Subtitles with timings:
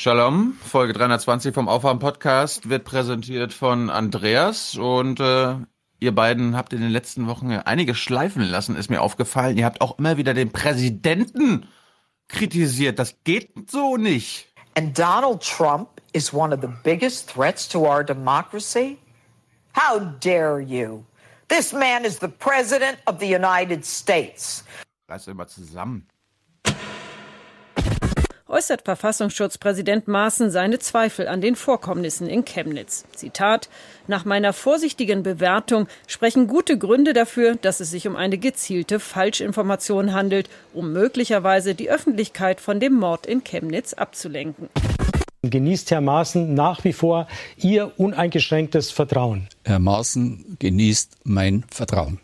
[0.00, 5.56] Shalom, Folge 320 vom Aufwärm-Podcast wird präsentiert von Andreas und äh,
[5.98, 9.58] ihr beiden habt in den letzten Wochen einige schleifen lassen, ist mir aufgefallen.
[9.58, 11.68] Ihr habt auch immer wieder den Präsidenten
[12.28, 12.98] kritisiert.
[12.98, 14.48] Das geht so nicht.
[14.74, 18.96] And Donald Trump is one of the biggest threats to our democracy?
[19.76, 21.04] How dare you?
[21.48, 24.64] This man is the President of the United States.
[25.10, 26.08] Euch mal zusammen.
[28.50, 33.04] Äußert Verfassungsschutzpräsident Maaßen seine Zweifel an den Vorkommnissen in Chemnitz.
[33.14, 33.68] Zitat
[34.06, 40.12] Nach meiner vorsichtigen Bewertung sprechen gute Gründe dafür, dass es sich um eine gezielte Falschinformation
[40.12, 44.68] handelt, um möglicherweise die Öffentlichkeit von dem Mord in Chemnitz abzulenken.
[45.42, 49.48] Genießt Herr Maaßen nach wie vor Ihr uneingeschränktes Vertrauen?
[49.64, 52.20] Herr Maaßen genießt mein Vertrauen.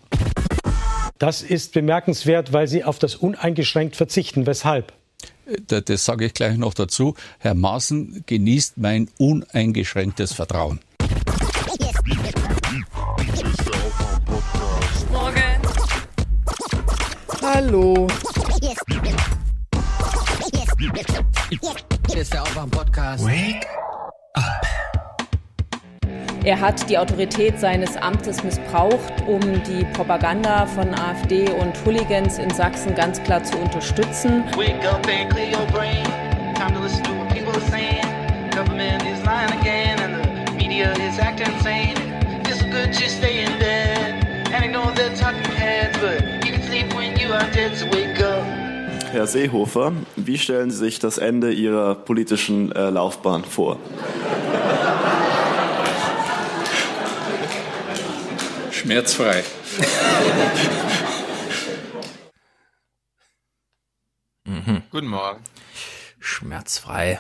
[1.19, 4.47] Das ist bemerkenswert, weil Sie auf das uneingeschränkt verzichten.
[4.47, 4.93] Weshalb?
[5.69, 7.15] Das, das sage ich gleich noch dazu.
[7.39, 10.81] Herr Maaßen genießt mein uneingeschränktes Vertrauen.
[15.13, 15.63] Morgen.
[17.43, 18.07] Hallo.
[22.09, 23.25] Hier ist der Aufwärm-Podcast.
[23.25, 23.67] Wake
[26.47, 32.51] Er hat die Autorität seines Amtes missbraucht, um die Propaganda von AfD und Hooligans in
[32.51, 34.45] Sachsen ganz klar zu unterstützen.
[49.11, 53.79] Herr Seehofer, wie stellen Sie sich das Ende Ihrer politischen äh, Laufbahn vor?
[58.87, 59.43] Schmerzfrei.
[64.93, 65.41] Guten Morgen.
[66.21, 67.19] Schmerzfrei.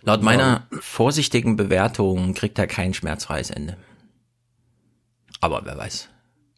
[0.00, 3.76] Laut meiner vorsichtigen Bewertung kriegt er kein schmerzfreies Ende.
[5.42, 6.08] Aber wer weiß.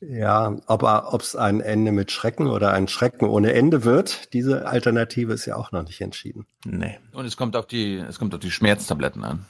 [0.00, 4.68] Ja, aber ob es ein Ende mit Schrecken oder ein Schrecken ohne Ende wird, diese
[4.68, 6.46] Alternative ist ja auch noch nicht entschieden.
[6.64, 7.00] Nee.
[7.10, 9.44] Und es kommt auf die, es kommt auf die Schmerztabletten an.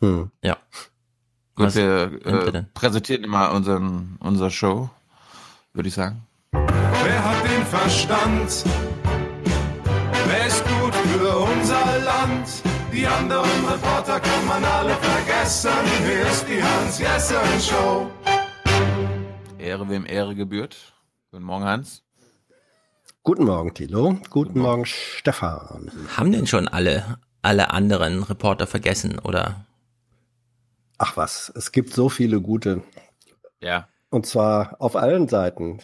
[0.00, 0.32] Hm.
[0.42, 0.56] Ja.
[1.54, 4.88] Gut, Was wir äh, präsentieren immer unseren, unser Show,
[5.74, 6.26] würde ich sagen.
[6.52, 8.64] Wer hat den Verstand?
[10.26, 12.48] Wer ist gut für unser Land?
[12.90, 15.70] Die anderen Reporter kann man alle vergessen.
[16.06, 18.10] Hier ist die Hans-Jessen-Show.
[19.58, 20.94] Ehre wem Ehre gebührt.
[21.32, 22.02] Guten Morgen, Hans.
[23.22, 24.18] Guten Morgen, Thilo.
[24.30, 25.90] Guten Morgen, Stefan.
[26.16, 29.66] Haben denn schon alle, alle anderen Reporter vergessen oder?
[31.04, 32.82] Ach was, es gibt so viele gute.
[33.60, 33.88] Ja.
[34.10, 35.80] Und zwar auf allen Seiten.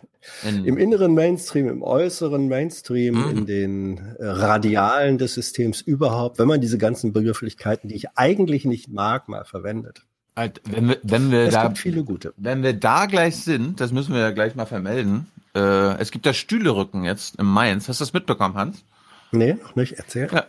[0.46, 3.30] In, Im inneren Mainstream, im äußeren Mainstream, Mhm.
[3.30, 8.64] in den äh, Radialen des Systems überhaupt, wenn man diese ganzen Begrifflichkeiten, die ich eigentlich
[8.64, 10.02] nicht mag, mal verwendet.
[10.36, 12.32] halt, wenn wir, wenn wir Es da, gibt viele gute.
[12.36, 15.26] wenn wir da gleich sind, das müssen wir ja gleich mal vermelden.
[15.56, 17.88] Äh, es gibt da Stühlerücken jetzt im Mainz.
[17.88, 18.84] Hast du das mitbekommen, Hans?
[19.32, 20.28] Nee, noch nicht, erzähl.
[20.32, 20.44] Ja.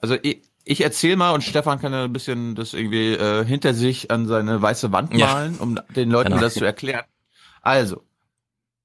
[0.00, 0.16] Also
[0.64, 4.10] ich, ich erzähl mal und Stefan kann ja ein bisschen das irgendwie äh, hinter sich
[4.10, 5.26] an seine weiße Wand Ja.
[5.26, 6.40] malen, um den Leuten Genau.
[6.42, 7.04] das zu erklären.
[7.60, 8.02] Also,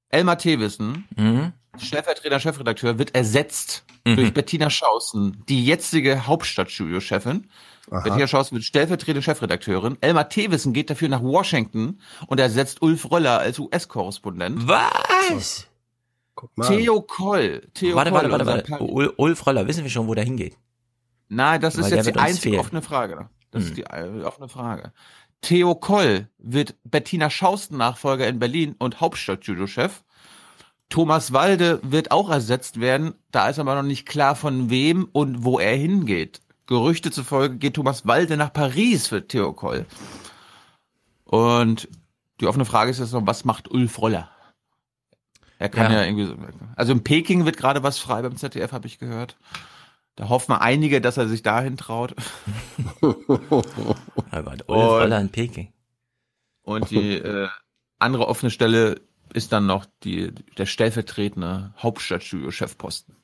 [0.09, 1.53] Elmar Thewissen, Mhm.
[1.77, 4.15] stellvertretender Chefredakteur, wird ersetzt Mhm.
[4.15, 7.49] durch Bettina Schausen, die jetzige Hauptstadtstudio-Chefin.
[7.89, 9.97] Bettina Schausen wird stellvertretende Chefredakteurin.
[10.01, 14.67] Elmar Thewissen geht dafür nach Washington und ersetzt Ulf Röller als US-Korrespondent.
[14.67, 15.67] Was?
[16.35, 16.67] Guck mal.
[16.67, 17.61] Theo Koll.
[17.73, 19.11] Theo Warte, Koll, warte, warte, warte.
[19.17, 20.57] Ulf Roller, wissen wir schon, wo der hingeht?
[21.29, 22.59] Nein, das ist jetzt die einzige fehlen.
[22.59, 23.29] offene Frage.
[23.51, 23.69] Das Hm.
[23.69, 24.91] ist die äh, offene Frage.
[25.41, 30.03] Theo Koll wird Bettina Schausten Nachfolger in Berlin und Hauptstadtjudo-Chef.
[30.89, 33.13] Thomas Walde wird auch ersetzt werden.
[33.31, 36.41] Da ist aber noch nicht klar, von wem und wo er hingeht.
[36.65, 39.85] Gerüchte zufolge geht Thomas Walde nach Paris für Theo Koll.
[41.25, 41.87] Und
[42.39, 44.29] die offene Frage ist jetzt noch, was macht Ulf Roller?
[45.59, 46.05] Er kann ja, Ja.
[46.05, 46.35] irgendwie, so-
[46.75, 49.37] also in Peking wird gerade was frei beim ZDF, habe ich gehört.
[50.17, 52.13] Da hoffen einige, dass er sich dahin traut.
[53.01, 55.71] Aber Ulf Und- Roller in Peking.
[56.63, 57.47] Und die äh,
[57.99, 58.99] andere offene Stelle
[59.33, 63.15] ist dann noch die, der stellvertretende Hauptstadtstudio-Chefposten.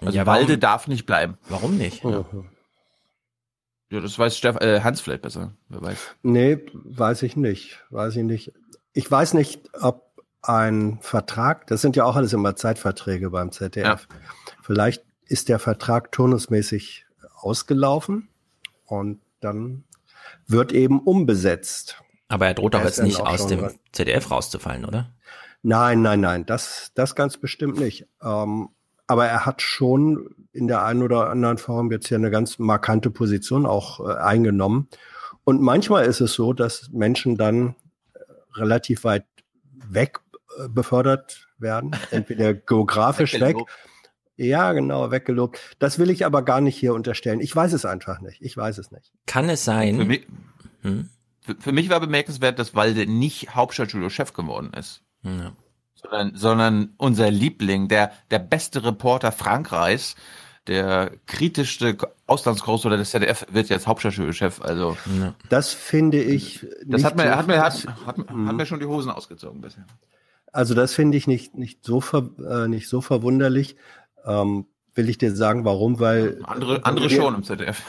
[0.00, 1.38] Also Ja, warum- Walde darf nicht bleiben.
[1.48, 2.04] Warum nicht?
[2.04, 2.50] Mhm.
[3.90, 5.54] Ja, das weiß Steff, äh, Hans vielleicht besser.
[5.68, 5.98] Wer weiß.
[6.22, 7.82] Nee, weiß ich nicht.
[7.90, 8.52] Weiß ich nicht.
[8.92, 10.04] Ich weiß nicht, ob
[10.42, 14.06] ein Vertrag, das sind ja auch alles immer Zeitverträge beim ZDF.
[14.62, 17.06] Vielleicht ist der Vertrag turnusmäßig
[17.36, 18.28] ausgelaufen
[18.86, 19.84] und dann
[20.46, 22.02] wird eben umbesetzt.
[22.28, 23.70] Aber er droht doch jetzt nicht aus dem.
[23.92, 25.10] ZDF rauszufallen, oder?
[25.62, 28.06] Nein, nein, nein, das, das ganz bestimmt nicht.
[28.22, 28.68] Ähm,
[29.06, 33.10] aber er hat schon in der einen oder anderen Form jetzt hier eine ganz markante
[33.10, 34.88] Position auch äh, eingenommen.
[35.44, 37.74] Und manchmal ist es so, dass Menschen dann
[38.14, 38.18] äh,
[38.56, 39.26] relativ weit
[39.88, 40.20] weg
[40.58, 43.56] äh, befördert werden, entweder geografisch weg.
[44.36, 45.60] Ja, genau, weggelobt.
[45.78, 47.40] Das will ich aber gar nicht hier unterstellen.
[47.40, 48.42] Ich weiß es einfach nicht.
[48.42, 49.12] Ich weiß es nicht.
[49.26, 49.96] Kann es sein?
[49.96, 50.26] Für mich,
[50.82, 51.08] hm?
[51.40, 55.02] für, für mich war bemerkenswert, dass Walde nicht Hauptstadtstudio-Chef geworden ist.
[55.22, 55.52] Ja.
[55.94, 60.16] Sondern, sondern unser Liebling, der, der beste Reporter Frankreichs,
[60.66, 61.96] der kritischste
[62.26, 64.60] Auslandskorrespondent des ZDF wird jetzt Hauptstadtstudio-Chef.
[64.60, 64.96] Also.
[65.48, 66.66] Das finde ich.
[66.86, 69.60] das nicht hat mir, so- hat mir, hat, hat, hat mir schon die Hosen ausgezogen
[69.60, 69.86] bisher.
[70.52, 73.76] Also das finde ich nicht, nicht, so ver, äh, nicht so verwunderlich.
[74.24, 76.00] Ähm, will ich dir sagen, warum?
[76.00, 77.82] Weil Andere, andere schon im ZDF.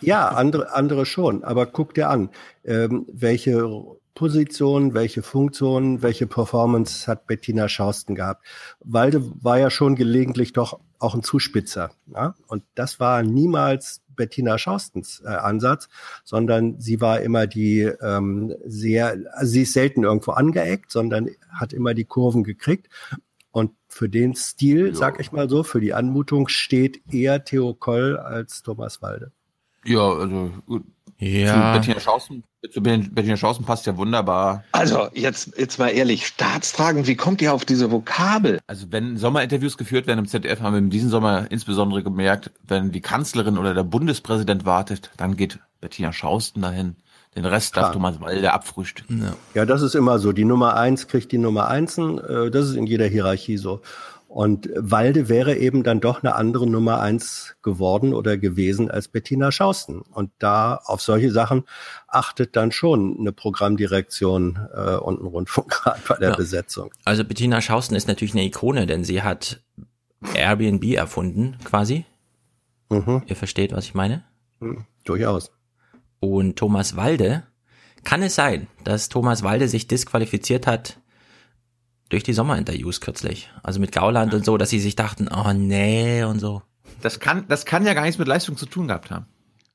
[0.00, 1.44] Ja, andere, andere schon.
[1.44, 2.30] Aber guck dir an,
[2.64, 3.82] ähm, welche
[4.14, 8.44] Position, welche Funktion, welche Performance hat Bettina Schausten gehabt.
[8.80, 11.90] Walde war ja schon gelegentlich doch auch ein Zuspitzer.
[12.12, 12.34] Ja?
[12.46, 15.88] Und das war niemals Bettina Schaustens äh, Ansatz,
[16.24, 21.72] sondern sie war immer die ähm, sehr, also sie ist selten irgendwo angeeckt, sondern hat
[21.72, 22.88] immer die Kurven gekriegt.
[23.52, 28.16] Und für den Stil, sag ich mal so, für die Anmutung steht eher Theo Koll
[28.16, 29.32] als Thomas Walde.
[29.84, 30.84] Ja, also gut.
[31.18, 31.74] Ja.
[31.74, 34.64] Zu Bettina Schausen, zu Bettina Schausen passt ja wunderbar.
[34.72, 38.58] Also, jetzt, jetzt mal ehrlich, staatstragend, wie kommt ihr auf diese Vokabel?
[38.66, 42.90] Also wenn Sommerinterviews geführt werden im ZDF, haben wir in diesem Sommer insbesondere gemerkt, wenn
[42.90, 46.96] die Kanzlerin oder der Bundespräsident wartet, dann geht Bettina Schausten dahin.
[47.36, 47.92] Den Rest darf Klar.
[47.92, 49.22] Thomas Walde abfrühstücken.
[49.22, 49.36] Ja.
[49.54, 50.32] Ja, das ist immer so.
[50.32, 52.18] Die Nummer eins kriegt die Nummer einsen.
[52.18, 53.82] Äh, das ist in jeder Hierarchie so.
[54.26, 59.50] Und Walde wäre eben dann doch eine andere Nummer eins geworden oder gewesen als Bettina
[59.50, 60.00] Schausten.
[60.02, 61.64] Und da auf solche Sachen
[62.06, 66.36] achtet dann schon eine Programmdirektion äh, und ein Rundfunkrat bei der Ja.
[66.36, 66.90] Besetzung.
[67.04, 69.62] Also Bettina Schausten ist natürlich eine Ikone, denn sie hat
[70.34, 72.04] Airbnb erfunden, quasi.
[72.88, 74.24] Mhm, Ihr versteht, was ich meine?
[75.04, 75.50] durchaus.
[76.20, 77.44] Und Thomas Walde,
[78.04, 80.98] kann es sein, dass Thomas Walde sich disqualifiziert hat
[82.10, 83.50] durch die Sommerinterviews kürzlich?
[83.62, 86.62] Also mit Gauland und so, dass sie sich dachten, oh nee und so.
[87.00, 89.26] Das kann, das kann ja gar nichts mit Leistung zu tun gehabt haben.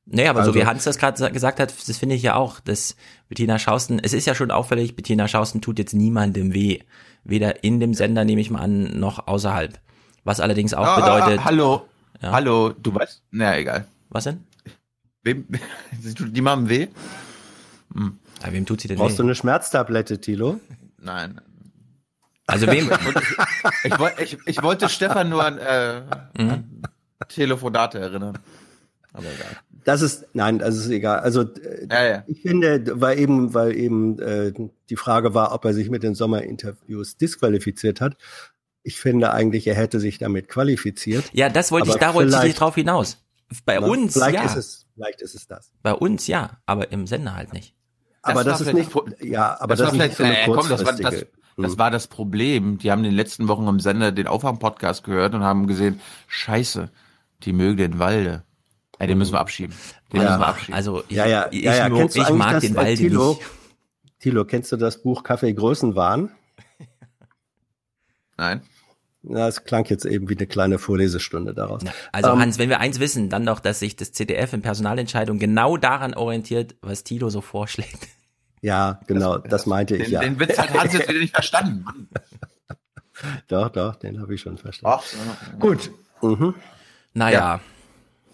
[0.05, 2.59] Nee, aber Also- so wie Hans das gerade gesagt hat, das finde ich ja auch,
[2.59, 2.95] dass
[3.27, 6.79] Bettina Schausten, es ist ja schon auffällig, Bettina Schausten tut jetzt niemandem weh.
[7.23, 9.79] Weder in dem Sender, nehme ich mal an, noch außerhalb.
[10.23, 11.87] Was allerdings auch Ah, bedeutet, ah, hallo,
[12.21, 12.31] Ja.
[12.33, 13.23] hallo, du weißt?
[13.31, 13.87] Na egal.
[14.09, 14.43] was denn?
[15.25, 15.45] Wem,
[16.31, 16.87] die machen weh?
[17.93, 19.27] Ja, wem tut sie denn Brauchst du weh?
[19.27, 20.59] eine Schmerztablette, Tilo?
[21.01, 21.41] Nein.
[22.47, 22.89] Also wem,
[23.83, 26.01] Ich, woll- ich, ich wollte Stefan nur an, äh,
[26.37, 26.49] Mhm.
[26.49, 26.81] an
[27.27, 28.37] Telefonate erinnern.
[29.13, 29.57] Aber egal.
[29.83, 31.19] Das ist, nein, das ist egal.
[31.19, 32.23] Also äh, Ja, ja.
[32.27, 34.51] Ich finde, weil eben, weil eben äh,
[34.89, 38.17] die Frage war, ob er sich mit den Sommerinterviews disqualifiziert hat.
[38.83, 41.23] Ich finde eigentlich, er hätte sich damit qualifiziert.
[41.33, 43.17] ja, das wollte ich, da wollte ich drauf hinaus.
[43.65, 43.85] Bei Ne?
[43.87, 44.43] uns, vielleicht ja.
[44.43, 45.71] ist es, vielleicht ist es das.
[45.83, 46.57] Bei uns, ja.
[46.65, 47.75] Aber im Sender halt nicht.
[48.21, 50.67] aber war das ist nicht, ja, aber das, war ist nicht so eine äh, komm,
[50.67, 51.25] das war, das,
[51.57, 52.77] das war das Problem.
[52.79, 56.89] Die haben in den letzten Wochen im Sender den Aufwärm-Podcast gehört und haben gesehen, scheiße,
[57.43, 58.43] die mögen den Walde.
[58.97, 59.75] Ey, den müssen wir abschieben.
[60.11, 60.29] Den Ja.
[60.29, 60.73] müssen wir abschieben.
[60.73, 61.87] Also ich, ja, ja, ich, ja, ja.
[61.87, 63.33] ich eigentlich mag das, den äh, Walde Thilo?
[63.33, 63.41] nicht.
[64.19, 66.31] Tilo, kennst du das Buch Kaffee Größenwahn?
[68.37, 68.61] Nein.
[69.27, 71.81] Na, es klang jetzt eben wie eine kleine Vorlesestunde daraus.
[72.11, 75.39] Also Ähm, Hans, wenn wir eins wissen, dann doch, dass sich das ZDF in Personalentscheidungen
[75.39, 78.07] genau daran orientiert, was Tilo so vorschlägt.
[78.61, 80.19] Ja, genau, das, meinte ich Den, ja.
[80.21, 81.85] den Witz hat Hans jetzt wieder nicht verstanden.
[83.47, 84.97] Doch, doch, den habe ich schon verstanden.
[84.99, 85.57] Ach, so.
[85.57, 85.89] Gut.
[86.21, 86.53] Mhm.
[87.13, 87.61] Naja,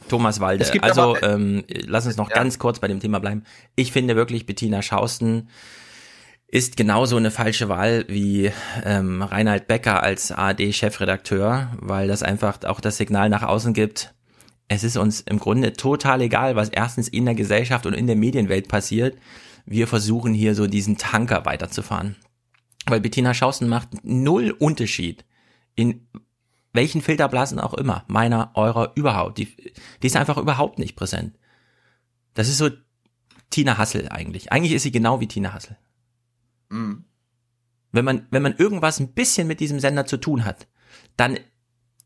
[0.09, 0.63] Thomas Walde.
[0.63, 2.35] Es gibt Also aber- ähm, lass uns noch Ja.
[2.37, 3.43] ganz kurz bei dem Thema bleiben.
[3.75, 5.49] Ich finde wirklich, Bettina Schausten
[6.51, 8.51] ist genauso eine falsche Wahl wie
[8.83, 14.13] ähm, Reinhard Becker als ARD-Chefredakteur, weil das einfach auch das Signal nach außen gibt.
[14.67, 18.17] Es ist uns im Grunde total egal, was erstens in der Gesellschaft und in der
[18.17, 19.17] Medienwelt passiert.
[19.65, 22.17] Wir versuchen hier so diesen Tanker weiterzufahren.
[22.85, 25.23] Weil Bettina Schausten macht null Unterschied
[25.75, 26.05] in
[26.73, 29.37] welchen Filterblasen auch immer, meiner, eurer, überhaupt.
[29.37, 29.55] Die,
[30.01, 31.37] die ist einfach überhaupt nicht präsent.
[32.33, 32.69] Das ist so
[33.49, 34.51] Tina Hassel eigentlich.
[34.51, 35.77] Eigentlich ist sie genau wie Tina Hassel.
[36.71, 37.05] Mhm.
[37.91, 40.67] Wenn man, wenn man irgendwas ein bisschen mit diesem Sender zu tun hat,
[41.17, 41.37] dann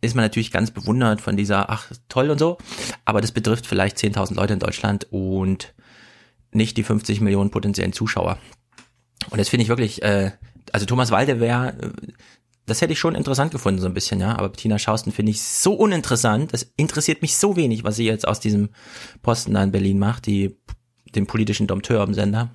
[0.01, 2.57] ist man natürlich ganz bewundert von dieser, ach, toll und so,
[3.05, 5.73] aber das betrifft vielleicht 10.000 Leute in Deutschland und
[6.51, 8.37] nicht die 50 Millionen potenziellen Zuschauer.
[9.29, 10.31] Und das finde ich wirklich, äh,
[10.71, 11.91] also Thomas Walde wäre, äh,
[12.65, 14.37] das hätte ich schon interessant gefunden, so ein bisschen, ja.
[14.37, 16.51] Aber Bettina Schausten finde ich so uninteressant.
[16.51, 18.69] Das interessiert mich so wenig, was sie jetzt aus diesem
[19.21, 20.57] Posten da in Berlin macht, die,
[21.13, 22.49] den politischen Dompteur im Sender.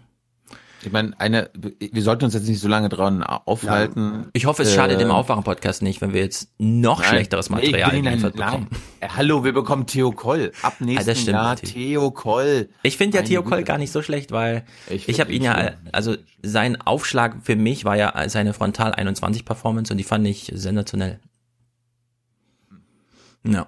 [0.83, 4.29] Ich meine, eine, wir sollten uns jetzt nicht so lange dran aufhalten.
[4.33, 7.93] Ich hoffe, es Äh, schadet dem Aufwachen-Podcast nicht, wenn wir jetzt noch Nein, schlechteres Material
[7.93, 8.69] nein, geliefert nein, bekommen.
[9.01, 10.53] Äh, Hallo, wir bekommen Theo Koll.
[10.63, 11.57] Ab nächsten das stimmt Jahr.
[11.57, 12.71] Theo Koll.
[12.83, 15.73] Ich finde ja Theo Koll gar nicht so schlecht, weil Ich ich, habe ihn ja,
[15.93, 20.51] also sein Aufschlag für mich war ja seine Frontal 21 Performance und die fand ich
[20.55, 21.21] sensationell.
[23.45, 23.67] Ja.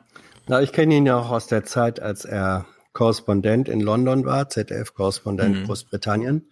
[0.48, 4.48] Na, ich kenne ihn ja auch aus der Zeit, als er Korrespondent in London war,
[4.48, 5.64] ZDF-Korrespondent Mhm.
[5.66, 6.50] Großbritannien.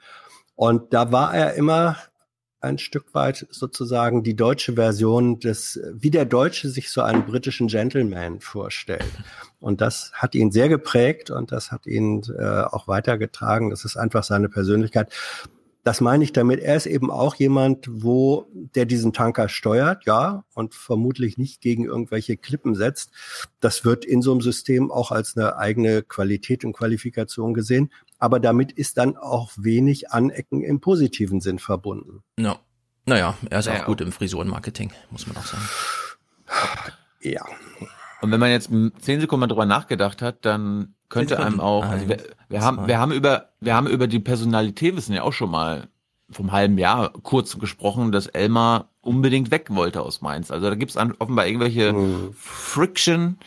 [0.61, 1.97] Und da war er immer
[2.61, 7.69] ein Stück weit sozusagen die deutsche Version des, wie der Deutsche sich so einen britischen
[7.69, 9.11] Gentleman vorstellt.
[9.59, 13.71] Und das hat ihn sehr geprägt und das hat ihn äh, auch weitergetragen.
[13.71, 15.11] Das ist einfach seine Persönlichkeit.
[15.83, 16.61] Das meine ich damit.
[16.61, 21.87] Er ist eben auch jemand, wo der diesen Tanker steuert, ja, und vermutlich nicht gegen
[21.87, 23.13] irgendwelche Klippen setzt.
[23.61, 27.91] Das wird in so einem System auch als eine eigene Qualität und Qualifikation gesehen.
[28.21, 32.23] Aber damit ist dann auch wenig Anecken im positiven Sinn verbunden.
[32.37, 32.57] No.
[33.07, 35.65] Naja, er ist Naja, auch gut im Frisurenmarketing, muss man auch sagen.
[37.23, 37.45] Ja.
[38.21, 42.09] Und wenn man jetzt zehn Sekunden mal drüber nachgedacht hat, dann könnte einem auch, also
[42.09, 45.51] wir, wir haben, wir haben über, wir haben über die Personalität wissen ja auch schon
[45.51, 45.89] mal
[46.31, 50.51] vom halben Jahr kurz gesprochen, dass Elmar unbedingt weg wollte aus Mainz.
[50.51, 51.95] Also da gibt es offenbar irgendwelche
[52.35, 53.39] Friction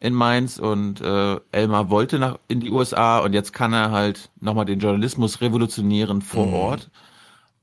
[0.00, 4.30] in Mainz und äh, Elmar wollte nach in die USA und jetzt kann er halt
[4.40, 6.54] nochmal den Journalismus revolutionieren vor Mhm.
[6.54, 6.90] Ort.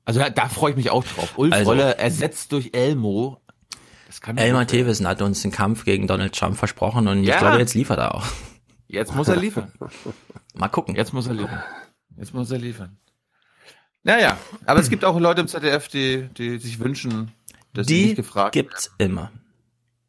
[0.04, 1.38] Also da, da freue ich mich auch drauf.
[1.38, 3.42] Ulf Also- Rolle ersetzt durch Elmo.
[4.36, 4.68] Elmar werden.
[4.68, 7.36] Thewissen hat uns einen Kampf gegen Donald Trump versprochen und Ja.
[7.36, 8.26] ich glaube, jetzt liefert er auch.
[8.88, 9.72] Jetzt muss er liefern.
[10.54, 10.96] Mal gucken.
[10.96, 11.62] Jetzt muss er liefern.
[12.18, 12.98] Jetzt muss er liefern.
[14.04, 17.32] Naja, aber es gibt auch Leute im ZDF, die, die sich wünschen,
[17.74, 19.32] dass sie Die nicht gefragt gibt's immer.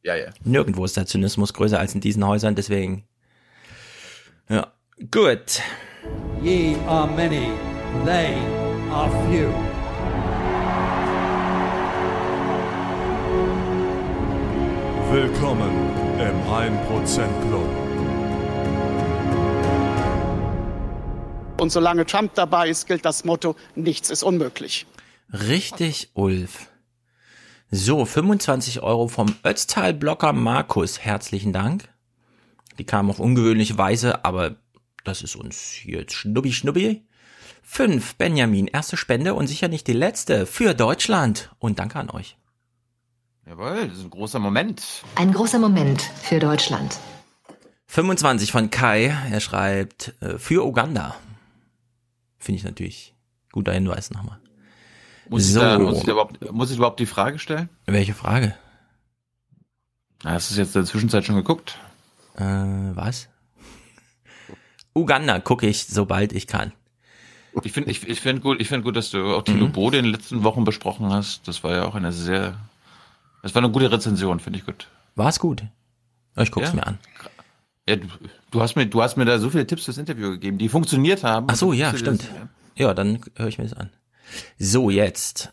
[0.07, 0.29] Ja, ja.
[0.45, 3.03] Nirgendwo ist der Zynismus größer als in diesen Häusern, deswegen.
[4.49, 4.73] Ja.
[5.11, 5.61] Gut.
[6.41, 7.49] Ye are many,
[8.05, 8.37] they
[8.93, 9.49] are few.
[15.11, 15.73] Willkommen
[16.21, 17.67] im 1% Club.
[21.61, 24.87] Und solange Trump dabei ist, gilt das Motto, nichts ist unmöglich.
[25.33, 26.69] Richtig, Ulf.
[27.71, 31.01] So, 25 Euro vom Ötztal-Blocker Markus.
[31.01, 31.89] Herzlichen Dank.
[32.79, 34.55] Die kamen auf ungewöhnliche Weise, aber
[35.03, 37.05] das ist uns jetzt schnubbi schnubbi.
[37.63, 41.51] Fünf, Benjamin, erste Spende und sicher nicht die letzte für Deutschland.
[41.59, 42.37] Und danke an euch.
[43.47, 45.03] Jawohl, das ist ein großer Moment.
[45.17, 47.01] Ein großer Moment für Deutschland.
[47.89, 49.07] 25 von Kai.
[49.31, 51.17] Er schreibt äh, für Uganda.
[52.39, 53.15] Finde ich natürlich
[53.51, 54.39] guter Hinweis nochmal.
[55.29, 55.61] Muss, So.
[55.61, 57.69] ich da, muss, ich überhaupt, muss ich überhaupt die Frage stellen?
[57.87, 58.55] Welche Frage?
[60.25, 61.79] Hast du es jetzt in der Zwischenzeit schon geguckt?
[62.37, 63.29] Äh, was?
[64.95, 66.73] Uganda gucke ich, sobald ich kann.
[67.63, 69.73] Ich finde ich, ich find gut, ich find gut, dass du auch Tilo Mhm.
[69.73, 71.49] Bode in den letzten Wochen besprochen hast.
[71.49, 72.57] Das war ja auch eine sehr,
[73.43, 74.89] das war eine gute Rezension, finde ich gut.
[75.15, 75.65] War es gut?
[76.37, 76.75] Ich guck's Ja.
[76.75, 76.99] mir an.
[77.89, 78.09] Ja, du,
[78.51, 81.25] du hast mir, du hast mir da so viele Tipps fürs Interview gegeben, die funktioniert
[81.25, 81.47] haben.
[81.51, 82.23] Ach so, ja, stimmt.
[82.25, 82.49] das an.
[82.75, 83.91] Ja, dann höre ich mir das an.
[84.59, 85.53] So, jetzt.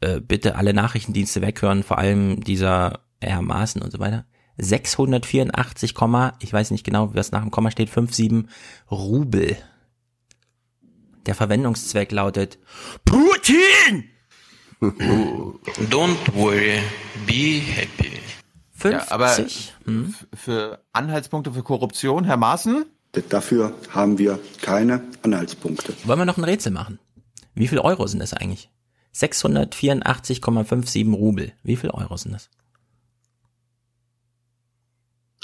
[0.00, 4.24] Äh, bitte alle Nachrichtendienste weghören, vor allem dieser Herr Maaßen und so weiter.
[4.56, 8.50] 684, Komma, ich weiß nicht genau, was nach dem Komma steht, 57
[8.90, 9.56] Rubel.
[11.26, 12.58] Der Verwendungszweck lautet
[13.04, 14.04] Putin!
[14.80, 16.78] Don't worry,
[17.26, 18.18] be happy.
[18.72, 18.90] 50?
[18.92, 19.36] Ja, aber
[19.84, 20.14] Hm?
[20.34, 22.86] für Anhaltspunkte für Korruption, Herr Maaßen?
[23.28, 25.92] Dafür haben wir keine Anhaltspunkte.
[26.04, 26.98] Wollen wir noch ein Rätsel machen?
[27.54, 28.70] Wie viel Euro sind das eigentlich?
[29.14, 31.52] 684,57 Rubel.
[31.62, 32.48] Wie viel Euro sind das?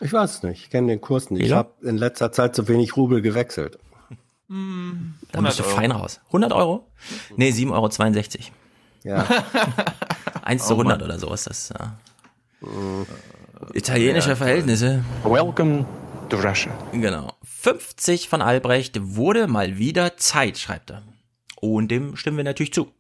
[0.01, 0.63] Ich weiß es nicht.
[0.65, 1.45] Ich kenne den Kurs nicht.
[1.45, 3.79] Ich habe in letzter Zeit so wenig Rubel gewechselt.
[4.49, 5.75] Dann 100 bist du Euro.
[5.75, 6.21] fein raus.
[6.27, 6.87] 100 Euro?
[7.37, 8.45] Nee, 7,62 Euro.
[9.05, 9.27] Ja.
[10.43, 11.09] 1 zu Oh 100 Mann.
[11.09, 11.71] oder so ist das.
[11.71, 11.97] Ja.
[13.73, 15.03] Italienische Ja, Verhältnisse.
[15.25, 15.85] Welcome
[16.29, 16.73] to Russia.
[16.93, 17.33] Genau.
[17.43, 21.03] 50 von Albrecht wurde mal wieder Zeit, schreibt er.
[21.61, 22.93] Und dem stimmen wir natürlich zu.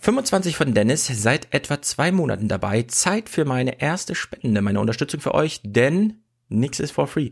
[0.00, 2.82] 25 von Dennis, seit etwa zwei Monaten dabei.
[2.82, 7.30] Zeit für meine erste Spende, meine Unterstützung für euch, denn nix ist for free.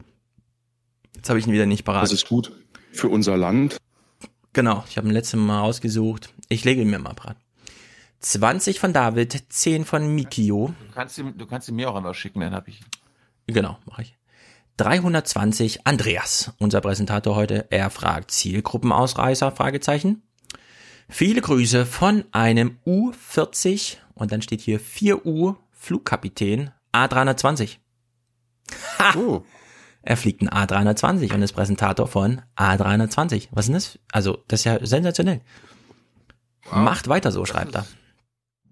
[1.15, 2.03] Jetzt habe ich ihn wieder nicht parat.
[2.03, 2.53] Das ist gut
[2.93, 3.79] für unser Land.
[4.53, 6.33] Genau, ich habe ihn letztes Mal rausgesucht.
[6.49, 7.37] Ich lege ihn mir mal parat.
[8.21, 10.75] 20 von David, 10 von Mikio.
[10.89, 12.81] Du kannst ihn, du kannst ihn mir auch einmal schicken, dann habe ich.
[13.47, 14.17] Genau, mache ich.
[14.77, 17.67] 320 Andreas, unser Präsentator heute.
[17.71, 20.23] Er fragt Zielgruppenausreißer, Fragezeichen.
[21.09, 27.79] Viele Grüße von einem U40 und dann steht hier 4U Flugkapitän A320.
[28.99, 29.15] Ha!
[29.17, 29.45] Oh.
[30.03, 33.49] Er fliegt ein A320 und ist Präsentator von A320.
[33.53, 33.99] Was ist denn das?
[34.13, 35.41] Also, das ist ja sensationell.
[36.71, 37.87] Macht weiter so, schreibt er.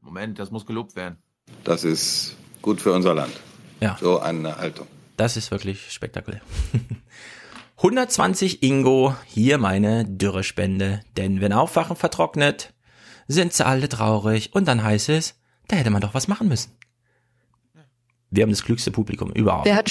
[0.01, 1.19] Moment, das muss gelobt werden.
[1.65, 3.33] Das ist gut für unser Land.
[3.81, 3.97] Ja.
[4.01, 4.87] So eine Haltung.
[5.17, 6.41] Das ist wirklich spektakulär.
[7.77, 11.01] 120 Ingo, hier meine Dürrespende.
[11.17, 12.73] Denn wenn Aufwachen vertrocknet,
[13.29, 16.73] sind sie alle traurig und dann heißt es, da hätte man doch was machen müssen.
[18.31, 19.67] Wir haben das klügste Publikum überhaupt.
[19.67, 19.91] Wer hat,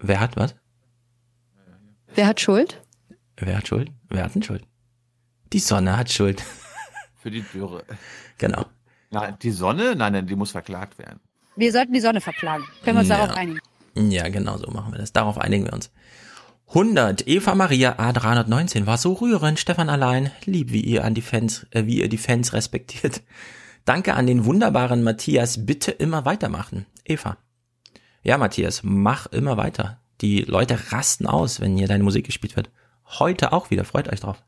[0.00, 0.54] Wer hat was?
[2.14, 2.80] wer hat Schuld?
[3.36, 3.90] Wer hat Schuld?
[4.08, 4.66] Wer hat denn Schuld?
[5.52, 6.42] Die Sonne hat Schuld.
[7.16, 7.84] Für die Dürre.
[8.38, 8.64] Genau.
[9.10, 9.94] Nein, die Sonne?
[9.94, 11.20] Nein, nein, die muss verklagt werden.
[11.60, 12.64] Wir sollten die Sonne verklagen.
[12.82, 13.18] Können wir uns Ja.
[13.18, 13.60] darauf einigen?
[13.94, 15.12] Ja, genau so machen wir das.
[15.12, 15.90] Darauf einigen wir uns.
[16.68, 17.26] 100.
[17.26, 19.58] Eva Maria A319 war so rührend.
[19.58, 20.30] Stefan allein.
[20.46, 23.20] Lieb, wie ihr an die Fans, äh, wie ihr die Fans respektiert.
[23.84, 25.66] Danke an den wunderbaren Matthias.
[25.66, 26.86] Bitte immer weitermachen.
[27.04, 27.36] Eva.
[28.22, 30.00] Ja, Matthias, mach immer weiter.
[30.22, 32.70] Die Leute rasten aus, wenn hier deine Musik gespielt wird.
[33.18, 33.84] Heute auch wieder.
[33.84, 34.42] Freut euch drauf.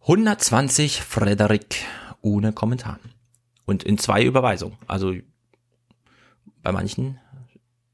[0.00, 1.76] 120 Frederik
[2.22, 2.98] ohne Kommentar.
[3.66, 4.78] Und in zwei Überweisungen.
[4.86, 5.14] Also
[6.64, 7.20] bei manchen,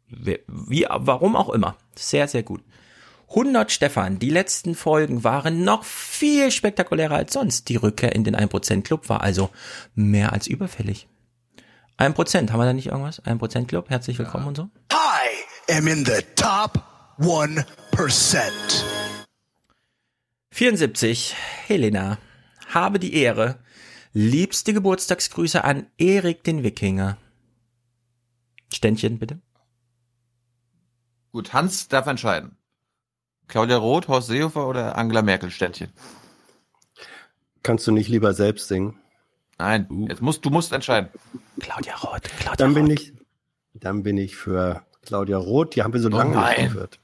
[0.06, 1.76] wie, warum auch immer.
[1.94, 2.62] Sehr, sehr gut.
[3.28, 7.68] 100 Stefan, die letzten Folgen waren noch viel spektakulärer als sonst.
[7.68, 9.50] Die Rückkehr in den 1% Club war also
[9.94, 11.06] mehr als überfällig.
[11.98, 13.22] 1%, haben wir da nicht irgendwas?
[13.22, 14.70] 1% Club, herzlich willkommen und so.
[14.92, 16.82] I am in the top
[17.20, 17.64] 1%.
[20.52, 21.36] 74,
[21.66, 22.18] Helena,
[22.68, 23.58] habe die Ehre.
[24.12, 27.16] Liebste Geburtstagsgrüße an Erik den Wikinger.
[28.72, 29.40] Ständchen, bitte.
[31.32, 32.56] Gut, Hans darf entscheiden.
[33.48, 35.92] Claudia Roth, Horst Seehofer oder Angela Merkel Ständchen?
[37.62, 38.98] Kannst du nicht lieber selbst singen?
[39.58, 41.10] Nein, jetzt musst, du musst entscheiden.
[41.60, 43.12] Claudia Roth, Claudia Dann bin ich,
[43.74, 45.74] dann bin ich für Claudia Roth.
[45.76, 46.68] Die haben wir so Oh lange nicht nein.
[46.72, 46.98] gehört.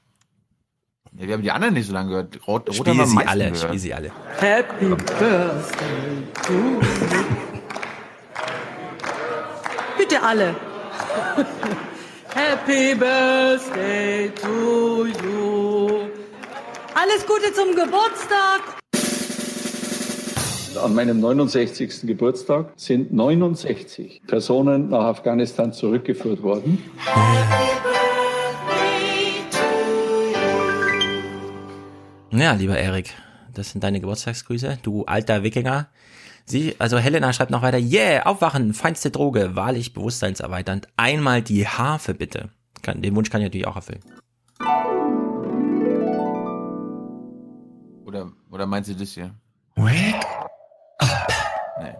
[1.13, 2.47] Ja, wir haben die anderen nicht so lange gehört.
[2.47, 3.67] Roth, Roth Spiel haben wir sie alle, gehört.
[3.67, 4.11] spiel sie alle.
[4.39, 6.81] Happy Birthday to you.
[9.97, 10.55] Bitte alle.
[12.33, 16.09] Happy Birthday to you.
[16.93, 18.77] Alles Gute zum Geburtstag.
[20.83, 22.01] An meinem 69.
[22.03, 26.83] Geburtstag sind 69 Personen nach Afghanistan zurückgeführt worden.
[32.31, 33.13] Ja, lieber Erik,
[33.53, 35.87] das sind deine Geburtstagsgrüße, du alter Wikinger.
[36.49, 40.87] Sie, also Helena schreibt noch weiter, yeah, aufwachen, feinste Droge, wahrlich bewusstseinserweiternd.
[40.95, 42.49] Einmal die Harfe bitte.
[42.81, 43.99] Kann, den Wunsch kann ich natürlich auch erfüllen.
[48.05, 49.35] Oder, oder meint sie das hier?
[49.75, 50.25] Wake
[51.81, 51.93] Nee.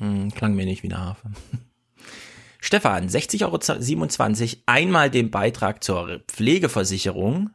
[0.00, 1.30] Hm, klang mir nicht wie eine Harfe.
[2.60, 7.50] Stefan, 60,27 Euro, einmal den Beitrag zur Pflegeversicherung,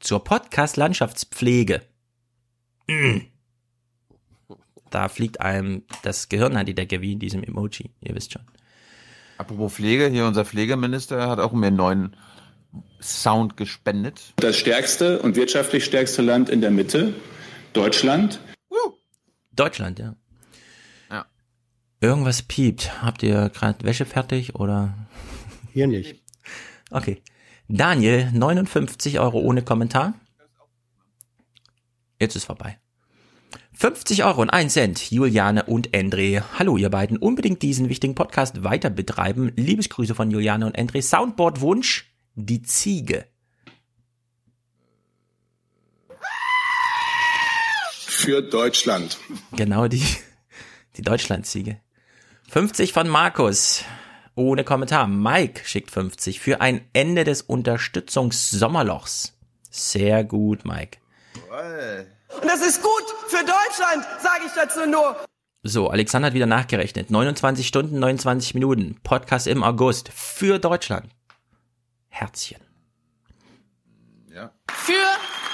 [0.00, 1.82] zur Podcast-Landschaftspflege.
[2.88, 3.33] Mm.
[4.94, 8.42] Da fliegt einem das Gehirn an die Decke, wie in diesem Emoji, ihr wisst schon.
[9.38, 12.16] Apropos Pflege, hier unser Pflegeminister hat auch mir einen neuen
[13.02, 14.34] Sound gespendet.
[14.36, 17.12] Das stärkste und wirtschaftlich stärkste Land in der Mitte,
[17.72, 18.38] Deutschland.
[19.50, 20.14] Deutschland, ja.
[21.10, 21.26] Ja.
[22.00, 23.02] Irgendwas piept.
[23.02, 24.94] Habt ihr gerade Wäsche fertig oder?
[25.72, 26.22] Hier nicht.
[26.92, 27.20] Okay.
[27.66, 30.14] Daniel, 59 Euro ohne Kommentar.
[32.20, 32.78] Jetzt ist vorbei.
[33.76, 36.44] 50 Euro und 1 Cent, Juliane und Andre.
[36.58, 37.16] Hallo, ihr beiden.
[37.16, 39.52] Unbedingt diesen wichtigen Podcast weiter betreiben.
[39.56, 41.02] Liebesgrüße von Juliane und Andre.
[41.02, 43.26] Soundboard-Wunsch, die Ziege.
[48.06, 49.18] Für Deutschland.
[49.52, 50.06] Genau die,
[50.96, 51.80] die Deutschlandziege.
[52.50, 53.84] 50 von Markus.
[54.36, 55.08] Ohne Kommentar.
[55.08, 59.36] Mike schickt 50 für ein Ende des Unterstützungssommerlochs.
[59.68, 60.98] Sehr gut, Mike.
[62.40, 65.16] Und das ist gut für Deutschland, sage ich dazu nur.
[65.62, 67.10] So, Alexander hat wieder nachgerechnet.
[67.10, 68.98] 29 Stunden, 29 Minuten.
[69.02, 71.08] Podcast im August für Deutschland.
[72.08, 72.60] Herzchen.
[74.84, 74.92] Für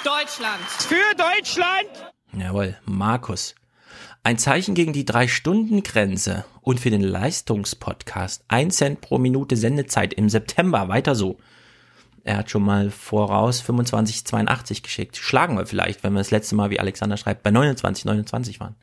[0.05, 0.61] Deutschland.
[0.67, 2.13] Für Deutschland.
[2.33, 3.55] Jawohl, Markus.
[4.25, 8.45] Ein Zeichen gegen die Drei-Stunden-Grenze und für den Leistungspodcast.
[8.49, 10.89] Ein Cent pro Minute Sendezeit im September.
[10.89, 11.39] Weiter so.
[12.25, 15.17] Er hat schon mal voraus 25,82 geschickt.
[15.17, 18.75] Schlagen wir vielleicht, wenn wir das letzte Mal, wie Alexander schreibt, bei 29, 29 waren.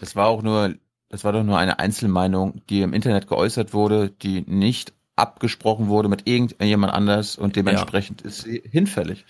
[0.00, 0.74] Das war auch nur,
[1.08, 6.08] das war doch nur eine Einzelmeinung, die im Internet geäußert wurde, die nicht abgesprochen wurde
[6.08, 9.24] mit irgendjemand anders und dementsprechend ist sie hinfällig.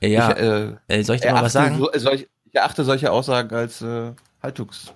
[0.00, 1.78] Ja, ich, äh, äh, soll ich dir mal was sagen?
[1.78, 4.92] So, solch, ich erachte solche Aussagen als äh, haltungs.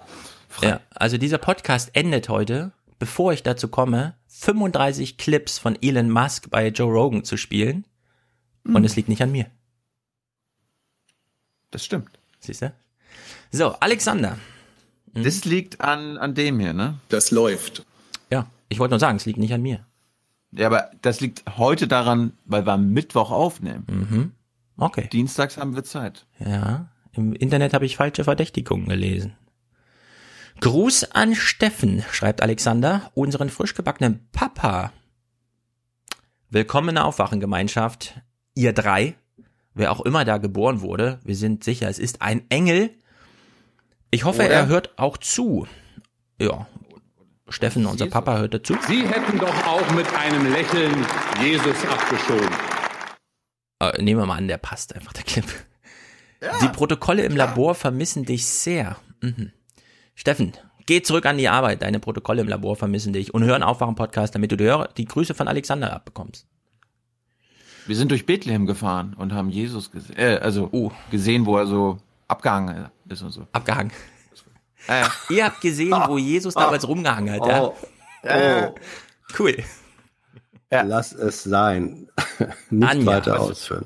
[0.61, 6.51] Ja, also dieser Podcast endet heute, bevor ich dazu komme, 35 Clips von Elon Musk
[6.51, 7.85] bei Joe Rogan zu spielen.
[8.62, 9.47] Und es liegt nicht an mir.
[11.73, 12.21] Das stimmt.
[12.38, 12.73] Siehst du?
[13.51, 14.38] So, Alexander.
[15.15, 17.01] Das liegt an, an dem hier, ne?
[17.09, 17.85] Das läuft.
[18.31, 19.85] Ja, ich wollte nur sagen, es liegt nicht an mir.
[20.53, 23.85] Ja, aber das liegt heute daran, weil wir am Mittwoch aufnehmen.
[23.91, 24.33] Mhm.
[24.77, 25.09] Okay.
[25.11, 26.25] Dienstags haben wir Zeit.
[26.38, 29.35] Ja, im Internet habe ich falsche Verdächtigungen gelesen.
[30.61, 34.93] Gruß an Steffen, schreibt Alexander, unseren frisch gebackenen Papa.
[36.51, 38.21] Willkommen in der Aufwachengemeinschaft.
[38.55, 39.17] Ihr drei,
[39.75, 42.91] wer auch immer da geboren wurde, wir sind sicher, es ist ein Engel.
[44.11, 44.51] Ich hoffe, Oder?
[44.51, 45.67] er hört auch zu.
[46.38, 46.67] Ja,
[47.49, 48.77] Steffen, unser Papa, hört dazu.
[48.87, 51.07] Sie hätten doch auch mit einem Lächeln
[51.41, 52.49] Jesus abgeschoben.
[53.81, 55.45] Äh, nehmen wir mal an, der passt einfach, der Clip.
[56.61, 58.97] Die Protokolle im Labor vermissen dich sehr.
[59.21, 59.53] Mhm.
[60.14, 60.53] Steffen,
[60.87, 61.83] geh zurück an die Arbeit.
[61.83, 65.48] Deine Protokolle im Labor vermissen dich und hör einen Aufwachen-Podcast, damit du die, Grüße von
[65.48, 66.46] Alexander abbekommst.
[67.87, 70.70] Wir sind durch Bethlehem gefahren und haben Jesus gesehen, äh, also
[71.11, 71.98] gesehen, wo er so
[72.29, 73.46] abgehangen ist und so.
[73.53, 73.92] Abgehangen.
[74.88, 77.62] Äh, Ihr habt gesehen, wo Jesus damals rumgehangen hat, ja?
[77.62, 77.75] Oh.
[78.22, 78.70] Äh,
[79.38, 79.57] Cool.
[80.70, 82.09] Lass es sein.
[82.70, 83.85] Nicht Anja, weiter was- ausführen.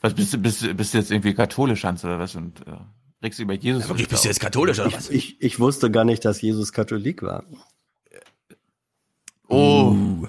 [0.00, 2.34] was bist du, bist, du- bist du jetzt irgendwie katholisch, Hans, oder was?
[2.34, 2.72] Und äh,
[3.22, 3.84] regst du über Jesus?
[3.84, 5.10] Ja, wirklich, bist du jetzt katholisch, oder was?
[5.10, 7.44] Ich, ich wusste gar nicht, dass Jesus Katholik war.
[9.48, 9.92] Oh.
[9.92, 10.28] Uh.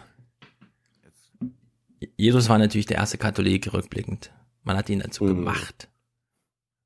[2.15, 4.31] Jesus war natürlich der erste Katholik rückblickend.
[4.63, 5.89] Man hat ihn dazu gemacht.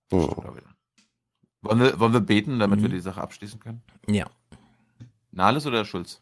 [0.10, 3.82] Wollen wir, wollen wir beten, damit wir die Sache abschließen können?
[4.08, 4.26] Ja.
[5.32, 6.22] Nahles oder Schulz?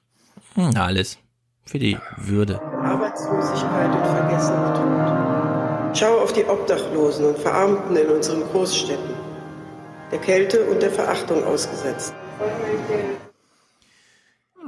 [0.56, 1.18] Hm, alles.
[1.66, 2.62] Für die Würde.
[2.62, 5.98] Arbeitslosigkeit und vergessener Tod.
[5.98, 9.16] Schau auf die Obdachlosen und Verarmten in unseren Großstädten,
[10.12, 12.14] der Kälte und der Verachtung ausgesetzt.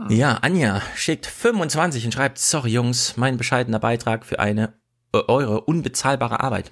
[0.10, 4.74] Ja, Anja schickt 25 und schreibt, sorry Jungs, mein bescheidener Beitrag für eine
[5.14, 6.72] äh, eure unbezahlbare Arbeit.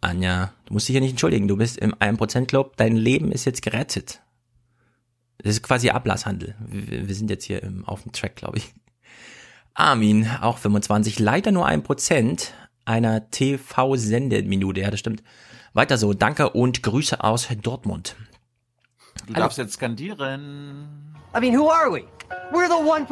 [0.00, 3.44] Anja, du musst dich hier nicht entschuldigen, du bist im 1% Club, dein Leben ist
[3.44, 4.20] jetzt gerettet.
[5.38, 6.54] Das ist quasi Ablasshandel.
[6.66, 8.72] Wir, wir sind jetzt hier im, auf dem Track, glaube ich.
[9.74, 12.48] Armin, auch 25, leider nur 1%
[12.84, 15.22] einer TV-Sendeminute, ja, das stimmt.
[15.72, 18.16] Weiter so, danke und Grüße aus Dortmund.
[19.26, 21.14] Du darfst jetzt skandieren.
[21.36, 22.04] I mean, who are we?
[22.50, 23.06] We're the 1%.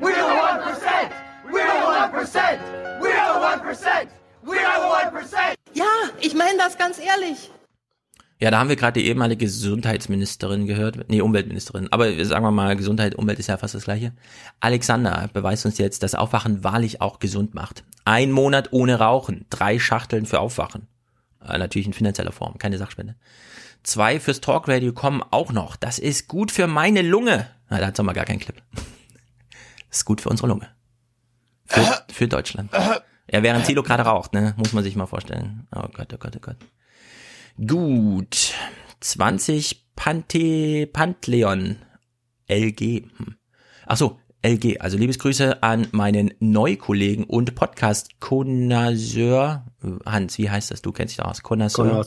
[0.00, 1.10] We're the 1%.
[1.50, 2.58] We're the 1%.
[3.00, 4.08] We're the 1%.
[4.44, 5.54] We're the 1%.
[5.74, 5.84] Ja,
[6.20, 7.50] ich meine das ganz ehrlich.
[8.38, 11.08] Ja, da haben wir gerade die ehemalige Gesundheitsministerin gehört.
[11.08, 11.88] Nee, Umweltministerin.
[11.90, 14.12] Aber sagen wir mal, Gesundheit, Umwelt ist ja fast das gleiche.
[14.60, 17.82] Alexander beweist uns jetzt, dass Aufwachen wahrlich auch gesund macht.
[18.04, 19.46] Ein Monat ohne Rauchen.
[19.50, 20.86] Drei Schachteln für Aufwachen.
[21.48, 23.16] Äh, natürlich in finanzieller Form, keine Sachspende.
[23.82, 25.76] Zwei fürs Talkradio kommen auch noch.
[25.76, 27.48] Das ist gut für meine Lunge.
[27.68, 28.60] Na, da hat's doch mal gar keinen Clip.
[28.74, 28.84] Das
[29.98, 30.68] ist gut für unsere Lunge.
[31.66, 32.72] Für, für Deutschland.
[32.72, 34.54] Ja, während Thilo gerade raucht, ne?
[34.56, 35.66] Muss man sich mal vorstellen.
[35.74, 36.56] Oh Gott, oh Gott, oh Gott.
[37.64, 38.54] Gut.
[39.00, 41.76] 20 Pante, Pantleon.
[42.48, 43.10] LG.
[43.16, 43.36] Hm.
[43.86, 44.80] Ach so, LG.
[44.80, 49.64] Also Liebesgrüße an meinen Neukollegen und Podcast Connoisseur.
[50.04, 50.82] Hans, wie heißt das?
[50.82, 51.42] Du kennst dich da aus.
[51.42, 52.04] Connoisseur.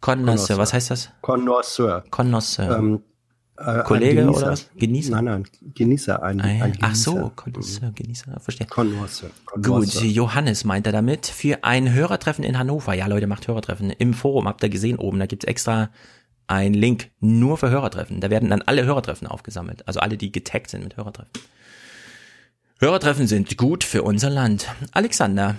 [0.00, 0.58] Connoisseur.
[0.58, 1.10] Was heißt das?
[1.22, 2.04] Connoisseur.
[2.10, 2.78] Connoisseur.
[2.78, 3.00] Ähm,
[3.56, 4.38] äh, ein Kollege Genießer.
[4.42, 4.70] oder was?
[4.76, 5.10] Genießer?
[5.12, 6.22] Nein, nein, Genießer.
[6.22, 6.64] Ein, Ah, ja.
[6.64, 7.30] ein Ach so, Genießer.
[7.36, 8.66] Connoisseur, Genießer, verstehe.
[8.66, 9.30] Connoisseur.
[9.62, 9.94] Gut.
[10.02, 12.94] Johannes meint er damit, für ein Hörertreffen in Hannover.
[12.94, 13.90] Ja, Leute, macht Hörertreffen.
[13.90, 15.90] Im Forum habt ihr gesehen oben, da gibt's extra
[16.46, 18.20] einen Link nur für Hörertreffen.
[18.20, 19.86] Da werden dann alle Hörertreffen aufgesammelt.
[19.88, 21.32] Also alle, die getaggt sind mit Hörertreffen.
[22.78, 24.68] Hörertreffen sind gut für unser Land.
[24.92, 25.56] Alexander.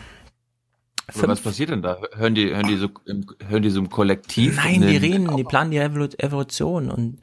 [1.15, 1.99] Oder was passiert denn da?
[2.15, 4.55] Hören die, hören die so, im, hören die so im Kollektiv?
[4.55, 7.19] Nein, die reden, die planen die Evolu- Evolution und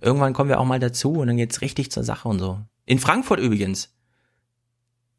[0.00, 2.60] irgendwann kommen wir auch mal dazu und dann geht's richtig zur Sache und so.
[2.84, 3.94] In Frankfurt übrigens.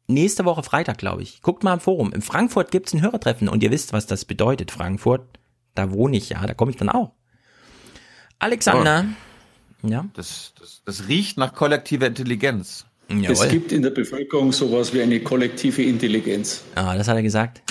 [0.06, 1.40] Nächste Woche Freitag, glaube ich.
[1.40, 2.12] Guckt mal im Forum.
[2.12, 4.70] In Frankfurt gibt's ein Hörertreffen und ihr wisst, was das bedeutet.
[4.70, 5.38] Frankfurt,
[5.74, 7.12] da wohne ich ja, da komme ich dann auch.
[8.38, 9.06] Alexander.
[9.82, 10.04] Ja.
[10.14, 12.86] Das, das, das riecht nach kollektiver Intelligenz.
[13.08, 16.64] Es gibt in der Bevölkerung sowas wie eine kollektive Intelligenz.
[16.74, 17.62] Ah, das hat er gesagt.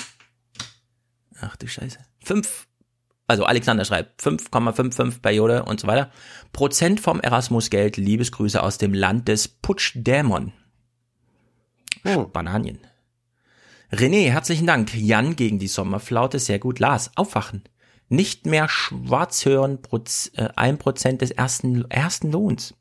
[1.41, 1.97] Ach du Scheiße.
[2.23, 2.67] Fünf,
[3.27, 6.11] also Alexander schreibt 5,55 Periode und so weiter.
[6.51, 10.53] Prozent vom Erasmus-Geld, Liebesgrüße aus dem Land des Putschdämon.
[12.05, 12.79] Spanien.
[13.91, 14.93] René, herzlichen Dank.
[14.95, 16.79] Jan gegen die Sommerflaute, sehr gut.
[16.79, 17.63] Lars, aufwachen.
[18.09, 19.79] Nicht mehr schwarz hören,
[20.35, 22.75] äh, ein Prozent des ersten, ersten Lohns.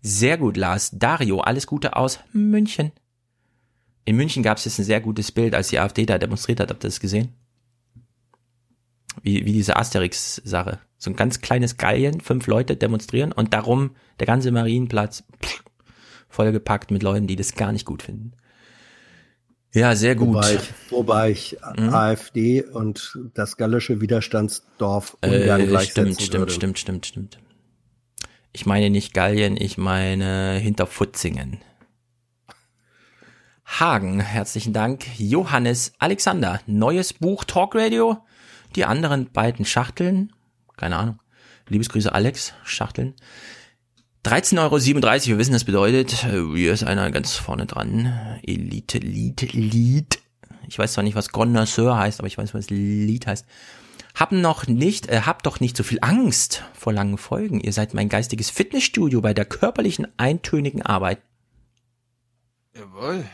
[0.00, 0.90] Sehr gut, Lars.
[0.92, 2.92] Dario, alles Gute aus München.
[4.04, 6.70] In München gab es jetzt ein sehr gutes Bild, als die AfD da demonstriert hat.
[6.70, 7.34] Habt ihr das gesehen?
[9.22, 10.78] Wie, wie diese Asterix-Sache.
[10.96, 15.62] So ein ganz kleines Gallien, fünf Leute demonstrieren und darum der ganze Marienplatz pff,
[16.28, 18.32] vollgepackt mit Leuten, die das gar nicht gut finden.
[19.74, 20.28] Ja, sehr gut.
[20.28, 21.94] Wobei ich, wobei ich mhm.
[21.94, 26.52] AfD und das gallische Widerstandsdorf ungern äh, gleichsetzen Stimmt, stimmt, würde.
[26.52, 27.38] stimmt, stimmt, stimmt.
[28.58, 31.58] Ich meine nicht Gallien, ich meine Hinterfutzingen.
[33.64, 35.06] Hagen, herzlichen Dank.
[35.16, 38.18] Johannes Alexander, neues Buch Talk Radio.
[38.74, 40.32] Die anderen beiden Schachteln,
[40.76, 41.20] keine Ahnung.
[41.68, 43.14] Liebesgrüße Alex, Schachteln.
[44.24, 48.40] 13,37 Euro, wir wissen, das bedeutet, hier ist einer ganz vorne dran.
[48.42, 50.18] Elite, Lied, Lied.
[50.66, 53.46] Ich weiß zwar nicht, was Connoisseur heißt, aber ich weiß, was Lied heißt.
[54.18, 57.60] Hab noch nicht, äh, habt doch nicht so viel Angst vor langen Folgen.
[57.60, 61.22] Ihr seid mein geistiges Fitnessstudio bei der körperlichen, eintönigen Arbeit.
[62.76, 63.24] Jawohl.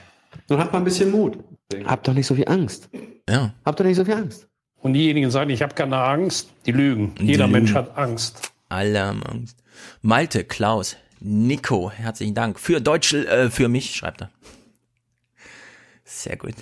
[0.49, 1.39] Nun habt mal ein bisschen Mut.
[1.87, 2.91] Habt doch nicht so viel Angst.
[3.27, 3.55] Ja.
[3.65, 4.47] Habt doch nicht so viel Angst.
[4.77, 7.15] Und diejenigen sagen, ich habe keine Angst, die lügen.
[7.15, 7.53] Die Jeder lügen.
[7.53, 8.53] Mensch hat Angst.
[8.69, 9.57] Alle haben Angst.
[10.03, 12.61] Malte, Klaus, Nico, herzlichen Dank.
[12.61, 14.31] Für Deutsch, äh, für mich, schreibt er.
[16.05, 16.57] Sehr gut.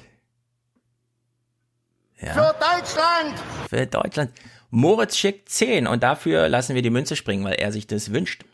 [2.24, 2.34] Ja.
[2.34, 3.42] Für Deutschland!
[3.68, 4.30] Für Deutschland.
[4.70, 8.44] Moritz schickt 10 und dafür lassen wir die Münze springen, weil er sich das wünscht.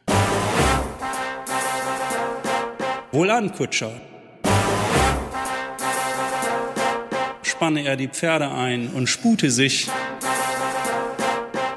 [3.13, 3.93] Wohlan, Kutscher.
[7.43, 9.89] Spanne er die Pferde ein und spute sich,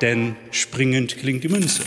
[0.01, 1.84] denn springend klingt die Münze.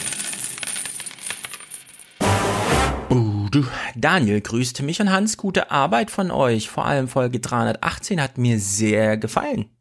[3.94, 6.68] Daniel grüßt mich und Hans, gute Arbeit von euch.
[6.68, 9.73] Vor allem Folge 318 hat mir sehr gefallen.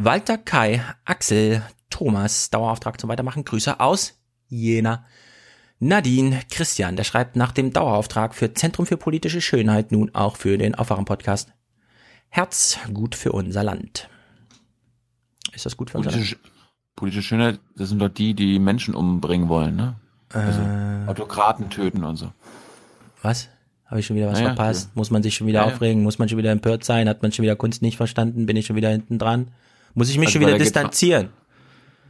[0.00, 3.44] Walter, Kai, Axel, Thomas, Dauerauftrag zum Weitermachen.
[3.44, 5.04] Grüße aus Jena.
[5.80, 10.58] Nadine, Christian, der schreibt nach dem Dauerauftrag für Zentrum für politische Schönheit nun auch für
[10.58, 11.52] den Aufwachen-Podcast.
[12.28, 14.08] Herz gut für unser Land.
[15.52, 16.52] Ist das gut für unser Politische, Land?
[16.96, 19.96] politische Schönheit, das sind doch die, die Menschen umbringen wollen, ne?
[20.32, 21.08] Also Äh.
[21.08, 22.32] Autokraten töten und so.
[23.22, 23.48] Was?
[23.86, 24.86] Habe ich schon wieder was Naja, verpasst?
[24.86, 24.90] ja.
[24.94, 25.72] Muss man sich schon wieder Ja, ja.
[25.74, 26.02] aufregen?
[26.02, 27.08] Muss man schon wieder empört sein?
[27.08, 28.46] Hat man schon wieder Kunst nicht verstanden?
[28.46, 29.48] Bin ich schon wieder hinten dran?
[29.94, 31.28] Muss ich mich Also schon wieder der G20 distanzieren?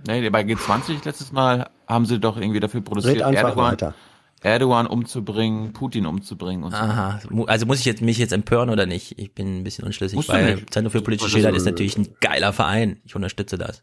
[0.07, 3.95] Nee, bei G20 letztes Mal haben sie doch irgendwie dafür produziert, Erdogan, weiter.
[4.41, 6.77] Erdogan umzubringen, Putin umzubringen und so.
[6.77, 9.19] Aha, also muss ich jetzt mich jetzt empören oder nicht?
[9.19, 10.65] Ich bin ein bisschen unschlüssig, Musst weil.
[10.67, 13.01] Zentrum für politische Das Schönheit ist- ist natürlich ein geiler Verein.
[13.05, 13.83] Ich unterstütze das.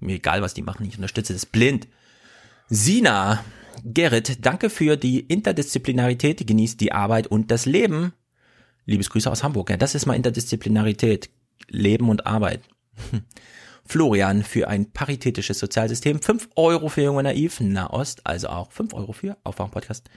[0.00, 1.86] Mir egal, was die machen, ich unterstütze das blind.
[2.68, 3.44] Sina,
[3.84, 8.12] Gerrit, danke für die Interdisziplinarität, genießt die Arbeit und das Leben.
[8.86, 9.70] Liebesgrüße aus Hamburg.
[9.70, 11.30] Ja, das ist mal Interdisziplinarität.
[11.68, 12.62] Leben und Arbeit.
[13.84, 16.20] Florian für ein paritätisches Sozialsystem.
[16.20, 20.08] 5 Euro für Junge Naiv, Nahost, also auch 5 Euro für Aufwachen-Podcast.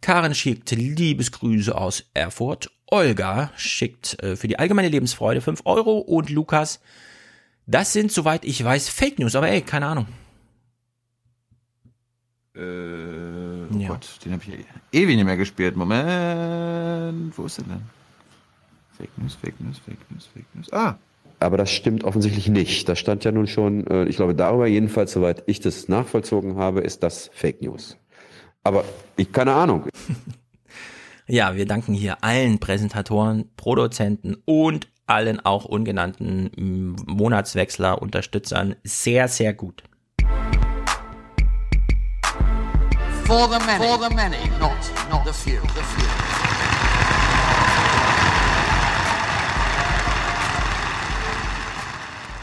[0.00, 2.70] Karen schickt Liebesgrüße aus Erfurt.
[2.86, 5.98] Olga schickt äh, für die allgemeine Lebensfreude 5 Euro.
[5.98, 6.80] Und Lukas,
[7.66, 9.34] das sind, soweit ich weiß, Fake News.
[9.34, 10.06] Aber ey, keine Ahnung.
[12.54, 15.76] Äh, oh Gott, den habe ich ewig nicht mehr gespielt.
[15.76, 17.82] Moment, wo ist er denn?
[18.96, 20.72] Fake News, Fake News, Fake News, Fake News.
[20.72, 20.98] Ah,
[21.40, 22.88] Aber das stimmt offensichtlich nicht.
[22.88, 26.80] Das stand ja nun schon, äh, ich glaube, darüber jedenfalls, soweit ich das nachvollzogen habe,
[26.80, 27.96] ist das Fake News.
[28.62, 28.84] Aber
[29.16, 29.86] ich keine Ahnung.
[31.32, 36.50] Ja, wir danken hier allen Präsentatoren, Produzenten und allen auch ungenannten
[37.06, 39.84] Monatswechsler, Unterstützern sehr, sehr gut.
[43.26, 43.86] For the many.
[43.86, 44.72] For the many, not,
[45.08, 45.60] not the few.
[45.60, 46.39] The few.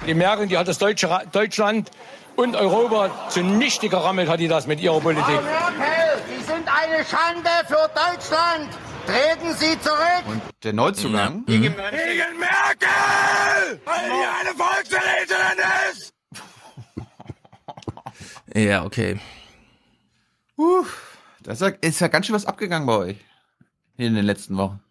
[0.07, 1.91] Die Merkel, die hat das deutsche Deutschland
[2.35, 5.25] und Europa zunichte gerammelt, hat die das mit ihrer Politik.
[5.25, 8.69] Frau Merkel, Sie sind eine Schande für Deutschland.
[9.05, 10.23] Treten Sie zurück.
[10.27, 11.45] und der Neuzugang.
[11.45, 12.87] Gegen Merkel!
[13.85, 15.59] Weil die eine Volksverräterin
[15.91, 16.13] ist!
[18.55, 19.19] Ja, okay.
[20.55, 23.17] Uff, das ist ja- ja ganz schön was abgegangen bei euch.
[23.97, 24.81] Hier in den letzten Wochen.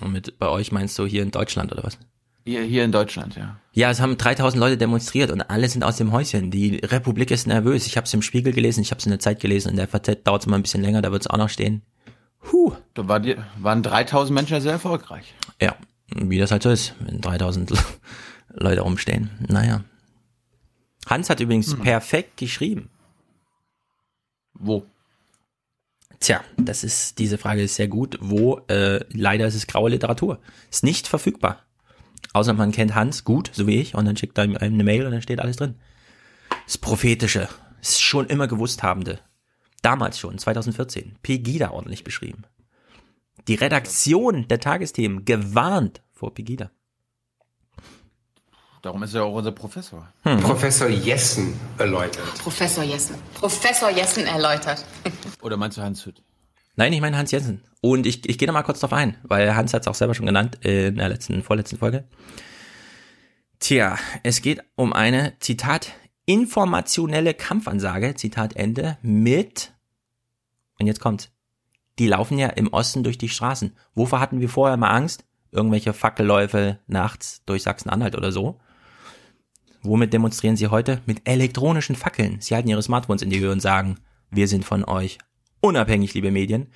[0.00, 1.98] Und mit bei euch meinst du hier in Deutschland oder was?
[2.46, 3.58] Hier, hier in Deutschland, ja.
[3.72, 6.52] Ja, es haben 3000 Leute demonstriert und alle sind aus dem Häuschen.
[6.52, 7.88] Die Republik ist nervös.
[7.88, 9.70] Ich habe es im Spiegel gelesen, ich habe es in der Zeit gelesen.
[9.70, 11.82] In der FAZ dauert es mal ein bisschen länger, da wird es auch noch stehen.
[12.52, 12.72] Huh.
[12.94, 15.34] Da war die, waren 3000 Menschen ja sehr erfolgreich.
[15.60, 15.74] Ja,
[16.14, 17.72] wie das halt so ist, wenn 3000
[18.54, 19.30] Leute rumstehen.
[19.48, 19.82] Naja.
[21.06, 22.90] Hans hat übrigens perfekt geschrieben.
[24.54, 24.86] Wo?
[26.20, 28.18] Tja, das ist, diese Frage ist sehr gut.
[28.20, 28.60] Wo?
[28.68, 30.38] Äh, leider ist es graue Literatur.
[30.70, 31.65] Ist nicht verfügbar.
[32.32, 35.06] Außer man kennt Hans gut, so wie ich, und dann schickt er ihm eine Mail
[35.06, 35.76] und dann steht alles drin.
[36.66, 37.48] Das Prophetische.
[37.80, 39.20] Das schon immer gewusst habende.
[39.82, 41.16] Damals schon, 2014.
[41.22, 42.44] Pegida ordentlich beschrieben.
[43.48, 46.70] Die Redaktion der Tagesthemen gewarnt vor Pegida.
[48.82, 50.08] Darum ist er auch unser Professor.
[50.22, 50.40] Hm.
[50.40, 52.24] Professor Jessen erläutert.
[52.38, 53.16] Professor Jessen.
[53.34, 54.84] Professor Jessen erläutert.
[55.42, 56.22] Oder meinst du Hans Hütt?
[56.76, 57.64] Nein, ich meine Hans Jensen.
[57.80, 60.14] Und ich, ich gehe da mal kurz drauf ein, weil Hans hat es auch selber
[60.14, 62.04] schon genannt in der letzten, vorletzten Folge.
[63.58, 65.92] Tja, es geht um eine, Zitat,
[66.26, 69.72] informationelle Kampfansage, Zitat Ende, mit,
[70.78, 71.32] und jetzt kommt's,
[71.98, 73.74] die laufen ja im Osten durch die Straßen.
[73.94, 75.24] Wovor hatten wir vorher mal Angst?
[75.50, 78.60] Irgendwelche Fackelläufe nachts durch Sachsen-Anhalt oder so.
[79.82, 81.00] Womit demonstrieren sie heute?
[81.06, 82.40] Mit elektronischen Fackeln.
[82.42, 83.96] Sie halten ihre Smartphones in die Höhe und sagen,
[84.30, 85.16] wir sind von euch
[85.66, 86.66] unabhängig, liebe Medien.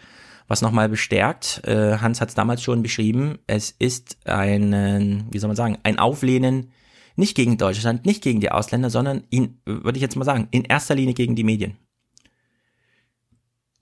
[0.48, 5.48] Was nochmal bestärkt, äh, Hans hat es damals schon beschrieben, es ist ein, wie soll
[5.48, 6.72] man sagen, ein Auflehnen
[7.16, 9.22] nicht gegen Deutschland, nicht gegen die Ausländer, sondern
[9.64, 11.76] würde ich jetzt mal sagen, in erster Linie gegen die Medien.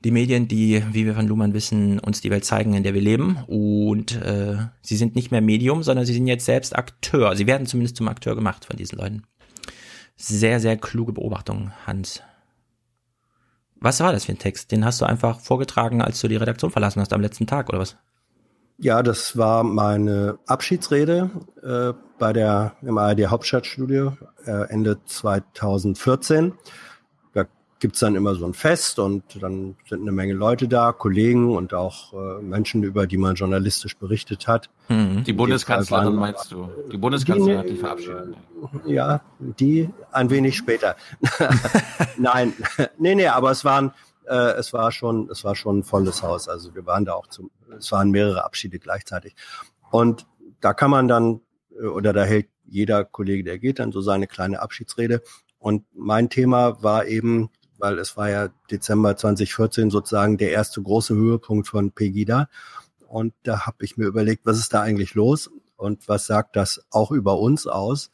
[0.05, 3.01] Die Medien, die, wie wir von Luhmann wissen, uns die Welt zeigen, in der wir
[3.01, 3.38] leben.
[3.49, 7.35] Und äh, sie sind nicht mehr Medium, sondern sie sind jetzt selbst Akteur.
[7.35, 9.23] Sie werden zumindest zum Akteur gemacht von diesen Leuten.
[10.16, 12.23] Sehr, sehr kluge Beobachtung, Hans.
[13.81, 14.73] Was war das für ein Text?
[14.73, 17.79] Den hast du einfach vorgetragen, als du die Redaktion verlassen hast am letzten Tag, oder
[17.79, 17.97] was?
[18.79, 21.31] Ja, das war meine Abschiedsrede
[21.62, 26.53] äh, bei der im ARD Hauptstadtstudio äh, Ende 2014
[27.81, 31.75] gibt's dann immer so ein Fest und dann sind eine Menge Leute da, Kollegen und
[31.75, 34.69] auch äh, Menschen, über die man journalistisch berichtet hat.
[34.88, 35.25] Mhm.
[35.25, 36.69] Die Bundeskanzlerin meinst du?
[36.91, 38.37] Die Bundeskanzlerin hat die verabschiedet.
[38.87, 40.97] Ja, die ein wenig später.
[42.17, 42.53] Nein,
[42.99, 43.93] nee, nee, aber es waren,
[44.27, 46.49] äh, es war schon, es war schon ein volles Haus.
[46.49, 49.37] Also wir waren da auch zum, es waren mehrere Abschiede gleichzeitig.
[49.91, 50.27] Und
[50.61, 51.41] da kann man dann,
[51.81, 55.23] äh, oder da hält jeder Kollege, der geht, dann so seine kleine Abschiedsrede.
[55.59, 61.14] Und mein Thema war eben weil es war ja Dezember 2014 sozusagen der erste große
[61.14, 62.49] Höhepunkt von Pegida.
[63.09, 66.85] Und da habe ich mir überlegt, was ist da eigentlich los und was sagt das
[66.91, 68.11] auch über uns aus?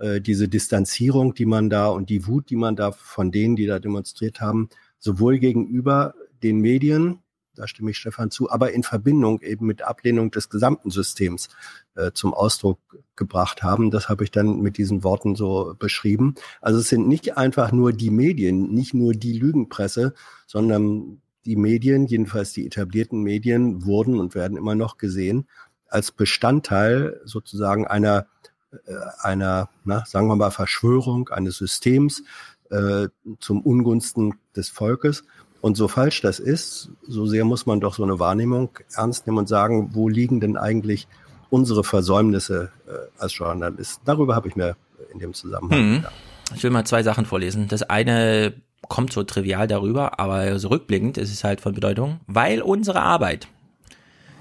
[0.00, 3.66] Äh, diese Distanzierung, die man da und die Wut, die man da von denen, die
[3.66, 7.18] da demonstriert haben, sowohl gegenüber den Medien,
[7.58, 11.48] da stimme ich Stefan zu, aber in Verbindung eben mit Ablehnung des gesamten Systems
[11.96, 12.78] äh, zum Ausdruck
[13.16, 13.90] gebracht haben.
[13.90, 16.34] Das habe ich dann mit diesen Worten so beschrieben.
[16.60, 20.14] Also es sind nicht einfach nur die Medien, nicht nur die Lügenpresse,
[20.46, 25.46] sondern die Medien, jedenfalls die etablierten Medien, wurden und werden immer noch gesehen
[25.88, 28.26] als Bestandteil sozusagen einer
[28.70, 32.22] äh, einer, na, sagen wir mal, Verschwörung eines Systems
[32.70, 33.08] äh,
[33.40, 35.24] zum Ungunsten des Volkes.
[35.60, 39.38] Und so falsch das ist, so sehr muss man doch so eine Wahrnehmung ernst nehmen
[39.38, 41.08] und sagen, wo liegen denn eigentlich
[41.50, 44.00] unsere Versäumnisse äh, als Journalist?
[44.04, 44.76] Darüber habe ich mir
[45.12, 46.06] in dem Zusammenhang mhm.
[46.54, 47.68] Ich will mal zwei Sachen vorlesen.
[47.68, 48.54] Das eine
[48.88, 53.48] kommt so trivial darüber, aber so rückblickend ist es halt von Bedeutung, weil unsere Arbeit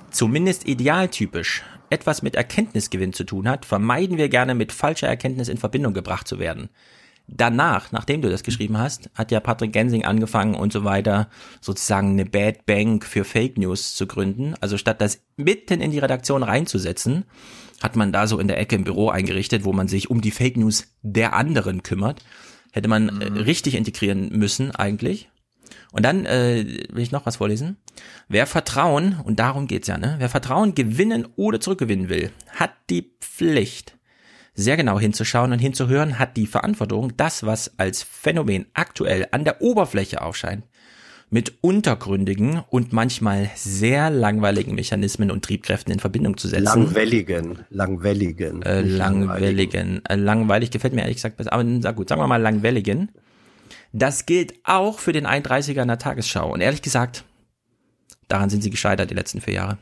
[0.09, 5.57] zumindest idealtypisch etwas mit Erkenntnisgewinn zu tun hat, vermeiden wir gerne mit falscher Erkenntnis in
[5.57, 6.69] Verbindung gebracht zu werden
[7.27, 11.29] danach, nachdem du das geschrieben hast, hat ja Patrick Gensing angefangen und so weiter,
[11.61, 14.55] sozusagen eine Bad Bank für Fake News zu gründen.
[14.61, 17.25] Also statt das mitten in die Redaktion reinzusetzen,
[17.81, 20.31] hat man da so in der Ecke im Büro eingerichtet, wo man sich um die
[20.31, 22.23] Fake News der anderen kümmert.
[22.71, 23.37] Hätte man äh, mhm.
[23.37, 25.29] richtig integrieren müssen eigentlich.
[25.91, 27.77] Und dann äh, will ich noch was vorlesen.
[28.27, 30.15] Wer Vertrauen, und darum geht's ja, ne?
[30.19, 33.96] Wer Vertrauen gewinnen oder zurückgewinnen will, hat die Pflicht,
[34.57, 39.61] sehr genau hinzuschauen und hinzuhören, hat die Verantwortung, das, was als Phänomen aktuell an der
[39.61, 40.65] Oberfläche aufscheint,
[41.29, 46.63] mit untergründigen und manchmal sehr langweiligen Mechanismen und Triebkräften in Verbindung zu setzen.
[46.63, 48.63] Langwelligen, langwelligen.
[48.63, 50.03] Äh, langwelligen.
[50.05, 53.11] Äh, langweilig gefällt mir ehrlich gesagt besser, aber sag gut, sagen wir mal langwelligen.
[53.93, 56.51] Das gilt auch für den 31er in der Tagesschau.
[56.51, 57.25] Und ehrlich gesagt,
[58.27, 59.77] daran sind sie gescheitert die letzten vier Jahre.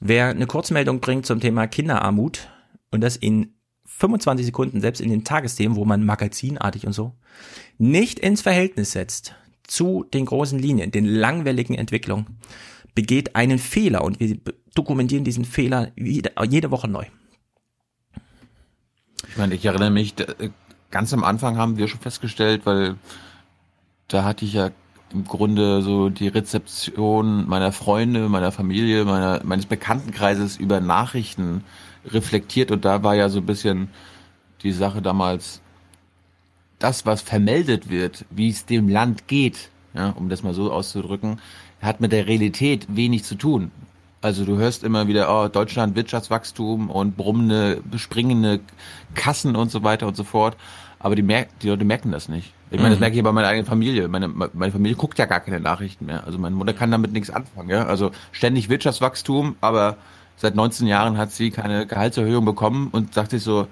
[0.00, 2.48] Wer eine Kurzmeldung bringt zum Thema Kinderarmut,
[2.94, 3.54] und das in
[3.86, 7.14] 25 Sekunden, selbst in den Tagesthemen, wo man magazinartig und so,
[7.76, 12.38] nicht ins Verhältnis setzt zu den großen Linien, den langwelligen Entwicklungen,
[12.94, 14.38] begeht einen Fehler und wir
[14.74, 17.04] dokumentieren diesen Fehler jede, jede Woche neu.
[19.28, 20.14] Ich meine, ich erinnere mich,
[20.92, 22.94] ganz am Anfang haben wir schon festgestellt, weil
[24.06, 24.70] da hatte ich ja
[25.12, 31.64] im Grunde so die Rezeption meiner Freunde, meiner Familie, meiner, meines Bekanntenkreises über Nachrichten
[32.06, 33.88] reflektiert und da war ja so ein bisschen
[34.62, 35.60] die Sache damals,
[36.78, 41.40] das, was vermeldet wird, wie es dem Land geht, ja, um das mal so auszudrücken,
[41.80, 43.70] hat mit der Realität wenig zu tun.
[44.20, 48.60] Also du hörst immer wieder, oh, Deutschland Wirtschaftswachstum und brummende, springende
[49.14, 50.56] Kassen und so weiter und so fort.
[50.98, 52.54] Aber die, mer die Leute merken das nicht.
[52.70, 53.00] Ich meine, das mhm.
[53.00, 54.08] merke ich bei meiner eigenen Familie.
[54.08, 56.24] Meine, meine Familie guckt ja gar keine Nachrichten mehr.
[56.24, 57.68] Also meine Mutter kann damit nichts anfangen.
[57.68, 57.84] Ja?
[57.84, 59.98] Also ständig Wirtschaftswachstum, aber
[60.36, 63.68] seit 19 Jahren hat sie keine Gehaltserhöhung bekommen und sagt sich so,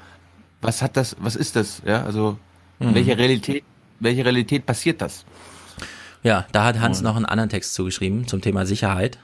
[0.61, 1.83] was hat das, was ist das?
[1.85, 2.39] Ja, also
[2.79, 2.95] in mhm.
[2.95, 3.65] welcher Realität,
[4.01, 5.25] welche Realität passiert das?
[6.23, 9.19] Ja, da hat Hans noch einen anderen Text zugeschrieben zum Thema Sicherheit.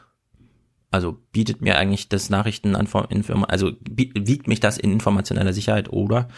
[0.90, 6.28] Also bietet mir eigentlich das Nachrichten also wiegt mich das in informationeller Sicherheit oder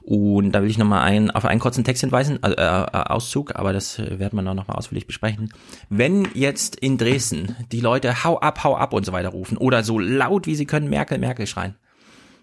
[0.00, 3.56] und da will ich nochmal ein, auf einen kurzen Text hinweisen, also, äh, äh, Auszug,
[3.56, 5.52] aber das werden wir noch mal ausführlich besprechen.
[5.90, 9.84] Wenn jetzt in Dresden die Leute hau ab, hau ab und so weiter rufen oder
[9.84, 11.74] so laut wie sie können Merkel, Merkel schreien,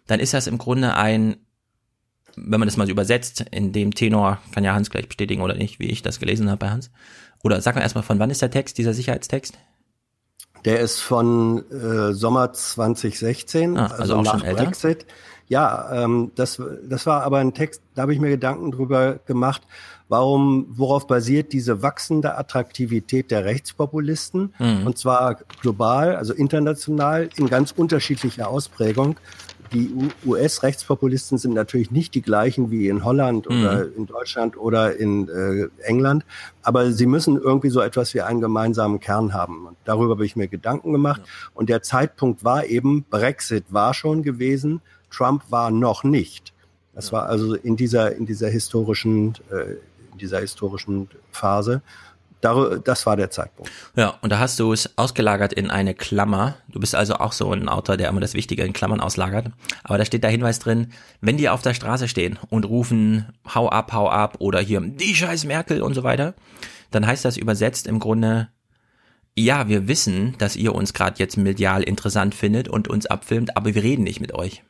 [0.06, 1.38] dann ist das im Grunde ein
[2.38, 5.56] wenn man das mal so übersetzt, in dem Tenor, kann ja Hans gleich bestätigen oder
[5.56, 6.92] nicht, wie ich das gelesen habe bei Hans.
[7.44, 9.58] Oder sag mal erstmal, von wann ist der Text, dieser Sicherheitstext?
[10.66, 14.64] Der ist von äh, Sommer 2016, ah, also, also nach schon älter.
[14.64, 15.06] Brexit.
[15.48, 19.62] Ja, ähm, das, das war aber ein Text, da habe ich mir Gedanken drüber gemacht,
[20.10, 24.54] warum, worauf basiert diese wachsende Attraktivität der Rechtspopulisten?
[24.58, 24.88] Mhm.
[24.88, 29.18] Und zwar global, also international, in ganz unterschiedlicher Ausprägung
[29.76, 33.62] die US-Rechtspopulisten sind natürlich nicht die gleichen wie in Holland mhm.
[33.62, 36.26] oder in Deutschland oder in äh, England,
[36.64, 39.68] aber sie müssen irgendwie so etwas wie einen gemeinsamen Kern haben.
[39.68, 41.22] Und darüber habe ich mir Gedanken gemacht.
[41.26, 41.50] Ja.
[41.54, 46.54] Und der Zeitpunkt war eben, Brexit war schon gewesen, Trump war noch nicht.
[46.94, 47.18] Das ja.
[47.18, 49.74] war also in dieser, in dieser historischen, äh,
[50.14, 51.82] in dieser historischen Phase
[52.84, 53.72] das war der Zeitpunkt.
[53.96, 56.56] Ja, und da hast du es ausgelagert in eine Klammer.
[56.68, 59.48] Du bist also auch so ein Autor, der immer das Wichtige in Klammern auslagert.
[59.84, 60.92] Aber da steht der Hinweis drin,
[61.22, 65.16] wenn die auf der Straße stehen und rufen, hau ab, hau ab oder hier, die
[65.16, 66.36] scheiß Merkel und so weiter,
[66.92, 68.50] dann heißt das übersetzt im Grunde,
[69.38, 73.76] ja, wir wissen, dass ihr uns gerade jetzt medial interessant findet und uns abfilmt, aber
[73.76, 74.64] wir reden nicht mit euch.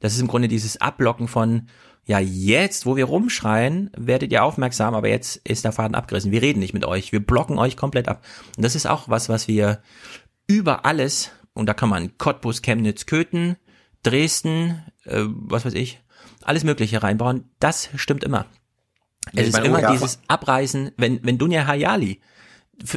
[0.00, 1.68] Das ist im Grunde dieses Ablocken von,
[2.06, 6.30] ja, jetzt, wo wir rumschreien, werdet ihr aufmerksam, aber jetzt ist der Faden abgerissen.
[6.30, 8.24] Wir reden nicht mit euch, wir blocken euch komplett ab.
[8.56, 9.82] Und das ist auch was, was wir
[10.46, 13.56] über alles, und da kann man Cottbus, Chemnitz, Köthen,
[14.04, 16.00] Dresden, äh, was weiß ich,
[16.42, 17.50] alles Mögliche reinbauen.
[17.58, 18.46] Das stimmt immer.
[19.34, 22.20] Es ist immer dieses Abreißen, wenn, wenn Dunja Hayali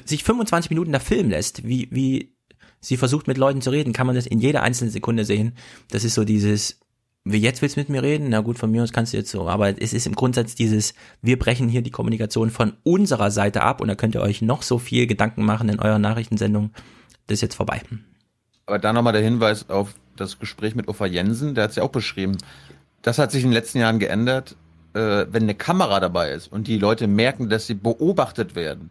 [0.05, 2.35] sich 25 Minuten da filmen lässt, wie, wie
[2.79, 5.53] sie versucht mit Leuten zu reden, kann man das in jeder einzelnen Sekunde sehen.
[5.89, 6.79] Das ist so dieses,
[7.31, 8.29] wie jetzt willst du mit mir reden?
[8.29, 9.47] Na gut, von mir aus kannst du jetzt so.
[9.47, 13.81] Aber es ist im Grundsatz dieses, wir brechen hier die Kommunikation von unserer Seite ab
[13.81, 16.71] und da könnt ihr euch noch so viel Gedanken machen in eurer Nachrichtensendung.
[17.27, 17.81] Das ist jetzt vorbei.
[18.65, 21.83] Aber da nochmal der Hinweis auf das Gespräch mit Uffa Jensen, der hat es ja
[21.83, 22.37] auch beschrieben.
[23.01, 24.55] Das hat sich in den letzten Jahren geändert,
[24.93, 28.89] äh, wenn eine Kamera dabei ist und die Leute merken, dass sie beobachtet werden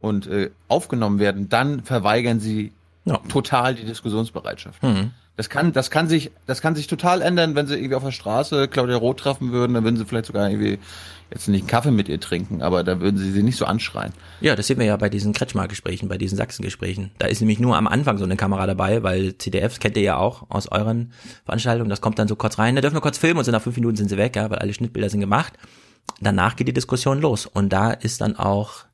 [0.00, 2.72] und äh, aufgenommen werden, dann verweigern sie
[3.04, 3.18] ja.
[3.28, 4.82] total die Diskussionsbereitschaft.
[4.82, 5.10] Mhm.
[5.38, 8.10] Das kann, das kann sich, das kann sich total ändern, wenn sie irgendwie auf der
[8.10, 10.80] Straße Claudia Roth treffen würden, dann würden sie vielleicht sogar irgendwie
[11.30, 14.12] jetzt nicht einen Kaffee mit ihr trinken, aber da würden sie sie nicht so anschreien.
[14.40, 17.12] Ja, das sehen wir ja bei diesen Kretschmar-Gesprächen, bei diesen Sachsen-Gesprächen.
[17.20, 20.16] Da ist nämlich nur am Anfang so eine Kamera dabei, weil CDFs kennt ihr ja
[20.16, 21.12] auch aus euren
[21.44, 21.88] Veranstaltungen.
[21.88, 23.76] Das kommt dann so kurz rein, da dürfen wir kurz filmen und so nach fünf
[23.76, 25.52] Minuten sind sie weg, ja, weil alle Schnittbilder sind gemacht.
[26.20, 28.86] Danach geht die Diskussion los und da ist dann auch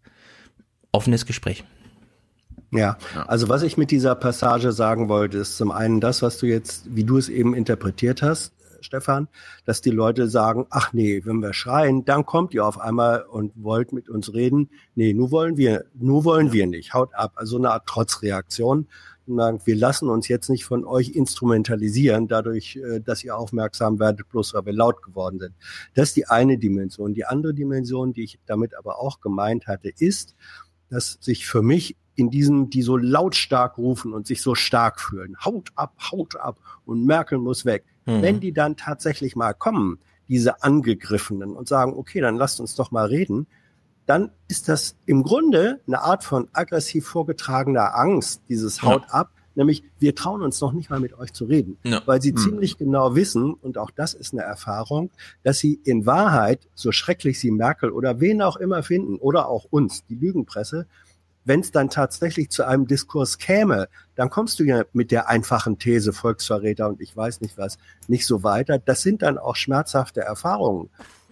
[0.92, 1.64] offenes Gespräch.
[2.74, 2.98] Ja,
[3.28, 6.94] also was ich mit dieser Passage sagen wollte, ist zum einen das, was du jetzt,
[6.94, 9.28] wie du es eben interpretiert hast, Stefan,
[9.64, 13.52] dass die Leute sagen, ach nee, wenn wir schreien, dann kommt ihr auf einmal und
[13.56, 14.70] wollt mit uns reden.
[14.96, 16.94] Nee, nur wollen wir, nur wollen wir nicht.
[16.94, 17.32] Haut ab.
[17.36, 18.88] Also eine Art Trotzreaktion.
[19.26, 23.98] Und sagen, wir lassen uns jetzt nicht von euch instrumentalisieren, dadurch, äh, dass ihr aufmerksam
[23.98, 25.54] werdet, bloß weil wir laut geworden sind.
[25.94, 27.14] Das ist die eine Dimension.
[27.14, 30.34] Die andere Dimension, die ich damit aber auch gemeint hatte, ist,
[30.90, 35.36] dass sich für mich in diesen, die so lautstark rufen und sich so stark fühlen.
[35.44, 37.84] Haut ab, haut ab und Merkel muss weg.
[38.06, 38.22] Mhm.
[38.22, 39.98] Wenn die dann tatsächlich mal kommen,
[40.28, 43.46] diese Angegriffenen und sagen, okay, dann lasst uns doch mal reden,
[44.06, 49.10] dann ist das im Grunde eine Art von aggressiv vorgetragener Angst, dieses Haut ja.
[49.10, 52.02] ab, nämlich wir trauen uns noch nicht mal mit euch zu reden, ja.
[52.06, 52.36] weil sie mhm.
[52.38, 55.10] ziemlich genau wissen, und auch das ist eine Erfahrung,
[55.42, 59.66] dass sie in Wahrheit, so schrecklich sie Merkel oder wen auch immer finden, oder auch
[59.70, 60.86] uns, die Lügenpresse,
[61.44, 65.78] wenn es dann tatsächlich zu einem Diskurs käme, dann kommst du ja mit der einfachen
[65.78, 67.78] These Volksverräter und ich weiß nicht was
[68.08, 68.78] nicht so weiter.
[68.78, 70.90] Das sind dann auch schmerzhafte Erfahrungen.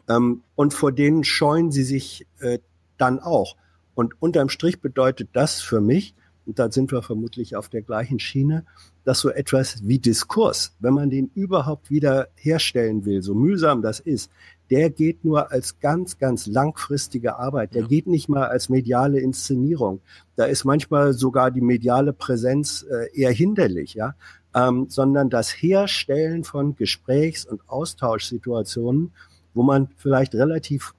[0.08, 2.58] Ähm, und vor denen scheuen sie sich äh,
[2.98, 3.56] dann auch.
[3.94, 6.14] Und unterm Strich bedeutet das für mich,
[6.46, 8.64] und da sind wir vermutlich auf der gleichen Schiene,
[9.04, 14.00] dass so etwas wie Diskurs, wenn man den überhaupt wieder herstellen will, so mühsam das
[14.00, 14.30] ist,
[14.70, 17.74] der geht nur als ganz, ganz langfristige Arbeit.
[17.74, 17.88] Der ja.
[17.88, 20.00] geht nicht mal als mediale Inszenierung.
[20.36, 24.14] Da ist manchmal sogar die mediale Präsenz äh, eher hinderlich, ja.
[24.54, 29.12] Ähm, sondern das Herstellen von Gesprächs- und Austauschsituationen,
[29.54, 30.94] wo man vielleicht relativ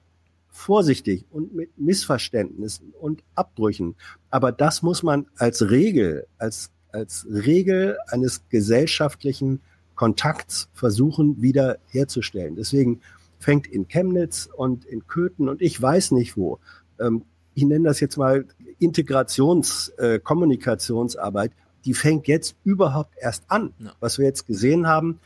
[0.54, 3.96] vorsichtig und mit Missverständnissen und Abbrüchen,
[4.30, 9.60] aber das muss man als Regel, als, als Regel eines gesellschaftlichen
[9.96, 12.54] Kontakts versuchen wieder herzustellen.
[12.54, 13.00] Deswegen
[13.40, 16.60] fängt in Chemnitz und in Köthen und ich weiß nicht wo.
[17.00, 17.24] Ähm,
[17.54, 18.46] ich nenne das jetzt mal
[18.78, 21.50] Integrations-, äh, Kommunikationsarbeit,
[21.84, 23.74] die fängt jetzt überhaupt erst an.
[23.80, 23.92] Ja.
[23.98, 25.18] Was wir jetzt gesehen haben,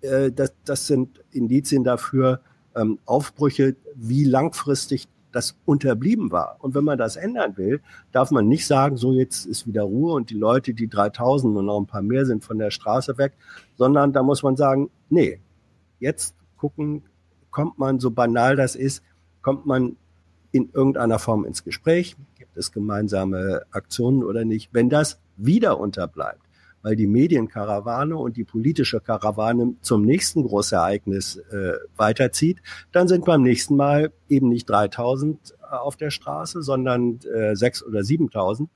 [0.00, 2.40] äh, das, das sind Indizien dafür,
[2.76, 6.56] ähm, Aufbrüche, wie langfristig das unterblieben war.
[6.60, 7.80] Und wenn man das ändern will,
[8.12, 11.66] darf man nicht sagen, so jetzt ist wieder Ruhe und die Leute, die 3000 und
[11.66, 13.32] noch ein paar mehr sind von der Straße weg,
[13.76, 15.40] sondern da muss man sagen, nee,
[15.98, 17.02] jetzt gucken,
[17.50, 19.02] kommt man, so banal das ist,
[19.40, 19.96] kommt man
[20.52, 24.68] in irgendeiner Form ins Gespräch, gibt es gemeinsame Aktionen oder nicht.
[24.72, 26.42] Wenn das wieder unterbleibt,
[26.82, 32.58] weil die Medienkarawane und die politische Karawane zum nächsten Großereignis äh, weiterzieht,
[32.92, 38.04] dann sind beim nächsten Mal eben nicht 3000 auf der Straße, sondern äh, 6 oder
[38.04, 38.68] 7000.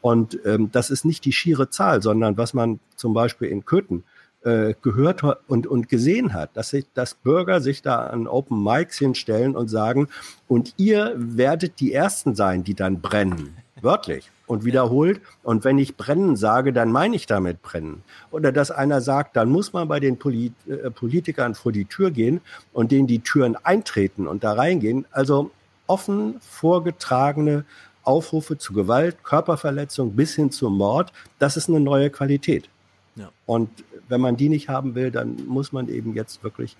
[0.00, 4.04] Und ähm, das ist nicht die schiere Zahl, sondern was man zum Beispiel in Köthen
[4.44, 8.98] äh, gehört und, und gesehen hat, dass, sich, dass Bürger sich da an Open Mics
[8.98, 10.08] hinstellen und sagen,
[10.46, 13.56] und ihr werdet die Ersten sein, die dann brennen.
[13.84, 15.20] Wörtlich und wiederholt.
[15.42, 18.02] Und wenn ich brennen sage, dann meine ich damit brennen.
[18.30, 22.10] Oder dass einer sagt, dann muss man bei den Polit äh, Politikern vor die Tür
[22.10, 22.40] gehen
[22.72, 25.06] und denen die Türen eintreten und da reingehen.
[25.10, 25.50] Also
[25.86, 27.64] offen vorgetragene
[28.02, 32.68] Aufrufe zu Gewalt, Körperverletzung bis hin zum Mord, das ist eine neue Qualität.
[33.16, 33.30] Ja.
[33.46, 33.70] Und
[34.08, 36.76] wenn man die nicht haben will, dann muss man eben jetzt wirklich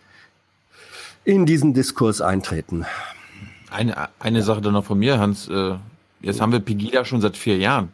[1.24, 2.84] in diesen Diskurs eintreten.
[3.70, 5.48] Eine, eine Sache dann noch von mir, Hans.
[5.48, 5.76] Äh,
[6.24, 7.92] Jetzt haben wir Pegida schon seit vier Jahren.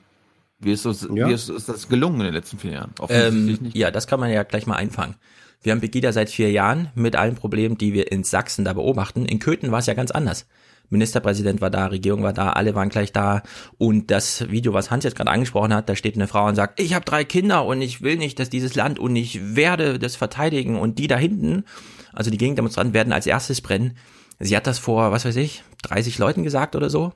[0.59, 1.29] Wie ist, das, ja.
[1.29, 2.93] wie ist, ist das gelungen in den letzten vier Jahren?
[3.09, 5.15] Ähm, ja, das kann man ja gleich mal einfangen.
[5.63, 9.27] Wir haben Pegida seit vier Jahren mit allen Problemen, die wir in Sachsen da beobachten.
[9.27, 10.47] In Köthen war es ja ganz anders.
[10.91, 13.43] Ministerpräsident war da, Regierung war da, alle waren gleich da.
[13.79, 16.81] Und das Video, was Hans jetzt gerade angesprochen hat, da steht eine Frau und sagt,
[16.81, 20.17] ich habe drei Kinder und ich will nicht, dass dieses Land und ich werde das
[20.17, 21.65] verteidigen und die da hinten,
[22.13, 23.97] also die Gegendemonstranten werden als erstes brennen.
[24.41, 27.13] Sie hat das vor, was weiß ich, 30 Leuten gesagt oder so.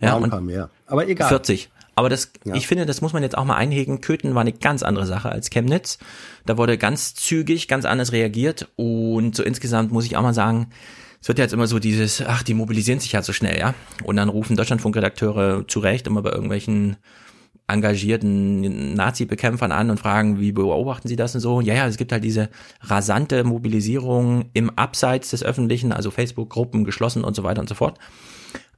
[0.00, 0.70] Ja, ein paar mehr.
[0.86, 1.28] Aber egal.
[1.28, 1.70] 40.
[1.94, 2.54] Aber das, ja.
[2.54, 4.00] ich finde, das muss man jetzt auch mal einhegen.
[4.00, 5.98] Köthen war eine ganz andere Sache als Chemnitz.
[6.46, 8.68] Da wurde ganz zügig, ganz anders reagiert.
[8.76, 10.70] Und so insgesamt muss ich auch mal sagen,
[11.20, 13.74] es wird ja jetzt immer so dieses, ach, die mobilisieren sich ja so schnell, ja.
[14.04, 16.98] Und dann rufen Deutschlandfunkredakteure zu Recht immer bei irgendwelchen
[17.66, 21.60] engagierten Nazi-Bekämpfern an und fragen, wie beobachten sie das und so.
[21.60, 22.48] Ja, ja, es gibt halt diese
[22.80, 27.98] rasante Mobilisierung im Abseits des Öffentlichen, also Facebook-Gruppen geschlossen und so weiter und so fort.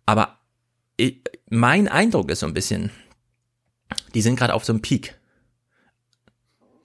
[0.07, 0.40] Aber
[1.01, 2.91] ich, mein Eindruck ist so ein bisschen,
[4.15, 5.17] die sind gerade auf so einem Peak.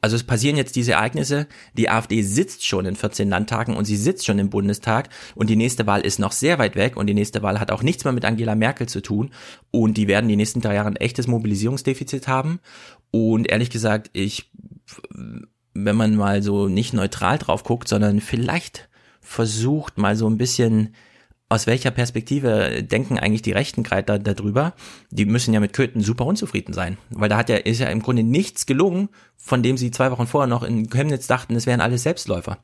[0.01, 3.97] Also es passieren jetzt diese Ereignisse, die AfD sitzt schon in 14 Landtagen und sie
[3.97, 5.09] sitzt schon im Bundestag.
[5.33, 6.95] Und die nächste Wahl ist noch sehr weit weg.
[6.95, 9.31] Und die nächste Wahl hat auch nichts mehr mit Angela Merkel zu tun.
[9.71, 12.59] Und die werden die nächsten drei Jahre ein echtes Mobilisierungsdefizit haben.
[13.09, 14.51] Und ehrlich gesagt, ich,
[15.73, 18.89] wenn man mal so nicht neutral drauf guckt, sondern vielleicht
[19.21, 20.93] versucht mal so ein bisschen
[21.47, 24.73] aus welcher Perspektive denken eigentlich die Rechten gerade da, darüber?
[25.11, 28.01] Die müssen ja mit Köthen super unzufrieden sein, weil da hat ja, ist ja im
[28.01, 31.81] Grunde nichts gelungen, von dem sie zwei Wochen vorher noch in Chemnitz dachten, es wären
[31.81, 32.57] alles Selbstläufer.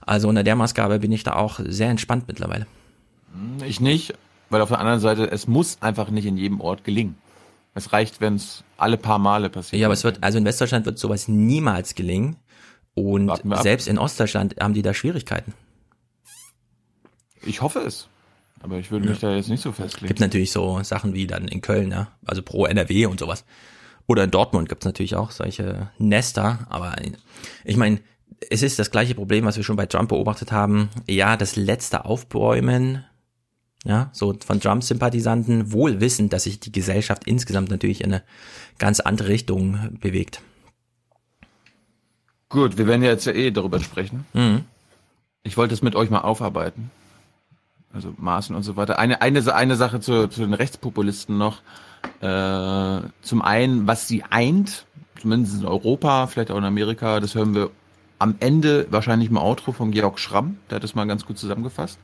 [0.00, 2.66] Also unter der Maßgabe bin ich da auch sehr entspannt mittlerweile.
[3.64, 4.14] Ich nicht,
[4.50, 7.16] weil auf der anderen Seite, es muss einfach nicht in jedem Ort gelingen.
[7.74, 9.80] Es reicht, wenn es alle paar Male passiert.
[9.80, 12.36] Ja, aber es wird, also in Westdeutschland wird sowas niemals gelingen.
[12.94, 13.32] Und
[13.62, 15.52] selbst in Ostdeutschland haben die da Schwierigkeiten.
[17.42, 18.08] Ich hoffe es.
[18.64, 19.28] Aber ich würde mich ja.
[19.28, 20.06] da jetzt nicht so festlegen.
[20.06, 23.44] Gibt natürlich so Sachen wie dann in Köln, ja, also pro NRW und sowas.
[24.06, 26.66] Oder in Dortmund gibt's natürlich auch solche Nester.
[26.70, 26.96] Aber
[27.66, 28.00] ich meine,
[28.48, 30.88] es ist das gleiche Problem, was wir schon bei Trump beobachtet haben.
[31.06, 33.04] Ja, das letzte Aufbäumen,
[33.84, 38.22] ja, so von Trump-Sympathisanten, wohl wissend, dass sich die Gesellschaft insgesamt natürlich in eine
[38.78, 40.40] ganz andere Richtung bewegt.
[42.48, 44.24] Gut, wir werden ja jetzt ja eh darüber sprechen.
[44.32, 44.64] Mhm.
[45.42, 46.90] Ich wollte es mit euch mal aufarbeiten
[47.94, 48.98] also Maßen und so weiter.
[48.98, 51.62] Eine, eine, eine Sache zu, zu den Rechtspopulisten noch.
[52.20, 54.86] Äh, zum einen, was sie eint,
[55.20, 57.70] zumindest in Europa, vielleicht auch in Amerika, das hören wir
[58.18, 61.98] am Ende wahrscheinlich im Outro von Georg Schramm, der hat das mal ganz gut zusammengefasst.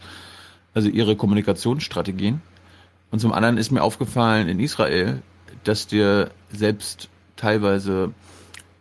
[0.74, 2.40] Also ihre Kommunikationsstrategien.
[3.10, 5.22] Und zum anderen ist mir aufgefallen in Israel,
[5.64, 8.12] dass dir selbst teilweise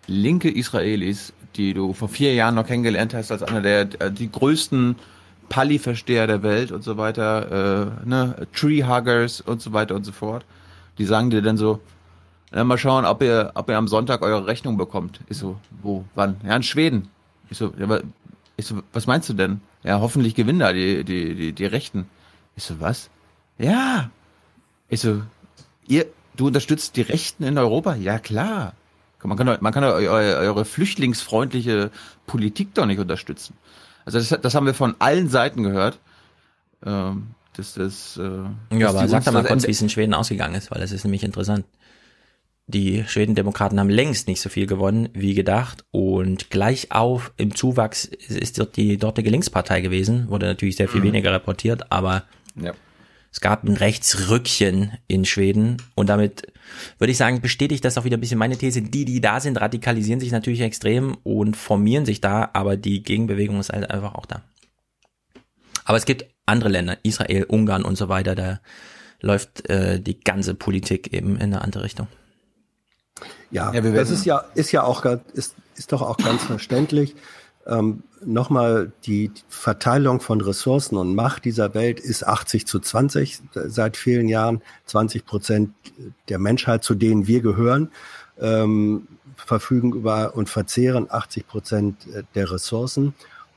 [0.05, 4.95] linke Israelis, die du vor vier Jahren noch kennengelernt hast, als einer der die größten
[5.49, 10.45] Pali-Versteher der Welt und so weiter, äh, ne, Tree-Huggers und so weiter und so fort.
[10.97, 11.79] Die sagen dir dann so,
[12.53, 15.19] ja, mal schauen, ob ihr, ob ihr am Sonntag eure Rechnung bekommt.
[15.29, 16.37] Ich so, wo, wann?
[16.45, 17.09] Ja, in Schweden.
[17.49, 17.99] Ich so, ja,
[18.57, 19.61] ich so, was meinst du denn?
[19.83, 22.07] Ja, hoffentlich gewinnen da die, die, die, die Rechten.
[22.55, 23.09] Ich so, was?
[23.57, 24.09] Ja.
[24.89, 25.21] Ich so,
[25.87, 27.95] ihr, du unterstützt die Rechten in Europa?
[27.95, 28.73] Ja, klar.
[29.21, 31.91] Man kann, man kann eure, eure flüchtlingsfreundliche
[32.25, 33.53] Politik doch nicht unterstützen.
[34.13, 35.99] Also das, das haben wir von allen Seiten gehört.
[36.85, 38.17] Ähm, dass das.
[38.17, 40.79] Äh, ja, aber sag doch mal das kurz, wie es in Schweden ausgegangen ist, weil
[40.81, 41.65] das ist nämlich interessant.
[42.67, 48.05] Die Schwedendemokraten haben längst nicht so viel gewonnen wie gedacht und gleich auf im Zuwachs
[48.05, 51.05] ist dort die dortige Linkspartei gewesen, wurde natürlich sehr viel Mhm.
[51.05, 52.23] weniger reportiert, aber
[52.55, 52.73] Ja.
[53.31, 56.53] es gab ein Rechtsrückchen in Schweden und damit
[56.97, 58.81] würde ich sagen, bestätigt das auch wieder ein bisschen meine These.
[58.81, 63.59] Die, die da sind, radikalisieren sich natürlich extrem und formieren sich da, aber die Gegenbewegung
[63.59, 64.41] ist halt einfach auch da.
[65.85, 68.59] Aber es gibt andere Länder, Israel, Ungarn und so weiter, da
[69.21, 72.07] läuft äh, die ganze Politik eben in eine andere Richtung.
[73.51, 75.03] Ja, Ja, wir das werden- ist ja, ist ja auch,
[75.33, 77.15] ist, ist doch auch ganz verständlich.
[77.69, 83.95] Ähm, Nochmal, die Verteilung von Ressourcen und Macht dieser Welt ist 80 zu 20 seit
[83.95, 84.61] vielen Jahren.
[84.87, 85.73] 20 Prozent
[86.27, 87.91] der Menschheit, zu denen wir gehören,
[88.39, 89.07] ähm,
[89.37, 91.95] verfügen über und verzehren 80 Prozent
[92.35, 93.13] der Ressourcen.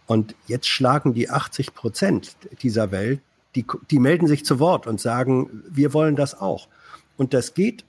[0.07, 3.21] Und jetzt schlagen die 80 Prozent dieser Welt,
[3.57, 6.69] die, die melden sich zu Wort und sagen, wir wollen das auch.
[7.17, 7.85] Und das geht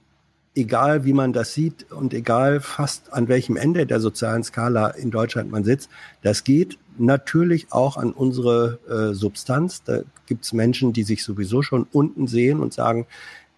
[0.56, 5.12] egal wie man das sieht und egal fast an welchem Ende der sozialen Skala in
[5.12, 5.89] Deutschland man sitzt,
[6.22, 9.84] das geht natürlich auch an unsere äh, Substanz.
[9.84, 13.08] Da gibt's Menschen, die sich sowieso schon unten sehen und sagen,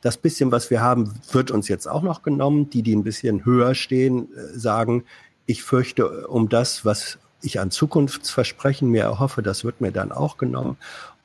[0.01, 2.69] das bisschen, was wir haben, wird uns jetzt auch noch genommen.
[2.69, 5.03] Die, die ein bisschen höher stehen, äh, sagen,
[5.45, 10.37] ich fürchte um das, was ich an Zukunftsversprechen mir erhoffe, das wird mir dann auch
[10.37, 10.77] genommen.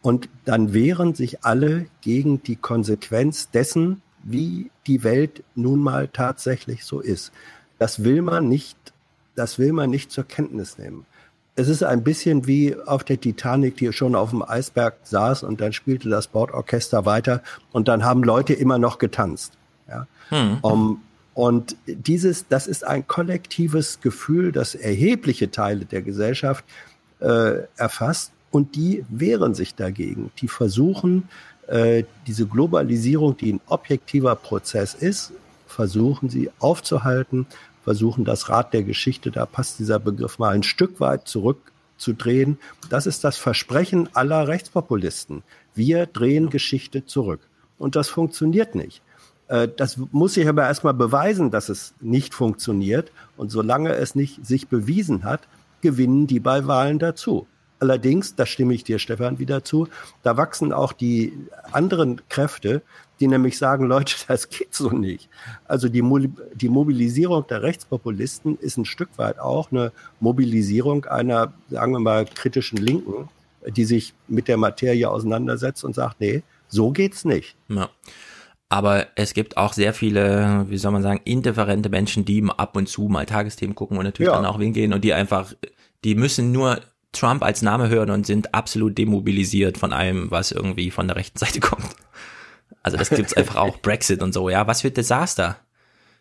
[0.03, 6.85] Und dann wehren sich alle gegen die Konsequenz dessen, wie die Welt nun mal tatsächlich
[6.85, 7.33] so ist.
[7.79, 8.77] Das will man nicht,
[9.35, 11.07] das will man nicht zur Kenntnis nehmen.
[11.57, 15.61] Es ist ein bisschen wie auf der Titanic, die schon auf dem Eisberg saß und
[15.61, 17.43] dann spielte das Bordorchester weiter
[17.73, 19.55] und dann haben Leute immer noch getanzt.
[19.89, 20.07] Ja?
[20.29, 20.59] Hm.
[20.63, 21.03] Um,
[21.35, 26.65] und dieses, das ist ein kollektives Gefühl, das erhebliche Teile der Gesellschaft
[27.21, 30.31] äh, erfasst und die wehren sich dagegen.
[30.39, 31.29] Die versuchen,
[31.71, 35.33] äh, diese Globalisierung, die ein objektiver Prozess ist,
[35.67, 37.47] versuchen sie aufzuhalten,
[37.85, 42.59] versuchen das Rad der Geschichte, da passt dieser Begriff mal ein Stück weit zurückzudrehen.
[42.89, 45.43] Das ist das Versprechen aller Rechtspopulisten.
[45.75, 47.41] Wir drehen Geschichte zurück.
[47.79, 49.01] Und das funktioniert nicht.
[49.47, 53.13] Äh, Das muss sich aber erstmal beweisen, dass es nicht funktioniert.
[53.37, 55.43] Und solange es nicht sich bewiesen hat,
[55.81, 57.47] gewinnen die bei Wahlen dazu.
[57.81, 59.89] Allerdings, da stimme ich dir, Stefan, wieder zu,
[60.23, 61.33] da wachsen auch die
[61.73, 62.83] anderen Kräfte,
[63.19, 65.29] die nämlich sagen, Leute, das geht so nicht.
[65.67, 66.19] Also die, Mo
[66.55, 72.25] die Mobilisierung der Rechtspopulisten ist ein Stück weit auch eine Mobilisierung einer, sagen wir mal,
[72.27, 73.29] kritischen Linken,
[73.67, 77.57] die sich mit der Materie auseinandersetzt und sagt, nee, so geht's nicht.
[77.69, 77.91] Ja.
[78.69, 82.89] Aber es gibt auch sehr viele, wie soll man sagen, indifferente Menschen, die ab und
[82.89, 84.37] zu mal Tagesthemen gucken und natürlich Ja.
[84.37, 85.53] dann auch hingehen und die einfach,
[86.05, 86.79] die müssen nur
[87.13, 91.39] Trump als Name hören und sind absolut demobilisiert von allem, was irgendwie von der rechten
[91.39, 91.89] Seite kommt.
[92.83, 95.57] Also das gibt's einfach auch, Brexit und so, ja, was für ein Desaster.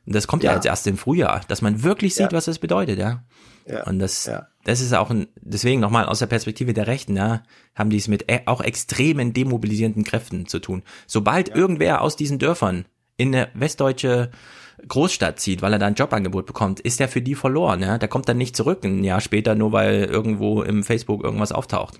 [0.05, 0.55] Und das kommt ja, Ja.
[0.55, 2.37] jetzt erst im Frühjahr, dass man wirklich sieht, Ja.
[2.37, 3.23] was das bedeutet, ja.
[3.65, 3.83] Ja.
[3.85, 4.47] Und das, Ja.
[4.63, 7.43] das ist auch ein, deswegen nochmal aus der Perspektive der Rechten, ja,
[7.75, 10.81] haben die es mit e- auch extremen demobilisierenden Kräften zu tun.
[11.05, 12.85] Sobald irgendwer aus diesen Dörfern
[13.15, 14.31] in eine westdeutsche
[14.87, 17.97] Großstadt zieht, weil er da ein Jobangebot bekommt, ist der für die verloren, ja.
[17.97, 21.99] Der kommt dann nicht zurück ein Jahr später, nur weil irgendwo im Facebook irgendwas auftaucht.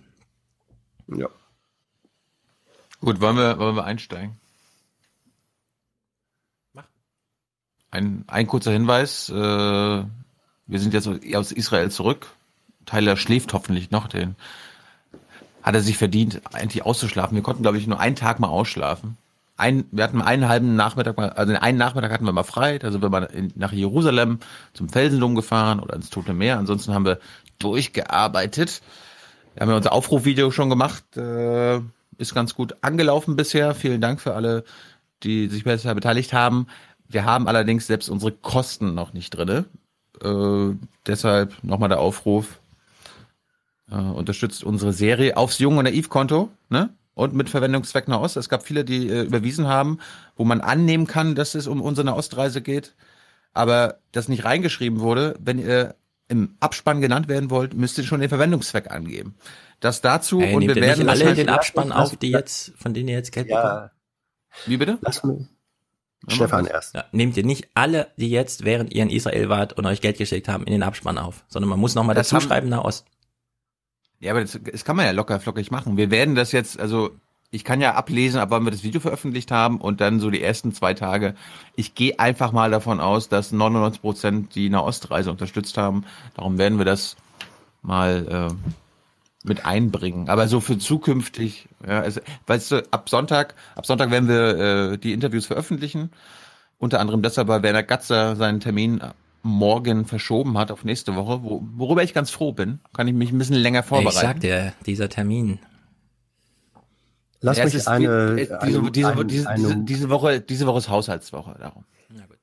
[1.08, 1.28] Ja.
[3.02, 4.38] Gut, wollen wir, wollen wir einsteigen?
[7.92, 9.30] Ein, ein kurzer Hinweis.
[9.30, 12.28] Äh, wir sind jetzt aus Israel zurück.
[12.86, 14.08] Tyler schläft hoffentlich noch.
[14.08, 14.36] Den
[15.64, 17.36] hat er sich verdient, eigentlich auszuschlafen.
[17.36, 19.18] Wir konnten, glaube ich, nur einen Tag mal ausschlafen.
[19.60, 22.80] Ein, wir hatten einen halben Nachmittag mal, also einen Nachmittag hatten wir mal frei.
[22.80, 24.40] Da sind wir mal in, nach Jerusalem
[24.74, 26.58] zum Felsendom gefahren oder ins Tote Meer.
[26.58, 27.20] Ansonsten haben wir
[27.60, 28.82] durchgearbeitet.
[29.54, 31.18] Wir haben ja unser Aufrufvideo schon gemacht.
[31.18, 31.82] Äh,
[32.18, 33.76] ist ganz gut angelaufen bisher.
[33.76, 34.64] Vielen Dank für alle,
[35.24, 36.68] die sich bisher beteiligt haben.
[37.08, 39.66] Wir haben allerdings selbst unsere Kosten noch nicht drinne.
[40.24, 42.60] Äh, deshalb nochmal der Aufruf.
[43.92, 46.94] Äh, unterstützt unsere Serie aufs Jung und Naiv-Konto, ne?
[47.20, 48.38] Und mit Verwendungszweck Nahost.
[48.38, 50.00] Es gab viele, die äh, überwiesen haben,
[50.38, 52.96] wo man annehmen kann, dass es um unsere Nahostreise geht.
[53.54, 55.96] Aber das nicht reingeschrieben wurde, wenn ihr
[56.30, 59.36] im Abspann genannt werden wollt, müsst ihr schon den Verwendungszweck angeben.
[59.82, 62.72] Das dazu Ey, und nehmt wir ihr werden nicht alle den Abspann auf, die jetzt,
[62.78, 63.62] von denen ihr jetzt Geld Ja.
[63.64, 63.92] bekommt?
[64.68, 64.98] Wie bitte?
[65.02, 65.46] Lass mich.
[66.28, 66.96] Stefan erst.
[66.96, 70.18] Ja, nehmt ihr nicht alle, die jetzt, während ihr in Israel wart und euch Geld
[70.18, 73.06] geschickt haben, in den Abspann auf, sondern man muss nochmal Das dazu haben- schreiben, Nahost.
[74.20, 75.98] Ja, aber das, das kann man ja locker flockig machen.
[75.98, 77.12] Wir werden das jetzt, also
[77.52, 80.42] ich kann ja ablesen, ab wann wir das Video veröffentlicht haben und dann so die
[80.42, 81.36] ersten zwei Tage.
[81.76, 86.06] Ich gehe einfach mal davon aus, dass 99 Prozent die Nahostreise unterstützt haben.
[86.36, 87.16] Darum werden wir das
[87.82, 90.30] mal äh, mit einbringen.
[90.30, 94.98] Aber so für zukünftig, ja, also, weißt du, ab Sonntag, ab Sonntag werden wir äh,
[94.98, 96.12] die Interviews veröffentlichen.
[96.78, 99.02] Unter anderem deshalb, weil Werner Gatzer seinen Termin
[99.42, 102.80] morgen verschoben hat auf nächste Woche, wo, worüber ich ganz froh bin.
[102.94, 104.16] Kann ich mich ein bisschen länger vorbereiten.
[104.16, 105.60] Ich sag dir, dieser Termin.
[107.42, 110.42] Lass Ja, mich ist eine, äh, eine, diese, diese, eine, diese, eine, diese, diese Woche,
[110.42, 111.86] diese Woche ist Haushaltswoche, darum.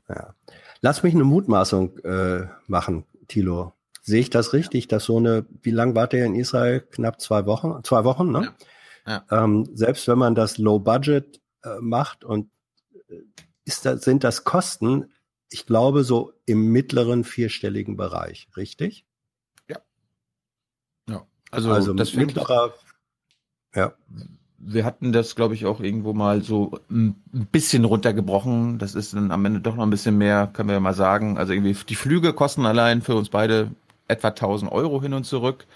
[0.09, 0.35] ja.
[0.81, 3.73] Lass mich eine Mutmaßung äh, machen, Thilo.
[4.03, 6.81] Sehe ich das richtig, dass so eine, wie lang wart ihr in Israel?
[6.81, 8.55] Knapp zwei Wochen, zwei Wochen, ne?
[9.07, 9.25] Ja.
[9.31, 12.51] Ähm, selbst wenn man das Low Budget äh, macht und
[13.09, 13.17] äh,
[13.65, 15.11] ist das, sind das Kosten,
[15.51, 19.07] ich glaube, so im mittleren vierstelligen Bereich, richtig?
[21.51, 22.75] Also, also das mittlerer,
[23.75, 23.93] ja.
[24.59, 27.17] wir hatten das, glaube ich, auch irgendwo mal so ein
[27.53, 28.79] bisschen runtergebrochen.
[28.79, 31.39] Das ist dann am Ende doch noch ein bisschen mehr, können wir ja mal sagen.
[31.39, 33.71] Also irgendwie die Flüge kosten allein für uns beide
[34.09, 35.67] etwa 1000 Euro hin und zurück.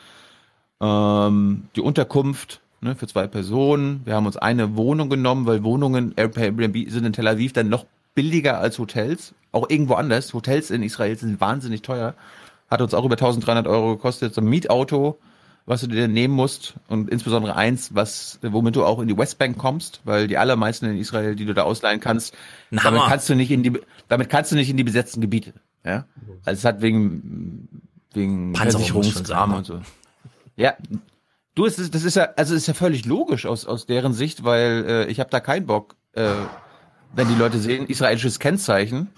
[0.81, 4.03] Ähm, die Unterkunft ne, für zwei Personen.
[4.05, 7.87] Wir haben uns eine Wohnung genommen, weil Wohnungen Airbnb sind in Tel Aviv dann noch
[8.21, 9.35] billiger als Hotels.
[9.51, 10.35] Auch irgendwo anders.
[10.35, 12.15] Hotels in Israel sind wahnsinnig teuer.
[12.71, 14.35] Hat uns auch über 1300 Euro gekostet.
[14.35, 15.19] So ein Mietauto,
[15.65, 19.57] was du dir nehmen musst und insbesondere eins, was, womit du auch in die Westbank
[19.57, 22.37] kommst, weil die allermeisten in Israel, die du da ausleihen kannst,
[22.71, 23.73] damit kannst du nicht in die,
[24.09, 25.55] damit kannst du nicht in die besetzten Gebiete.
[25.83, 26.05] Ja,
[26.45, 29.81] also es hat wegen wegen Panzerung muss schon Versicherungskram sein, und so.
[30.57, 30.75] Ja,
[31.55, 34.45] du es ist, das ist ja, also ist ja völlig logisch aus aus deren Sicht,
[34.45, 36.33] weil äh, ich habe da keinen Bock, äh,
[37.13, 39.09] wenn die Leute sehen israelisches Kennzeichen.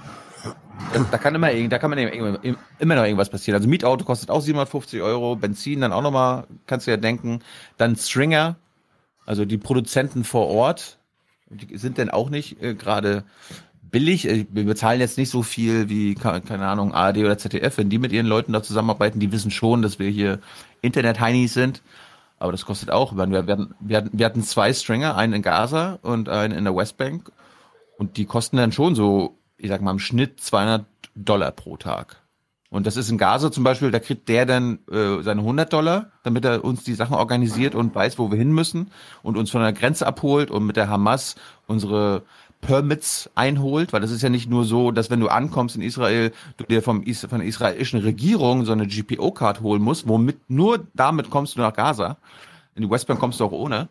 [1.10, 3.56] Da, kann immer da kann man immer, noch irgendwas passieren.
[3.56, 7.40] Also Mietauto kostet auch 750 Euro, Benzin dann auch nochmal, kannst du ja denken.
[7.78, 8.56] Dann Stringer,
[9.24, 10.98] also die Produzenten vor Ort,
[11.48, 13.24] die sind denn auch nicht äh, gerade
[13.82, 14.26] billig.
[14.28, 17.78] Äh, Wir bezahlen jetzt nicht so viel wie, ke- keine Ahnung, ARD oder ZDF.
[17.78, 20.40] Wenn die mit ihren Leuten da zusammenarbeiten, die wissen schon, dass wir hier
[20.80, 21.82] Internet-Heinis sind.
[22.40, 23.14] Aber das kostet auch.
[23.14, 27.30] Wir, hatten, wir hatten zwei Stringer, einen in Gaza und einen in der Westbank.
[28.02, 30.84] Und die kosten dann schon so, ich sag mal, im Schnitt 200
[31.14, 32.16] Dollar pro Tag.
[32.68, 36.10] Und das ist in Gaza zum Beispiel, da kriegt der dann äh, seine 100 Dollar,
[36.24, 38.90] damit er uns die Sachen organisiert und weiß, wo wir hin müssen
[39.22, 41.36] und uns von der Grenze abholt und mit der Hamas
[41.68, 42.22] unsere
[42.60, 46.32] Permits einholt, weil das ist ja nicht nur so, dass wenn du ankommst in Israel,
[46.56, 50.88] du dir vom Is von der israelischen Regierung so eine GPO-Card holen musst, womit nur
[50.94, 52.16] damit kommst du nach Gaza.
[52.74, 53.88] In die Westbank kommst du auch ohne.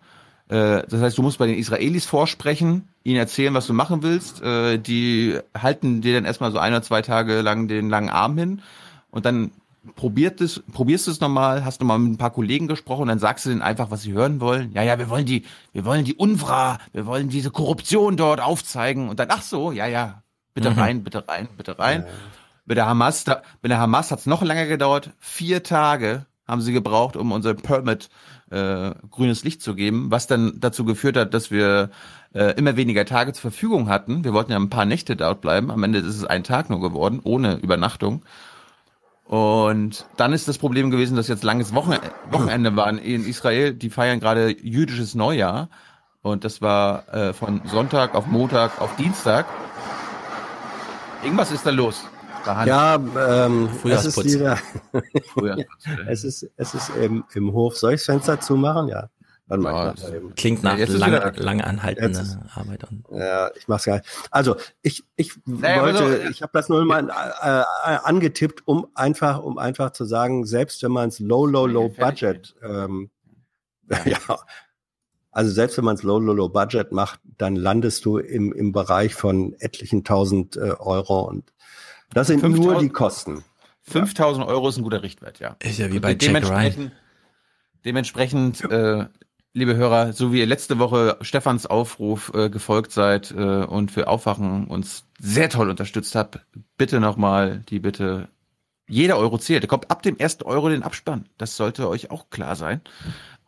[0.51, 4.41] Äh, Das heißt, du musst bei den Israelis vorsprechen, ihnen erzählen, was du machen willst.
[4.43, 8.37] Äh, Die halten dir dann erstmal so ein oder zwei Tage lang den langen Arm
[8.37, 8.61] hin
[9.09, 9.51] und dann
[9.95, 13.17] probiert es, probierst du es nochmal, hast nochmal mit ein paar Kollegen gesprochen und dann
[13.17, 14.71] sagst du denen einfach, was sie hören wollen.
[14.73, 15.43] Ja, ja, wir wollen die,
[15.73, 19.87] wir wollen die UNRWA, wir wollen diese Korruption dort aufzeigen und dann, ach so, ja,
[19.87, 20.21] ja,
[20.53, 20.79] bitte Mhm.
[20.79, 22.05] rein, bitte rein, bitte rein.
[22.65, 25.09] Mit der Hamas, da, mit der Hamas hat es noch länger gedauert.
[25.19, 28.09] Vier Tage haben sie gebraucht, um unser Permit
[28.51, 31.89] äh, grünes Licht zu geben, was dann dazu geführt hat, dass wir
[32.33, 34.23] äh, immer weniger Tage zur Verfügung hatten.
[34.23, 35.71] Wir wollten ja ein paar Nächte dort bleiben.
[35.71, 38.23] Am Ende ist es ein Tag nur geworden, ohne Übernachtung.
[39.25, 41.95] Und dann ist das Problem gewesen, dass jetzt langes Wochen
[42.29, 43.73] Wochenende war in Israel.
[43.73, 45.69] Die feiern gerade jüdisches Neujahr.
[46.21, 49.45] Und das war äh, von Sonntag auf Montag auf Dienstag.
[51.23, 52.05] Irgendwas ist da los.
[52.45, 52.95] Ja,
[53.45, 54.57] ähm, es ist wieder,
[56.07, 57.77] es ist, es ist im, im Hof.
[57.77, 58.87] Soll ich das Fenster zumachen?
[58.87, 59.09] Ja.
[59.47, 60.19] Warte mal, Ja.
[60.35, 62.23] Klingt nach ist lang, wieder- lang anhaltender
[62.55, 62.85] Arbeit.
[62.89, 64.07] Und Ja, ich mach's gar nicht.
[64.31, 67.59] Also ich, ich Naja, wollte, so- ich habe das nur mal äh,
[67.93, 71.89] äh, angetippt, um einfach, um einfach zu sagen, selbst wenn man es low, low, low
[71.89, 73.09] budget, ähm,
[74.05, 74.17] ja,
[75.33, 78.71] also selbst wenn man es low, low, low budget macht, dann landest du im, im
[78.71, 81.51] Bereich von etlichen tausend äh, Euro und
[82.13, 83.43] das sind nur 5000 die Kosten.
[83.83, 85.55] 5000 Euro ist ein guter Richtwert, ja.
[85.59, 86.91] Ist ja wie bei Jack dementsprechend,
[87.83, 89.05] dementsprechend äh,
[89.53, 94.07] liebe Hörer, so wie ihr letzte Woche Stefans Aufruf äh, gefolgt seid äh, und für
[94.07, 96.39] Aufwachen uns sehr toll unterstützt habt,
[96.77, 98.29] bitte nochmal die Bitte,
[98.87, 99.63] jeder Euro zählt.
[99.63, 101.27] Ihr kommt ab dem ersten Euro den Abspann.
[101.37, 102.81] Das sollte euch auch klar sein,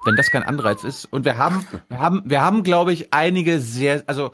[0.05, 1.05] wenn das kein Anreiz ist.
[1.05, 4.33] Und wir haben, wir haben, wir haben, glaube ich, einige sehr, also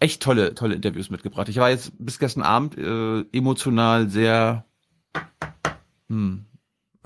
[0.00, 1.48] echt tolle, tolle Interviews mitgebracht.
[1.48, 4.64] Ich war jetzt bis gestern Abend äh, emotional sehr
[6.08, 6.46] hm,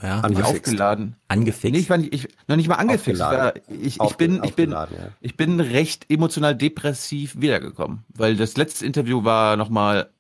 [0.03, 0.51] ja, Angefixt.
[0.51, 1.17] aufgeladen.
[1.29, 1.73] angefixt.
[1.73, 3.21] Nee, ich war nicht, ich, noch nicht mal angefixt.
[3.21, 4.89] Ich, war, ich, ich bin, ich bin, ja.
[5.21, 10.11] ich bin recht emotional depressiv wiedergekommen, weil das letzte Interview war nochmal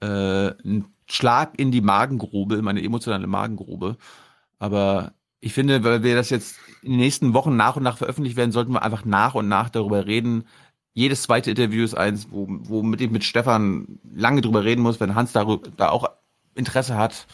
[0.00, 3.96] äh, ein Schlag in die Magengrube, in meine emotionale Magengrube.
[4.58, 8.36] Aber ich finde, weil wir das jetzt in den nächsten Wochen nach und nach veröffentlicht
[8.36, 10.44] werden, sollten wir einfach nach und nach darüber reden.
[10.92, 14.98] Jedes zweite Interview ist eins, wo, wo mit, ich mit Stefan lange drüber reden muss,
[15.00, 16.08] wenn Hans darüber, da auch
[16.54, 17.26] Interesse hat.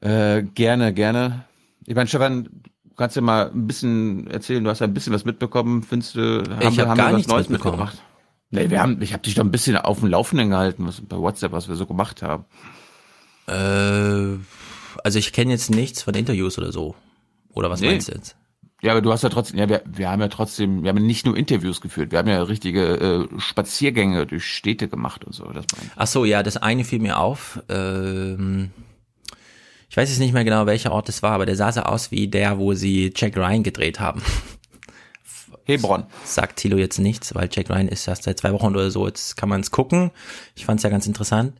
[0.00, 1.44] Äh, gerne, gerne.
[1.86, 2.44] Ich meine, Stefan,
[2.84, 6.14] du kannst ja mal ein bisschen erzählen, du hast ja ein bisschen was mitbekommen, findest
[6.16, 7.78] du, haben, Ich hab haben gar wir was nichts Neues mitbekommen.
[7.80, 8.02] mitgebracht?
[8.50, 11.16] Nee, wir haben, ich habe dich doch ein bisschen auf dem Laufenden gehalten, was bei
[11.16, 12.44] WhatsApp, was wir so gemacht haben.
[13.48, 14.38] Äh,
[15.02, 16.94] also ich kenne jetzt nichts von Interviews oder so.
[17.52, 17.88] Oder was Nee.
[17.90, 18.36] meinst du jetzt?
[18.82, 21.02] Ja, aber du hast ja trotzdem, ja, wir, wir haben ja trotzdem, wir haben ja
[21.02, 25.44] nicht nur Interviews geführt, wir haben ja richtige äh, Spaziergänge durch Städte gemacht und so.
[25.44, 25.64] Das
[25.96, 27.62] Ach so, ja, das eine fiel mir auf.
[27.68, 28.70] Ähm,
[29.88, 32.10] ich weiß jetzt nicht mehr genau, welcher Ort es war, aber der sah so aus
[32.10, 34.22] wie der, wo sie Jack Ryan gedreht haben.
[35.64, 36.04] Hebron.
[36.24, 39.06] Sagt Thilo jetzt nichts, weil Jack Ryan ist erst seit zwei Wochen oder so.
[39.06, 40.10] Jetzt kann man es gucken.
[40.54, 41.54] Ich fand es ja ganz interessant.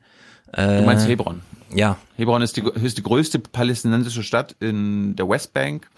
[0.52, 1.42] Äh, Du meinst Hebron?
[1.74, 1.98] Ja.
[2.16, 5.88] Hebron ist die, ist die größte palästinensische Stadt in der Westbank,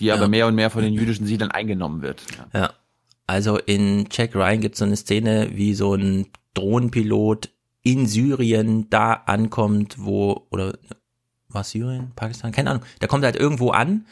[0.00, 0.28] die aber Ja.
[0.28, 2.22] mehr und mehr von den jüdischen Siedlern eingenommen wird.
[2.52, 2.60] Ja.
[2.60, 2.72] Ja.
[3.26, 7.50] Also in Jack Ryan gibt es so eine Szene, wie so ein Drohnenpilot
[7.82, 10.76] in Syrien da ankommt, wo, oder
[11.52, 12.84] war Syrien, Pakistan, keine Ahnung.
[13.00, 14.06] Der kommt halt irgendwo an,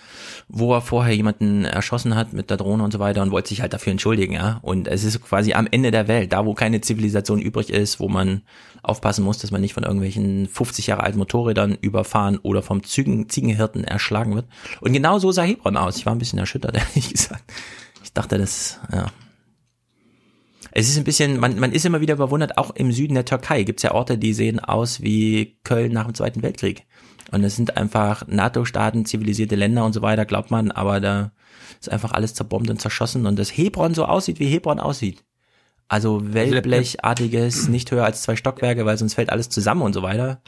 [0.49, 3.61] wo er vorher jemanden erschossen hat mit der Drohne und so weiter und wollte sich
[3.61, 4.59] halt dafür entschuldigen, ja.
[4.63, 8.09] Und es ist quasi am Ende der Welt, da wo keine Zivilisation übrig ist, wo
[8.09, 8.43] man
[8.83, 13.29] aufpassen muss, dass man nicht von irgendwelchen 50 Jahre alten Motorrädern überfahren oder vom Zügen,
[13.29, 14.47] Ziegenhirten erschlagen wird.
[14.81, 15.97] Und genau so sah Hebron aus.
[15.97, 17.45] Ich war ein bisschen erschüttert, ehrlich gesagt.
[18.03, 19.07] Ich dachte, das, ja.
[20.73, 23.63] Es ist ein bisschen, man, man ist immer wieder verwundert, auch im Süden der Türkei
[23.63, 26.87] gibt's ja Orte, die sehen aus wie Köln nach dem Zweiten Weltkrieg.
[27.31, 31.33] Und es sind einfach NATO-Staaten, zivilisierte Länder und so weiter, glaubt man, aber da
[31.81, 35.25] ist einfach alles zerbombt und zerschossen und das Hebron so aussieht, wie Hebron aussieht.
[35.89, 40.41] Also Wellblechartiges, nicht höher als zwei Stockwerke, weil sonst fällt alles zusammen und so weiter.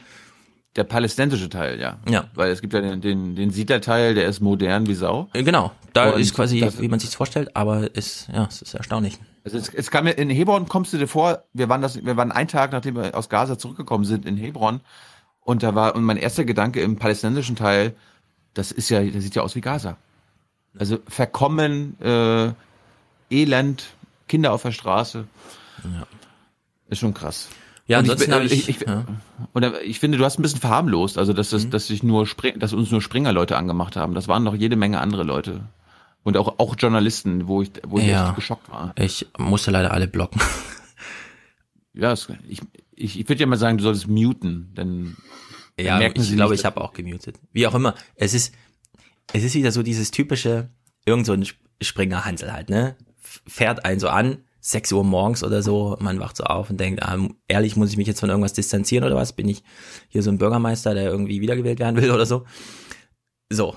[0.75, 1.99] Der palästinensische Teil, ja.
[2.07, 2.25] Ja.
[2.33, 5.27] Weil es gibt ja den, den, den Siedlerteil, der ist modern wie Sau.
[5.33, 8.73] Äh, Genau, da Und ist quasi, wie man sich's vorstellt, aber ist, ja, es ist
[8.73, 9.17] erstaunlich.
[9.43, 12.15] Also es, es kam mir in Hebron kommst du dir vor, wir waren das, wir
[12.15, 14.81] waren einen Tag, nachdem wir aus Gaza zurückgekommen sind in Hebron
[15.43, 17.95] und da war und mein erster Gedanke im palästinensischen Teil,
[18.53, 19.97] das ist ja, das sieht ja aus wie Gaza.
[20.77, 22.51] Also verkommen, äh,
[23.29, 23.85] Elend,
[24.27, 25.25] Kinder auf der Straße.
[25.83, 26.07] Ja.
[26.89, 27.49] Ist schon krass.
[27.87, 29.03] Ja, Und ansonsten bin- habe ich, ich, ich, ja.
[29.53, 31.55] und ich finde, du hast ein bisschen verharmlost, also dass Mhm.
[31.57, 34.13] das, dass sich nur Spring, dass uns nur Springer-Leute angemacht haben.
[34.13, 35.61] Das waren noch jede Menge andere Leute
[36.23, 38.27] und auch auch Journalisten, wo ich wo ich Ja.
[38.27, 38.93] echt geschockt war.
[38.97, 40.39] ich musste leider alle blocken.
[41.93, 42.61] Ja, es, ich,
[43.01, 45.15] ich, ich würde ja mal sagen, du solltest muten, denn
[45.79, 47.39] Ja, merken ich sie glaube, ich habe auch gemutet.
[47.51, 48.53] Wie auch immer, es ist,
[49.33, 50.69] es ist wieder so dieses typische,
[51.05, 52.95] irgend so ein Sp- Springer Hansel halt, ne?
[53.47, 57.01] Fährt einen so an, 6 Uhr morgens oder so, man wacht so auf und denkt,
[57.01, 59.33] ah, ehrlich, muss ich mich jetzt von irgendwas distanzieren oder was?
[59.33, 59.63] Bin ich
[60.09, 62.45] hier so ein Bürgermeister, der irgendwie wiedergewählt werden will oder so?
[63.49, 63.75] So.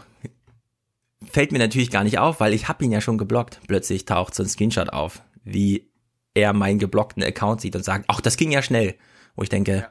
[1.31, 3.61] Fällt mir natürlich gar nicht auf, weil ich habe ihn ja schon geblockt.
[3.66, 5.89] Plötzlich taucht so ein Screenshot auf, wie
[6.35, 8.95] er meinen geblockten Account sieht und sagt, ach, das ging ja schnell.
[9.37, 9.89] Wo ich denke,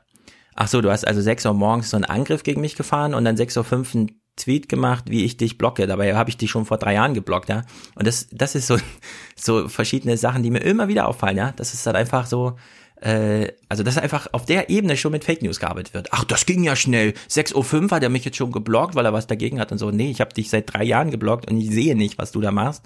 [0.55, 3.25] ach so, du hast also 6 Uhr morgens so einen Angriff gegen mich gefahren und
[3.25, 5.85] dann 6 Uhr 5 einen Tweet gemacht, wie ich dich blocke.
[5.85, 7.63] Dabei habe ich dich schon vor drei Jahren geblockt, ja.
[7.95, 8.77] Und das, das ist so,
[9.35, 11.53] so verschiedene Sachen, die mir immer wieder auffallen, ja.
[11.55, 12.57] Das ist dann einfach so,
[13.01, 16.07] äh, also dass einfach auf der Ebene schon mit Fake News gearbeitet wird.
[16.11, 17.13] Ach, das ging ja schnell.
[17.29, 19.91] 6.05 Uhr hat er mich jetzt schon geblockt, weil er was dagegen hat und so.
[19.91, 22.51] Nee, ich habe dich seit drei Jahren geblockt und ich sehe nicht, was du da
[22.51, 22.83] machst.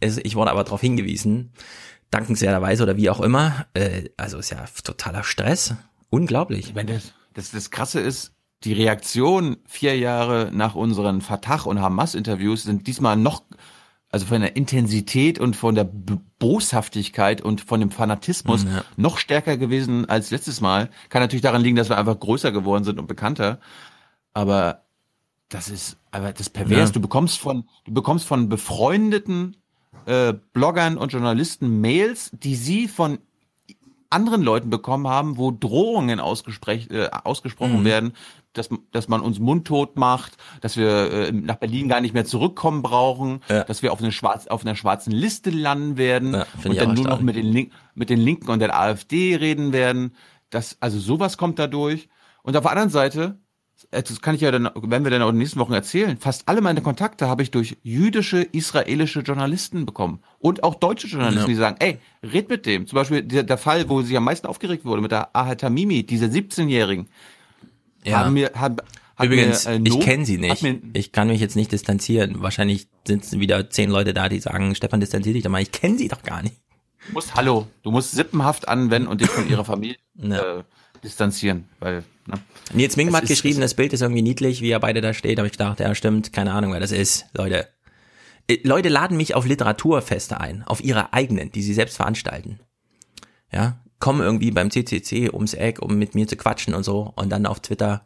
[0.00, 1.52] Es, ich wurde aber darauf hingewiesen,
[2.10, 3.66] dankenswerterweise oder wie auch immer.
[3.74, 5.74] Äh, also ist ja totaler Stress.
[6.10, 6.68] Unglaublich.
[6.68, 8.32] Ich meine, das, das, das Krasse ist,
[8.64, 13.42] die Reaktion vier Jahre nach unseren Fatah- und Hamas-Interviews sind diesmal noch,
[14.10, 15.88] also von der Intensität und von der
[16.38, 18.84] Boshaftigkeit und von dem Fanatismus Ja.
[18.96, 20.90] noch stärker gewesen als letztes Mal.
[21.08, 23.60] Kann natürlich daran liegen, dass wir einfach größer geworden sind und bekannter.
[24.32, 24.82] Aber
[25.48, 26.88] das ist, aber das pervers.
[26.88, 26.92] Ja.
[26.94, 29.56] Du bekommst von, du bekommst von befreundeten
[30.08, 33.18] äh, Bloggern und Journalisten Mails, die sie von
[34.10, 37.84] anderen Leuten bekommen haben, wo Drohungen äh, ausgesprochen Mhm.
[37.84, 38.12] werden,
[38.54, 42.80] dass, dass man uns mundtot macht, dass wir äh, nach Berlin gar nicht mehr zurückkommen
[42.82, 43.64] brauchen, Ja.
[43.64, 47.04] dass wir auf, eine schwarz, auf einer schwarzen Liste landen werden Ja, und dann nur
[47.06, 50.14] noch mit den, Link, mit den Linken und der AfD reden werden.
[50.48, 52.08] Das, also sowas kommt da durch.
[52.42, 53.38] Und auf der anderen Seite,
[53.90, 56.48] das kann ich ja dann, werden wir dann auch in den nächsten Wochen erzählen, fast
[56.48, 60.20] alle meine Kontakte habe ich durch jüdische, israelische Journalisten bekommen.
[60.38, 61.46] Und auch deutsche Journalisten, Ja.
[61.46, 62.86] die sagen, ey, red mit dem.
[62.86, 66.04] Zum Beispiel der, der Fall, wo sie am meisten aufgeregt wurde, mit der Aha Tamimi,
[66.04, 67.08] dieser 17-Jährigen.
[68.04, 68.18] Ja.
[68.20, 68.76] Haben mir, haben,
[69.16, 70.64] hat Übrigens, mir, äh, ich kenne sie nicht.
[70.92, 72.40] Ich kann mich jetzt nicht distanzieren.
[72.42, 75.62] Wahrscheinlich sind wieder zehn Leute da, die sagen, Stefan, distanzier dich doch mal.
[75.62, 76.56] Ich kenne sie doch gar nicht.
[77.06, 80.58] du musst, hallo, du musst sippenhaft anwenden und dich von ihrer Familie Ja.
[80.58, 80.64] äh,
[81.02, 82.34] distanzieren, weil, ne?
[82.72, 85.38] Nils Mingem Es hat geschrieben, das Bild ist irgendwie niedlich, wie er beide da steht.
[85.38, 87.26] Aber ich dachte, ja stimmt, keine Ahnung, wer das ist.
[87.34, 87.68] Leute,
[88.48, 92.60] Äh, Leute laden mich auf Literaturfeste ein, auf ihre eigenen, die sie selbst veranstalten.
[93.52, 97.12] Ja, kommen irgendwie beim CCC ums Eck, um mit mir zu quatschen und so.
[97.16, 98.04] Und dann auf Twitter,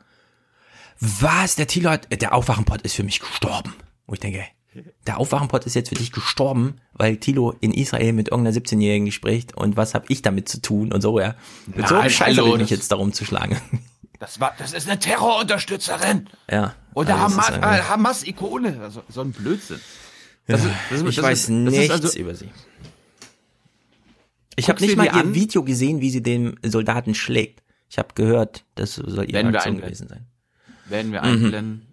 [1.01, 1.57] Was?
[1.57, 3.75] Der Thilo hat, der Aufwachenpott ist für mich gestorben.
[4.07, 4.45] Wo ich denke,
[5.07, 9.57] der Aufwachenpott ist jetzt für dich gestorben, weil Tilo in Israel mit irgendeiner 17-Jährigen spricht
[9.57, 11.35] und was habe ich damit zu tun und so, ja.
[11.67, 13.61] Mit Ja, so einem Scheiß habe ich mich jetzt darum zu schlagen.
[14.19, 16.29] Das war, das ist eine Terrorunterstützerin.
[16.51, 16.75] Ja.
[16.95, 18.79] Oder Also Hamas, äh, Hamas-Ikone.
[18.81, 19.81] Also, so ein Blödsinn.
[20.47, 22.49] Das ist- das ist- ich das weiß ist- nichts also- über sie.
[24.57, 25.35] Ich habe nicht mal ihr an?
[25.35, 27.63] Video gesehen, wie sie den Soldaten schlägt.
[27.89, 30.27] Ich habe gehört, das soll ihre Werden Aktion gewesen sein.
[30.87, 31.27] Werden wir Mhm.
[31.27, 31.87] einblenden.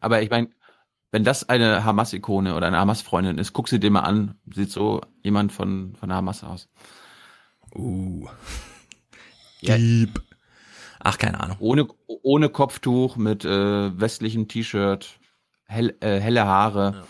[0.00, 0.48] Aber ich meine,
[1.10, 4.34] wenn das eine Hamas-Ikone oder eine Hamas-Freundin ist, guck sie dir mal an.
[4.52, 6.68] Sieht so jemand von, von der Hamas aus.
[7.74, 8.28] Uh.
[9.60, 9.76] Ja.
[9.76, 10.20] Dieb.
[11.00, 11.56] Ach, keine Ahnung.
[11.60, 15.18] Ohne, ohne Kopftuch, mit äh, westlichem T-Shirt,
[15.66, 17.04] hell, äh, helle Haare.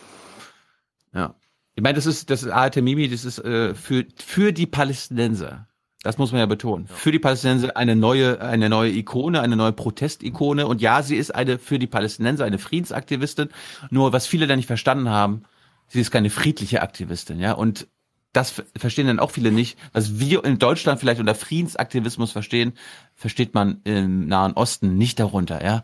[1.15, 1.35] Ja.
[1.75, 5.69] Ich meine, das ist, das ist ART Mimi, das ist äh, für, für die Palästinenser.
[6.07, 6.87] Das muss man ja betonen.
[6.87, 10.69] Für die Palästinenser eine neue, eine neue Ikone, eine neue Protestikone.
[10.69, 13.49] Und ja, sie ist eine für die Palästinenser eine Friedensaktivistin.
[13.91, 15.43] Nur was viele da nicht verstanden haben,
[15.89, 17.53] sie ist keine friedliche Aktivistin, ja.
[17.53, 17.89] Und
[18.33, 19.79] das ver- verstehen dann auch viele nicht.
[19.93, 22.75] Was wir in Deutschland vielleicht unter Friedensaktivismus verstehen,
[23.17, 25.83] versteht man im Nahen Osten nicht darunter, ja.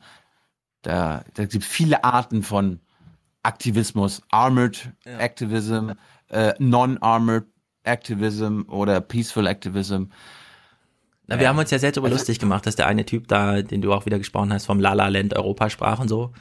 [0.83, 2.79] Da, da gibt es viele Arten von
[3.43, 5.91] Aktivismus, Armored Activism,
[6.29, 7.45] äh, Non-Armored
[7.85, 10.05] Activism oder Peaceful Activism.
[11.27, 13.81] Na, wir haben uns ja sehr darüber lustig gemacht, dass der eine Typ da, den
[13.81, 16.33] du auch wieder gesprochen hast, vom La La Land Europa sprach und so.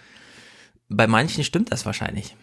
[0.89, 2.35] Bei manchen stimmt das wahrscheinlich.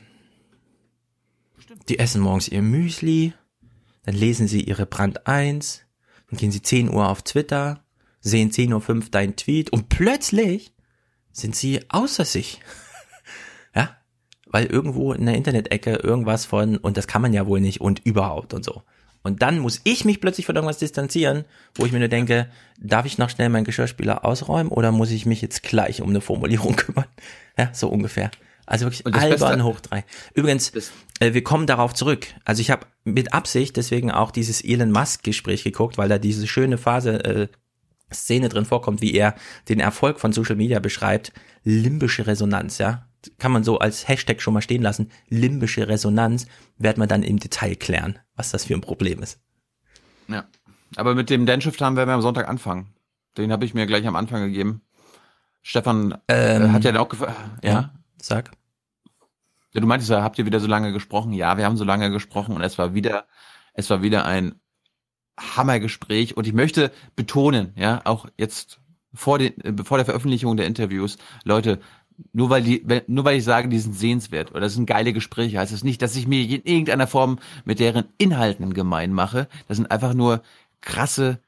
[1.88, 3.34] Die essen morgens ihr Müsli,
[4.04, 5.84] dann lesen sie ihre Brand 1,
[6.30, 7.84] dann gehen sie 10 Uhr auf Twitter,
[8.20, 10.72] sehen 10.05 Uhr dein Tweet und plötzlich
[11.32, 12.60] sind sie außer sich.
[13.74, 13.96] ja?
[14.50, 18.00] Weil irgendwo in der Internet-Ecke irgendwas von, und das kann man ja wohl nicht und
[18.04, 18.82] überhaupt und so.
[19.22, 21.44] Und dann muss ich mich plötzlich von irgendwas distanzieren,
[21.74, 22.48] wo ich mir nur denke,
[22.80, 26.20] darf ich noch schnell meinen Geschirrspüler ausräumen oder muss ich mich jetzt gleich um eine
[26.20, 27.06] Formulierung kümmern?
[27.58, 28.30] Ja, so ungefähr.
[28.64, 30.04] Also wirklich albern hoch drei.
[30.34, 30.72] Übrigens,
[31.20, 32.26] äh, wir kommen darauf zurück.
[32.44, 36.46] Also ich habe mit Absicht deswegen auch dieses Elon Musk Gespräch geguckt, weil da diese
[36.46, 37.48] schöne Phase äh,
[38.12, 39.34] Szene drin vorkommt, wie er
[39.68, 41.32] den Erfolg von Social Media beschreibt.
[41.64, 43.07] Limbische Resonanz, ja.
[43.38, 45.10] Kann man so als Hashtag schon mal stehen lassen.
[45.28, 46.46] Limbische Resonanz
[46.76, 49.40] werden wir dann im Detail klären, was das für ein Problem ist.
[50.28, 50.46] Ja.
[50.96, 52.94] Aber mit dem Danshift haben werden wir am Sonntag anfangen.
[53.36, 54.82] Den habe ich mir gleich am Anfang gegeben.
[55.62, 57.36] Stefan äh, Ähm, hat ja dann auch gefragt.
[57.62, 57.70] Ja.
[57.70, 58.52] ja, sag.
[59.72, 61.32] Ja, du meintest ja, habt ihr wieder so lange gesprochen?
[61.32, 63.26] Ja, wir haben so lange gesprochen und es war wieder,
[63.74, 64.60] es war wieder ein
[65.38, 68.80] Hammergespräch und ich möchte betonen, ja, auch jetzt
[69.12, 71.80] vor den, äh, vor der Veröffentlichung der Interviews, Leute,
[72.32, 75.12] nur weil die, wenn- nur weil ich sage, die sind sehenswert oder das sind geile
[75.12, 79.48] Gespräche, heißt es nicht, dass ich mir in irgendeiner Form mit deren Inhalten gemein mache.
[79.68, 80.42] Das sind einfach nur
[80.80, 81.38] krasse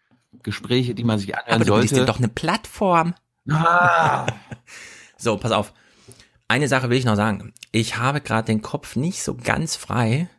[0.42, 1.82] Gespräche, die man sich anhören Aber du sollte.
[1.88, 3.14] bist dir doch eine Plattform.
[3.48, 4.26] Ah.
[5.16, 5.74] So, pass auf.
[6.48, 7.52] Eine Sache will ich noch sagen.
[7.72, 10.30] Ich habe gerade den Kopf nicht so ganz frei,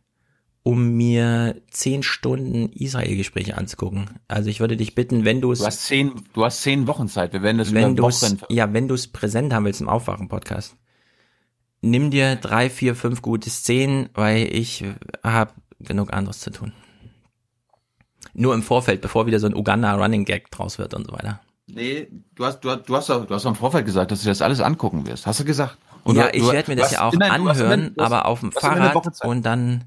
[0.64, 4.10] um mir zehn Stunden Israel-Gespräche anzugucken.
[4.28, 7.08] Also ich würde dich bitten, wenn du es, Du hast zehn, du hast zehn Wochen
[7.08, 7.34] Zeit.
[7.34, 8.38] Wir werden das wenn über Wochen.
[8.50, 10.76] ja, wenn du es präsent haben willst im Aufwachen-Podcast,
[11.82, 14.86] nimm dir drei, vier, fünf gute Szenen, weil ich
[15.24, 16.74] habe genug anderes zu tun.
[18.34, 21.42] Nur im Vorfeld, bevor wieder so ein Uganda-Running-Gag draus wird und so weiter.
[21.68, 24.28] Nee, du hast, du hast, du hast, doch- du hast am Vorfeld gesagt, dass du
[24.30, 25.26] das alles angucken wirst.
[25.26, 25.78] Hast du gesagt?
[26.06, 29.86] ja, du- ich werde mir das ja auch anhören, aber auf dem Fahrrad und dann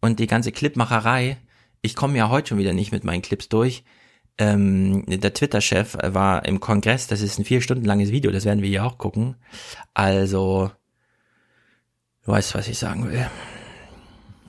[0.00, 1.38] und die ganze Clipmacherei.
[1.82, 3.84] Ich komme ja heute schon wieder nicht mit meinen Clips durch.
[4.38, 8.62] Ähm, der Twitter-Chef war im Kongress, das ist ein vier Stunden langes Video, das werden
[8.62, 9.36] wir ja auch gucken.
[9.94, 10.70] Also,
[12.24, 13.26] du weißt, was ich sagen will.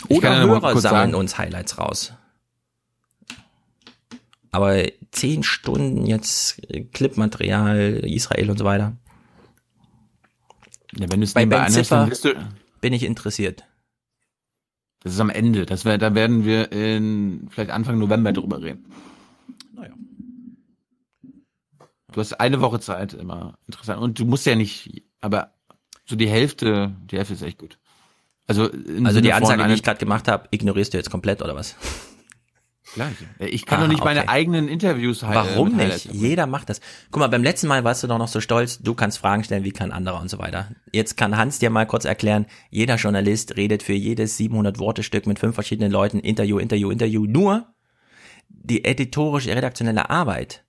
[0.09, 1.15] Ich Oder Hörer sammeln sagen.
[1.15, 2.13] uns Highlights raus.
[4.51, 6.61] Aber zehn Stunden jetzt
[6.93, 8.97] Clipmaterial, Israel und so weiter.
[10.97, 12.33] Ja, wenn du es Bei Ben Ziffer wirst du,
[12.81, 13.66] bin ich interessiert.
[15.01, 15.65] Das ist am Ende.
[15.65, 18.85] Das wär, da werden wir in vielleicht Anfang November drüber reden.
[19.73, 19.93] Naja.
[22.11, 24.01] Du hast eine Woche Zeit, immer interessant.
[24.01, 25.53] Und du musst ja nicht, aber
[26.05, 27.77] so die Hälfte, die Hälfte ist echt gut.
[28.47, 28.69] Also,
[29.03, 31.75] Also die Ansage, von die ich gerade gemacht habe, ignorierst du jetzt komplett oder was?
[32.97, 33.15] Gleich.
[33.39, 34.29] Ich kann Ah, doch nicht meine okay.
[34.29, 36.05] eigenen Interviews hi- Warum nicht?
[36.13, 36.81] Jeder macht das.
[37.11, 39.63] Guck mal, beim letzten Mal warst du doch noch so stolz, du kannst Fragen stellen,
[39.63, 40.69] wie kann anderer und so weiter.
[40.91, 45.27] Jetzt kann Hans dir mal kurz erklären, jeder Journalist redet für jedes 700 Worte Stück
[45.27, 47.25] mit fünf verschiedenen Leuten, Interview, Interview, Interview.
[47.25, 47.67] Nur
[48.49, 50.63] die editorisch redaktionelle Arbeit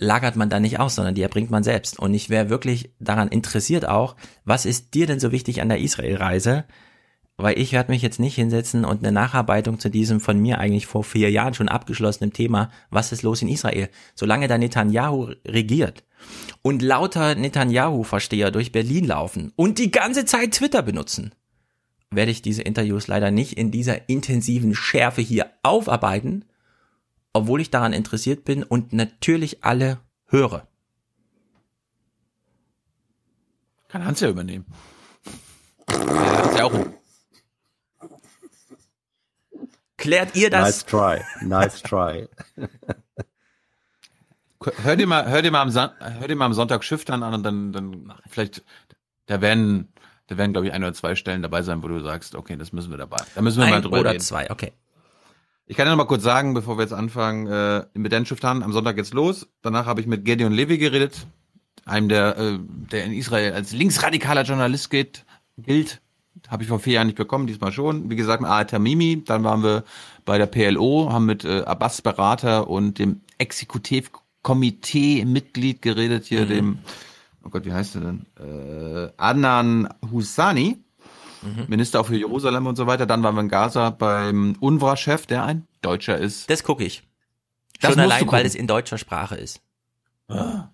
[0.00, 1.98] lagert man da nicht aus, sondern die erbringt man selbst.
[1.98, 5.80] Und ich wäre wirklich daran interessiert auch, was ist dir denn so wichtig an der
[5.80, 6.64] Israel-Reise?
[7.40, 10.88] Weil ich werde mich jetzt nicht hinsetzen und eine Nacharbeitung zu diesem von mir eigentlich
[10.88, 13.88] vor vier Jahren schon abgeschlossenen Thema, was ist los in Israel?
[14.16, 16.02] Solange da Netanyahu regiert
[16.62, 21.32] und lauter Netanyahu-Versteher durch Berlin laufen und die ganze Zeit Twitter benutzen,
[22.10, 26.44] werde ich diese Interviews leider nicht in dieser intensiven Schärfe hier aufarbeiten,
[27.32, 30.66] obwohl ich daran interessiert bin und natürlich alle höre.
[33.86, 34.66] Kann Hans ja übernehmen.
[35.86, 36.97] Das ist ja auch
[39.98, 40.64] Klärt ihr das?
[40.64, 42.28] Nice try, nice try.
[44.82, 47.34] hör dir mal, hör dir mal am, Son hör dir mal am Sonntag Schiftern an
[47.34, 48.64] und dann, dann vielleicht,
[49.26, 49.92] da werden,
[50.28, 52.72] da werden, glaube ich, ein oder zwei Stellen dabei sein, wo du sagst, okay, das
[52.72, 53.18] müssen wir dabei.
[53.34, 54.20] Da müssen wir ein mal drüber oder reden.
[54.20, 54.72] zwei, okay.
[55.66, 58.62] Ich kann ja noch mal kurz sagen, bevor wir jetzt anfangen, äh, mit den Schiftern
[58.62, 59.48] am Sonntag geht's los.
[59.62, 61.26] Danach habe ich mit Gideon Levy geredet,
[61.84, 65.26] einem der, äh, der in Israel als linksradikaler Journalist geht,
[65.58, 66.00] gilt.
[66.48, 68.08] Habe ich vor vier Jahren nicht bekommen, diesmal schon.
[68.10, 69.22] Wie gesagt, mit Tamimi.
[69.24, 69.84] Dann waren wir
[70.24, 76.48] bei der PLO, haben mit äh, Abbas Berater und dem Exekutivkomitee-Mitglied geredet, hier Mhm.
[76.48, 76.78] dem,
[77.44, 78.26] oh Gott, wie heißt er denn?
[78.38, 80.78] Äh, Adnan Husani,
[81.42, 81.66] Mhm.
[81.68, 83.06] Minister auch für Jerusalem und so weiter.
[83.06, 86.50] Dann waren wir in Gaza beim UNRWA-Chef, der ein Deutscher ist.
[86.50, 87.04] Das gucke ich.
[87.80, 89.60] Das Schon allein, weil es in deutscher Sprache ist.
[90.26, 90.70] Ah.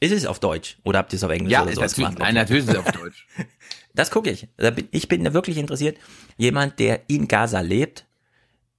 [0.00, 0.78] Ist es auf Deutsch?
[0.84, 2.18] Oder habt ihr es auf Englisch Ja, oder sowas natürlich, gemacht?
[2.20, 3.26] nein, natürlich ist es auf Deutsch.
[3.94, 4.48] Das gucke ich.
[4.90, 5.98] Ich bin da wirklich interessiert.
[6.36, 8.06] Jemand, der in Gaza lebt,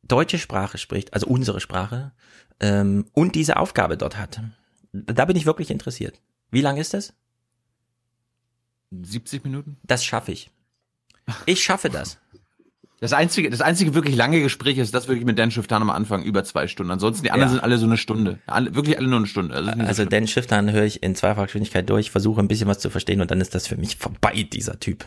[0.03, 2.11] deutsche Sprache spricht, also unsere Sprache,
[2.59, 4.41] ähm, und diese Aufgabe dort hat.
[4.91, 6.21] Da bin ich wirklich interessiert.
[6.51, 7.13] Wie lang ist das?
[8.91, 9.77] 70 Minuten?
[9.83, 10.51] Das schaffe ich.
[11.45, 12.19] Ich schaffe das.
[13.03, 16.23] Das einzige, das einzige wirklich lange Gespräch ist das wirklich mit Dan Schifftan am Anfang
[16.23, 16.89] über zwei Stunden.
[16.89, 17.55] Ansonsten die anderen Ja.
[17.55, 18.39] sind alle so eine Stunde.
[18.47, 19.53] Alle, wirklich alle nur eine Stunde.
[19.55, 22.79] Also, so Also Shift dann höre ich in zweifacher Geschwindigkeit durch, versuche ein bisschen was
[22.79, 25.05] zu verstehen und dann ist das für mich vorbei, dieser Typ.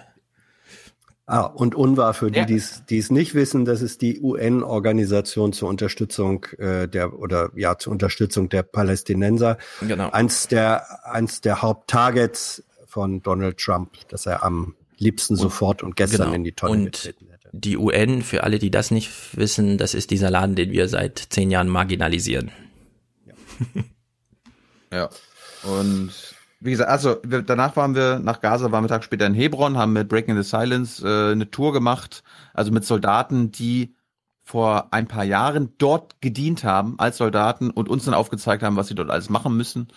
[1.25, 2.45] Ah, und UNWA, für die, Ja.
[2.45, 7.93] die es- nicht wissen, das ist die UN-Organisation zur Unterstützung äh, der oder ja zur
[7.93, 9.57] Unterstützung der Palästinenser.
[9.81, 10.11] Genau.
[10.11, 16.27] Eins der eins der Haupttargets von Donald Trump, dass er am liebsten sofort und gestern
[16.27, 16.35] Genau.
[16.35, 17.15] in die Tonne Und.
[17.61, 21.19] Die UN, für alle, die das nicht wissen, das ist dieser Laden, den wir seit
[21.19, 22.51] zehn Jahren marginalisieren.
[24.93, 25.09] Ja.
[25.65, 26.13] Und
[26.61, 29.77] wie gesagt, also wir, danach waren wir nach Gaza, waren wir Tag später in Hebron,
[29.77, 32.23] haben mit Breaking the Silence äh, eine Tour gemacht,
[32.55, 33.95] also mit Soldaten, die
[34.43, 38.87] vor ein paar Jahren dort gedient haben als Soldaten und uns dann aufgezeigt haben, was
[38.89, 39.89] sie dort alles machen müssen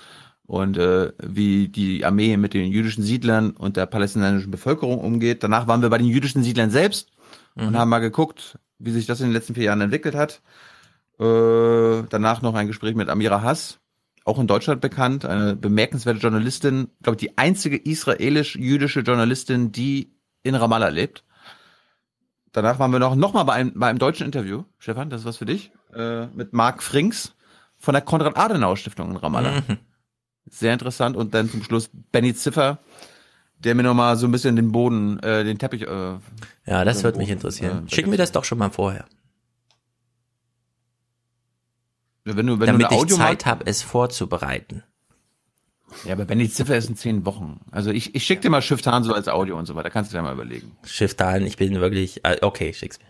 [0.47, 5.43] und äh, wie die Armee mit den jüdischen Siedlern und der palästinensischen Bevölkerung umgeht.
[5.43, 7.12] Danach waren wir bei den jüdischen Siedlern selbst
[7.60, 7.78] und Mhm.
[7.78, 10.41] haben mal geguckt, wie sich das in den letzten vier Jahren entwickelt hat.
[11.20, 13.80] Äh, danach noch ein Gespräch mit Amira Hass,
[14.26, 20.89] auch in Deutschland bekannt, eine bemerkenswerte Journalistin, glaube die einzige israelisch-jüdische Journalistin, die in Ramallah
[20.89, 21.24] lebt.
[22.51, 25.26] Danach waren wir noch, noch mal bei einem, bei einem deutschen Interview, Stefan, das ist
[25.26, 27.36] was für dich, äh, mit Marc Frings
[27.78, 29.62] von der Konrad-Adenauer-Stiftung in Ramallah.
[29.68, 29.78] Mhm.
[30.49, 31.16] Sehr interessant.
[31.16, 32.80] Und dann zum Schluss Benny Ziffer,
[33.60, 35.84] der mir noch mal so ein bisschen den Boden, äh, den Teppich.
[35.84, 36.18] Äh,
[36.66, 37.88] Ja, das würde mich interessieren.
[37.88, 39.05] äh, Schick mir das doch schon mal vorher,
[42.24, 44.84] Wenn du, wenn damit du ich Zeit habe, es vorzubereiten.
[46.05, 47.62] Ja, aber Benny Ziffer ist in zehn Wochen.
[47.72, 49.89] Also ich, ich schick dir mal Shift so als Audio und so weiter.
[49.89, 50.72] Kannst du dir mal überlegen.
[50.86, 53.05] Shift ich bin wirklich, äh, okay, schick's mir.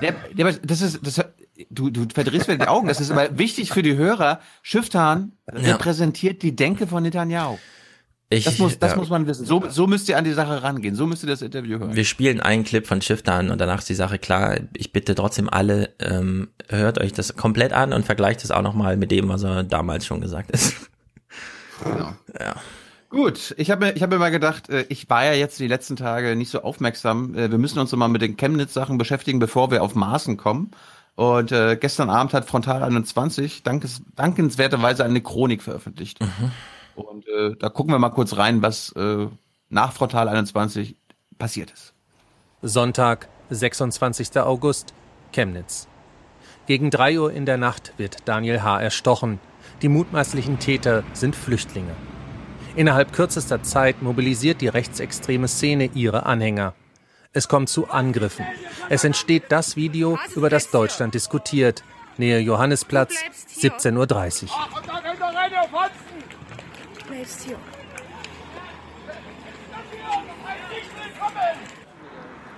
[0.00, 1.24] Ja, ja, aber das ist, das,
[1.70, 2.88] du, du verdrehst mir die Augen.
[2.88, 4.40] Das ist aber wichtig für die Hörer.
[4.62, 5.72] Shiftan Ja.
[5.74, 7.58] repräsentiert die Denke von Netanyahu.
[8.30, 8.98] Ich, Das muss, das ja.
[8.98, 9.46] muss man wissen.
[9.46, 10.94] So, so müsst ihr an die Sache rangehen.
[10.94, 11.96] So müsst ihr das Interview hören.
[11.96, 14.58] Wir spielen einen Clip von Shift an und danach ist die Sache klar.
[14.74, 18.98] Ich bitte trotzdem alle, ähm, hört euch das komplett an und vergleicht es auch nochmal
[18.98, 20.74] mit dem, was er damals schon gesagt ist.
[21.82, 22.12] Genau.
[22.38, 22.56] Ja.
[23.08, 25.66] Gut, ich habe mir, ich hab mir mal gedacht, äh, ich war ja jetzt die
[25.68, 27.34] letzten Tage nicht so aufmerksam.
[27.34, 30.72] Äh, Wir müssen uns noch mal mit den Chemnitz-Sachen beschäftigen, bevor wir auf Maßen kommen.
[31.14, 36.18] Und äh, gestern Abend hat Frontal 21 dankes, dankenswerterweise eine Chronik veröffentlicht.
[36.98, 39.28] Und äh, da gucken wir mal kurz rein, was äh,
[39.68, 40.96] nach Frontal 21
[41.38, 41.94] passiert ist.
[42.62, 44.38] Sonntag, 26.
[44.38, 44.92] August,
[45.32, 45.86] Chemnitz.
[46.66, 48.80] Gegen 3 Uhr in der Nacht wird Daniel H.
[48.80, 49.38] erstochen.
[49.80, 51.94] Die mutmaßlichen Täter sind Flüchtlinge.
[52.74, 56.74] Innerhalb kürzester Zeit mobilisiert die rechtsextreme Szene ihre Anhänger.
[57.32, 58.44] Es kommt zu Angriffen.
[58.88, 61.84] Es entsteht das Video, über das Deutschland diskutiert.
[62.16, 63.14] Nähe Johannesplatz,
[63.56, 64.50] 17.30 Uhr.
[64.76, 66.08] Und da könnt ihr rein, ihr Fotzen!
[67.18, 67.56] Bleibst hier.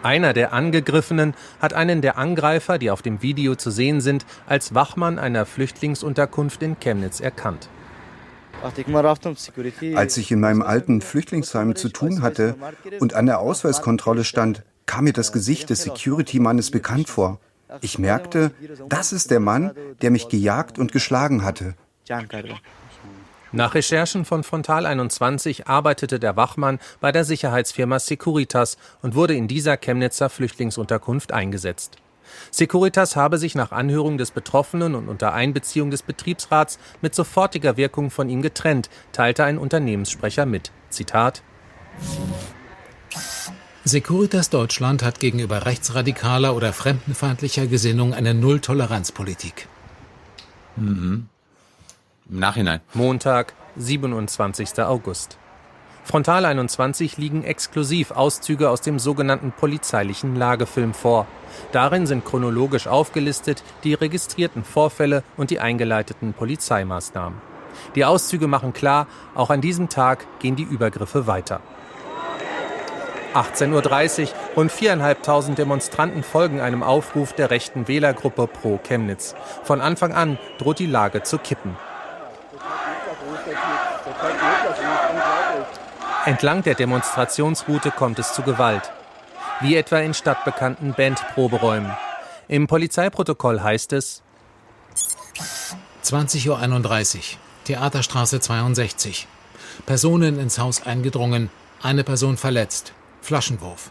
[0.02, 4.74] Einer der Angegriffenen hat einen der Angreifer, die auf dem Video zu sehen sind, als
[4.74, 7.70] Wachmann einer Flüchtlingsunterkunft in Chemnitz erkannt.
[9.94, 12.56] Als ich in meinem alten Flüchtlingsheim zu tun hatte
[12.98, 17.40] und an der Ausweiskontrolle stand, kam mir das Gesicht des Security-Mannes bekannt vor.
[17.80, 18.50] Ich merkte,
[18.90, 19.70] das ist der Mann,
[20.02, 21.74] der mich gejagt und geschlagen hatte.
[23.52, 29.48] Nach Recherchen von Frontal 21 arbeitete der Wachmann bei der Sicherheitsfirma Securitas und wurde in
[29.48, 31.96] dieser Chemnitzer Flüchtlingsunterkunft eingesetzt.
[32.52, 38.10] Securitas habe sich nach Anhörung des Betroffenen und unter Einbeziehung des Betriebsrats mit sofortiger Wirkung
[38.10, 40.70] von ihm getrennt, teilte ein Unternehmenssprecher mit.
[40.90, 41.42] Zitat
[43.82, 49.66] Securitas Deutschland hat gegenüber rechtsradikaler oder fremdenfeindlicher Gesinnung eine Null-Toleranz-Politik.
[50.76, 51.28] Mhm.
[52.30, 52.80] Im Nachhinein.
[52.94, 54.78] Montag, 27.
[54.84, 55.36] August.
[56.04, 61.26] Frontal 21 liegen exklusiv Auszüge aus dem sogenannten polizeilichen Lagefilm vor.
[61.72, 67.40] Darin sind chronologisch aufgelistet die registrierten Vorfälle und die eingeleiteten Polizeimaßnahmen.
[67.96, 71.60] Die Auszüge machen klar, auch an diesem Tag gehen die Übergriffe weiter.
[73.34, 79.34] 18.30 Uhr, rund 4.500 Demonstranten folgen einem Aufruf der rechten Wählergruppe Pro Chemnitz.
[79.64, 81.76] Von Anfang an droht die Lage zu kippen.
[86.26, 88.92] Entlang der Demonstrationsroute kommt es zu Gewalt.
[89.60, 91.92] Wie etwa in stadtbekannten Bandproberäumen.
[92.46, 94.22] Im Polizeiprotokoll heißt es
[96.04, 97.22] 20.31 Uhr,
[97.64, 99.28] Theaterstraße 62.
[99.86, 101.50] Personen ins Haus eingedrungen,
[101.82, 102.92] eine Person verletzt.
[103.22, 103.90] Flaschenwurf.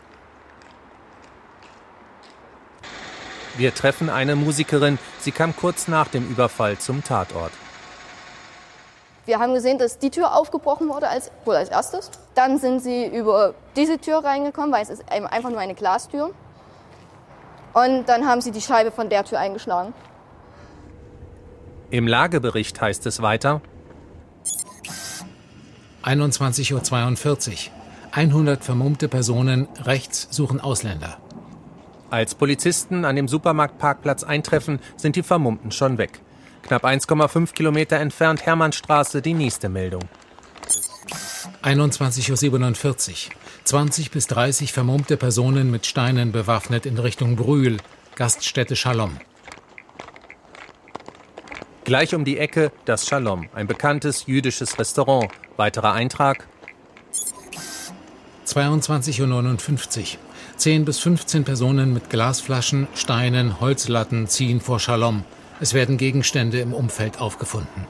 [3.57, 4.99] Wir treffen eine Musikerin.
[5.19, 7.51] Sie kam kurz nach dem Überfall zum Tatort.
[9.29, 12.09] Wir haben gesehen, dass die Tür aufgebrochen wurde, als, wohl als erstes.
[12.33, 16.31] Dann sind sie über diese Tür reingekommen, weil es ist einfach nur eine Glastür.
[17.75, 19.93] Und dann haben sie die Scheibe von der Tür eingeschlagen.
[21.91, 23.61] Im Lagebericht heißt es weiter.
[26.03, 27.73] 21.42 Uhr.
[28.11, 31.17] 100 vermummte Personen rechts suchen Ausländer.
[32.09, 36.19] Als Polizisten an dem Supermarktparkplatz eintreffen, sind die Vermummten schon weg.
[36.69, 40.03] Knapp 1,5 Kilometer entfernt Hermannstraße die nächste Meldung.
[41.63, 43.33] 21.47 Uhr.
[43.63, 47.77] 20 bis 30 vermummte Personen mit Steinen bewaffnet in Richtung Brühl,
[48.13, 49.17] Gaststätte Shalom.
[51.85, 55.31] Gleich um die Ecke das Shalom, ein bekanntes jüdisches Restaurant.
[55.57, 56.47] Weiterer Eintrag.
[58.45, 60.19] 22.59 Uhr.
[60.55, 65.23] 10 bis 15 Personen mit Glasflaschen, Steinen, Holzlatten ziehen vor Shalom.
[65.61, 67.85] Es werden Gegenstände im Umfeld aufgefunden.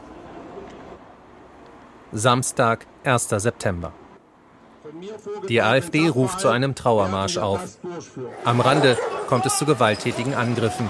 [2.11, 3.29] Samstag, 1.
[3.29, 3.93] September.
[5.47, 7.77] Die AfD ruft zu einem Trauermarsch auf.
[8.43, 8.97] Am Rande
[9.27, 10.89] kommt es zu gewalttätigen Angriffen.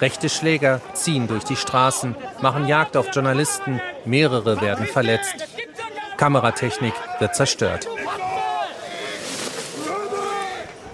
[0.00, 5.48] Rechte Schläger ziehen durch die Straßen, machen Jagd auf Journalisten, mehrere werden verletzt.
[6.16, 7.88] Kameratechnik wird zerstört.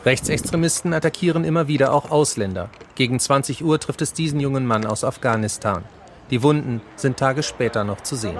[0.06, 2.70] Rechtsextremisten attackieren immer wieder auch Ausländer.
[3.00, 5.86] Gegen 20 Uhr trifft es diesen jungen Mann aus Afghanistan.
[6.30, 8.36] Die Wunden sind Tage später noch zu sehen.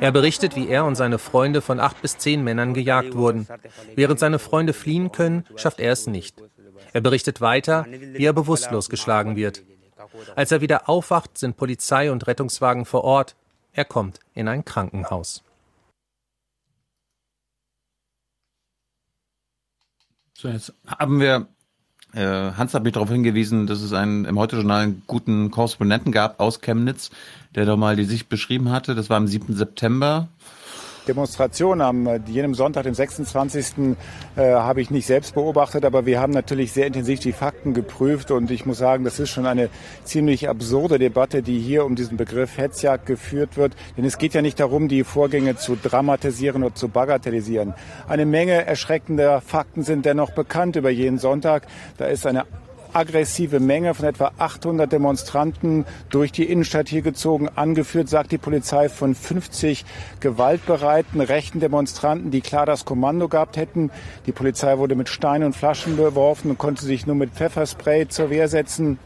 [0.00, 3.46] Er berichtet, wie er und seine Freunde von acht bis zehn Männern gejagt wurden.
[3.94, 6.42] Während seine Freunde fliehen können, schafft er es nicht.
[6.94, 9.62] Er berichtet weiter, wie er bewusstlos geschlagen wird.
[10.34, 13.36] Als er wieder aufwacht, sind Polizei und Rettungswagen vor Ort.
[13.74, 15.42] Er kommt in ein Krankenhaus.
[20.32, 21.46] So, jetzt haben wir,
[22.16, 26.60] Hans hat mich darauf hingewiesen, dass es einen im Heute-Journal einen guten Korrespondenten gab aus
[26.62, 27.10] Chemnitz,
[27.54, 28.94] der doch mal die Sicht beschrieben hatte.
[28.94, 29.54] Das war am 7.
[29.54, 30.28] September.
[31.08, 33.96] Demonstration am äh, jenem Sonntag, dem 26.
[34.36, 38.30] Äh, habe ich nicht selbst beobachtet, aber wir haben natürlich sehr intensiv die Fakten geprüft
[38.30, 39.68] und ich muss sagen, das ist schon eine
[40.04, 43.74] ziemlich absurde Debatte, die hier um diesen Begriff Hetzjagd geführt wird.
[43.96, 47.74] Denn es geht ja nicht darum, die Vorgänge zu dramatisieren oder zu bagatellisieren.
[48.08, 51.66] Eine Menge erschreckender Fakten sind dennoch bekannt über jeden Sonntag.
[51.96, 52.44] Da ist eine
[52.96, 58.88] aggressive Menge von etwa 800 Demonstranten durch die Innenstadt hier gezogen, angeführt, sagt die Polizei,
[58.88, 59.84] von 50
[60.20, 63.90] gewaltbereiten rechten Demonstranten, die klar das Kommando gehabt hätten.
[64.24, 68.30] Die Polizei wurde mit Steinen und Flaschen beworfen und konnte sich nur mit Pfefferspray zur
[68.30, 68.98] Wehr setzen.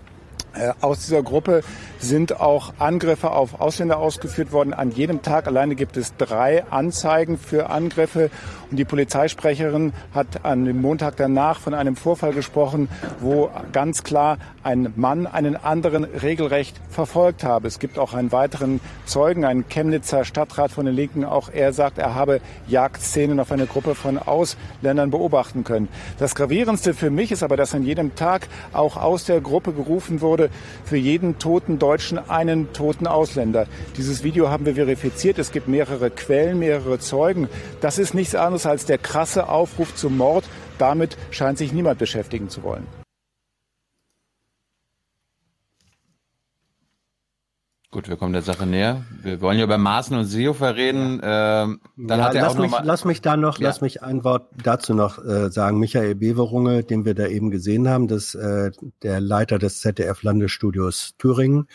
[0.54, 1.62] Äh, aus dieser Gruppe
[1.98, 4.72] sind auch Angriffe auf Ausländer ausgeführt worden.
[4.72, 8.30] An jedem Tag alleine gibt es drei Anzeigen für Angriffe.
[8.70, 12.88] Und die Polizeisprecherin hat an dem Montag danach von einem Vorfall gesprochen,
[13.20, 17.68] wo ganz klar ein Mann einen anderen regelrecht verfolgt habe.
[17.68, 21.24] Es gibt auch einen weiteren Zeugen, einen Chemnitzer Stadtrat von den Linken.
[21.24, 25.88] Auch er sagt, er habe Jagdszenen auf eine Gruppe von Ausländern beobachten können.
[26.18, 30.20] Das Gravierendste für mich ist aber, dass an jedem Tag auch aus der Gruppe gerufen
[30.20, 30.39] wurde,
[30.84, 33.66] für jeden toten Deutschen einen toten Ausländer.
[33.96, 35.38] Dieses Video haben wir verifiziert.
[35.38, 37.48] Es gibt mehrere Quellen, mehrere Zeugen.
[37.80, 40.44] Das ist nichts anderes als der krasse Aufruf zum Mord.
[40.78, 42.99] Damit scheint sich niemand beschäftigen zu wollen.
[47.92, 49.04] Gut, wir kommen der Sache näher.
[49.20, 51.18] Wir wollen ja über Maßen und Seehofer reden.
[51.20, 51.64] Ja.
[51.64, 53.66] Ähm, dann ja, hat er lass, auch noch mich, mal lass mich da noch, Ja.
[53.66, 55.80] lass mich ein Wort dazu noch äh, sagen.
[55.80, 58.70] Michael Beverunge, den wir da eben gesehen haben, das äh,
[59.02, 61.66] der Leiter des ZDF Landesstudios Thüringen.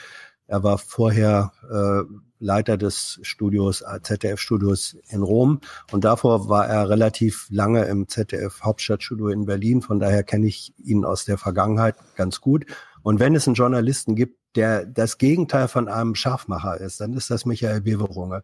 [0.47, 2.03] Er war vorher äh,
[2.39, 5.59] Leiter des Studios äh, ZDF Studios in Rom
[5.91, 9.81] und davor war er relativ lange im ZDF Hauptstadtstudio in Berlin.
[9.81, 12.65] Von daher kenne ich ihn aus der Vergangenheit ganz gut.
[13.05, 17.29] Und wenn es einen Journalisten gibt, der das Gegenteil von einem Scharfmacher ist, dann ist
[17.29, 18.43] das Michael Beverunge.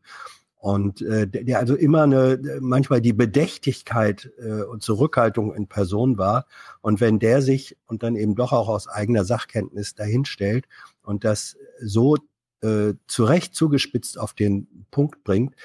[0.55, 6.45] Und äh, der also immer eine, manchmal die Bedächtigkeit äh, und Zurückhaltung in Person war.
[6.81, 10.67] Und wenn der sich und dann eben doch auch aus eigener Sachkenntnis dahinstellt
[11.01, 12.17] und das so
[12.61, 15.55] äh, zu Recht zugespitzt auf den Punkt bringt,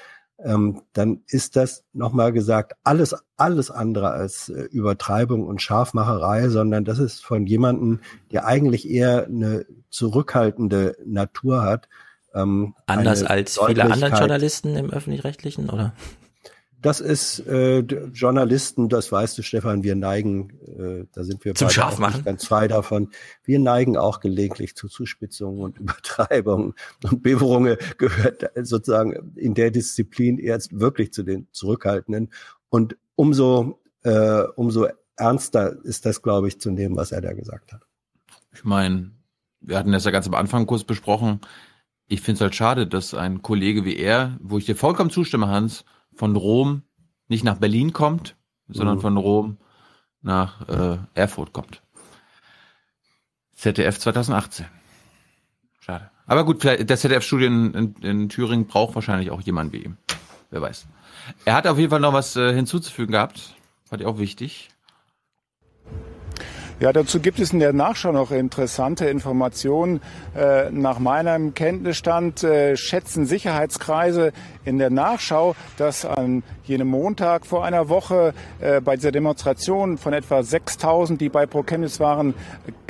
[0.43, 6.85] ähm, dann ist das nochmal gesagt alles alles andere als äh, Übertreibung und Scharfmacherei, sondern
[6.85, 8.01] das ist von jemandem,
[8.31, 11.89] der eigentlich eher eine zurückhaltende Natur hat.
[12.33, 14.17] Ähm, Anders als viele andere.
[14.17, 15.93] Journalisten im öffentlich-rechtlichen, oder?
[16.79, 21.69] Das ist äh, Journalisten, das weißt du, Stefan, wir neigen, äh, da sind wir Zum
[21.69, 23.09] beide nicht ganz frei davon.
[23.43, 26.75] Wir neigen auch gelegentlich zu Zuspitzungen und Übertreibungen.
[27.03, 32.31] Und Beverunge gehört sozusagen in der Disziplin erst wirklich zu den Zurückhaltenden.
[32.69, 37.73] Und umso, äh, umso ernster ist das, glaube ich, zu nehmen, was er da gesagt
[37.73, 37.81] hat.
[38.53, 39.11] Ich meine,
[39.61, 41.41] wir hatten das ja ganz am Anfang kurz besprochen.
[42.07, 45.47] Ich finde es halt schade, dass ein Kollege wie er, wo ich dir vollkommen zustimme,
[45.47, 45.83] Hans,
[46.17, 46.83] von Rom
[47.27, 48.35] nicht nach Berlin kommt,
[48.67, 49.01] sondern Mhm.
[49.01, 49.57] von Rom
[50.21, 51.81] nach äh, Erfurt kommt.
[53.53, 54.65] ZDF 2018.
[55.79, 56.09] Schade.
[56.25, 59.97] Aber gut, vielleicht, das ZDF-Studio in, in, in Thüringen braucht wahrscheinlich auch jemanden wie ihm.
[60.49, 60.87] Wer weiß.
[61.45, 63.55] Er hat auf jeden Fall noch was äh, hinzuzufügen gehabt.
[63.85, 64.69] Fand ich auch wichtig.
[66.79, 69.99] Ja, dazu gibt es in der Nachschau noch interessante Informationen.
[70.35, 74.31] Äh, nach meinem Kenntnisstand äh, schätzen Sicherheitskreise
[74.63, 80.13] in der Nachschau, dass an jenem Montag vor einer Woche äh, bei dieser Demonstration von
[80.13, 82.35] etwa 6000, die bei Pro Chemnitz waren,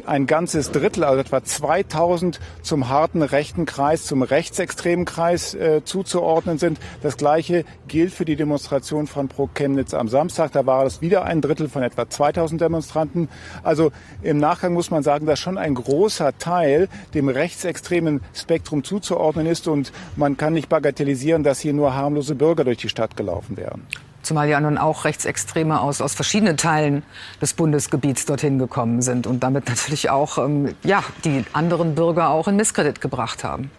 [0.08, 6.58] ein ganzes Drittel, also etwa 2000 zum harten rechten Kreis, zum rechtsextremen Kreis äh, zuzuordnen
[6.58, 6.80] sind.
[7.02, 10.52] Das gleiche gilt für die Demonstration von Pro Chemnitz am Samstag.
[10.54, 13.30] Da war es wieder ein Drittel von etwa 2000 Demonstranten.
[13.64, 19.46] Also im Nachgang muss man sagen, dass schon ein großer Teil dem rechtsextremen Spektrum zuzuordnen
[19.46, 23.58] ist und man kann nicht bagatellisieren, dass hier nur harmlose Bürger durch die Stadt gelaufen
[23.58, 23.86] wären.
[24.28, 27.04] Zumal ja nun auch Rechtsextreme aus, aus verschiedenen Teilen
[27.42, 32.50] des Bundesgebiets dorthin gekommen sind und damit natürlich auch ähm, ja, die anderen Bürger auch
[32.50, 33.72] in Misskredit gebracht haben.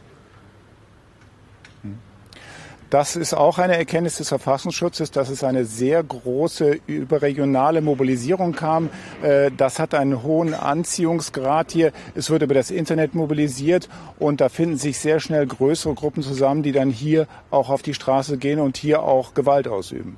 [2.88, 8.88] Das ist auch eine Erkenntnis des Verfassungsschutzes, dass es eine sehr große überregionale Mobilisierung kam.
[9.22, 11.92] Äh, Das hat einen hohen Anziehungsgrad hier.
[12.14, 16.62] Es wird über das Internet mobilisiert und da finden sich sehr schnell größere Gruppen zusammen,
[16.62, 20.16] die dann hier auch auf die Straße gehen und hier auch Gewalt ausüben.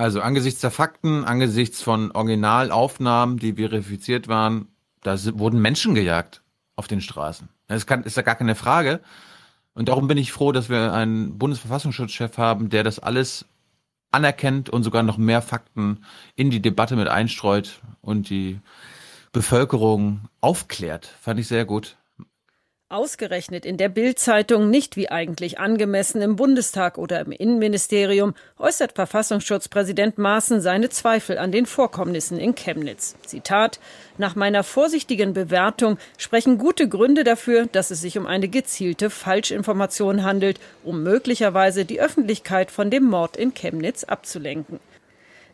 [0.00, 4.68] Also angesichts der Fakten, angesichts von Originalaufnahmen, die verifiziert waren,
[5.02, 6.40] da wurden Menschen gejagt
[6.74, 7.50] auf den Straßen.
[7.66, 9.00] Das kann, ist ja gar keine Frage.
[9.74, 13.44] Und darum bin ich froh, dass wir einen Bundesverfassungsschutzchef haben, der das alles
[14.10, 16.02] anerkennt und sogar noch mehr Fakten
[16.34, 18.58] in die Debatte mit einstreut und die
[19.32, 21.14] Bevölkerung aufklärt.
[21.20, 21.98] Fand ich sehr gut.
[22.92, 30.18] Ausgerechnet in der Bild-Zeitung nicht wie eigentlich angemessen im Bundestag oder im Innenministerium äußert Verfassungsschutzpräsident
[30.18, 33.14] Maaßen seine Zweifel an den Vorkommnissen in Chemnitz.
[33.24, 33.78] Zitat:
[34.18, 40.24] Nach meiner vorsichtigen Bewertung sprechen gute Gründe dafür, dass es sich um eine gezielte Falschinformation
[40.24, 44.80] handelt, um möglicherweise die Öffentlichkeit von dem Mord in Chemnitz abzulenken.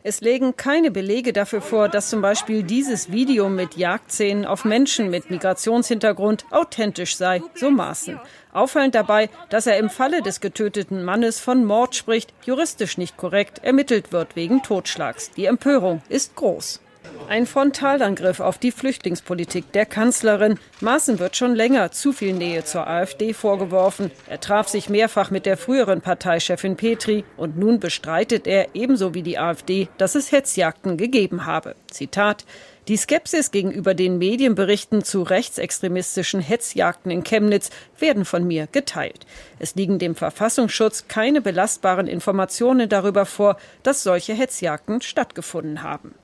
[0.08, 5.10] Es legen keine Belege dafür vor, dass zum Beispiel dieses Video mit Jagdszenen auf Menschen
[5.10, 8.20] mit Migrationshintergrund authentisch sei, so Maaßen.
[8.52, 13.64] Auffallend dabei, dass er im Falle des getöteten Mannes von Mord spricht, juristisch nicht korrekt
[13.64, 15.32] ermittelt wird wegen Totschlags.
[15.32, 16.80] Die Empörung ist groß.
[17.28, 20.60] Ein Frontalangriff auf die Flüchtlingspolitik der Kanzlerin.
[20.80, 24.12] Maaßen wird schon länger zu viel Nähe zur AfD vorgeworfen.
[24.28, 29.22] Er traf sich mehrfach mit der früheren Parteichefin Petri und nun bestreitet er ebenso wie
[29.22, 31.74] die AfD, dass es Hetzjagden gegeben habe.
[31.90, 32.44] Zitat
[32.86, 39.26] die Skepsis gegenüber den Medienberichten zu rechtsextremistischen Hetzjagden in Chemnitz werden von mir geteilt.
[39.58, 46.14] Es liegen dem Verfassungsschutz keine belastbaren Informationen darüber vor, dass solche Hetzjagden stattgefunden haben.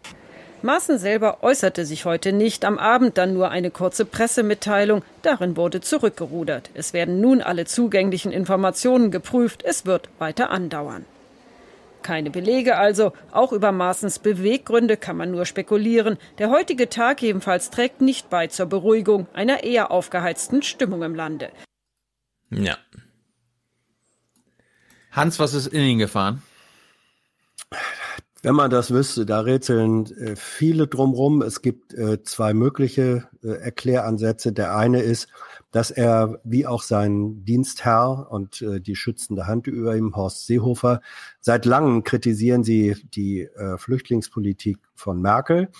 [0.63, 5.03] Maaßen selber äußerte sich heute nicht, am Abend dann nur eine kurze Pressemitteilung.
[5.23, 6.71] Darin wurde zurückgerudert.
[6.75, 9.63] Es werden nun alle zugänglichen Informationen geprüft.
[9.65, 11.05] Es wird weiter andauern.
[12.03, 13.13] Keine Belege also.
[13.31, 16.19] Auch über Maaßens Beweggründe kann man nur spekulieren.
[16.39, 21.51] Der heutige Tag jedenfalls trägt nicht bei zur Beruhigung einer eher aufgeheizten Stimmung im Lande.
[22.51, 22.77] Ja.
[25.13, 26.43] Hans, was ist in ihn gefahren?
[28.45, 31.43] Wenn man das wüsste, da rätseln äh, viele drumrum.
[31.43, 34.53] Es gibt äh, zwei mögliche äh, Erkläransätze.
[34.53, 35.29] Der eine ist,
[35.71, 41.01] dass er, wie auch sein Dienstherr und die schützende Hand über ihm, Horst Seehofer,
[41.41, 43.49] seit langem kritisieren sie die
[43.79, 45.71] Flüchtlingspolitik von Merkel.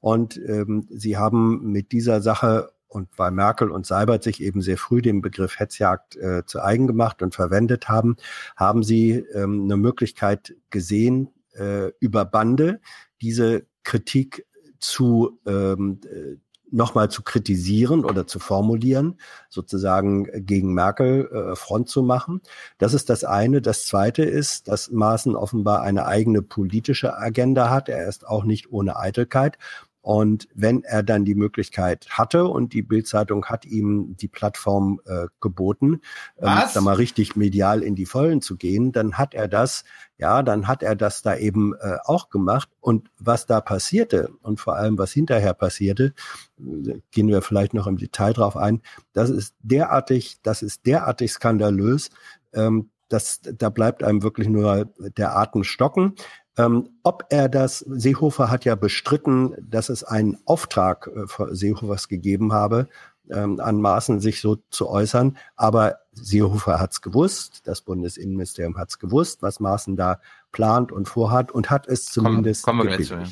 [0.00, 4.78] Und ähm, sie haben mit dieser Sache und weil Merkel und Seibert sich eben sehr
[4.78, 8.16] früh den Begriff Hetzjagd äh, zu eigen gemacht und verwendet haben,
[8.56, 12.80] haben sie ähm, eine Möglichkeit gesehen, äh, über Bande
[13.20, 14.46] diese Kritik
[14.78, 16.36] zu ähm, äh,
[16.72, 19.20] nochmal zu kritisieren oder zu formulieren,
[19.50, 22.40] sozusagen gegen Merkel äh, Front zu machen.
[22.78, 23.60] Das ist das eine.
[23.60, 27.88] Das zweite ist, dass Maaßen offenbar eine eigene politische Agenda hat.
[27.88, 29.58] Er ist auch nicht ohne Eitelkeit.
[30.02, 35.28] Und wenn er dann die Möglichkeit hatte und die Bildzeitung hat ihm die Plattform äh,
[35.40, 36.00] geboten,
[36.38, 39.84] ähm, da mal richtig medial in die Vollen zu gehen, dann hat er das,
[40.18, 42.68] ja, dann hat er das da eben äh, auch gemacht.
[42.80, 46.14] Und was da passierte und vor allem was hinterher passierte,
[46.58, 48.82] gehen wir vielleicht noch im Detail drauf ein.
[49.12, 52.10] Das ist derartig, das ist derartig skandalös.
[52.52, 54.86] Ähm, das, da bleibt einem wirklich nur
[55.18, 56.14] der Atem stocken.
[56.58, 62.52] Ähm, ob er das, Seehofer hat ja bestritten, dass es einen Auftrag äh, Seehofers gegeben
[62.52, 62.88] habe,
[63.30, 65.38] ähm, an Maßen sich so zu äußern.
[65.56, 70.20] Aber Seehofer hat es gewusst, das Bundesinnenministerium hat es gewusst, was Maaßen da
[70.50, 73.26] plant und vorhat und hat es zumindest kommen, kommen wir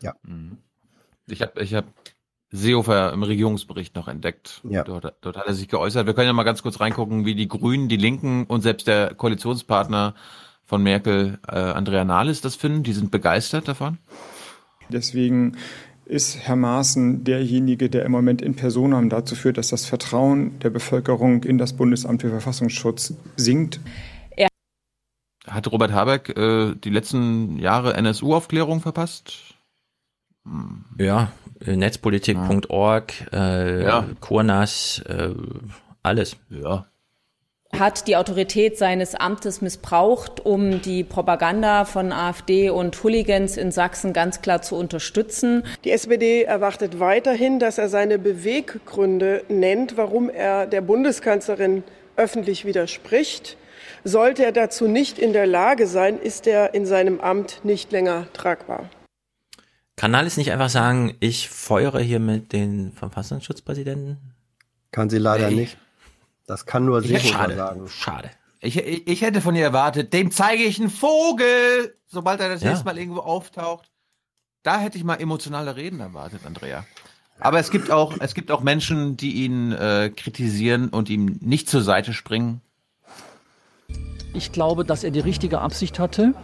[0.00, 0.14] Ja.
[0.22, 0.58] Mhm.
[1.26, 1.84] Ich habe ich hab
[2.50, 4.60] Seehofer im Regierungsbericht noch entdeckt.
[4.68, 4.84] Ja.
[4.84, 6.06] Dort, dort hat er sich geäußert.
[6.06, 9.14] Wir können ja mal ganz kurz reingucken, wie die Grünen, die Linken und selbst der
[9.14, 10.14] Koalitionspartner
[10.64, 12.82] von Merkel, äh, Andrea Nahles, das finden.
[12.82, 13.98] Die sind begeistert davon.
[14.88, 15.56] Deswegen
[16.06, 20.70] ist Herr Maaßen derjenige, der im Moment in Personam dazu führt, dass das Vertrauen der
[20.70, 23.80] Bevölkerung in das Bundesamt für Verfassungsschutz sinkt.
[25.46, 29.54] Hat Robert Habeck äh, die letzten Jahre NSU-Aufklärung verpasst?
[30.44, 30.84] Hm.
[30.98, 31.32] Ja,
[31.64, 34.06] netzpolitik.org, äh, ja.
[34.20, 35.34] Kurnas, äh,
[36.02, 36.36] alles.
[36.48, 36.86] Ja,
[37.78, 44.12] hat die Autorität seines Amtes missbraucht, um die Propaganda von AfD und Hooligans in Sachsen
[44.12, 45.64] ganz klar zu unterstützen.
[45.84, 51.82] Die SPD erwartet weiterhin, dass er seine Beweggründe nennt, warum er der Bundeskanzlerin
[52.16, 53.56] öffentlich widerspricht.
[54.04, 58.26] Sollte er dazu nicht in der Lage sein, ist er in seinem Amt nicht länger
[58.32, 58.90] tragbar.
[59.96, 64.18] Kann alles nicht einfach sagen, ich feuere hier mit den Verfassungsschutzpräsidenten?
[64.90, 65.56] Kann sie leider nee.
[65.56, 65.78] nicht.
[66.46, 67.88] Das kann nur Seehofer schade, sagen.
[67.88, 68.30] Schade.
[68.60, 72.62] Ich, ich, ich, hätte von ihr erwartet, dem zeige ich einen Vogel, sobald er das
[72.62, 72.70] ja.
[72.70, 73.90] nächste Mal irgendwo auftaucht.
[74.62, 76.86] Da hätte ich mal emotionale Reden erwartet, Andrea.
[77.38, 81.68] Aber es gibt auch, es gibt auch Menschen, die ihn äh, kritisieren und ihm nicht
[81.68, 82.60] zur Seite springen.
[84.32, 86.34] Ich glaube, dass er die richtige Absicht hatte.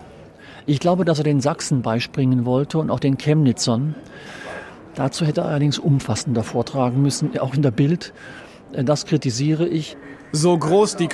[0.66, 3.94] Ich glaube, dass er den Sachsen beispringen wollte und auch den Chemnitzern.
[4.94, 8.12] Dazu hätte er allerdings umfassender vortragen müssen, auch in der Bild.
[8.72, 9.96] Äh, das kritisiere ich.
[10.32, 11.08] So groß die.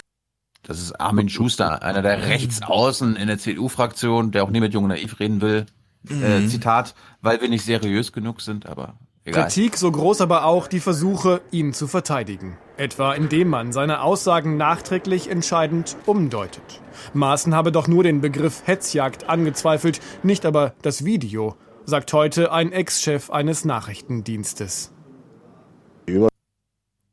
[0.62, 4.88] Das ist Armin Schuster, einer der Rechtsaußen in der CDU-Fraktion, der auch nie mit Jung
[4.88, 5.66] Naiv reden will.
[6.08, 6.22] Äh, mhm.
[6.22, 9.44] Äh, Zitat, weil wir nicht seriös genug sind, aber egal.
[9.44, 12.58] Kritik so groß aber auch die Versuche, ihn zu verteidigen.
[12.76, 16.82] Etwa indem man seine Aussagen nachträglich entscheidend umdeutet.
[17.14, 22.72] Maaßen habe doch nur den Begriff Hetzjagd angezweifelt, nicht aber das Video, sagt heute ein
[22.72, 24.92] Ex-Chef eines Nachrichtendienstes.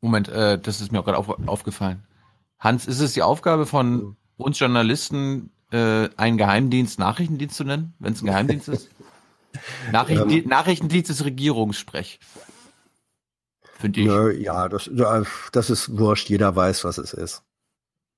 [0.04, 2.04] Moment, äh, das ist mir auch gerade auf, aufgefallen.
[2.58, 8.12] Hans, ist es die Aufgabe von uns Journalisten, äh, einen Geheimdienst Nachrichtendienst zu nennen, wenn
[8.12, 8.90] es ein Geheimdienst ist?
[9.92, 12.20] Nachrichtendienst, ähm, Nachrichtendienst ist Regierungssprech.
[13.78, 14.06] Finde ich.
[14.06, 14.90] Nö, ja, das,
[15.52, 16.28] das ist wurscht.
[16.28, 17.42] Jeder weiß, was es ist.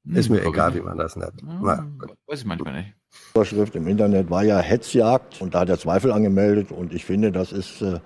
[0.04, 1.40] Ist mir hm, egal, wie man das nennt.
[1.40, 1.86] Hm, Na,
[2.26, 2.94] weiß ich manchmal nicht.
[3.34, 7.32] Überschrift im Internet war ja Hetzjagd und da hat er Zweifel angemeldet und ich finde,
[7.32, 8.00] das ist äh,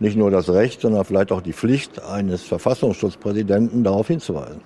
[0.00, 4.62] nicht nur das Recht, sondern vielleicht auch die Pflicht eines Verfassungsschutzpräsidenten darauf hinzuweisen.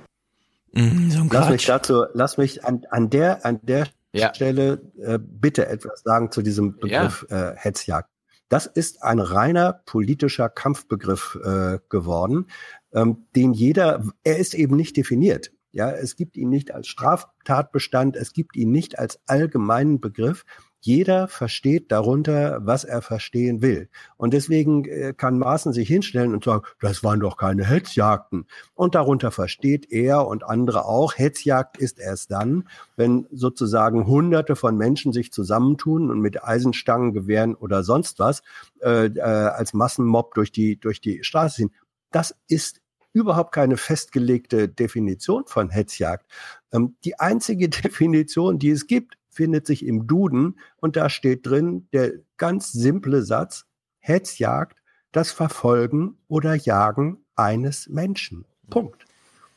[0.72, 4.34] Mhm, so lass mich dazu, lass mich an, an der, an der ja.
[4.34, 7.50] Stelle äh, bitte etwas sagen zu diesem Begriff ja.
[7.50, 8.10] äh, Hetzjagd.
[8.48, 12.46] Das ist ein reiner politischer Kampfbegriff äh, geworden,
[12.92, 15.52] ähm, den jeder, er ist eben nicht definiert.
[15.70, 20.44] Ja, es gibt ihn nicht als Straftatbestand, es gibt ihn nicht als allgemeinen Begriff.
[20.80, 23.88] Jeder versteht darunter, was er verstehen will.
[24.16, 28.46] Und deswegen äh, kann Maaßen sich hinstellen und sagen, das waren doch keine Hetzjagden.
[28.74, 34.76] Und darunter versteht er und andere auch, Hetzjagd ist erst dann, wenn sozusagen Hunderte von
[34.76, 38.42] Menschen sich zusammentun und mit Eisenstangen, Gewehren oder sonst was
[38.80, 41.74] äh, äh, als Massenmob durch die, durch die Straße ziehen.
[42.12, 42.80] Das ist
[43.12, 46.24] überhaupt keine festgelegte Definition von Hetzjagd.
[46.72, 51.86] Ähm, die einzige Definition, die es gibt, findet sich im Duden und da steht drin
[51.92, 53.66] der ganz simple Satz,
[54.00, 54.82] Hetzjagd,
[55.12, 58.46] das Verfolgen oder Jagen eines Menschen.
[58.68, 59.06] Punkt.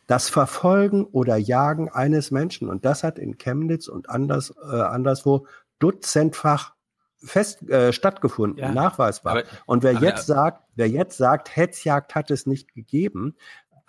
[0.06, 2.70] Das Verfolgen oder Jagen eines Menschen.
[2.70, 5.48] Und das hat in Chemnitz und anders, äh, anderswo
[5.80, 6.76] dutzendfach
[7.24, 9.32] fest äh, stattgefunden, ja, nachweisbar.
[9.32, 13.36] Aber, und wer jetzt sagt, wer jetzt sagt, Hetzjagd hat es nicht gegeben,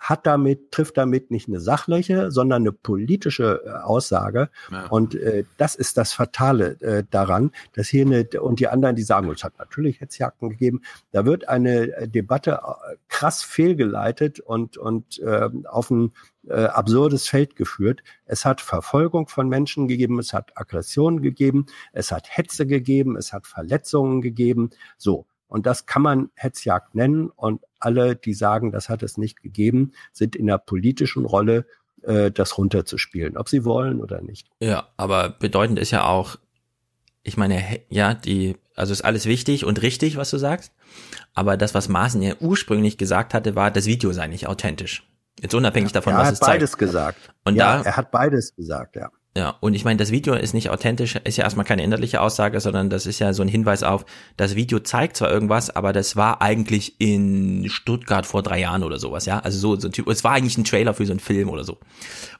[0.03, 4.49] hat damit, trifft damit nicht eine sachliche, sondern eine politische äh, Aussage.
[4.69, 4.87] Ja.
[4.87, 9.03] Und äh, das ist das Fatale äh, daran, dass hier eine, und die anderen, die
[9.03, 10.81] sagen, es hat natürlich Hetzjagden gegeben,
[11.11, 16.11] da wird eine äh, Debatte äh, krass fehlgeleitet und, und äh, auf ein
[16.49, 18.03] äh, absurdes Feld geführt.
[18.25, 23.31] Es hat Verfolgung von Menschen gegeben, es hat Aggression gegeben, es hat Hetze gegeben, es
[23.31, 24.71] hat Verletzungen gegeben.
[24.97, 25.25] So.
[25.47, 27.29] Und das kann man Hetzjagd nennen.
[27.29, 31.65] Und alle, die sagen, das hat es nicht gegeben, sind in der politischen Rolle,
[32.03, 34.47] äh, das runterzuspielen, ob sie wollen oder nicht.
[34.59, 36.37] Ja, aber bedeutend ist ja auch,
[37.23, 40.73] ich meine, ja, die, also ist alles wichtig und richtig, was du sagst.
[41.33, 45.07] Aber das, was Maaßen ja ursprünglich gesagt hatte, war, das Video sei nicht authentisch.
[45.39, 46.41] Jetzt unabhängig davon, was es zeigt.
[46.41, 47.33] Er hat beides gesagt.
[47.43, 49.09] Und ja, da, er hat beides gesagt, ja.
[49.35, 52.59] Ja, und ich meine, das Video ist nicht authentisch, ist ja erstmal keine innerliche Aussage,
[52.59, 54.05] sondern das ist ja so ein Hinweis auf,
[54.37, 58.99] das Video zeigt zwar irgendwas, aber das war eigentlich in Stuttgart vor drei Jahren oder
[58.99, 59.39] sowas, ja.
[59.39, 61.63] Also so, so ein Typ, es war eigentlich ein Trailer für so einen Film oder
[61.63, 61.79] so.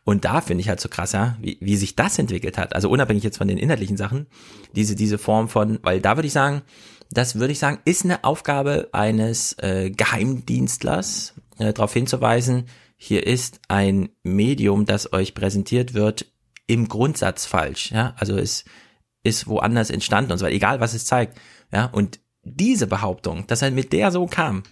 [0.04, 2.76] Und da finde ich halt so krass, ja, wie, wie sich das entwickelt hat.
[2.76, 4.28] Also unabhängig jetzt von den inhaltlichen Sachen,
[4.76, 6.62] diese, diese Form von, weil da würde ich sagen,
[7.10, 12.66] das würde ich sagen, ist eine Aufgabe eines äh, Geheimdienstlers, äh, darauf hinzuweisen,
[12.98, 16.28] hier ist ein Medium, das euch präsentiert wird,
[16.68, 18.66] im Grundsatz falsch, ja, also es
[19.24, 21.40] ist woanders entstanden und so weiter, egal was es zeigt,
[21.72, 24.64] ja, und diese Behauptung, dass er mit der so kam,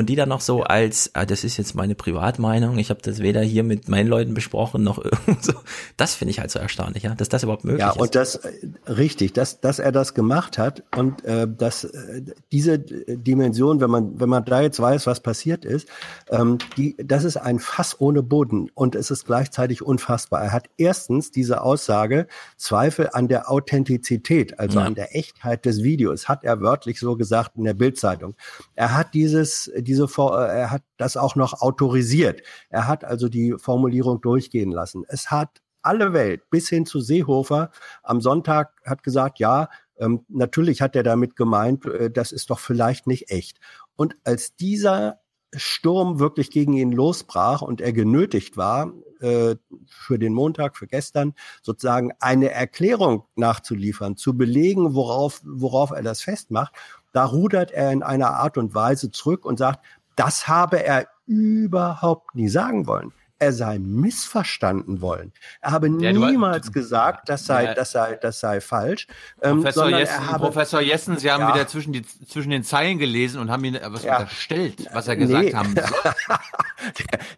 [0.00, 3.18] und die dann noch so als, ah, das ist jetzt meine Privatmeinung, ich habe das
[3.18, 4.96] weder hier mit meinen Leuten besprochen noch
[5.42, 5.52] so.
[5.98, 7.96] Das finde ich halt so erstaunlich, ja, dass das überhaupt möglich ist.
[7.96, 8.40] Ja, und das
[8.88, 14.18] richtig, dass dass er das gemacht hat und äh, dass äh, diese Dimension, wenn man
[14.18, 15.86] wenn man da jetzt weiß, was passiert ist,
[16.30, 20.40] ähm, die das ist ein Fass ohne Boden und es ist gleichzeitig unfassbar.
[20.40, 24.86] Er hat erstens diese Aussage Zweifel an der Authentizität, also ja.
[24.86, 28.34] an der Echtheit des Videos, hat er wörtlich so gesagt in der Bildzeitung.
[28.76, 32.42] Er hat dieses diese, äh, er hat das auch noch autorisiert.
[32.68, 35.04] Er hat also die Formulierung durchgehen lassen.
[35.08, 37.70] Es hat alle Welt bis hin zu Seehofer
[38.02, 39.68] am Sonntag hat gesagt, ja,
[39.98, 43.58] ähm, natürlich hat er damit gemeint, äh, das ist doch vielleicht nicht echt.
[43.96, 45.20] Und als dieser
[45.54, 49.56] Sturm wirklich gegen ihn losbrach und er genötigt war, äh,
[49.86, 56.22] für den Montag, für gestern, sozusagen eine Erklärung nachzuliefern, zu belegen, worauf, worauf er das
[56.22, 56.72] festmacht,
[57.12, 59.84] da rudert er in einer Art und Weise zurück und sagt,
[60.16, 63.12] das habe er überhaupt nie sagen wollen.
[63.40, 65.32] Er sei missverstanden wollen.
[65.60, 67.74] Er habe ja, niemals du, gesagt, das sei, ja.
[67.74, 69.06] das sei, das sei falsch.
[69.42, 71.54] Ähm, Professor, Jessen, habe, Professor Jessen, Sie haben ja.
[71.54, 75.44] wieder zwischen, die, zwischen den Zeilen gelesen und haben ihn was unterstellt, was er gesagt
[75.44, 75.54] nee.
[75.54, 76.12] haben soll.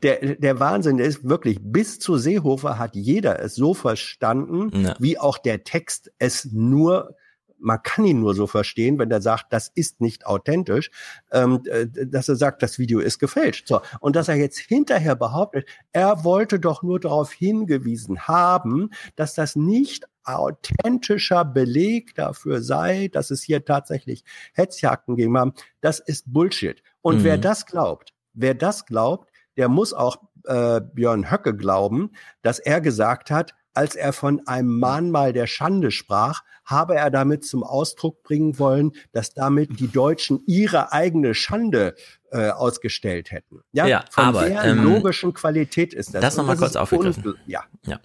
[0.03, 5.19] der, der, der Wahnsinn ist wirklich, bis zu Seehofer hat jeder es so verstanden, wie
[5.19, 7.17] auch der Text es nur
[7.63, 10.91] man kann ihn nur so verstehen, wenn er sagt, das ist nicht authentisch,
[11.31, 13.69] ähm, äh, dass er sagt, das Video ist gefälscht.
[13.69, 13.81] So.
[14.01, 19.57] Und dass er jetzt hinterher behauptet, er wollte doch nur darauf hingewiesen haben, dass das
[19.57, 24.25] nicht authentischer Beleg dafür sei, dass es hier tatsächlich
[24.55, 26.83] Hetzjagden gegeben haben, das ist Bullshit.
[27.01, 27.25] Und mhm.
[27.25, 32.13] wer das glaubt, wer das glaubt, der muss auch äh, Björn Höcke glauben,
[32.43, 37.45] dass er gesagt hat, als er von einem Mahnmal der Schande sprach, habe er damit
[37.45, 41.95] zum Ausdruck bringen wollen, dass damit die Deutschen ihre eigene Schande
[42.31, 43.61] äh, ausgestellt hätten.
[43.73, 46.21] Ja, ja von aber, der ähm, logischen Qualität ist das.
[46.21, 47.35] Das nochmal kurz aufgegriffen.
[47.47, 47.65] Ja.
[47.87, 48.01] ja.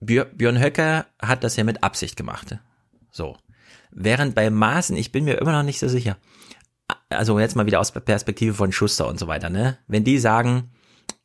[0.00, 2.56] Björn Höcker hat das ja mit Absicht gemacht.
[3.10, 3.36] So.
[3.90, 6.18] Während bei Maßen, ich bin mir immer noch nicht so sicher,
[7.08, 9.78] also jetzt mal wieder aus Perspektive von Schuster und so weiter, ne?
[9.86, 10.70] Wenn die sagen,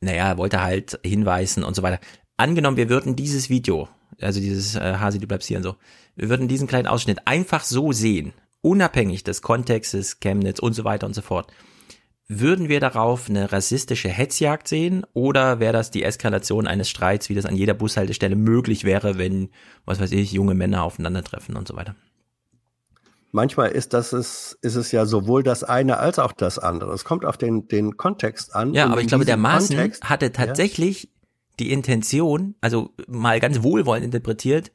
[0.00, 2.00] naja, er wollte halt hinweisen und so weiter,
[2.36, 3.88] angenommen, wir würden dieses Video,
[4.20, 5.76] also dieses äh, Hasi, du bleibst hier und so,
[6.16, 11.06] wir würden diesen kleinen Ausschnitt einfach so sehen, unabhängig des Kontextes, Chemnitz und so weiter
[11.06, 11.52] und so fort,
[12.26, 17.34] würden wir darauf eine rassistische Hetzjagd sehen oder wäre das die Eskalation eines Streits, wie
[17.34, 19.50] das an jeder Bushaltestelle möglich wäre, wenn,
[19.84, 21.94] was weiß ich, junge Männer aufeinandertreffen und so weiter?
[23.34, 26.92] manchmal ist das ist, ist es ja sowohl das eine als auch das andere.
[26.94, 28.72] Es kommt auf den, den Kontext an.
[28.72, 31.10] Ja, aber ich glaube, der Maaßen Kontext, hatte tatsächlich ja.
[31.58, 34.72] Die Intention, also mal ganz wohlwollend interpretiert,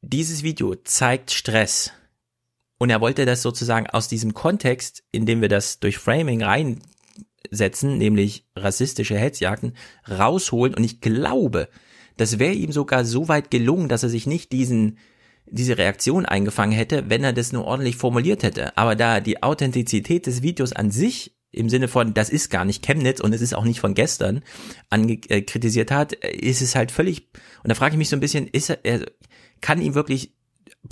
[0.00, 1.92] dieses Video zeigt Stress.
[2.78, 7.98] Und er wollte das sozusagen aus diesem Kontext, in dem wir das durch Framing reinsetzen,
[7.98, 9.74] nämlich rassistische Hetzjagden,
[10.08, 10.74] rausholen.
[10.74, 11.68] Und ich glaube,
[12.16, 14.98] das wäre ihm sogar so weit gelungen, dass er sich nicht diesen
[15.50, 18.76] diese Reaktion eingefangen hätte, wenn er das nur ordentlich formuliert hätte.
[18.76, 22.84] Aber da die Authentizität des Videos an sich im Sinne von, das ist gar nicht
[22.84, 24.42] Chemnitz und es ist auch nicht von gestern,
[24.90, 27.28] ange äh, kritisiert hat, ist es halt völlig,
[27.62, 29.06] und da frage ich mich so ein bisschen, ist er,
[29.60, 30.34] kann ihm wirklich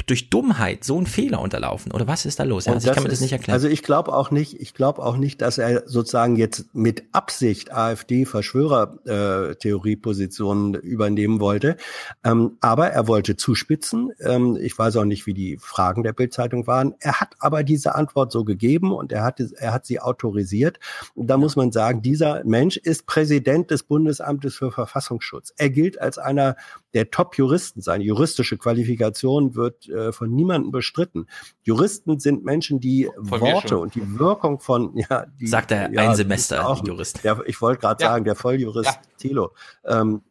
[0.06, 2.66] durch Dummheit so einen Fehler unterlaufen oder was ist da los?
[2.66, 3.54] Also ich kann mir das nicht erklären.
[3.54, 7.72] Also ich glaube auch nicht, ich glaube auch nicht, dass er sozusagen jetzt mit Absicht
[7.72, 11.76] AfD Verschwörertheoriepositionen äh, übernehmen wollte,
[12.24, 14.10] ähm, aber er wollte zuspitzen.
[14.20, 16.96] Ähm, ich weiß auch nicht, wie die Fragen der Bildzeitung waren.
[16.98, 20.80] Er hat aber diese Antwort so gegeben und er hat er hat sie autorisiert.
[21.14, 25.52] Und da muss man sagen, dieser Mensch ist Präsident des Bundesamtes für Verfassungsschutz.
[25.56, 26.56] Er gilt als einer
[26.94, 27.80] der Top-Juristen.
[27.80, 31.26] Seine juristische Qualifikation wird äh, von niemandem bestritten.
[31.62, 36.08] Juristen sind Menschen, die von Worte und die Wirkung von, ja, die, sagt er ja,
[36.10, 37.24] ein Semester auch, Jurist.
[37.24, 38.10] Der, ich wollte gerade ja.
[38.10, 39.00] sagen, der Volljurist ja.
[39.18, 39.52] Thilo.
[39.84, 40.22] Ähm,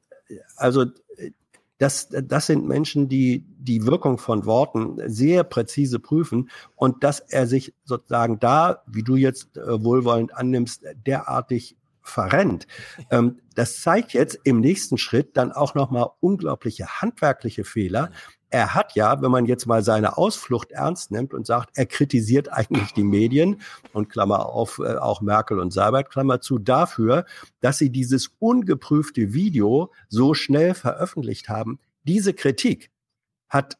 [0.55, 0.85] also
[1.77, 7.47] das, das sind Menschen, die die Wirkung von Worten sehr präzise prüfen und dass er
[7.47, 11.75] sich sozusagen da, wie du jetzt äh, wohlwollend annimmst, derartig
[12.05, 12.67] verrennt.
[13.09, 18.11] Ähm, das zeigt jetzt im nächsten Schritt dann auch nochmal unglaubliche handwerkliche Fehler.
[18.49, 22.51] Er hat ja, wenn man jetzt mal seine Ausflucht ernst nimmt und sagt, er kritisiert
[22.53, 23.61] eigentlich die Medien
[23.91, 27.25] und Klammer auf, äh, auch Merkel und Seibert, Klammer zu, dafür,
[27.59, 31.79] dass sie dieses ungeprüfte Video so schnell veröffentlicht haben.
[32.03, 32.91] Diese Kritik
[33.49, 33.77] hat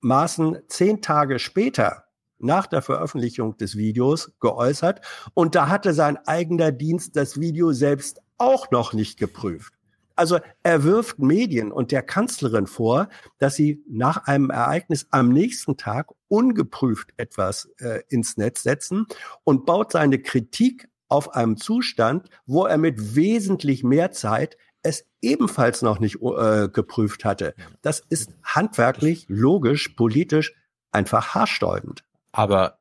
[0.00, 2.03] Maaßen zehn Tage später
[2.44, 5.00] nach der Veröffentlichung des Videos geäußert.
[5.34, 9.74] Und da hatte sein eigener Dienst das Video selbst auch noch nicht geprüft.
[10.16, 13.08] Also er wirft Medien und der Kanzlerin vor,
[13.38, 19.06] dass sie nach einem Ereignis am nächsten Tag ungeprüft etwas äh, ins Netz setzen
[19.42, 25.82] und baut seine Kritik auf einem Zustand, wo er mit wesentlich mehr Zeit es ebenfalls
[25.82, 27.54] noch nicht äh, geprüft hatte.
[27.82, 30.54] Das ist handwerklich, logisch, politisch
[30.92, 32.04] einfach haarsträubend
[32.34, 32.78] aber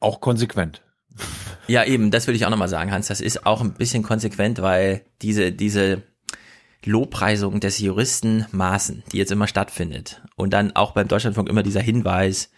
[0.00, 0.82] auch konsequent.
[1.66, 3.06] Ja, eben, das will ich auch nochmal sagen, Hans.
[3.08, 6.02] Das ist auch ein bisschen konsequent, weil diese, diese
[6.84, 11.80] Lobpreisung des Juristen Maßen, die jetzt immer stattfindet, und dann auch beim Deutschlandfunk immer dieser
[11.80, 12.50] Hinweis,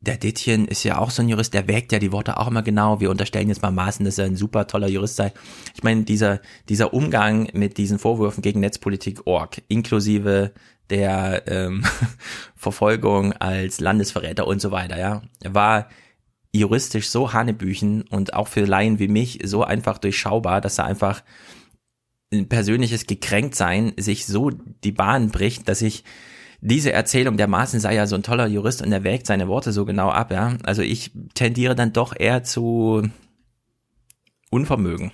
[0.00, 2.62] der Dittchen ist ja auch so ein Jurist, der wägt ja die Worte auch immer
[2.62, 3.00] genau.
[3.00, 5.32] Wir unterstellen jetzt mal Maßen, dass er ein super toller Jurist sei.
[5.74, 6.40] Ich meine, dieser,
[6.70, 10.52] dieser Umgang mit diesen Vorwürfen gegen Netzpolitik Org, inklusive
[10.88, 11.84] der ähm,
[12.56, 15.88] Verfolgung als Landesverräter und so weiter, ja, war
[16.52, 21.22] juristisch so hanebüchen und auch für Laien wie mich so einfach durchschaubar, dass er einfach
[22.32, 26.04] ein persönliches Gekränktsein sich so die Bahn bricht, dass ich
[26.60, 29.72] diese Erzählung, der Maaßen sei ja so ein toller Jurist und er wägt seine Worte
[29.72, 30.56] so genau ab, ja.
[30.64, 33.08] Also ich tendiere dann doch eher zu
[34.50, 35.12] Unvermögen.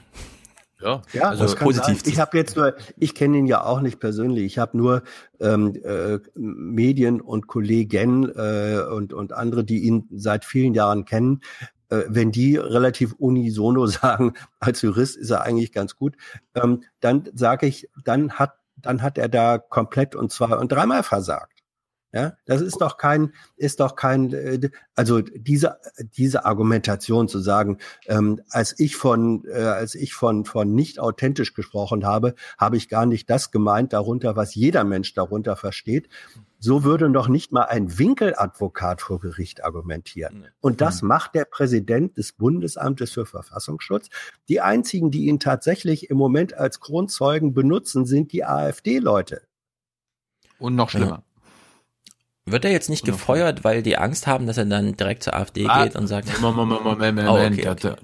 [0.80, 2.02] Ja, ja also das kann positiv.
[2.02, 2.12] Sein.
[2.12, 4.44] Ich habe jetzt nur, ich kenne ihn ja auch nicht persönlich.
[4.44, 5.02] Ich habe nur
[5.40, 11.40] ähm, äh, Medien und Kollegen äh, und und andere, die ihn seit vielen Jahren kennen.
[11.88, 16.16] Äh, wenn die relativ unisono sagen, als Jurist ist er eigentlich ganz gut,
[16.54, 18.54] ähm, dann sage ich, dann hat
[18.86, 21.56] dann hat er da komplett und zwei und dreimal versagt.
[22.12, 25.78] Ja, das ist doch kein, ist doch kein, äh, also diese
[26.16, 31.52] diese Argumentation zu sagen, ähm, als ich von äh, als ich von von nicht authentisch
[31.52, 36.08] gesprochen habe, habe ich gar nicht das gemeint darunter, was jeder Mensch darunter versteht.
[36.66, 40.48] So würde noch nicht mal ein Winkeladvokat vor Gericht argumentieren.
[40.60, 41.08] Und das mhm.
[41.08, 44.08] macht der Präsident des Bundesamtes für Verfassungsschutz.
[44.48, 49.42] Die einzigen, die ihn tatsächlich im Moment als Kronzeugen benutzen, sind die AfD-Leute.
[50.58, 51.22] Und noch schlimmer.
[52.48, 55.66] Wird er jetzt nicht gefeuert, weil die Angst haben, dass er dann direkt zur AfD
[55.66, 56.40] ah, geht und sagt.
[56.40, 57.94] Moment, Moment, Moment, Moment, oh, okay, okay.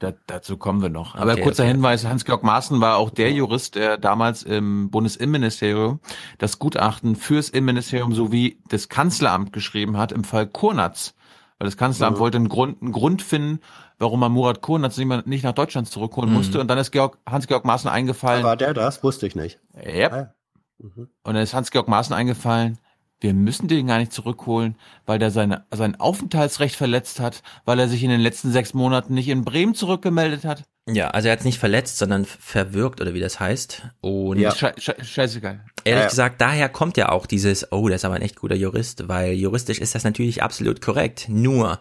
[0.00, 1.14] Dazu, dazu, kommen wir noch.
[1.14, 6.00] Aber okay, kurzer Hinweis, Hans-Georg Maaßen war auch der Jurist, der damals im Bundesinnenministerium
[6.38, 11.14] das Gutachten fürs Innenministerium sowie das Kanzleramt geschrieben hat im Fall Kurnatz.
[11.58, 12.20] Weil das Kanzleramt mhm.
[12.20, 13.60] wollte einen Grund, einen Grund finden,
[14.00, 16.38] warum man Murat Kurnatz nicht nach Deutschland zurückholen mhm.
[16.38, 16.58] musste.
[16.58, 18.42] Und dann ist Georg, Hans-Georg Maaßen eingefallen.
[18.42, 19.04] War der das?
[19.04, 19.60] Wusste ich nicht.
[19.76, 20.12] Yep.
[20.12, 20.34] Ah, ja.
[20.78, 21.08] Mhm.
[21.22, 22.78] Und dann ist Hans-Georg Maaßen eingefallen,
[23.22, 24.76] wir müssen den gar nicht zurückholen,
[25.06, 29.14] weil der seine, sein Aufenthaltsrecht verletzt hat, weil er sich in den letzten sechs Monaten
[29.14, 30.64] nicht in Bremen zurückgemeldet hat.
[30.88, 33.82] Ja, also er hat nicht verletzt, sondern verwirkt oder wie das heißt.
[34.00, 34.52] Und ja.
[34.52, 35.64] Sche sche scheißegal.
[35.84, 38.56] Ehrlich ja, gesagt, daher kommt ja auch dieses, oh, das ist aber ein echt guter
[38.56, 41.26] Jurist, weil juristisch ist das natürlich absolut korrekt.
[41.28, 41.80] Nur,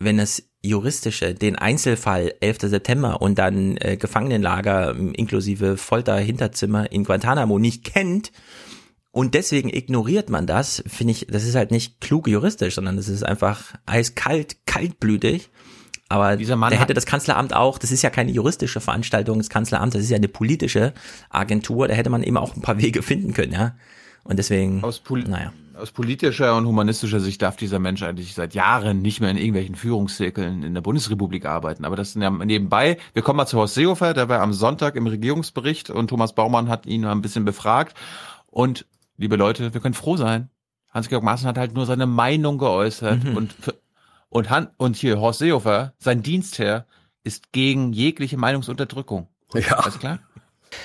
[0.00, 2.58] wenn das juristische, den Einzelfall 11.
[2.62, 8.32] September und dann äh, Gefangenenlager inklusive Folter, Hinterzimmer in Guantanamo nicht kennt
[9.10, 13.08] und deswegen ignoriert man das, finde ich, das ist halt nicht klug juristisch, sondern das
[13.08, 15.50] ist einfach eiskalt, kaltblütig
[16.08, 19.50] aber Dieser Mann der hätte das Kanzleramt auch, das ist ja keine juristische Veranstaltung, das
[19.50, 20.94] Kanzleramt, das ist ja eine politische
[21.28, 23.74] Agentur, da hätte man eben auch ein paar Wege finden können, ja.
[24.24, 25.52] Und deswegen, aus, naja.
[25.74, 29.74] aus politischer und humanistischer Sicht darf dieser Mensch eigentlich seit Jahren nicht mehr in irgendwelchen
[29.74, 31.86] Führungszirkeln in der Bundesrepublik arbeiten.
[31.86, 32.98] Aber das sind ja nebenbei.
[33.14, 36.68] Wir kommen mal zu Horst Seehofer, der war am Sonntag im Regierungsbericht und Thomas Baumann
[36.68, 37.96] hat ihn mal ein bisschen befragt.
[38.50, 38.86] Und
[39.18, 40.48] liebe Leute, wir können froh sein.
[40.90, 43.36] Hans-Georg Maaßen hat halt nur seine Meinung geäußert mhm.
[43.36, 43.54] und
[44.30, 46.86] und, Han und hier Horst Seehofer, sein Dienstherr,
[47.24, 49.28] ist gegen jegliche Meinungsunterdrückung.
[49.54, 49.78] Ja.
[49.78, 50.18] Alles klar?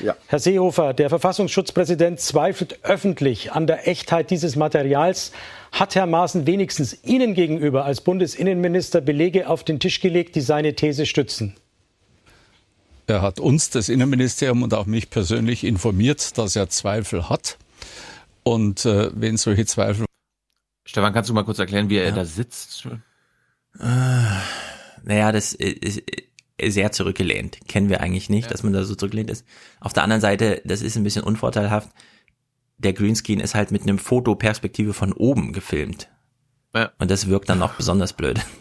[0.02, 0.16] Ja.
[0.28, 5.34] Herr Seehofer, der Verfassungsschutzpräsident zweifelt öffentlich an der Echtheit dieses Materials.
[5.74, 10.76] Hat Herr Maaßen wenigstens Ihnen gegenüber als Bundesinnenminister Belege auf den Tisch gelegt, die seine
[10.76, 11.56] These stützen?
[13.08, 17.58] Er hat uns, das Innenministerium und auch mich persönlich informiert, dass er Zweifel hat.
[18.44, 20.06] Und äh, wenn solche Zweifel.
[20.86, 22.12] Stefan, kannst du mal kurz erklären, wie er ja.
[22.12, 22.86] da sitzt?
[22.86, 24.26] Äh,
[25.04, 26.04] naja, das ist
[26.62, 27.60] sehr zurückgelehnt.
[27.68, 28.52] Kennen wir eigentlich nicht, ja.
[28.52, 29.46] dass man da so zurückgelehnt ist.
[29.80, 31.90] Auf der anderen Seite, das ist ein bisschen unvorteilhaft.
[32.78, 36.10] Der Greenscreen ist halt mit einem Fotoperspektive von oben gefilmt.
[36.76, 36.92] Ja.
[37.00, 38.42] Und das wirkt dann auch besonders blöd.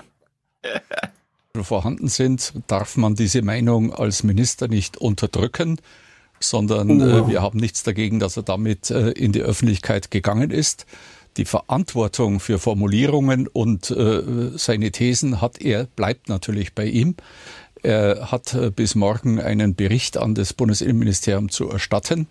[1.62, 5.78] vorhanden sind, darf man diese Meinung als Minister nicht unterdrücken,
[6.42, 7.28] sondern äh, oh.
[7.28, 10.86] wir haben nichts dagegen, dass er damit äh, in die Öffentlichkeit gegangen ist
[11.36, 14.22] die Verantwortung für Formulierungen und äh,
[14.56, 17.16] seine Thesen hat er, bleibt natürlich bei ihm.
[17.82, 22.28] Er hat äh, bis morgen einen Bericht an das Bundesinnenministerium zu erstatten.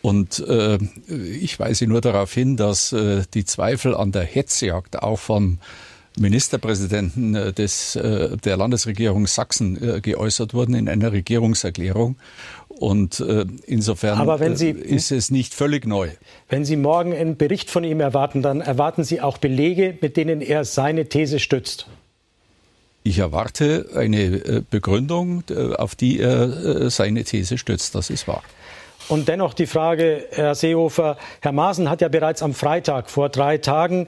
[0.00, 5.18] Und äh, ich weise nur darauf hin, dass äh, die Zweifel an der Hetzjagd auch
[5.18, 5.58] vom
[6.18, 12.16] Ministerpräsidenten äh, des, äh, der Landesregierung Sachsen äh, geäußert wurden in einer Regierungserklärung.
[12.78, 16.08] Und äh, insofern Aber wenn Sie, ist es nicht völlig neu.
[16.48, 20.40] Wenn Sie morgen einen Bericht von ihm erwarten, dann erwarten Sie auch Belege, mit denen
[20.40, 21.86] er seine These stützt.
[23.04, 25.42] Ich erwarte eine Begründung,
[25.76, 27.96] auf die er seine These stützt.
[27.96, 28.42] Das ist wahr.
[29.08, 33.58] Und dennoch die Frage, Herr Seehofer, Herr Maaßen hat ja bereits am Freitag vor drei
[33.58, 34.06] Tagen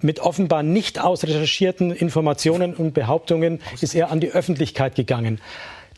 [0.00, 5.40] mit offenbar nicht ausrecherchierten Informationen und Behauptungen ist er an die Öffentlichkeit gegangen.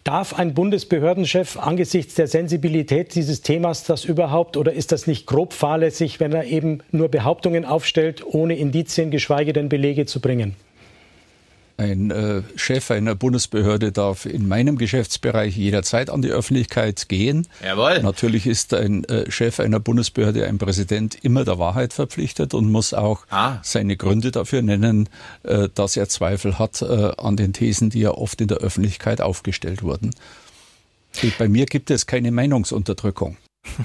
[0.07, 5.53] Darf ein Bundesbehördenchef angesichts der Sensibilität dieses Themas das überhaupt oder ist das nicht grob
[5.53, 10.55] fahrlässig, wenn er eben nur Behauptungen aufstellt, ohne Indizien, geschweige denn Belege zu bringen?
[11.79, 17.47] Ein äh, Chef einer Bundesbehörde darf in meinem Geschäftsbereich jederzeit an die Öffentlichkeit gehen.
[17.63, 18.01] Jawohl.
[18.03, 22.95] Natürlich ist ein äh, Chef einer Bundesbehörde, ein Präsident, immer der Wahrheit verpflichtet und muss
[22.95, 23.59] auch ah.
[23.63, 25.11] seine Gründe dafür nennen,
[25.43, 29.21] äh, dass er Zweifel hat äh, an den Thesen, die ja oft in der Öffentlichkeit
[29.21, 30.15] aufgestellt wurden.
[31.39, 33.37] Bei mir gibt es keine Meinungsunterdrückung.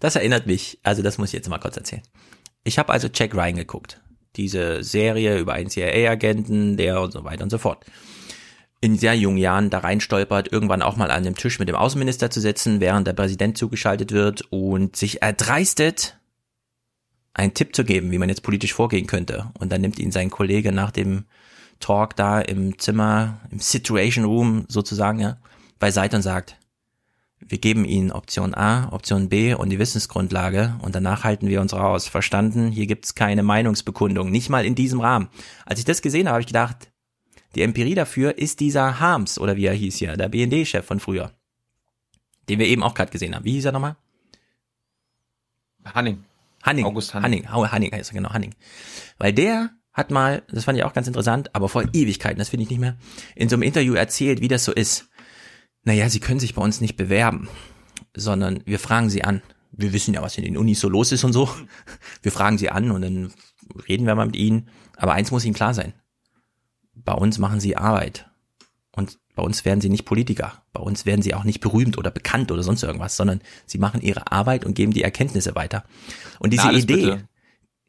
[0.00, 2.02] Das erinnert mich, also das muss ich jetzt mal kurz erzählen.
[2.62, 4.00] Ich habe also Jack Ryan geguckt
[4.36, 7.84] diese Serie über einen CIA-Agenten, der und so weiter und so fort.
[8.80, 12.30] In sehr jungen Jahren da reinstolpert, irgendwann auch mal an dem Tisch mit dem Außenminister
[12.30, 16.16] zu sitzen, während der Präsident zugeschaltet wird und sich erdreistet,
[17.34, 19.50] einen Tipp zu geben, wie man jetzt politisch vorgehen könnte.
[19.58, 21.24] Und dann nimmt ihn sein Kollege nach dem
[21.80, 25.38] Talk da im Zimmer, im Situation Room sozusagen, ja,
[25.78, 26.57] beiseite und sagt,
[27.40, 31.72] wir geben ihnen Option A, Option B und die Wissensgrundlage und danach halten wir uns
[31.72, 32.08] raus.
[32.08, 32.70] Verstanden?
[32.70, 35.28] Hier gibt's keine Meinungsbekundung, nicht mal in diesem Rahmen.
[35.64, 36.90] Als ich das gesehen habe, habe ich gedacht,
[37.54, 41.32] die Empirie dafür ist dieser Harms oder wie er hieß hier, der BND-Chef von früher,
[42.48, 43.44] den wir eben auch gerade gesehen haben.
[43.44, 43.96] Wie hieß er nochmal?
[45.84, 46.24] Hanning.
[46.62, 46.84] Hanning.
[46.84, 47.48] August Hanning.
[47.48, 48.54] Hanning, Hanning heißt er, genau, Hanning.
[49.16, 52.64] Weil der hat mal, das fand ich auch ganz interessant, aber vor Ewigkeiten, das finde
[52.64, 52.96] ich nicht mehr,
[53.34, 55.07] in so einem Interview erzählt, wie das so ist
[55.88, 57.48] naja, Sie können sich bei uns nicht bewerben,
[58.14, 59.42] sondern wir fragen Sie an.
[59.72, 61.48] Wir wissen ja, was in den Unis so los ist und so.
[62.22, 63.32] Wir fragen Sie an und dann
[63.88, 64.68] reden wir mal mit Ihnen.
[64.98, 65.94] Aber eins muss Ihnen klar sein.
[66.94, 68.28] Bei uns machen Sie Arbeit.
[68.92, 70.62] Und bei uns werden Sie nicht Politiker.
[70.74, 74.02] Bei uns werden Sie auch nicht berühmt oder bekannt oder sonst irgendwas, sondern Sie machen
[74.02, 75.84] Ihre Arbeit und geben die Erkenntnisse weiter.
[76.38, 77.28] Und diese Na, Idee, bitte.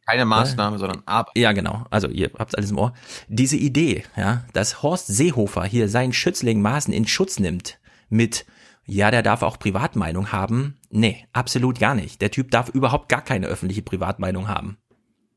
[0.06, 0.80] Keine Maßnahme, ja.
[0.80, 1.38] sondern Arbeit.
[1.38, 1.86] Ja, genau.
[1.90, 2.94] Also ihr habt alles im Ohr.
[3.28, 7.79] Diese Idee, ja, dass Horst Seehofer hier seinen Schützling Maßen in Schutz nimmt,
[8.10, 8.46] mit,
[8.86, 10.78] ja, der darf auch Privatmeinung haben.
[10.90, 12.22] Nee, absolut gar nicht.
[12.22, 14.78] Der Typ darf überhaupt gar keine öffentliche Privatmeinung haben.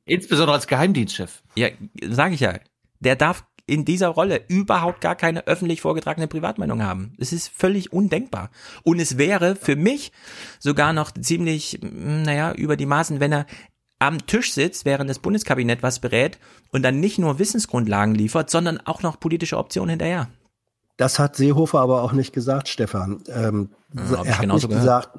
[0.04, 1.42] Insbesondere als Geheimdienstchef.
[1.54, 1.68] Ja,
[2.02, 2.58] sage ich ja.
[3.00, 7.14] Der darf in dieser Rolle überhaupt gar keine öffentlich vorgetragene Privatmeinung haben.
[7.18, 8.50] Es ist völlig undenkbar.
[8.82, 10.12] Und es wäre für mich
[10.58, 13.46] sogar noch ziemlich, mm, naja, über die Maßen, wenn er
[13.98, 16.38] am Tisch sitzt, während das Bundeskabinett was berät
[16.72, 20.28] und dann nicht nur Wissensgrundlagen liefert, sondern auch noch politische Optionen hinterher.
[21.02, 23.24] Das hat Seehofer aber auch nicht gesagt, Stefan.
[23.26, 24.82] Ähm, Ja, er hat nicht gehört.
[24.82, 25.18] gesagt,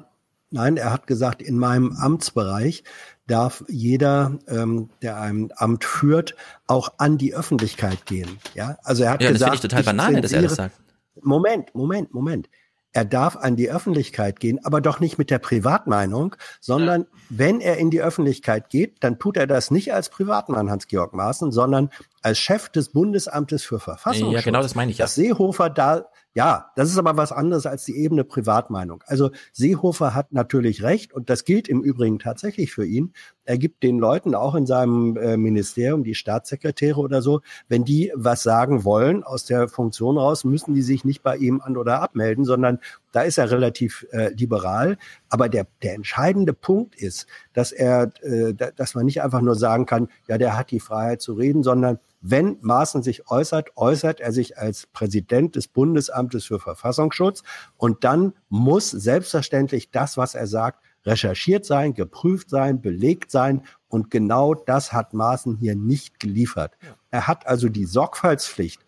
[0.50, 2.84] nein, er hat gesagt, in meinem Amtsbereich
[3.26, 6.36] darf jeder, ähm, der ein Amt führt,
[6.66, 8.38] auch an die Öffentlichkeit gehen.
[8.54, 10.74] Ja, also er hat Ja, das gesagt, finde ich total Banane, dass er das sagt.
[11.20, 12.48] Moment, Moment, Moment.
[12.92, 17.76] Er darf an die Öffentlichkeit gehen, aber doch nicht mit der Privatmeinung, sondern wenn er
[17.76, 21.90] in die Öffentlichkeit geht, dann tut er das nicht als Privatmann Hans-Georg Maaßen, sondern
[22.24, 24.34] als Chef des Bundesamtes für Verfassungsschutz.
[24.34, 25.04] Ja, genau das meine ich ja.
[25.04, 29.04] Dass Seehofer da, ja, das ist aber was anderes als die Ebene Privatmeinung.
[29.06, 33.12] Also Seehofer hat natürlich recht und das gilt im Übrigen tatsächlich für ihn.
[33.44, 38.10] Er gibt den Leuten auch in seinem äh, Ministerium, die Staatssekretäre oder so, wenn die
[38.14, 42.00] was sagen wollen aus der Funktion raus, müssen die sich nicht bei ihm an oder
[42.00, 42.78] abmelden, sondern
[43.14, 44.98] da ist er relativ äh, liberal.
[45.28, 49.54] Aber der, der entscheidende Punkt ist, dass er, äh, da- dass man nicht einfach nur
[49.54, 54.18] sagen kann, ja, der hat die Freiheit zu reden, sondern wenn Maaßen sich äußert, äußert
[54.20, 57.42] er sich als Präsident des Bundesamtes für Verfassungsschutz
[57.76, 64.10] und dann muss selbstverständlich das, was er sagt, recherchiert sein, geprüft sein, belegt sein und
[64.10, 66.72] genau das hat Maaßen hier nicht geliefert.
[67.10, 68.80] Er hat also die Sorgfaltspflicht,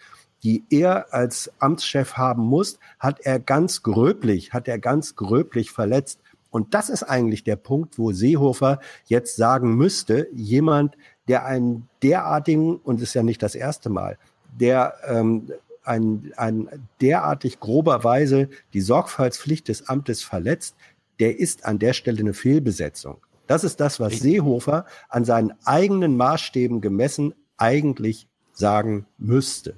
[0.46, 6.20] die er als Amtschef haben muss, hat er ganz gröblich, hat er ganz gröblich verletzt.
[6.50, 10.96] Und das ist eigentlich der Punkt, wo Seehofer jetzt sagen müsste, jemand,
[11.26, 14.18] der einen derartigen, und es ist ja nicht das erste Mal,
[14.56, 15.50] der ähm,
[15.82, 16.68] ein, ein
[17.00, 20.76] derartig grober Weise die Sorgfaltspflicht des Amtes verletzt,
[21.18, 23.16] der ist an der Stelle eine Fehlbesetzung.
[23.48, 29.74] Das ist das, was Seehofer an seinen eigenen Maßstäben gemessen eigentlich sagen müsste.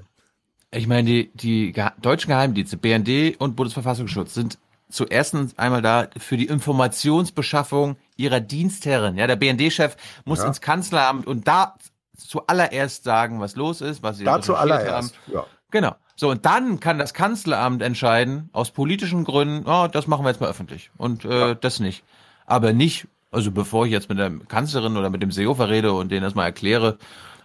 [0.70, 4.58] Ich meine, die, die deutschen Geheimdienste, BND und Bundesverfassungsschutz, sind
[4.90, 9.16] zuerst einmal da für die Informationsbeschaffung ihrer Dienstherren.
[9.16, 10.46] Ja, der BND-Chef muss Ja.
[10.46, 11.74] ins Kanzleramt und da
[12.16, 15.32] zuallererst sagen, was los ist, was sie Da zuallererst, haben.
[15.34, 15.44] ja.
[15.70, 15.94] Genau.
[16.16, 20.40] So, und dann kann das Kanzleramt entscheiden, aus politischen Gründen, oh, das machen wir jetzt
[20.40, 22.02] mal öffentlich und äh, das nicht.
[22.44, 26.10] Aber nicht, also bevor ich jetzt mit der Kanzlerin oder mit dem Seehofer rede und
[26.10, 26.98] denen das mal erkläre,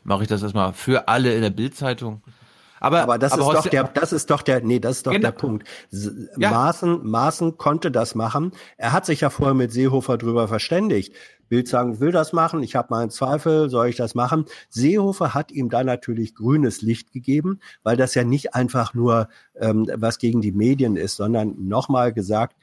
[0.04, 2.24] mache ich das erstmal für alle in der Bildzeitung.
[2.84, 5.14] Aber, Aber das ist Horst- doch der, das ist doch der, nee, das ist doch
[5.14, 5.24] Genau.
[5.30, 5.68] der Punkt.
[5.92, 6.52] S- Ja.
[6.52, 8.52] Maaßen, Maaßen konnte das machen.
[8.78, 11.16] Er hat sich ja vorher mit Seehofer drüber verständigt.
[11.48, 14.46] Bild sagen, will das machen, ich habe meinen Zweifel, soll ich das machen?
[14.70, 19.88] Seehofer hat ihm da natürlich grünes Licht gegeben, weil das ja nicht einfach nur ähm,
[19.96, 22.56] was gegen die Medien ist, sondern nochmal gesagt,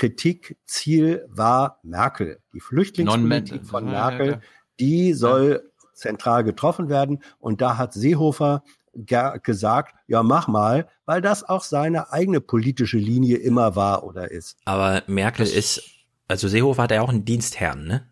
[0.00, 2.40] Hauptkritikziel war Merkel.
[2.52, 4.40] Die Flüchtlingspolitik von Merkel,
[4.78, 7.22] die soll zentral getroffen werden.
[7.38, 8.62] Und da hat Seehofer
[8.92, 14.56] gesagt, ja, mach mal, weil das auch seine eigene politische Linie immer war oder ist.
[14.64, 15.82] Aber Merkel ist,
[16.28, 18.08] also Seehofer hat ja auch einen Dienstherrn, ne?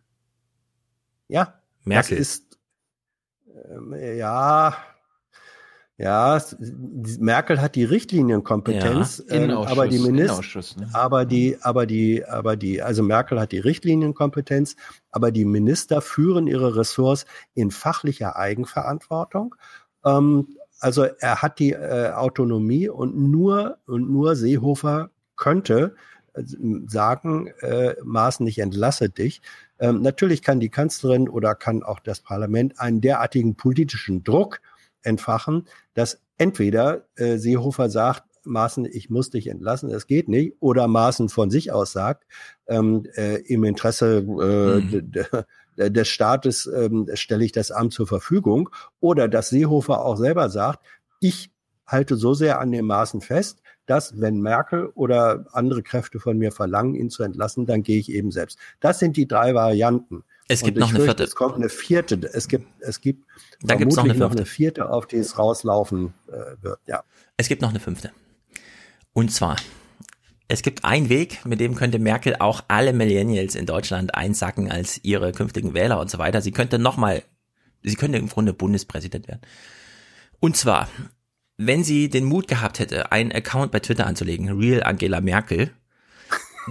[1.28, 2.16] Ja, Merkel.
[2.16, 2.58] das ist,
[3.70, 4.76] ähm, ja,
[5.98, 6.40] ja,
[7.18, 10.88] Merkel hat die Richtlinienkompetenz, Ja, ähm, aber die Minister, ne?
[10.92, 14.76] aber die, aber die, aber die, also Merkel hat die Richtlinienkompetenz,
[15.10, 19.56] aber die Minister führen ihre Ressorts in fachlicher Eigenverantwortung.
[20.04, 25.94] Ähm, also er hat die äh, Autonomie und nur und nur Seehofer könnte
[26.34, 26.42] äh,
[26.86, 29.42] sagen, äh, Maaßen, ich entlasse dich.
[29.78, 34.60] Ähm, natürlich kann die Kanzlerin oder kann auch das Parlament einen derartigen politischen Druck
[35.02, 40.88] entfachen, dass entweder äh, Seehofer sagt, Maaßen, ich muss dich entlassen, das geht nicht, oder
[40.88, 42.24] Maaßen von sich aus sagt,
[42.66, 45.12] ähm, äh, im Interesse äh, Mhm.
[45.78, 50.50] D- des Staates ähm, stelle ich das Amt zur Verfügung, oder dass Seehofer auch selber
[50.50, 50.84] sagt,
[51.20, 51.50] ich
[51.86, 56.52] halte so sehr an dem Maßen fest, dass wenn Merkel oder andere Kräfte von mir
[56.52, 58.58] verlangen, ihn zu entlassen, dann gehe ich eben selbst.
[58.80, 60.24] Das sind die drei Varianten.
[60.48, 61.24] Es gibt noch eine fürchte, vierte.
[61.24, 62.20] Es kommt eine vierte.
[62.32, 63.24] Es gibt, es gibt
[63.62, 66.80] Da gibt's noch vermutlich eine noch eine vierte, auf die es rauslaufen äh, wird.
[66.86, 67.04] Ja.
[67.38, 68.12] Es gibt noch eine fünfte.
[69.14, 69.56] Und zwar,
[70.48, 74.98] es gibt einen Weg, mit dem könnte Merkel auch alle Millennials in Deutschland einsacken als
[75.04, 76.40] ihre künftigen Wähler und so weiter.
[76.40, 77.22] Sie könnte nochmal,
[77.82, 79.42] sie könnte im Grunde Bundespräsident werden.
[80.40, 80.88] Und zwar,
[81.58, 85.70] wenn sie den Mut gehabt hätte, einen Account bei Twitter anzulegen, Real Angela Merkel,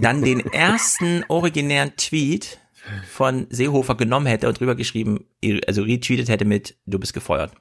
[0.02, 2.60] dann den ersten originären Tweet
[3.08, 5.26] von Seehofer genommen hätte und drüber geschrieben,
[5.68, 7.52] also retweetet hätte mit, du bist gefeuert.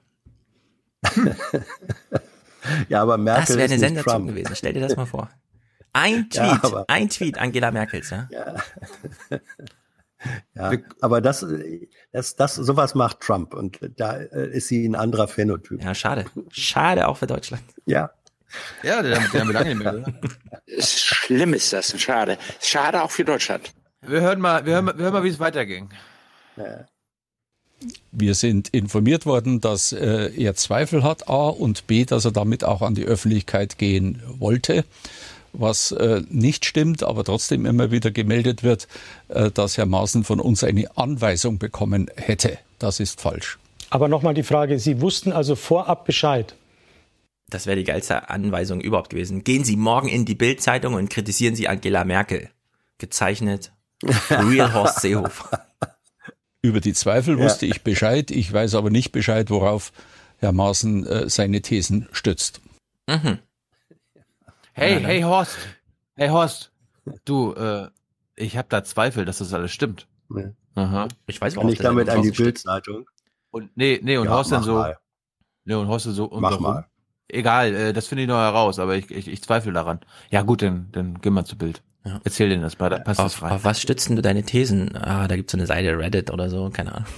[2.89, 4.57] Ja, aber Merkel Das wäre eine Sensation gewesen.
[4.57, 5.31] Stell dir das mal vor.
[5.97, 8.29] Ein Tweet, Ja, aber- ein Tweet Angela Merkels, ja.
[8.31, 8.55] Ja.
[10.55, 11.47] Ja, aber das,
[12.11, 15.85] das, das, sowas macht Trump und da äh, ist sie ein anderer Phänotyp.
[15.85, 16.25] Ja, schade.
[16.51, 17.63] Schade auch für Deutschland.
[17.85, 18.11] Ja.
[18.83, 19.95] Ja, der, der haben wir lange nicht mehr.
[19.95, 20.13] oder?
[20.83, 22.39] Schlimm ist das, schade.
[22.61, 23.73] Schade auch für Deutschland.
[24.01, 25.91] Wir hören mal, wir hören mal, wir hören mal wie es weiterging.
[28.11, 32.65] Wir sind informiert worden, dass äh, er Zweifel hat, A und B, dass er damit
[32.65, 34.85] auch an die Öffentlichkeit gehen wollte.
[35.59, 38.89] Was äh, nicht stimmt, aber trotzdem immer wieder gemeldet wird,
[39.29, 42.59] äh, dass Herr Maaßen von uns eine Anweisung bekommen hätte.
[42.79, 43.59] Das ist falsch.
[43.89, 46.55] Aber nochmal die Frage, Sie wussten also vorab Bescheid.
[47.49, 49.45] Das wäre die geilste Anweisung überhaupt gewesen.
[49.45, 52.51] Gehen Sie morgen in die Bild-Zeitung und kritisieren Sie Angela Merkel.
[52.99, 53.73] Gezeichnet
[54.31, 55.65] Real Horst Seehofer.
[56.63, 57.45] Über die Zweifel Ja.
[57.45, 58.31] wusste ich Bescheid.
[58.31, 59.93] Ich weiß aber nicht Bescheid, worauf
[60.39, 62.61] Herr Maaßen äh, seine Thesen stützt.
[63.09, 63.39] Mhm.
[64.79, 65.57] Hey, Ja, hey Horst.
[66.17, 66.71] Hey Horst.
[67.25, 67.89] Du, äh,
[68.37, 70.07] ich habe da Zweifel, dass das alles stimmt.
[70.29, 70.51] Ja.
[70.75, 71.09] Aha.
[71.27, 73.09] Ich weiß, Kann ich damit an die Bildzeitung?
[73.51, 74.75] Und nee, nee, und Ja, Horst dann mach so.
[74.75, 74.99] mal.
[75.65, 76.27] Nee, und Horst dann so.
[76.27, 76.63] Und Mach warum?
[76.65, 76.87] mal.
[77.29, 80.01] Egal, äh, das finde ich noch heraus, aber ich, ich, ich zweifle daran.
[80.31, 81.83] Ja gut, dann, dann gehen wir zu Bild.
[82.23, 83.51] Erzähl denen das, passt das Auf, frei.
[83.53, 84.95] auf was stützen du deine Thesen?
[84.95, 87.09] Ah, da gibt's so eine Seite Reddit oder so, keine Ahnung.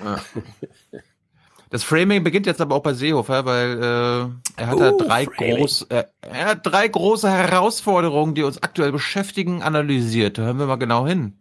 [0.00, 0.20] Ja.
[1.74, 5.24] Das Framing beginnt jetzt aber auch bei Seehofer, weil äh, er hat da Uh, drei
[5.24, 5.56] Framing.
[5.56, 10.38] groß, äh, er hat drei große Herausforderungen, die uns aktuell beschäftigen, analysiert.
[10.38, 11.32] Da hören wir mal genau hin.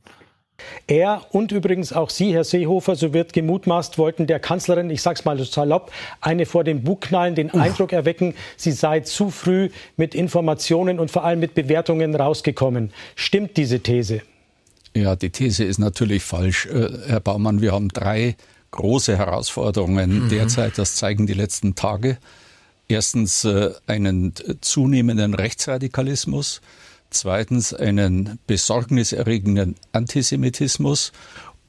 [0.87, 5.23] Er und übrigens auch Sie, Herr Seehofer, so wird gemutmaßt, wollten der Kanzlerin, ich sag's
[5.23, 10.15] mal salopp, eine vor den Bug knallen, den Eindruck erwecken, sie sei zu früh mit
[10.15, 12.91] Informationen und vor allem mit Bewertungen rausgekommen.
[13.15, 14.23] Stimmt diese These?
[14.95, 16.65] Ja, die These ist natürlich falsch.
[16.65, 18.35] Äh, Herr Baumann, wir haben drei
[18.73, 20.77] große Herausforderungen derzeit.
[20.77, 22.17] Das zeigen die letzten Tage.
[22.87, 26.61] Erstens äh, einen zunehmenden Rechtsradikalismus.
[27.09, 31.11] Zweitens einen besorgniserregenden Antisemitismus.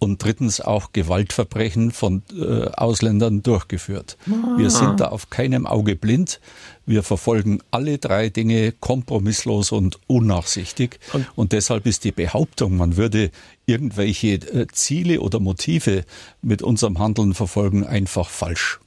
[0.05, 4.19] Und drittens auch Gewaltverbrechen von äh, Ausländern durchgeführt.
[4.57, 6.41] Wir sind da auf keinem Auge blind.
[6.85, 11.01] Wir verfolgen alle drei Dinge kompromisslos und unnachsichtig.
[11.37, 13.31] Und, deshalb ist die Behauptung, man würde
[13.65, 16.05] irgendwelche äh, Ziele oder Motive
[16.43, 18.81] mit unserem Handeln verfolgen, einfach falsch.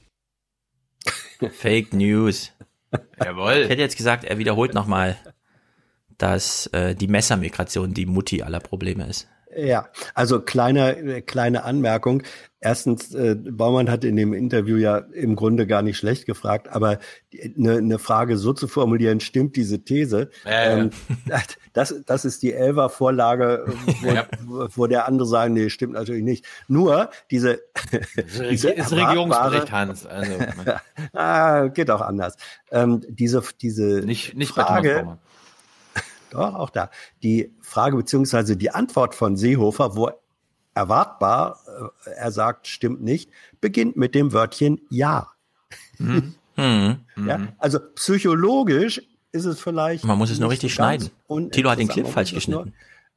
[1.52, 2.52] Fake News.
[3.22, 3.62] Jawohl.
[3.64, 5.16] Ich hätte jetzt gesagt, er wiederholt nochmal,
[6.16, 9.28] dass äh, die Messermigration die Mutti aller Probleme ist.
[9.56, 12.22] Ja, also kleine, äh, kleine Anmerkung.
[12.60, 16.98] Erstens, äh, Baumann hat in dem Interview ja im Grunde gar nicht schlecht gefragt, aber
[17.56, 20.30] eine, eine Frage so zu formulieren, stimmt diese These?
[20.44, 20.76] Ja, ja.
[20.78, 20.90] Ähm,
[21.72, 23.64] das, das ist die Elfer-Vorlage,
[24.02, 24.26] wo, Ja.
[24.74, 26.44] wo der andere sagen, nee, stimmt natürlich nicht.
[26.66, 27.60] Nur diese,
[28.50, 30.04] diese ist Regierungsbericht, Hans.
[30.04, 30.32] Also,
[31.12, 32.36] ah, geht auch anders.
[32.72, 35.18] Ähm, diese, diese nicht, nicht Frage.
[36.30, 36.90] Doch, auch da.
[37.22, 40.10] Die Frage beziehungsweise die Antwort von Seehofer, wo
[40.74, 41.58] erwartbar,
[42.06, 43.30] äh, er sagt, stimmt nicht,
[43.60, 45.28] beginnt mit dem Wörtchen Ja.
[45.98, 46.34] Mhm.
[46.56, 49.02] ja also psychologisch
[49.32, 50.04] ist es vielleicht.
[50.04, 51.10] Man muss es nur richtig schneiden.
[51.52, 52.66] Tilo hat den Clip falsch nur-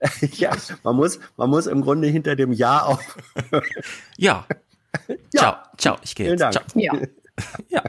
[0.34, 3.18] ja, man muss, man muss im Grunde hinter dem Ja auf.
[4.18, 4.46] Ja.
[5.36, 6.56] Ciao, ciao, ich gehe Vielen jetzt.
[6.56, 6.70] Dank.
[6.70, 6.82] Ciao.
[6.82, 6.94] Ja.
[7.70, 7.84] Ja,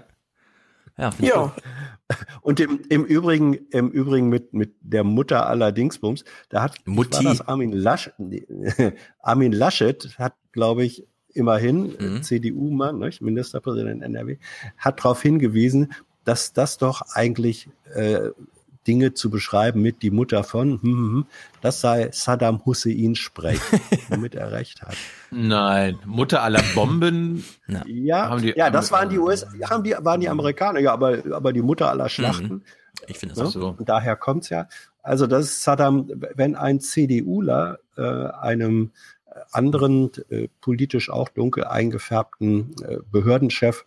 [1.20, 1.42] Ja.
[1.42, 1.52] gut.
[2.42, 7.24] Und im, im Übrigen, im Übrigen mit, mit der Mutter aller Dingsbums, da hat Mutti.
[7.24, 8.12] das Armin Laschet,
[9.20, 12.22] Armin Laschet hat, glaube ich, immerhin, Mhm.
[12.22, 14.36] CDU-Mann, nicht, Ministerpräsident NRW,
[14.76, 15.92] hat darauf hingewiesen,
[16.24, 18.30] dass das doch eigentlich äh,
[18.86, 21.26] Dinge zu beschreiben mit die Mutter von, hm, hm, hm,
[21.60, 23.60] das sei Saddam Hussein Sprech,
[24.08, 24.96] womit er recht hat.
[25.30, 27.44] Nein, Mutter aller Bomben.
[27.86, 31.18] Ja, Haben die- ja, das waren die US, haben die, waren die Amerikaner, ja, aber,
[31.32, 32.62] aber die Mutter aller Schlachten.
[33.06, 33.40] Ich finde Ne?
[33.44, 33.74] das auch so.
[33.78, 34.68] Und daher kommt's ja.
[35.02, 38.90] Also das ist Saddam, wenn ein CDUler äh, einem
[39.50, 43.84] anderen äh, politisch auch dunkel eingefärbten äh, Behördenchef,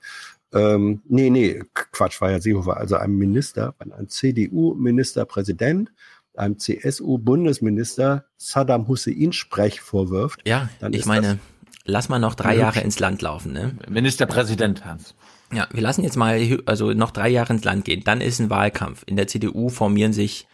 [0.55, 5.91] ähm, nee, nee, Quatsch, war ja Seehofer, also einem Minister, wenn ein CDU-Ministerpräsident
[6.37, 11.39] einem CSU-Bundesminister Saddam Hussein Sprech vorwirft, Ja, dann ich ist meine,
[11.85, 12.61] lass mal noch drei Ja.
[12.61, 13.77] Jahre ins Land laufen, ne?
[13.89, 15.15] Ministerpräsident, Hans.
[15.53, 18.01] Ja, wir lassen jetzt mal, also noch drei Jahre ins Land gehen.
[18.03, 19.03] Dann ist ein Wahlkampf.
[19.05, 20.47] In der CDU formieren sich,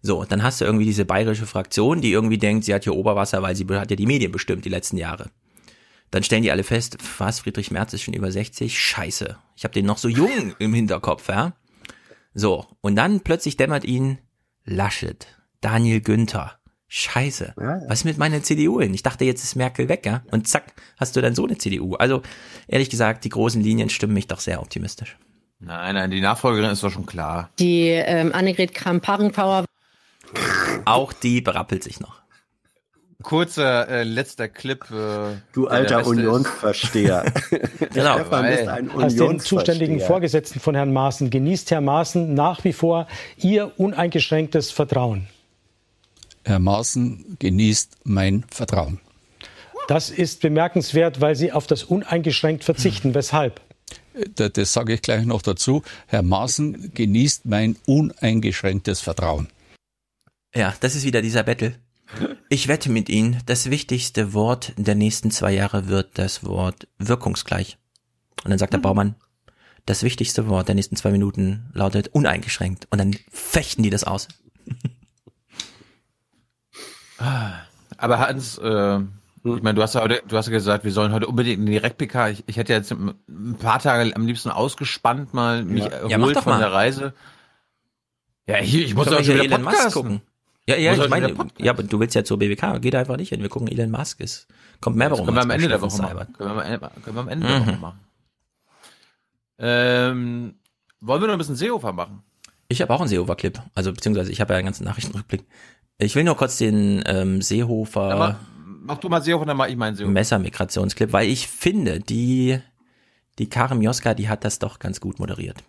[0.00, 3.42] so, dann hast du irgendwie diese bayerische Fraktion, die irgendwie denkt, sie hat hier Oberwasser,
[3.42, 5.30] weil sie hat ja die Medien bestimmt die letzten Jahre.
[6.10, 8.78] Dann stellen die alle fest, was, Friedrich Merz ist schon über 60?
[8.78, 9.36] Scheiße.
[9.56, 11.54] Ich habe den noch so jung im Hinterkopf, ja?
[12.34, 14.18] So, und dann plötzlich dämmert ihnen
[14.64, 15.26] Laschet,
[15.60, 16.58] Daniel Günther.
[16.90, 17.52] Scheiße.
[17.56, 18.94] Was ist mit meiner CDU hin?
[18.94, 20.22] Ich dachte, jetzt ist Merkel weg, ja?
[20.30, 21.94] Und zack, hast du dann so eine CDU.
[21.96, 22.22] Also,
[22.66, 25.18] ehrlich gesagt, die großen Linien stimmen mich doch sehr optimistisch.
[25.60, 27.50] Nein, nein, die Nachfolgerin ist doch schon klar.
[27.58, 29.66] Die ähm, Annegret Kramp-Karrenbauer
[30.86, 32.22] Auch die berappelt sich noch.
[33.22, 34.84] Kurzer äh, letzter Clip.
[34.90, 37.24] Äh, du alter Unionsversteher.
[37.92, 38.14] genau.
[38.14, 42.72] Stefan ist ein Als den zuständigen Vorgesetzten von Herrn Maaßen genießt Herr Maaßen nach wie
[42.72, 45.26] vor Ihr uneingeschränktes Vertrauen.
[46.44, 49.00] Herr Maaßen genießt mein Vertrauen.
[49.88, 53.14] Das ist bemerkenswert, weil Sie auf das uneingeschränkt verzichten.
[53.14, 53.60] Weshalb?
[54.34, 55.82] Das, das sage ich gleich noch dazu.
[56.06, 59.48] Herr Maaßen genießt mein uneingeschränktes Vertrauen.
[60.54, 61.74] Ja, das ist wieder dieser Battle.
[62.48, 67.78] Ich wette mit Ihnen, das wichtigste Wort der nächsten zwei Jahre wird das Wort wirkungsgleich.
[68.44, 68.84] Und dann sagt der mhm.
[68.84, 69.14] Baumann,
[69.86, 72.86] das wichtigste Wort der nächsten zwei Minuten lautet uneingeschränkt.
[72.90, 74.28] Und dann fechten die das aus.
[77.96, 81.12] Aber Hans, äh, ich meine, du hast ja heute, du hast ja gesagt, wir sollen
[81.12, 82.28] heute unbedingt in die Direkt-PK.
[82.28, 85.90] Ich, ich hätte jetzt ein paar Tage am liebsten ausgespannt mal mich ja.
[85.90, 86.60] erholt ja, von mal.
[86.60, 87.14] der Reise.
[88.46, 90.22] Ja, ich, ich muss doch schon wieder Podcast gucken.
[90.68, 93.40] Ja, ja, ich meine, ja, aber du willst ja zur BBK, geht einfach nicht hin.
[93.40, 94.46] Wir gucken Elon Musk ist.
[94.82, 95.24] Kommt mehr warum.
[95.24, 96.32] Können wir am Ende der Woche machen.
[96.34, 97.50] Können wir, am, können wir am Ende mhm.
[97.50, 98.00] der Woche machen.
[99.60, 100.54] Ähm,
[101.00, 102.22] wollen wir noch ein bisschen Seehofer machen?
[102.68, 103.62] Ich habe auch einen Seehofer-Clip.
[103.74, 105.46] Also beziehungsweise ich habe ja einen ganzen Nachrichtenrückblick.
[105.96, 108.08] Ich will nur kurz den ähm, Seehofer.
[108.10, 108.34] Ja, mach,
[108.82, 110.12] mach, du mal Seehofer, dann mach ich meinen Seehofer.
[110.12, 112.60] Messermigrationsclip, weil ich finde, die
[113.38, 115.64] die Karim Joska, die hat das doch ganz gut moderiert.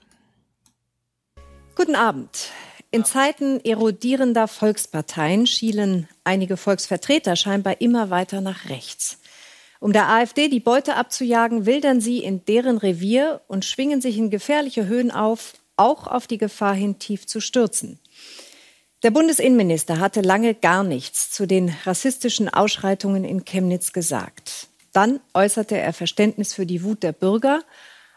[1.75, 2.51] Guten Abend.
[2.91, 9.19] In Zeiten erodierender Volksparteien schielen einige Volksvertreter scheinbar immer weiter nach rechts.
[9.79, 14.31] Um der AfD die Beute abzujagen, wildern sie in deren Revier und schwingen sich in
[14.31, 17.99] gefährliche Höhen auf, auch auf die Gefahr hin, tief zu stürzen.
[19.03, 24.67] Der Bundesinnenminister hatte lange gar nichts zu den rassistischen Ausschreitungen in Chemnitz gesagt.
[24.93, 27.61] Dann äußerte er Verständnis für die Wut der Bürger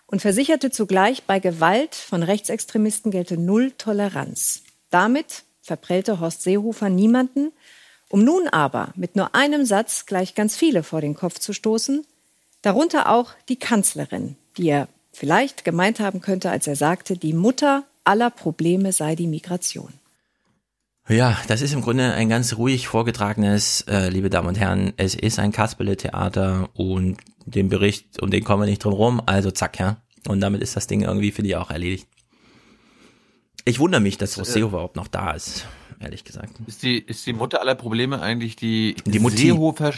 [0.07, 4.62] und versicherte zugleich, bei Gewalt von Rechtsextremisten gelte Null Toleranz.
[4.93, 7.51] Damit verprellte Horst Seehofer niemanden,
[8.11, 12.05] um nun aber mit nur einem Satz gleich ganz viele vor den Kopf zu stoßen,
[12.61, 17.85] darunter auch die Kanzlerin, die er vielleicht gemeint haben könnte, als er sagte, die Mutter
[18.05, 19.95] aller Probleme sei die Migration.
[21.09, 25.15] Ja, das ist im Grunde ein ganz ruhig vorgetragenes, äh, liebe Damen und Herren, es
[25.15, 27.17] ist ein Kasperle-Theater und
[27.47, 29.97] den Bericht, um den kommen wir nicht drum rum, also zack, ja.
[30.29, 32.07] Und damit ist das Ding irgendwie, finde ich, auch erledigt.
[33.65, 35.67] Ich wundere mich, dass Rosseo äh, überhaupt noch da ist,
[36.01, 36.53] ehrlich gesagt.
[36.67, 39.37] Ist die, ist die Mutter aller Probleme eigentlich die, die Mutti.
[39.37, 39.93] Seehofer,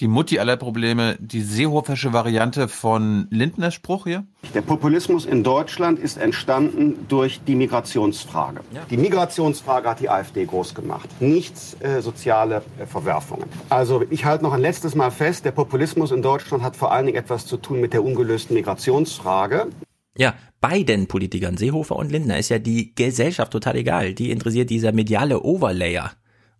[0.00, 4.26] die Mutti aller Probleme, die Seehofersche Variante von Lindners Spruch hier?
[4.52, 8.60] Der Populismus in Deutschland ist entstanden durch die Migrationsfrage.
[8.72, 8.82] Ja.
[8.90, 13.48] Die Migrationsfrage hat die AfD groß gemacht, nichts äh, soziale äh, Verwerfungen.
[13.70, 17.06] Also ich halte noch ein letztes Mal fest, der Populismus in Deutschland hat vor allen
[17.06, 19.68] Dingen etwas zu tun mit der ungelösten Migrationsfrage.
[20.16, 20.34] Ja,
[20.64, 24.14] beiden Politikern, Seehofer und Lindner, ist ja die Gesellschaft total egal.
[24.14, 26.12] Die interessiert dieser mediale Overlayer.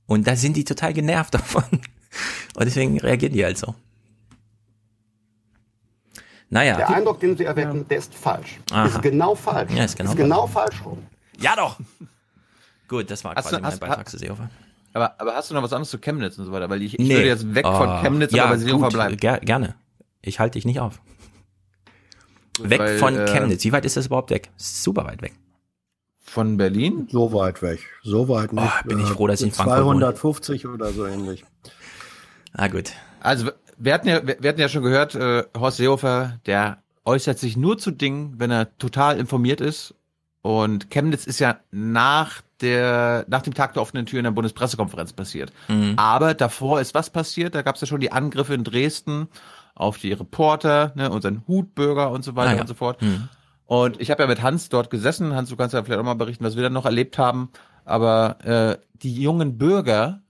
[0.04, 1.64] Und da sind die total genervt davon.
[1.70, 3.74] Und deswegen reagieren die halt so.
[6.50, 6.76] Naja.
[6.76, 8.60] Der Eindruck, den Sie erwecken, der ist falsch.
[8.70, 8.84] Aha.
[8.84, 9.72] Ist genau falsch.
[9.72, 10.98] Ja, ist genau, ist genau falsch rum.
[11.38, 11.78] Ja doch.
[12.86, 14.50] Gut, das war hast quasi du, mein Beitrag zu Seehofer.
[14.92, 16.68] Aber, aber hast du noch was anderes zu Chemnitz und so weiter?
[16.68, 17.14] Weil ich, ich nee.
[17.14, 17.74] würde jetzt weg oh.
[17.74, 19.16] von Chemnitz, ja, aber Seehofer bleiben.
[19.16, 19.74] Ger gerne.
[20.20, 21.00] Ich halte dich nicht auf.
[22.60, 23.64] Weg Weil, von äh, Chemnitz.
[23.64, 24.50] Wie weit ist das überhaupt weg?
[24.56, 25.34] Super weit weg.
[26.20, 27.08] Von Berlin?
[27.10, 27.80] So weit weg.
[28.02, 28.64] So weit nicht.
[28.64, 30.74] Oh, bin ich froh, dass ich in Frankfurt 250 wohne.
[30.74, 31.44] oder so ähnlich.
[32.52, 32.92] Ah, gut.
[33.20, 37.56] Also, wir hatten ja, wir hatten ja schon gehört, äh, Horst Seehofer, der äußert sich
[37.56, 39.94] nur zu Dingen, wenn er total informiert ist.
[40.42, 45.12] Und Chemnitz ist ja nach der, nach dem Tag der offenen Tür in der Bundespressekonferenz
[45.12, 45.52] passiert.
[45.68, 45.94] Mhm.
[45.96, 47.54] Aber davor ist was passiert?
[47.54, 49.28] Da gab es ja schon die Angriffe in Dresden
[49.74, 52.60] auf die Reporter, ne, unseren Hutbürger und so weiter ah, ja.
[52.60, 53.02] und so fort.
[53.02, 53.28] Mhm.
[53.66, 55.34] Und ich habe ja mit Hans dort gesessen.
[55.34, 57.50] Hans, du kannst ja vielleicht auch mal berichten, was wir dann noch erlebt haben.
[57.84, 60.22] Aber äh, die jungen Bürger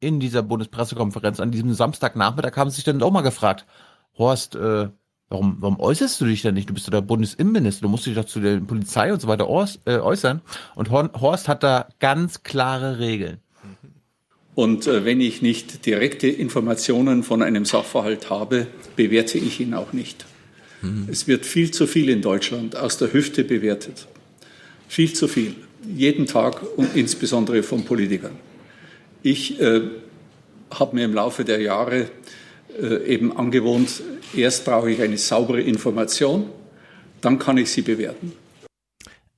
[0.00, 3.64] in dieser Bundespressekonferenz an diesem Samstagnachmittag haben sich dann auch mal gefragt,
[4.18, 4.90] Horst, äh,
[5.28, 6.68] warum, warum äußerst du dich denn nicht?
[6.68, 9.46] Du bist doch der Bundesinnenminister, du musst dich doch zu der Polizei und so weiter
[9.86, 10.42] äh, äußern.
[10.74, 13.38] Und Horst hat da ganz klare Regeln.
[14.54, 18.66] Und äh, wenn ich nicht direkte Informationen von einem Sachverhalt habe,
[18.96, 20.24] bewerte ich ihn auch nicht.
[20.82, 21.08] Mhm.
[21.10, 24.06] Es wird viel zu viel in Deutschland aus der Hüfte bewertet.
[24.88, 25.56] Viel zu viel.
[25.94, 28.36] Jeden Tag und insbesondere von Politikern.
[29.22, 29.82] Ich äh,
[30.70, 32.08] habe mir im Laufe der Jahre
[32.80, 34.02] äh, eben angewohnt,
[34.34, 36.48] erst brauche ich eine saubere Information,
[37.20, 38.32] dann kann ich sie bewerten.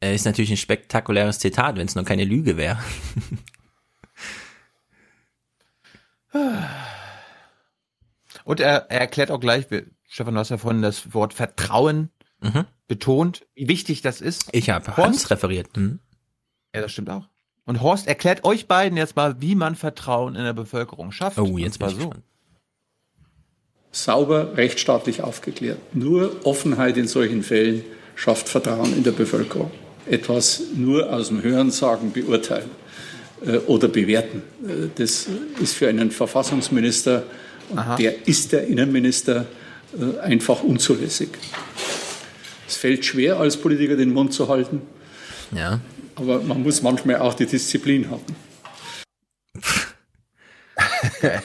[0.01, 2.79] Ist natürlich ein spektakuläres Zitat, wenn es nur keine Lüge wäre.
[8.45, 9.67] Und er, er erklärt auch gleich,
[10.09, 12.11] Stefan, du hast ja vorhin das Wort Vertrauen
[12.41, 12.65] mhm.
[12.87, 14.49] betont, wie wichtig das ist.
[14.53, 15.77] Ich habe Hans referiert.
[15.77, 15.99] Mhm.
[16.75, 17.29] Ja, das stimmt auch.
[17.65, 21.39] Und Horst erklärt euch beiden jetzt mal, wie man Vertrauen in der Bevölkerung schafft.
[21.39, 22.13] Oh, jetzt mal so.
[23.91, 25.79] Sauber, rechtsstaatlich aufgeklärt.
[25.95, 27.83] Nur Offenheit in solchen Fällen
[28.15, 29.73] schafft Vertrauen in der Bevölkerung.
[30.05, 32.71] Etwas nur aus dem Hörensagen beurteilen
[33.67, 34.43] oder bewerten.
[34.67, 35.27] Äh, das
[35.61, 37.25] ist für einen Verfassungsminister,
[37.69, 39.47] und der ist der Innenminister,
[39.99, 41.31] äh, einfach unzulässig.
[42.69, 44.83] Es fällt schwer, als Politiker den Mund zu halten.
[45.53, 45.81] Ja.
[46.17, 48.37] Aber man muss manchmal auch die Disziplin haben.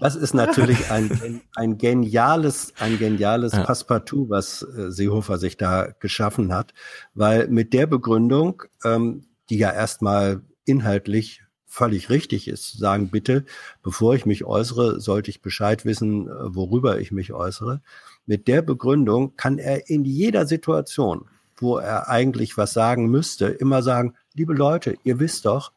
[0.00, 3.64] Das ist natürlich ein, ein geniales, ein geniales ja.
[3.64, 6.72] Passepartout, was äh, Seehofer sich da geschaffen hat,
[7.14, 13.44] weil mit der Begründung, ähm, die ja erstmal inhaltlich völlig richtig ist, zu sagen, bitte,
[13.82, 17.82] bevor ich mich äußere, sollte ich Bescheid wissen, äh, worüber ich mich äußere.
[18.26, 21.26] Mit der Begründung kann er in jeder Situation,
[21.56, 25.72] wo er eigentlich was sagen müsste, immer sagen, liebe Leute, ihr wisst doch,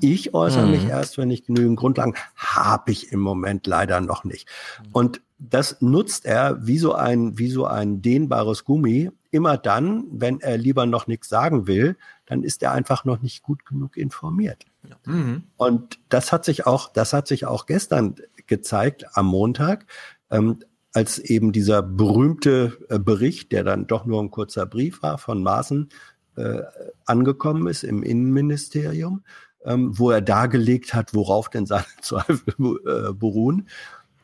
[0.00, 0.70] ich äußere mhm.
[0.70, 4.48] mich erst, wenn ich genügend Grundlagen habe ich im Moment leider noch nicht.
[4.92, 9.10] Und das nutzt er wie so ein, wie so ein dehnbares Gummi.
[9.32, 11.96] Immer dann, wenn er lieber noch nichts sagen will,
[12.26, 14.64] dann ist er einfach noch nicht gut genug informiert.
[15.06, 15.44] Mhm.
[15.56, 18.16] Und das hat sich auch, das hat sich auch gestern
[18.46, 19.86] gezeigt am Montag,
[20.30, 20.60] ähm,
[20.92, 25.42] als eben dieser berühmte äh, Bericht, der dann doch nur ein kurzer Brief war von
[25.42, 25.88] Maaßen,
[26.36, 26.62] äh,
[27.04, 29.22] angekommen ist im Innenministerium
[29.64, 33.68] ähm, wo er dargelegt hat, worauf denn seine Zweifel äh, beruhen.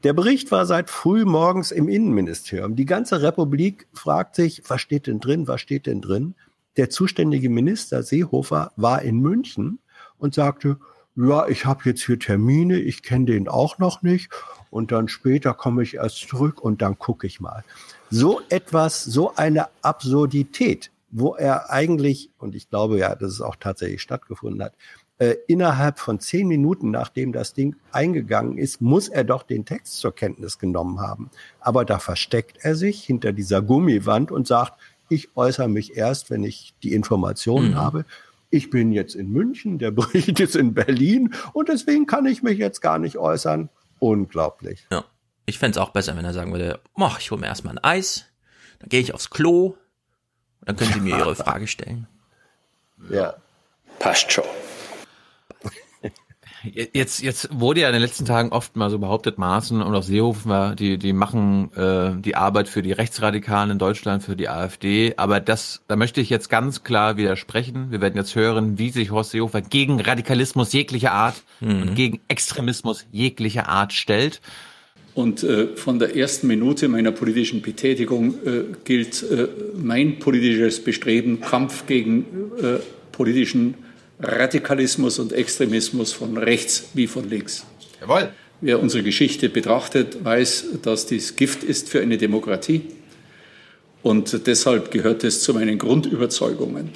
[0.05, 2.77] Der Bericht war seit früh morgens im Innenministerium.
[2.77, 6.35] Die ganze Republik fragt sich, was steht denn drin, was steht denn drin?
[6.79, 9.81] Der zuständige Minister Seehofer war in München
[10.17, 10.79] und sagte,
[11.17, 14.31] ja, ich habe jetzt hier Termine, ich kenne den auch noch nicht
[14.71, 17.65] und dann später komme ich erst zurück und dann gucke ich mal.
[18.11, 23.57] So etwas, so eine Absurdität, wo er eigentlich, und ich glaube ja, dass es auch
[23.57, 24.75] tatsächlich stattgefunden hat,
[25.19, 29.99] äh, innerhalb von zehn Minuten, nachdem das Ding eingegangen ist, muss er doch den Text
[29.99, 31.31] zur Kenntnis genommen haben.
[31.59, 36.45] Aber da versteckt er sich hinter dieser Gummiwand und sagt, ich äußere mich erst, wenn
[36.45, 37.77] ich die Informationen mhm.
[37.77, 38.05] habe.
[38.51, 42.59] Ich bin jetzt in München, der Bericht ist in Berlin und deswegen kann ich mich
[42.59, 43.69] jetzt gar nicht äußern.
[43.99, 44.87] Unglaublich.
[44.91, 45.05] Ja.
[45.47, 47.83] Ich fände es auch besser, wenn er sagen würde, mach, ich hole mir erstmal ein
[47.83, 48.27] Eis,
[48.81, 49.77] dann gehe ich aufs Klo,
[50.65, 52.07] dann können Sie mir Ihre Frage stellen.
[53.11, 53.35] Ja.
[53.99, 54.45] Passt schon.
[56.65, 60.03] Jetzt, jetzt wurde ja in den letzten Tagen oft mal so behauptet, Maaßen und auch
[60.03, 65.15] Seehofer, die, die machen äh, die Arbeit für die Rechtsradikalen in Deutschland, für die AfD.
[65.17, 67.91] Aber das, da möchte ich jetzt ganz klar widersprechen.
[67.91, 71.83] Wir werden jetzt hören, wie sich Horst Seehofer gegen Radikalismus jeglicher Art mhm.
[71.83, 74.41] und gegen Extremismus jeglicher Art stellt.
[75.15, 81.41] Und äh, von der ersten Minute meiner politischen Betätigung äh, gilt äh, mein politisches Bestreben,
[81.41, 82.25] Kampf gegen
[82.61, 82.79] äh,
[83.11, 83.75] politischen
[84.21, 87.65] Radikalismus und Extremismus von rechts wie von links.
[88.01, 88.31] Jawohl.
[88.61, 92.83] Wer unsere Geschichte betrachtet, weiß, dass dies Gift ist für eine Demokratie.
[94.03, 96.91] Und deshalb gehört es zu meinen Grundüberzeugungen,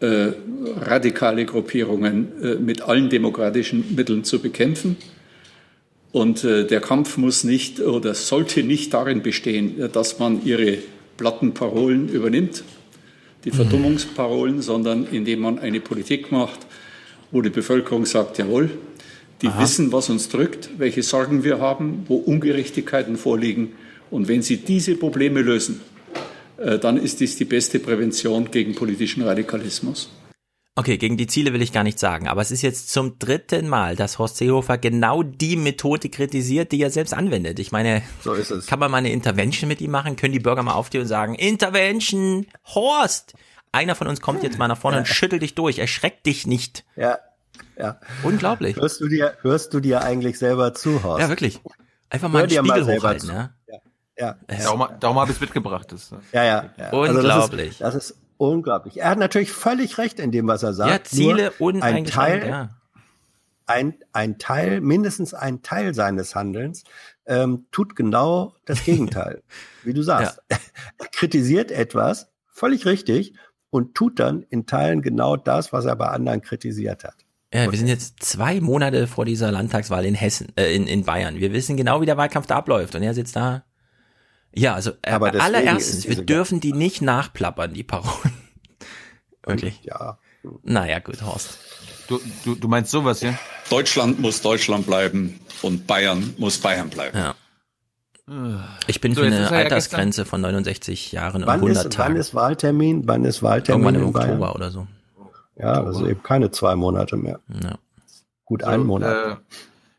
[0.00, 0.32] äh,
[0.80, 4.96] radikale Gruppierungen äh, mit allen demokratischen Mitteln zu bekämpfen.
[6.12, 10.78] Und äh, der Kampf muss nicht oder sollte nicht darin bestehen, dass man ihre
[11.16, 12.62] platten Parolen übernimmt,
[13.44, 16.60] die Verdummungsparolen, sondern indem man eine Politik macht,
[17.30, 18.70] wo die Bevölkerung sagt, jawohl,
[19.42, 19.62] die Aha.
[19.62, 23.72] wissen, was uns drückt, welche Sorgen wir haben, wo Ungerechtigkeiten vorliegen.
[24.10, 25.80] Und wenn sie diese Probleme lösen,
[26.56, 30.10] äh, dann ist dies die beste Prävention gegen politischen Radikalismus.
[30.76, 33.68] Okay, gegen die Ziele will ich gar nicht sagen, aber es ist jetzt zum dritten
[33.68, 37.60] Mal, dass Horst Seehofer genau die Methode kritisiert, die er selbst anwendet.
[37.60, 38.66] Ich meine, so ist es.
[38.66, 40.16] kann man mal eine Intervention mit ihm machen?
[40.16, 43.34] Können die Bürger mal aufstehen und sagen, Intervention, Horst!
[43.70, 45.00] Einer von uns kommt jetzt mal nach vorne ja.
[45.02, 46.84] und schüttelt dich durch, erschreckt dich nicht.
[46.96, 47.18] Ja,
[47.78, 48.00] ja.
[48.24, 48.74] Unglaublich.
[48.74, 51.20] Hörst du dir, hörst du dir eigentlich selber zu, Horst?
[51.20, 51.60] Ja, wirklich.
[52.10, 53.50] Einfach mal Hör einen Spiegel mal hochhalten, ja.
[53.68, 53.78] ja.
[54.16, 55.90] Ja, darum, darum habe ich es mitgebracht.
[55.90, 56.70] Das, ja, ja.
[56.76, 56.90] ja.
[56.90, 57.84] Unglaublich.
[57.84, 59.00] Also das, ist, das ist unglaublich.
[59.00, 60.90] Er hat natürlich völlig recht in dem, was er sagt.
[60.90, 62.68] Ja, Ziele und ein Teil, ja.
[63.66, 66.84] ein, ein Teil, mindestens ein Teil seines Handelns
[67.26, 69.42] ähm, tut genau das Gegenteil,
[69.84, 70.40] wie du sagst.
[70.50, 70.58] Ja.
[70.98, 73.34] Er kritisiert etwas, völlig richtig,
[73.70, 77.16] und tut dann in Teilen genau das, was er bei anderen kritisiert hat.
[77.52, 81.36] Ja, wir sind jetzt zwei Monate vor dieser Landtagswahl in Hessen, äh, in, in Bayern.
[81.36, 82.96] Wir wissen genau, wie der Wahlkampf da abläuft.
[82.96, 83.64] Und er sitzt da
[84.54, 88.32] ja, also äh, Aber allererstens, wir dürfen die nicht nachplappern, die Parolen.
[89.44, 89.80] Wirklich.
[89.82, 90.18] Ja.
[90.62, 91.58] Naja, gut, Horst.
[92.08, 93.38] Du, du, du meinst sowas, ja?
[93.70, 97.16] Deutschland muss Deutschland bleiben und Bayern muss Bayern bleiben.
[97.16, 97.34] Ja.
[98.86, 102.14] Ich bin so, für eine Altersgrenze ja von 69 Jahren wann und 100 ist, Tagen.
[102.14, 103.02] Wann ist Wahltermin?
[103.06, 104.86] Wann ist Wahltermin Irgendwann im Oktober oder so.
[105.56, 107.40] Ja, also eben keine zwei Monate mehr.
[107.62, 107.78] Ja.
[108.46, 109.32] Gut einen So, Monat.
[109.32, 109.36] Äh,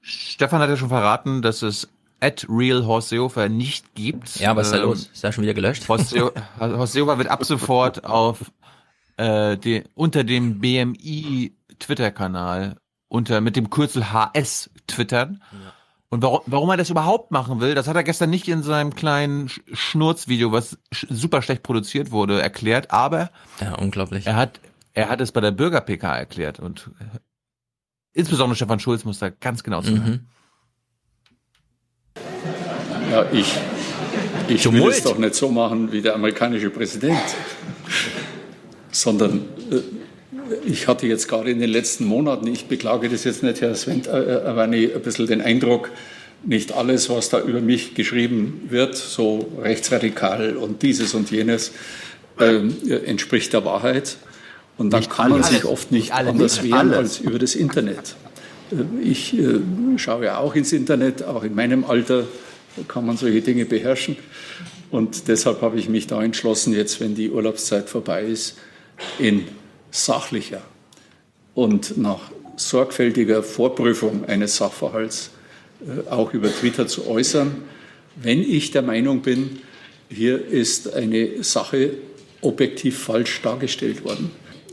[0.01, 1.87] Stefan hat ja schon verraten, dass es
[2.25, 4.35] at real Horst Seehofer nicht gibt.
[4.37, 5.09] Ja, was ist da Ähm, los?
[5.13, 5.87] Ist da schon wieder gelöscht?
[5.87, 8.51] Horst, Seehofer wird ab sofort auf
[9.17, 12.77] äh, die, unter dem BMI Twitter-Kanal
[13.07, 15.41] unter mit dem Kürzel HS twittern.
[16.09, 18.93] Und warum, warum er das überhaupt machen will, das hat er gestern nicht in seinem
[18.95, 22.91] kleinen Sch- Schnurzvideo, was sch super schlecht produziert wurde, erklärt.
[22.91, 23.31] Aber
[23.61, 24.25] ja, unglaublich.
[24.25, 24.59] Er hat,
[24.93, 26.89] er hat es bei der Bürger-PK erklärt und
[28.13, 30.29] insbesondere Stefan Schulz muss da ganz genau zuhören.
[33.15, 33.53] Ja, ich,
[34.49, 37.17] ich will es doch nicht so machen wie der amerikanische Präsident,
[38.91, 39.77] sondern äh,
[40.67, 44.01] ich hatte jetzt gerade in den letzten Monaten, ich beklage das jetzt nicht, Herr Sven,
[44.05, 44.09] äh,
[44.45, 45.91] aber nee, ein bisschen den Eindruck,
[46.43, 51.71] nicht alles, was da über mich geschrieben wird, so rechtsradikal und dieses und jenes,
[52.39, 54.17] ähm, äh, entspricht der Wahrheit.
[54.77, 55.53] Und dann Nicht kann man alles.
[55.55, 56.97] sich oft nicht Nicht anders Nicht wehren alles.
[56.97, 58.15] als über das Internet.
[58.71, 58.75] Äh,
[59.09, 59.59] Ich äh,
[59.95, 62.25] schaue ja auch ins Internet, auch in meinem Alter
[62.87, 64.17] kann man solche Dinge beherrschen.
[64.91, 68.57] Und deshalb habe ich mich da entschlossen, jetzt, wenn die Urlaubszeit vorbei ist,
[69.19, 69.45] in
[69.91, 70.61] sachlicher
[71.53, 75.31] und nach sorgfältiger Vorprüfung eines Sachverhalts
[75.81, 77.63] äh, auch über Twitter zu äußern,
[78.15, 79.59] wenn ich der Meinung bin,
[80.09, 81.91] hier ist eine Sache
[82.41, 84.31] objektiv falsch dargestellt worden.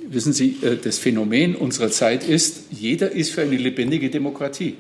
[0.08, 4.76] Wissen Sie, äh, das Phänomen unserer Zeit ist, jeder ist für eine lebendige Demokratie.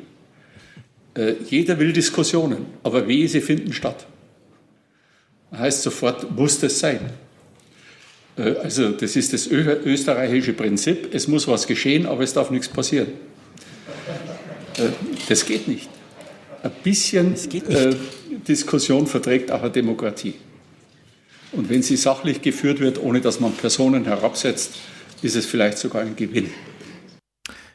[1.14, 4.06] Äh, Jeder will Diskussionen, aber wehe, sie finden statt.
[5.52, 7.00] Heißt sofort, muss das sein.
[8.36, 12.68] Äh, Also das ist das österreichische Prinzip, es muss was geschehen, aber es darf nichts
[12.68, 13.08] passieren.
[14.78, 14.88] Äh,
[15.28, 15.88] Das geht nicht.
[16.62, 17.34] Ein bisschen
[17.68, 17.94] äh,
[18.46, 20.34] Diskussion verträgt auch eine Demokratie.
[21.52, 24.72] Und wenn sie sachlich geführt wird, ohne dass man Personen herabsetzt,
[25.20, 26.50] ist es vielleicht sogar ein Gewinn.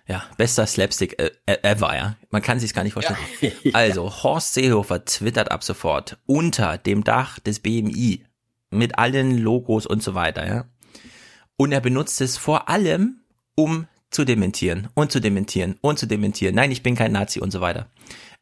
[0.08, 2.16] Ja, bester Slapstick äh, äh, ever, ja.
[2.30, 3.20] Man kann sich's gar nicht vorstellen.
[3.74, 8.24] Also, Horst Seehofer twittert ab sofort unter dem Dach des BMI
[8.70, 10.66] mit allen Logos und so weiter, ja.
[11.58, 13.22] Und er benutzt es vor allem,
[13.56, 16.56] um zu dementieren und zu dementieren und zu dementieren.
[16.56, 17.90] Nein, ich bin kein Nazi und so weiter.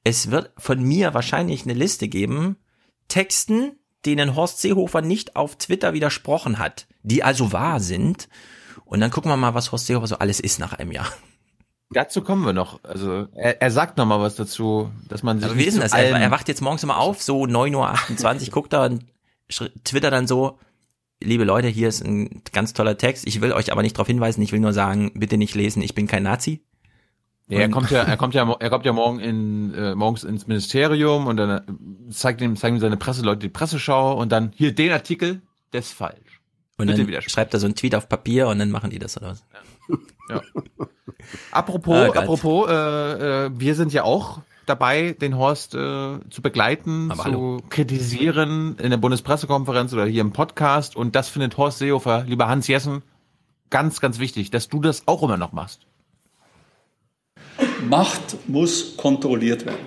[0.04, 2.58] Es wird von mir wahrscheinlich eine Liste geben,
[3.08, 8.30] Texten, denen Horst Seehofer nicht auf Twitter widersprochen hat, die also wahr sind.
[8.84, 11.12] Und dann gucken wir mal, was Horst Seehofer so alles ist nach einem Jahr.
[11.92, 12.84] Dazu kommen wir noch.
[12.84, 15.82] Also er, er sagt noch mal was dazu, dass man sich Aber wie ist denn
[15.82, 15.94] das?
[15.94, 19.06] Er, er wacht jetzt morgens immer auf, so 9.28 Uhr, guckt da und
[19.84, 20.58] twittert dann so,
[21.22, 24.42] liebe Leute, hier ist ein ganz toller Text, ich will euch aber nicht darauf hinweisen,
[24.42, 26.64] ich will nur sagen, bitte nicht lesen, ich bin kein Nazi.
[27.48, 30.48] Ja, er kommt ja, er kommt ja, er kommt ja morgen in, äh, morgens ins
[30.48, 34.74] Ministerium und dann äh, zeigt ihm, zeigen ihm seine Presseleute die Presseschau und dann hier
[34.74, 35.42] den Artikel,
[35.72, 36.42] der ist falsch.
[36.78, 39.16] Und Bitte dann schreibt er so einen Tweet auf Papier und dann machen die das
[39.18, 39.46] oder was.
[39.54, 39.60] Ja.
[41.52, 42.18] Apropos, Oh Gott.
[42.18, 45.78] apropos, äh, äh, wir sind ja auch dabei, den Horst äh,
[46.30, 47.58] zu begleiten, Aber zu hallo.
[47.70, 50.96] kritisieren in der Bundespressekonferenz oder hier im Podcast.
[50.96, 53.04] Und das findet Horst Seehofer, lieber Hans Jessen,
[53.70, 55.82] ganz, ganz wichtig, dass du das auch immer noch machst.
[57.88, 59.86] Macht muss kontrolliert werden.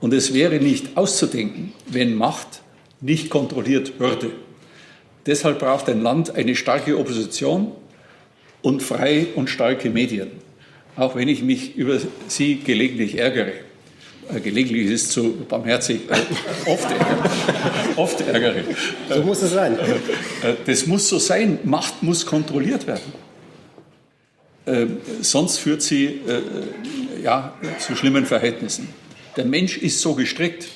[0.00, 2.62] Und es wäre nicht auszudenken, wenn Macht
[3.00, 4.32] nicht kontrolliert würde.
[5.26, 7.72] Deshalb braucht ein Land eine starke Opposition
[8.62, 10.30] und freie und starke Medien.
[10.96, 11.98] Auch wenn ich mich über
[12.28, 13.52] sie gelegentlich ärgere.
[14.32, 17.28] Äh, Gelegentlich ist es zu barmherzig, äh, oft, ärgere.
[17.96, 18.64] oft ärgere.
[19.08, 19.78] So muss es sein.
[19.78, 21.58] Äh, Das muss so sein.
[21.64, 23.12] Macht muss kontrolliert werden.
[24.64, 24.86] Äh,
[25.22, 28.88] sonst führt sie äh, ja, zu schlimmen Verhältnissen.
[29.36, 30.68] Der Mensch ist so gestrickt,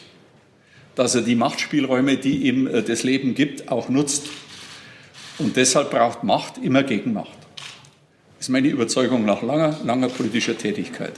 [0.95, 4.27] dass er die Machtspielräume, die ihm äh, das Leben gibt, auch nutzt.
[5.39, 7.46] Und deshalb braucht Macht immer Gegenmacht.
[8.47, 11.15] Das ist meine Überzeugung nach langer, langer politischer Tätigkeit.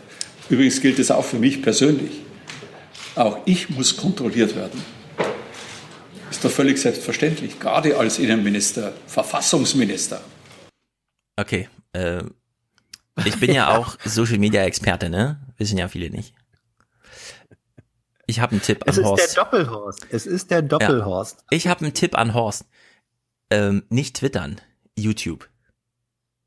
[0.49, 2.23] Übrigens gilt es auch für mich persönlich.
[3.17, 4.83] Auch ich muss kontrolliert werden.
[6.31, 10.23] Ist doch völlig selbstverständlich, gerade als Innenminister, Verfassungsminister.
[11.37, 12.23] Okay, äh,
[13.27, 15.39] ich bin ja auch Social Media Experte, ne?
[15.59, 16.33] Wissen ja viele nicht.
[18.27, 19.37] Ich habe einen Tipp an Es ist Horst.
[19.37, 20.07] der Doppelhorst.
[20.09, 21.41] Es ist der Doppelhorst.
[21.41, 21.47] Ja.
[21.51, 22.65] Ich habe einen Tipp an Horst.
[23.51, 24.63] Ähm, nicht twittern,
[24.97, 25.51] YouTube.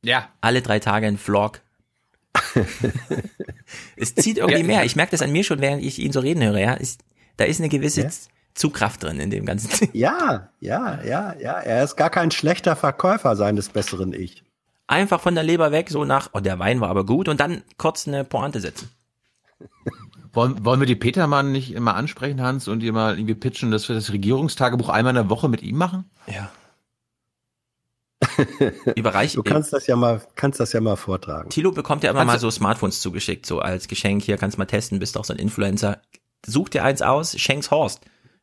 [0.03, 0.29] Ja.
[0.41, 1.61] Alle drei Tage ein Vlog.
[3.95, 4.85] es zieht irgendwie Ja, mehr.
[4.85, 6.57] Ich merke das an mir schon, während ich ihn so reden höre.
[6.59, 7.01] Ja, ist,
[7.37, 8.09] da ist eine gewisse Ja.
[8.53, 9.89] Zugkraft drin in dem ganzen.
[9.93, 11.53] Ja, ja, ja, ja.
[11.53, 14.43] Er ist gar kein schlechter Verkäufer seines besseren Ich.
[14.87, 17.61] Einfach von der Leber weg, so nach, oh, der Wein war aber gut und dann
[17.77, 18.89] kurz eine Pointe setzen.
[20.33, 23.87] Wollen, wollen wir die Petermann nicht immer ansprechen, Hans, und ihr mal irgendwie pitchen, dass
[23.87, 26.09] wir das Regierungstagebuch einmal in der Woche mit ihm machen?
[26.27, 26.51] Ja.
[28.95, 29.33] überreich.
[29.33, 31.49] Du kannst das ja mal, kannst das ja mal vortragen.
[31.49, 34.23] Tilo bekommt ja immer Kannst mal so Smartphones zugeschickt, so als Geschenk.
[34.23, 36.01] Hier kannst du mal testen, bist doch so ein Influencer.
[36.45, 38.01] Such dir eins aus, schenk's Horst.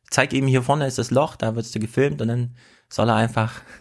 [0.09, 2.55] Zeig ihm hier vorne ist das Loch, da wirst du gefilmt und dann
[2.89, 3.53] soll er einfach.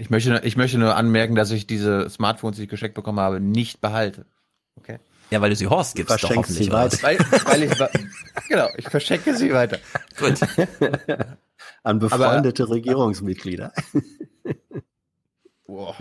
[0.00, 3.18] Ich möchte, nur- ich möchte nur anmerken, dass ich diese Smartphones, die ich geschenkt bekommen
[3.18, 4.26] habe, nicht behalte.
[4.76, 5.00] Okay.
[5.30, 6.98] Ja, weil du sie Horst gibst, doch hoffentlich sie weiter.
[7.02, 7.72] Weil, weil ich,
[8.48, 9.78] genau, ich verschenke sie weiter.
[10.16, 10.38] Gut.
[11.82, 13.72] An befreundete Regierungsmitglieder.
[15.68, 15.94] Boah.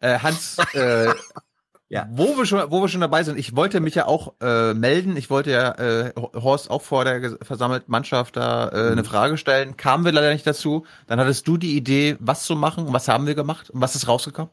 [0.00, 1.12] Äh, Hans, äh,
[1.92, 2.06] Ja.
[2.12, 5.16] wo, wir schon, wo wir schon dabei sind, ich wollte mich ja auch äh, melden.
[5.16, 9.76] Ich wollte ja äh, Horst auch vor der versammelten Mannschaft da äh, eine Frage stellen.
[9.76, 10.86] Kamen wir leider nicht dazu.
[11.08, 12.86] Dann hattest du die Idee, was zu machen.
[12.86, 13.70] Und was haben wir gemacht?
[13.70, 14.52] Und was ist rausgekommen?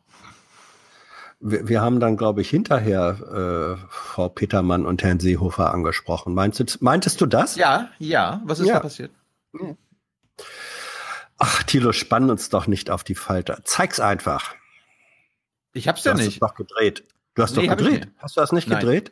[1.39, 6.34] Wir, wir haben dann, glaube ich, hinterher äh, Frau Petermann und Herrn Seehofer angesprochen.
[6.34, 7.56] Meintest, meintest du das?
[7.56, 8.41] Ja, ja.
[8.45, 8.73] Was ist Ja.
[8.73, 9.11] da passiert?
[11.38, 13.60] Ach, Thilo, spann uns doch nicht auf die Falter.
[13.64, 14.56] Zeig's einfach.
[15.74, 16.42] Ich hab's Du ja hast es nicht.
[16.42, 17.04] doch gedreht.
[17.36, 18.06] Du hast Nee, doch gedreht.
[18.06, 18.10] nicht.
[18.18, 18.80] Hast du das nicht Nein.
[18.80, 19.12] gedreht?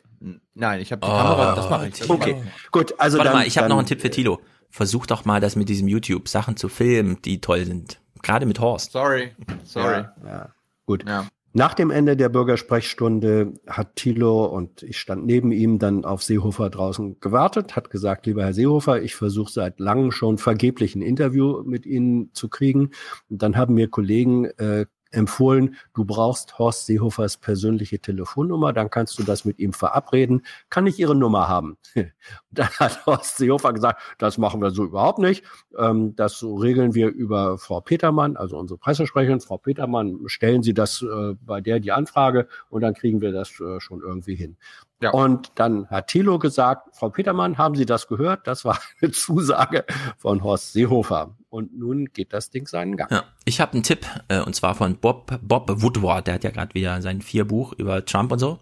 [0.54, 1.16] Nein, ich habe die Oh.
[1.16, 2.10] Kamera, das mache ich.
[2.10, 2.42] Okay,
[2.72, 2.94] gut.
[2.98, 4.40] Also Warte dann, mal, ich habe noch einen Tipp für Tilo.
[4.70, 8.00] Versuch doch mal, das mit diesem YouTube Sachen zu filmen, die toll sind.
[8.22, 8.90] Gerade mit Horst.
[8.92, 9.32] Sorry,
[9.62, 9.98] sorry.
[9.98, 10.48] Ja, ja.
[10.86, 11.04] Gut.
[11.06, 11.28] Ja.
[11.58, 16.68] Nach dem Ende der Bürgersprechstunde hat Thilo und ich stand neben ihm dann auf Seehofer
[16.68, 21.62] draußen gewartet, hat gesagt, lieber Herr Seehofer, ich versuche seit langem schon vergeblich ein Interview
[21.64, 22.90] mit Ihnen zu kriegen.
[23.30, 24.84] Und dann haben mir Kollegen äh,
[25.16, 30.42] empfohlen, du brauchst Horst Seehofers persönliche Telefonnummer, dann kannst du das mit ihm verabreden.
[30.70, 31.78] Kann ich Ihre Nummer haben?
[32.50, 35.44] dann hat Horst Seehofer gesagt, das machen wir so überhaupt nicht.
[35.78, 39.40] Ähm, das regeln wir über Frau Petermann, also unsere Pressesprecherin.
[39.40, 43.58] Frau Petermann, stellen Sie das äh, bei der die Anfrage und dann kriegen wir das
[43.60, 44.56] äh, schon irgendwie hin.
[45.00, 45.10] Ja.
[45.10, 48.46] Und dann hat Thilo gesagt, Frau Petermann, haben Sie das gehört?
[48.46, 49.84] Das war eine Zusage
[50.16, 51.36] von Horst Seehofer.
[51.56, 53.10] Und nun geht das Ding seinen Gang.
[53.10, 56.50] Ja, ich habe einen Tipp, äh, und zwar von Bob, Bob Woodward, der hat ja
[56.50, 58.60] gerade wieder sein vier Buch über Trump und so.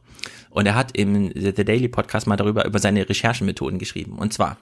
[0.48, 4.16] Und er hat im The Daily Podcast mal darüber, über seine Recherchemethoden geschrieben.
[4.16, 4.58] Und zwar,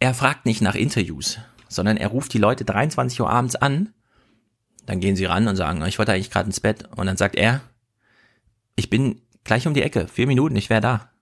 [0.00, 3.90] er fragt nicht nach Interviews, sondern er ruft die Leute 23 Uhr abends an,
[4.84, 6.88] dann gehen sie ran und sagen, ich wollte eigentlich gerade ins Bett.
[6.96, 7.60] Und dann sagt er,
[8.74, 11.12] ich bin gleich um die Ecke, vier Minuten, ich wäre da.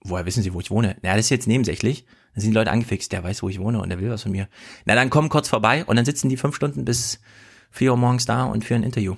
[0.00, 0.96] Woher wissen Sie, wo ich wohne?
[1.02, 2.06] Na, das ist jetzt nebensächlich.
[2.36, 4.30] Dann sind die Leute angefixt, der weiß, wo ich wohne und der will was von
[4.30, 4.46] mir.
[4.84, 7.18] Na, dann komm kurz vorbei und dann sitzen die fünf Stunden bis
[7.70, 9.16] vier Uhr morgens da und führen ein Interview.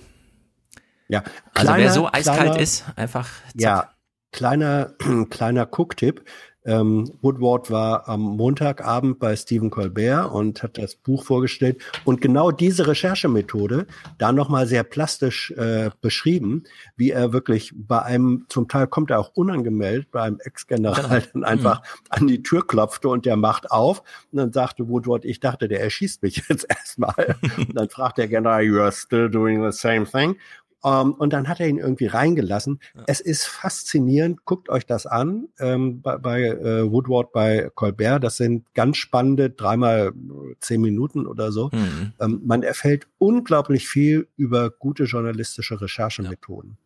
[1.09, 3.61] Ja, Also wer kleiner- so eiskalt kleiner- ist, einfach zack.
[3.61, 3.90] Ja,
[4.32, 4.95] kleiner,
[5.31, 6.24] kleiner Cook-Tipp.
[6.69, 12.51] Ähm, Woodward war am Montagabend bei Stephen Colbert und hat das Buch vorgestellt und genau
[12.51, 13.86] diese Recherchemethode
[14.19, 16.65] da nochmal sehr plastisch äh, beschrieben,
[16.97, 21.45] wie er wirklich bei einem, zum Teil kommt er auch unangemeldet, bei einem Ex-General dann
[21.45, 25.69] einfach an die Tür klopfte und der macht auf und dann sagte Woodward, ich dachte,
[25.69, 27.36] der erschießt mich jetzt erstmal.
[27.57, 30.36] und dann fragt der General, you are still doing the same thing.
[30.81, 32.79] Um, und dann hat er ihn irgendwie reingelassen.
[33.09, 34.45] Es ist faszinierend.
[34.45, 38.23] Guckt euch das an ähm, bei, bei äh, Woodward, bei Colbert.
[38.23, 41.71] Das sind ganz spannende, dreimal äh, zehn Minuten oder so.
[41.73, 42.13] Mhm.
[42.21, 46.77] Ähm, man erfällt unglaublich viel über gute journalistische Recherchemethoden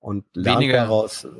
[0.00, 1.34] und lernt Weniger- daraus, äh, ja.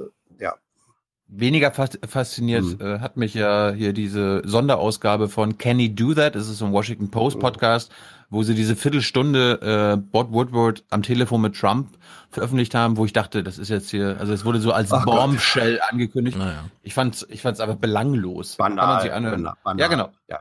[1.35, 6.35] Weniger fas- fasziniert äh, hat mich ja hier diese Sonderausgabe von Can He Do That?
[6.35, 7.91] Das ist so ein Washington Post Podcast,
[8.29, 11.89] wo sie diese Viertelstunde äh, Bob Woodward am Telefon mit Trump
[12.31, 15.05] veröffentlicht haben, wo ich dachte, das ist jetzt hier, also es wurde so als Ach
[15.07, 15.17] Gott.
[15.17, 16.37] Bombshell angekündigt.
[16.37, 16.65] Naja.
[16.83, 18.59] Ich fand's, ich fand's einfach belanglos.
[18.59, 19.43] Kann man Banal, sich anhören.
[19.43, 19.81] banal, banal.
[19.81, 20.11] Ja, genau.
[20.29, 20.41] Ja.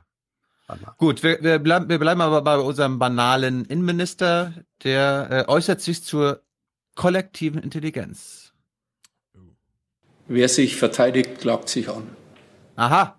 [0.68, 0.94] Banal.
[0.98, 4.54] Gut, wir, wir, bleiben, wir bleiben aber bei unserem banalen Innenminister,
[4.84, 6.42] der äh, äußert sich zur
[6.96, 8.41] kollektiven Intelligenz.
[10.34, 12.04] Wer sich verteidigt, klagt sich an.
[12.78, 13.18] Aha.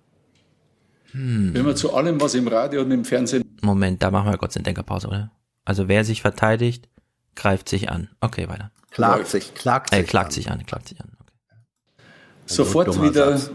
[1.13, 4.57] Wenn man zu allem, was im Radio und im Fernsehen Moment, da machen wir kurz
[4.57, 5.31] eine Denkerpause, oder?
[5.67, 6.89] Also wer sich verteidigt,
[7.37, 8.09] greift sich an.
[8.23, 8.71] Okay, weiter.
[8.91, 10.07] Klagt sich, klagt Äh, sich.
[10.07, 10.33] klagt an.
[10.33, 11.11] sich an, klagt sich an.
[11.21, 12.03] Okay.
[12.47, 13.51] sofort dummer wieder Satz.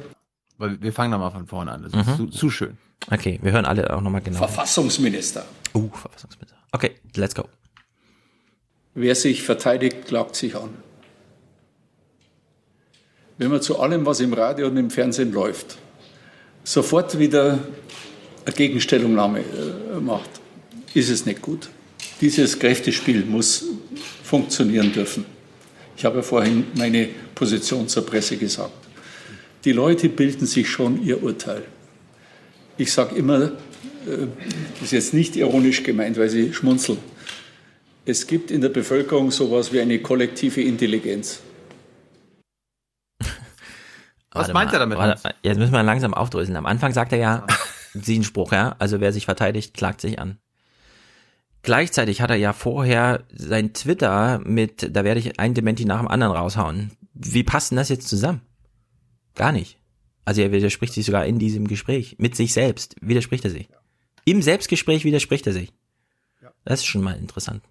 [0.60, 1.82] Weil wir fangen da mal von vorne an.
[1.82, 2.78] Das ist zu, zu schön.
[3.10, 4.38] Okay, wir hören alle auch nochmal genau.
[4.38, 5.46] Verfassungsminister.
[5.74, 6.58] Uh, Verfassungsminister.
[6.74, 7.46] Okay, let's go.
[8.94, 10.70] Wer sich verteidigt, klagt sich an.
[13.38, 15.78] Wenn man zu allem, was im Radio und im Fernsehen läuft,
[16.64, 17.60] sofort wieder
[18.46, 20.30] eine Gegenstellungnahme äh, macht,
[20.94, 21.70] ist es nicht gut.
[22.20, 23.66] Dieses Kräftespiel muss
[24.24, 25.26] funktionieren dürfen.
[25.96, 28.74] Ich habe vorhin meine Position zur Presse gesagt.
[29.66, 31.64] Die Leute bilden sich schon ihr Urteil.
[32.78, 34.28] Ich sage immer, äh,
[34.80, 36.98] das ist jetzt nicht ironisch gemeint, weil sie schmunzeln.
[38.06, 41.42] Es gibt in der Bevölkerung sowas wie eine kollektive Intelligenz.
[44.38, 46.56] Was meint mal, er damit, Warte, jetzt müssen wir langsam aufdröseln.
[46.58, 47.48] Am Anfang sagt er ja,
[47.94, 48.76] sie Spruch, ja.
[48.80, 50.38] Also wer sich verteidigt, klagt sich an.
[51.64, 56.08] Gleichzeitig hat er ja vorher sein Twitter mit, da werde ich ein Dementi nach dem
[56.08, 56.92] anderen raushauen.
[57.14, 58.42] Wie passt denn das jetzt zusammen?
[59.36, 59.78] Gar nicht.
[60.24, 62.16] Also er widerspricht sich sogar in diesem Gespräch.
[62.20, 63.70] Mit sich selbst widerspricht er sich.
[64.26, 65.74] Im Selbstgespräch widerspricht er sich.
[66.66, 67.64] Das ist schon mal interessant.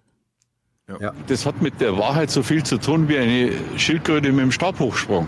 [0.99, 1.13] Ja.
[1.27, 5.27] Das hat mit der Wahrheit so viel zu tun wie eine Schildkröte mit dem Stabhochsprung.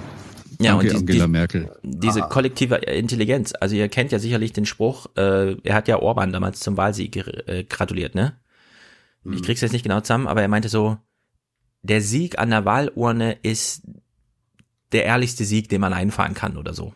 [0.61, 1.71] Ja, Danke, und die, Angela die, Merkel.
[1.83, 3.53] diese kollektive Intelligenz.
[3.59, 7.15] Also ihr kennt ja sicherlich den Spruch, äh, er hat ja Orban damals zum Wahlsieg
[7.15, 8.33] äh, gratuliert, ne?
[9.31, 10.97] Ich krieg's jetzt nicht genau zusammen, aber er meinte so,
[11.81, 13.83] der Sieg an der Wahlurne ist
[14.91, 16.93] der ehrlichste Sieg, den man einfahren kann oder so.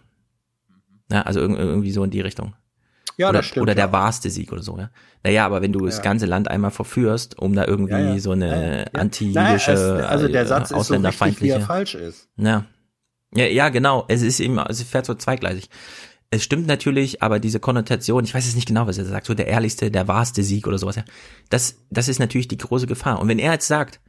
[1.12, 2.56] Ja, also irg- irgendwie so in die Richtung.
[3.18, 3.92] Ja, oder, das stimmt, Oder der ja.
[3.92, 4.90] wahrste Sieg oder so, ja.
[5.24, 6.04] Naja, aber wenn du das Ja.
[6.04, 10.46] ganze Land einmal verführst, um da irgendwie Ja, so eine anti-jüdische, Naja, also der äh,
[10.48, 12.30] Satz ist so richtig, wie er falsch ist.
[12.38, 12.66] Ja.
[13.36, 14.06] Ja, ja, genau.
[14.08, 15.70] Es ist eben, es fährt so zweigleisig.
[16.30, 19.34] Es stimmt natürlich, aber diese Konnotation, ich weiß jetzt nicht genau, was er sagt, so
[19.34, 21.06] der ehrlichste, der wahrste Sieg oder sowas, ja.
[21.50, 23.20] Das, das ist natürlich die große Gefahr.
[23.20, 24.00] Und wenn er jetzt sagt,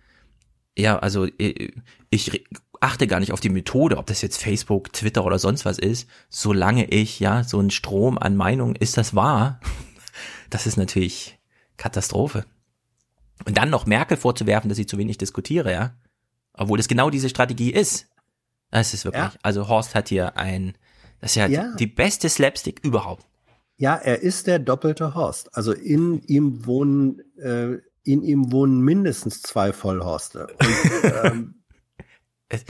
[0.77, 1.73] ja, also äh,
[2.11, 2.45] ich
[2.81, 6.09] achte gar nicht auf die Methode, ob das jetzt Facebook, Twitter oder sonst was ist,
[6.29, 9.61] solange ich, ja, so ein Strom an Meinungen, ist das wahr?
[10.51, 11.37] Das ist natürlich
[11.77, 12.45] Katastrophe.
[13.45, 15.95] Und dann noch Merkel vorzuwerfen, dass sie zu wenig diskutiere, ja.
[16.53, 18.07] Obwohl das genau diese Strategie ist.
[18.75, 19.33] Das ist wirklich, Ja.
[19.43, 20.77] also Horst hat hier ein,
[21.21, 21.75] das ist ja, Ja.
[21.77, 23.25] Die, beste Slapstick überhaupt.
[23.77, 25.57] Ja, er ist der doppelte Horst.
[25.57, 30.47] Also in ihm wohnen, äh, in ihm wohnen mindestens zwei Vollhorste.
[30.49, 31.55] Und, ähm,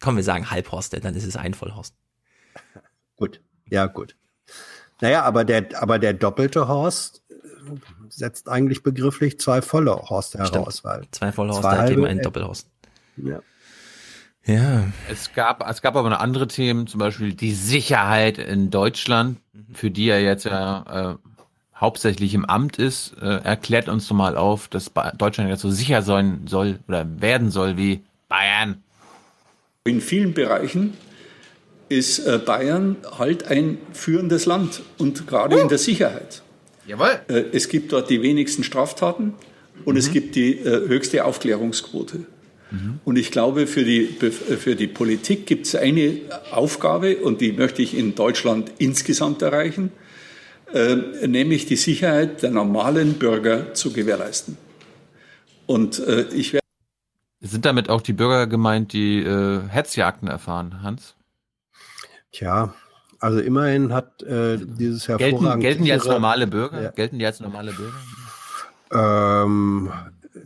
[0.00, 1.94] Komm, wir sagen Halbhorst, denn dann ist es ein Vollhorst.
[3.16, 4.16] gut, ja gut.
[5.02, 7.34] Naja, aber der, aber der doppelte Horst äh,
[8.08, 10.84] setzt eigentlich begrifflich zwei volle Horste heraus, Stimmt.
[10.84, 12.68] weil Zwei Vollhorste zwei ergeben halbe- einen Doppelhorst.
[13.16, 13.40] Ja.
[14.46, 14.84] Ja.
[15.10, 19.38] Es gab, es gab aber noch andere Themen, zum Beispiel die Sicherheit in Deutschland,
[19.72, 21.16] für die er jetzt ja äh,
[21.76, 23.14] hauptsächlich im Amt ist.
[23.20, 27.06] Äh, erklärt uns doch mal auf, dass Ba- Deutschland jetzt so sicher sein soll oder
[27.20, 28.82] werden soll wie Bayern.
[29.84, 30.94] In vielen Bereichen
[31.88, 36.42] ist äh, Bayern halt ein führendes Land und gerade in der Sicherheit.
[36.86, 37.20] Jawohl.
[37.28, 39.34] Äh, Es gibt dort die wenigsten Straftaten
[39.84, 42.26] und es gibt die äh, höchste Aufklärungsquote.
[43.04, 46.20] Und ich glaube, für die, für die Politik gibt es eine
[46.52, 49.90] Aufgabe, und die möchte ich in Deutschland insgesamt erreichen,
[50.72, 54.56] äh, nämlich die Sicherheit der normalen Bürger zu gewährleisten.
[55.66, 56.64] Und äh, ich werde
[57.40, 61.16] Sind damit auch die Bürger gemeint, die äh, Hetzjagden erfahren, Hans?
[62.32, 62.74] Tja,
[63.18, 66.82] also immerhin hat äh, dieses Gelten, hervorragende gelten die als normale Bürger?
[66.82, 66.90] Ja.
[66.90, 69.44] Gelten die als normale Bürger?
[69.44, 69.92] Ähm,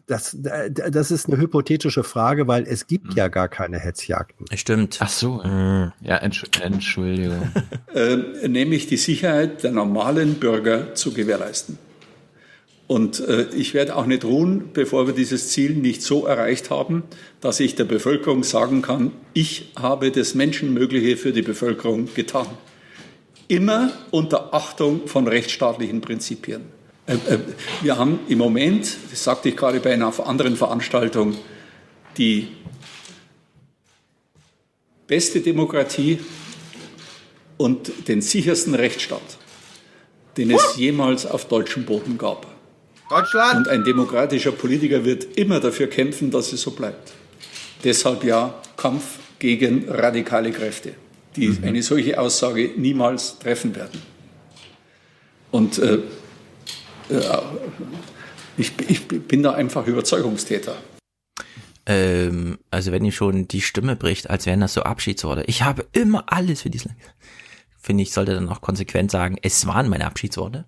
[0.06, 4.46] das, das ist eine hypothetische Frage, weil es gibt ja gar keine Hetzjagden.
[4.54, 4.98] Stimmt.
[5.00, 5.42] Ach so.
[5.44, 7.52] Ja, Entsch Entschuldigung.
[7.94, 11.78] äh, nämlich die Sicherheit der normalen Bürger zu gewährleisten.
[12.86, 17.02] Und äh, ich werde auch nicht ruhen, bevor wir dieses Ziel nicht so erreicht haben,
[17.40, 22.46] dass ich der Bevölkerung sagen kann, ich habe das Menschenmögliche für die Bevölkerung getan.
[23.48, 26.62] Immer unter Achtung von rechtsstaatlichen Prinzipien.
[27.06, 27.38] Äh, äh,
[27.82, 31.36] wir haben im Moment, das sagte ich gerade bei einer anderen Veranstaltung,
[32.16, 32.48] die
[35.06, 36.18] beste Demokratie
[37.56, 39.38] und den sichersten Rechtsstaat,
[40.36, 42.46] den es jemals auf deutschem Boden gab.
[43.10, 43.66] Deutschland!
[43.66, 47.12] Und ein demokratischer Politiker wird immer dafür kämpfen, dass es so bleibt.
[47.84, 50.94] Deshalb ja Kampf gegen radikale Kräfte,
[51.36, 54.00] die eine solche Aussage niemals treffen werden.
[55.50, 55.98] Und äh,
[58.56, 60.76] ich, ich bin da einfach Überzeugungstäter.
[61.86, 65.44] Ähm, also wenn ihr schon die Stimme bricht, als wären das so Abschiedsworte.
[65.46, 66.98] Ich habe immer alles für dieses Land.
[67.78, 70.64] Finde ich, sollte dann auch konsequent sagen, es waren meine Abschiedsworte.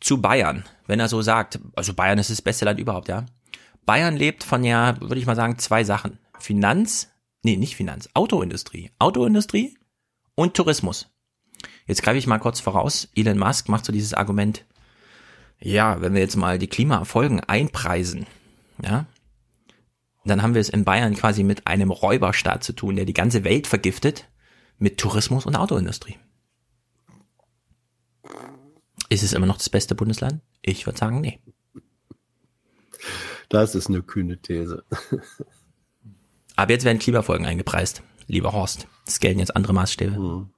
[0.00, 3.24] Zu Bayern, wenn er so sagt, also Bayern ist das beste Land überhaupt, ja.
[3.86, 6.18] Bayern lebt von ja, würde ich mal sagen, zwei Sachen.
[6.38, 7.08] Finanz,
[7.42, 8.90] nee, nicht Finanz, Autoindustrie.
[8.98, 9.78] Autoindustrie
[10.34, 11.08] und Tourismus.
[11.86, 13.08] Jetzt greife ich mal kurz voraus.
[13.14, 14.64] Elon Musk macht so dieses Argument,
[15.62, 18.26] ja, wenn wir jetzt mal die Klimaerfolgen einpreisen,
[18.82, 19.06] ja,
[20.24, 23.44] dann haben wir es in Bayern quasi mit einem Räuberstaat zu tun, der die ganze
[23.44, 24.28] Welt vergiftet
[24.78, 26.16] mit Tourismus und Autoindustrie.
[29.08, 30.40] Ist es immer noch das beste Bundesland?
[30.62, 31.40] Ich würde sagen, nee.
[33.48, 34.84] Das ist eine kühne These.
[36.56, 38.86] Aber jetzt werden Klimafolgen eingepreist, lieber Horst.
[39.06, 40.48] Es gelten jetzt andere Maßstäbe.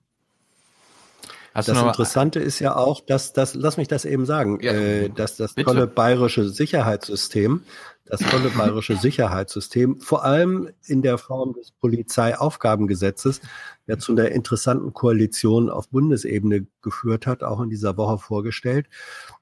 [1.55, 5.09] Hast das Interessante ist ja auch, dass das, lass mich das eben sagen, ja, äh,
[5.09, 5.71] dass das bitte.
[5.71, 7.63] tolle bayerische Sicherheitssystem,
[8.07, 13.41] das tolle bayerische Sicherheitssystem, vor allem in der Form des Polizeiaufgabengesetzes,
[13.87, 18.89] ja zu einer interessanten Koalition auf Bundesebene geführt hat, auch in dieser Woche vorgestellt,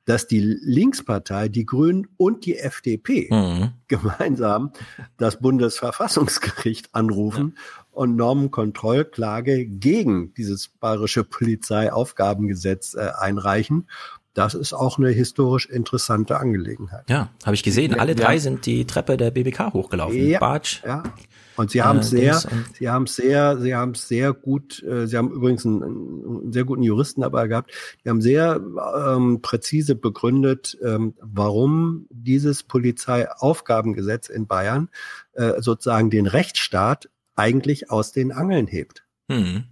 [0.05, 3.71] dass die Linkspartei, die Grünen und die FDP mhm.
[3.89, 4.73] gemeinsam
[5.17, 7.82] das Bundesverfassungsgericht anrufen ja.
[7.93, 13.89] Und Normenkontrollklage gegen dieses bayerische Polizeiaufgabengesetz äh, einreichen.
[14.35, 17.05] Das ist auch eine historisch interessante Angelegenheit.
[17.09, 17.99] Ja, habe ich gesehen.
[17.99, 18.25] Alle ja.
[18.25, 20.27] drei sind die Treppe der BBK hochgelaufen.
[20.27, 21.03] Ja, Bartsch, ja.
[21.57, 22.41] Und sie haben äh, sehr,
[22.79, 26.83] sie haben sehr, sie haben sehr gut, äh, sie haben übrigens einen, einen, sehr guten
[26.83, 27.73] Juristen dabei gehabt,
[28.05, 28.59] die haben sehr
[28.97, 34.89] ähm, präzise begründet, ähm, warum dieses Polizeiaufgabengesetz in Bayern
[35.35, 39.05] äh, sozusagen den Rechtsstaat eigentlich aus den Angeln hebt.
[39.29, 39.65] Mhm.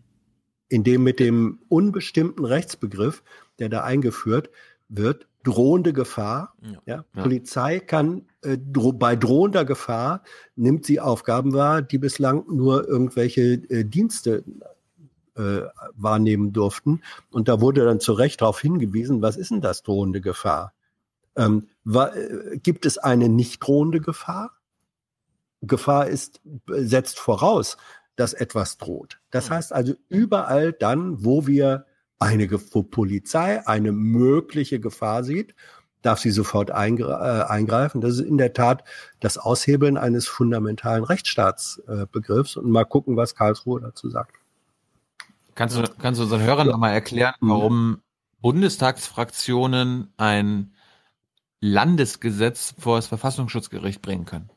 [0.69, 3.23] Indem mit dem unbestimmten Rechtsbegriff,
[3.59, 4.51] der da eingeführt
[4.89, 6.55] wird, drohende Gefahr.
[6.63, 6.81] Ja.
[6.87, 7.05] ja.
[7.23, 10.23] Polizei kann äh, dro bei drohender Gefahr
[10.57, 14.45] nimmt sie Aufgaben wahr, die bislang nur irgendwelche äh, Dienste
[15.35, 15.63] äh,
[15.95, 17.03] wahrnehmen durften.
[17.31, 20.75] Und da wurde dann zu Recht darauf hingewiesen, was ist denn das drohende Gefahr?
[21.37, 24.60] Ähm, äh, gibt es eine nicht drohende Gefahr?
[25.63, 27.77] Gefahr ist, setzt voraus,
[28.17, 29.21] dass etwas droht.
[29.31, 31.87] Das heißt also überall dann, wo wir
[32.19, 35.55] eine Polizei eine mögliche Gefahr sieht,
[36.03, 38.01] darf sie sofort äh, eingreifen.
[38.01, 38.85] Das ist in der Tat
[39.21, 42.57] das Aushebeln eines fundamentalen Rechtsstaatsbegriffs.
[42.57, 44.37] Und mal gucken, was Karlsruhe dazu sagt.
[45.55, 46.73] Kannst du, kannst du unseren Hörern ja.
[46.73, 47.49] nochmal erklären, mhm.
[47.49, 48.03] warum
[48.41, 50.75] Bundestagsfraktionen ein
[51.61, 54.51] Landesgesetz vor das Verfassungsschutzgericht bringen können?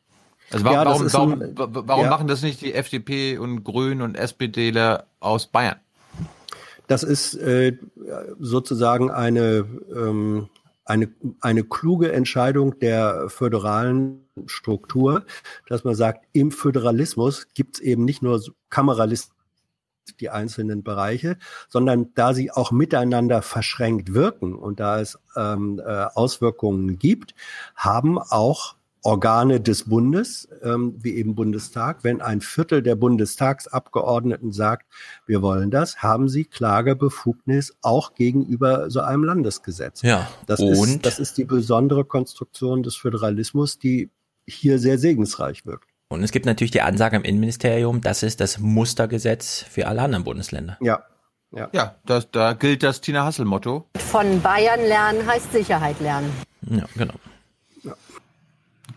[0.54, 2.10] Also warum, ja, warum, ein, warum, warum ja.
[2.10, 5.78] machen das nicht die FDP und Grünen und SPDler aus Bayern?
[6.88, 7.78] Das ist äh,
[8.40, 9.66] sozusagen eine,
[9.96, 10.50] ähm,
[10.86, 11.10] eine,
[11.40, 15.26] eine kluge Entscheidung der föderalen Struktur,
[15.68, 19.34] dass man sagt, im Föderalismus gibt es eben nicht nur Kameralisten,
[20.20, 21.38] die einzelnen Bereiche,
[21.70, 27.34] sondern da sie auch miteinander verschränkt wirken und da es ähm, äh, Auswirkungen gibt,
[27.76, 32.04] haben auch Organe des Bundes, ähm, wie eben Bundestag.
[32.04, 34.88] Wenn ein Viertel der Bundestagsabgeordneten sagt,
[35.26, 40.02] wir wollen das, haben sie Klagebefugnis auch gegenüber so einem Landesgesetz.
[40.02, 40.30] Ja.
[40.48, 40.72] Das, und?
[40.72, 44.10] Ist, das ist die besondere Konstruktion des Föderalismus, die
[44.48, 45.90] hier sehr segensreich wirkt.
[46.08, 50.24] Und es gibt natürlich die Ansage im Innenministerium, das ist das Mustergesetz für alle anderen
[50.24, 50.78] Bundesländer.
[50.82, 51.04] Ja.
[51.52, 53.90] Ja, ja das, da gilt das Tina Hassel-Motto.
[53.98, 56.32] Von Bayern lernen heißt Sicherheit lernen.
[56.70, 57.16] Ja, genau.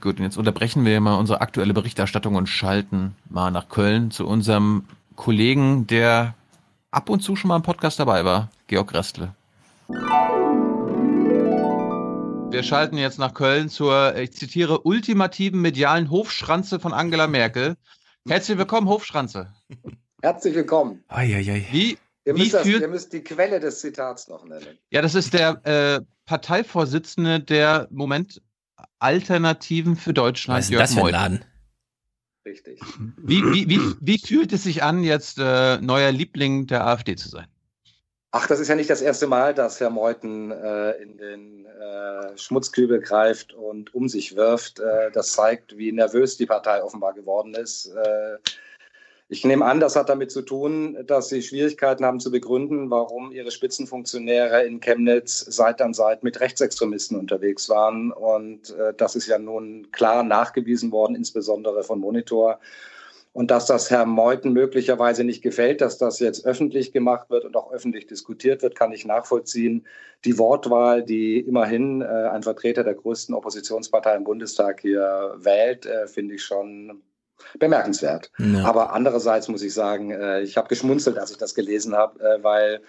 [0.06, 4.24] Gut, und jetzt unterbrechen wir mal unsere aktuelle Berichterstattung und schalten mal nach Köln zu
[4.24, 4.84] unserem
[5.16, 6.36] Kollegen, der
[6.92, 9.34] ab und zu schon mal im Podcast dabei war, Georg Restle.
[12.52, 17.74] Wir schalten jetzt nach Köln zur, ich zitiere, ultimativen medialen Hofschranze von Angela Merkel.
[18.28, 19.52] Herzlich willkommen, Hofschranze.
[20.22, 21.02] Herzlich willkommen.
[21.08, 21.66] Ei, ei, ei.
[21.72, 24.78] Wie, ihr, müsst das, ihr müsst die Quelle des Zitats noch nennen.
[24.88, 28.40] Ja, das ist der äh, Parteivorsitzende der, Moment,
[28.98, 30.59] Alternativen für Deutschland.
[30.59, 31.44] Was ist Jörg das für ein Laden?
[32.44, 32.81] Richtig.
[33.16, 37.29] Wie, wie, wie, wie fühlt es sich an, jetzt äh, neuer Liebling der AfD zu
[37.29, 37.46] sein?
[38.30, 42.37] Ach, das ist ja nicht das erste Mal, dass Herr Meuthen äh, in den äh,
[42.37, 44.79] Schmutzkübel greift und um sich wirft.
[44.79, 47.90] Äh, das zeigt, wie nervös die Partei offenbar geworden ist.
[49.29, 53.32] Ich nehme an, das hat damit zu tun, dass Sie Schwierigkeiten haben zu begründen, warum
[53.32, 58.13] Ihre Spitzenfunktionäre in Chemnitz Seite an Seite mit Rechtsextremisten unterwegs waren.
[58.13, 62.61] Und äh, das ist ja nun klar nachgewiesen worden, insbesondere von Monitor.
[63.32, 67.56] Und dass das Herrn Meuthen möglicherweise nicht gefällt, dass das jetzt öffentlich gemacht wird und
[67.56, 69.87] auch öffentlich diskutiert wird, kann ich nachvollziehen.
[70.24, 76.06] Die Wortwahl, die immerhin äh, ein Vertreter der größten Oppositionspartei im Bundestag hier wählt, äh,
[76.06, 77.03] finde ich schon
[77.59, 78.31] bemerkenswert.
[78.39, 78.65] Ja.
[78.65, 82.43] Aber andererseits muss ich sagen, äh, ich habe geschmunzelt, als ich das gelesen habe, äh,
[82.43, 82.81] weil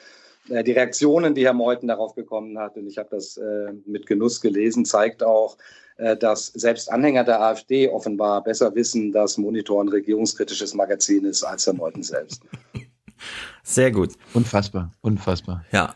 [0.50, 3.40] äh, die Reaktionen, die Herr Meuthen darauf bekommen hat, und ich habe das
[3.86, 5.58] mit Genuss gelesen, zeigt auch,
[6.20, 11.66] dass selbst Anhänger der AfD offenbar besser wissen, dass Monitor ein regierungskritisches Magazin ist als
[11.66, 12.44] Herr Meuthen selbst.
[13.64, 14.12] Sehr gut.
[14.36, 15.66] Unfassbar, unfassbar.
[15.72, 15.96] Ja.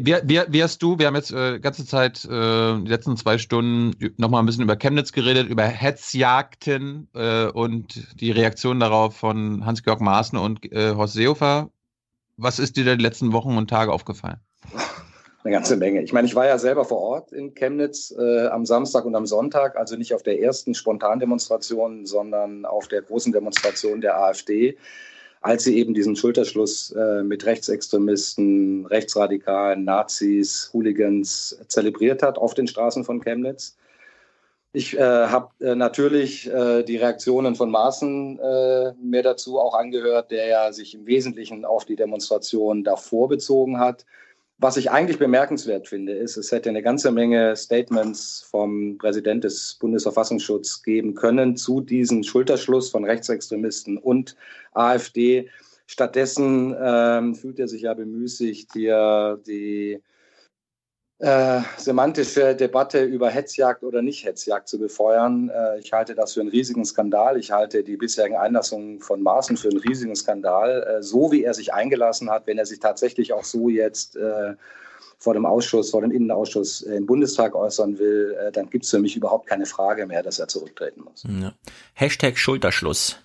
[0.00, 3.94] Wie, wie hast du, wir haben jetzt äh, ganze Zeit, äh, die letzten zwei Stunden
[4.16, 10.00] nochmal ein bisschen über Chemnitz geredet, über Hetzjagden äh, und die Reaktion darauf von Hans-Georg
[10.00, 11.68] Maaßen und äh, Horst Seehofer.
[12.38, 14.40] Was ist dir die letzten Wochen und Tage aufgefallen?
[15.44, 16.02] Eine ganze Menge.
[16.02, 19.26] Ich meine, ich war ja selber vor Ort in Chemnitz äh, am Samstag und am
[19.26, 24.78] Sonntag, also nicht auf der ersten Spontandemonstration, sondern auf der großen Demonstration der AfD.
[25.42, 32.68] Als sie eben diesen Schulterschluss äh, mit Rechtsextremisten, Rechtsradikalen, Nazis, Hooligans zelebriert hat auf den
[32.68, 33.76] Straßen von Chemnitz.
[34.72, 40.30] Ich äh, habe äh, natürlich äh, die Reaktionen von Maaßen äh, mir dazu auch angehört,
[40.30, 44.06] der ja sich im Wesentlichen auf die Demonstration davor bezogen hat.
[44.62, 49.76] Was ich eigentlich bemerkenswert finde, ist, es hätte eine ganze Menge Statements vom Präsident des
[49.80, 54.36] Bundesverfassungsschutzes geben können zu diesem Schulterschluss von Rechtsextremisten und
[54.72, 55.48] AfD.
[55.88, 60.00] Stattdessen ähm, fühlt er sich ja bemüßigt, hier die
[61.22, 65.50] äh, semantische Debatte über Hetzjagd oder nicht Hetzjagd zu befeuern.
[65.50, 67.38] Äh, ich halte das für einen riesigen Skandal.
[67.38, 70.82] Ich halte die bisherigen Einlassungen von Maaßen für einen riesigen Skandal.
[70.82, 74.54] Äh, so wie er sich eingelassen hat, wenn er sich tatsächlich auch so jetzt äh,
[75.16, 78.98] vor dem Ausschuss, vor dem Innenausschuss im Bundestag äußern will, äh, dann gibt es für
[78.98, 81.22] mich überhaupt keine Frage mehr, dass er zurücktreten muss.
[81.22, 81.52] Ja.
[81.94, 83.16] Hashtag Schulterschluss.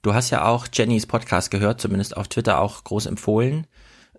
[0.00, 3.66] Du hast ja auch Jennys Podcast gehört, zumindest auf Twitter auch groß empfohlen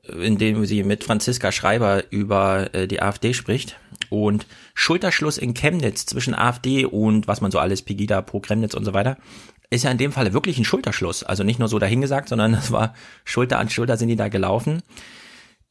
[0.03, 3.77] in dem sie mit Franziska Schreiber über äh, die AfD spricht.
[4.09, 8.83] Und Schulterschluss in Chemnitz zwischen AfD und was man so alles, Pegida, Pro Chemnitz und
[8.83, 9.17] so weiter,
[9.69, 11.23] ist ja in dem Falle wirklich ein Schulterschluss.
[11.23, 14.81] Also nicht nur so dahingesagt, sondern es war Schulter an Schulter sind die da gelaufen.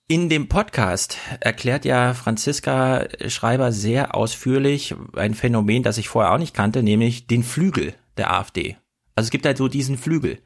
[0.09, 6.39] In dem Podcast erklärt ja Franziska Schreiber sehr ausführlich ein Phänomen, das ich vorher auch
[6.39, 8.77] nicht kannte, nämlich den Flügel der AfD.
[9.15, 10.39] Also es gibt halt so diesen Flügel.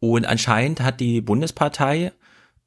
[0.00, 2.12] Und anscheinend hat die Bundespartei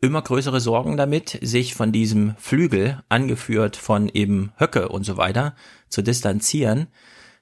[0.01, 5.55] immer größere Sorgen damit, sich von diesem Flügel, angeführt von eben Höcke und so weiter,
[5.89, 6.87] zu distanzieren.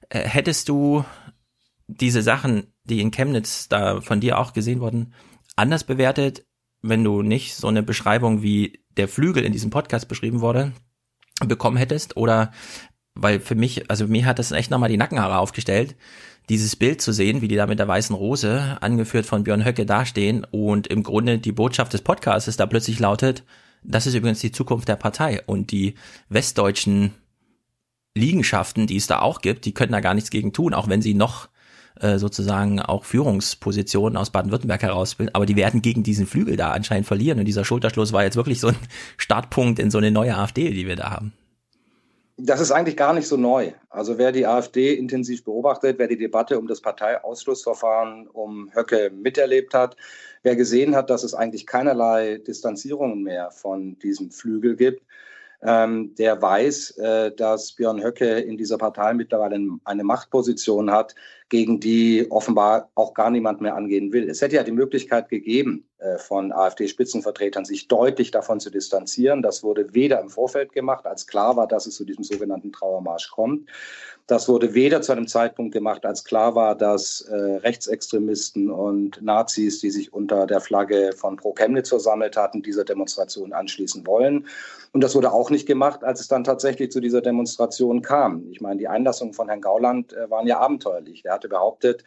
[0.09, 1.05] Äh, hättest du
[1.87, 5.13] diese Sachen, die in Chemnitz da von dir auch gesehen wurden,
[5.55, 6.45] anders bewertet,
[6.81, 10.73] wenn du nicht so eine Beschreibung wie der Flügel in diesem Podcast beschrieben wurde,
[11.45, 12.17] bekommen hättest?
[12.17, 12.51] Oder
[13.21, 15.95] weil für mich, also mir hat das echt nochmal die Nackenhaare aufgestellt,
[16.49, 19.85] dieses Bild zu sehen, wie die da mit der weißen Rose, angeführt von Björn Höcke,
[19.85, 23.43] dastehen und im Grunde die Botschaft des Podcasts da plötzlich lautet,
[23.83, 25.95] das ist übrigens die Zukunft der Partei und die
[26.27, 27.13] westdeutschen
[28.15, 31.01] Liegenschaften, die es da auch gibt, die können da gar nichts gegen tun, auch wenn
[31.01, 31.47] sie noch
[31.99, 37.07] äh, sozusagen auch Führungspositionen aus Baden-Württemberg herausbilden, aber die werden gegen diesen Flügel da anscheinend
[37.07, 38.77] verlieren und dieser Schulterschluss war jetzt wirklich so ein
[39.17, 41.33] Startpunkt in so eine neue AfD, die wir da haben.
[42.41, 43.73] Das ist eigentlich gar nicht so neu.
[43.89, 49.73] Also wer die AfD intensiv beobachtet, wer die Debatte um das Parteiausschlussverfahren um Höcke miterlebt
[49.73, 49.97] hat,
[50.43, 55.03] wer gesehen hat, dass es eigentlich keinerlei Distanzierungen mehr von diesem Flügel gibt,
[55.61, 61.15] ähm, der weiß, äh, dass Björn Höcke in dieser Partei mittlerweile eine Machtposition hat,
[61.49, 64.29] gegen die offenbar auch gar niemand mehr angehen will.
[64.29, 69.41] Es hätte ja die Möglichkeit gegeben, von AfD-Spitzenvertretern sich deutlich davon zu distanzieren.
[69.41, 73.29] Das wurde weder im Vorfeld gemacht, als klar war, dass es zu diesem sogenannten Trauermarsch
[73.31, 73.69] kommt.
[74.29, 79.79] Das wurde weder zu einem Zeitpunkt gemacht, als klar war, dass äh, Rechtsextremisten und Nazis,
[79.79, 84.45] die sich unter der Flagge von Pro Chemnitz versammelt hatten, dieser Demonstration anschließen wollen.
[84.93, 88.45] Und das wurde auch nicht gemacht, als es dann tatsächlich zu dieser Demonstration kam.
[88.51, 91.23] Ich meine, die Einlassungen von Herrn Gauland äh, waren ja abenteuerlich.
[91.23, 92.03] Der hatte behauptet,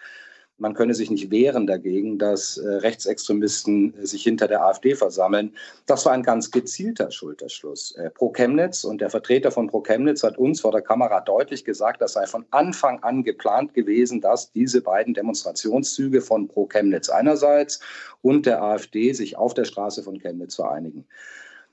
[0.62, 5.52] man könne sich nicht wehren dagegen, dass äh, Rechtsextremisten äh, sich hinter der AfD versammeln.
[5.86, 7.96] Das war ein ganz gezielter Schulterschluss.
[7.96, 11.64] Äh, Pro Chemnitz und der Vertreter von Pro Chemnitz hat uns vor der Kamera deutlich
[11.64, 17.08] gesagt, das sei von Anfang an geplant gewesen, dass diese beiden Demonstrationszüge von Pro Chemnitz
[17.08, 17.80] einerseits
[18.22, 21.04] und der AfD sich auf der Straße von Chemnitz vereinigen.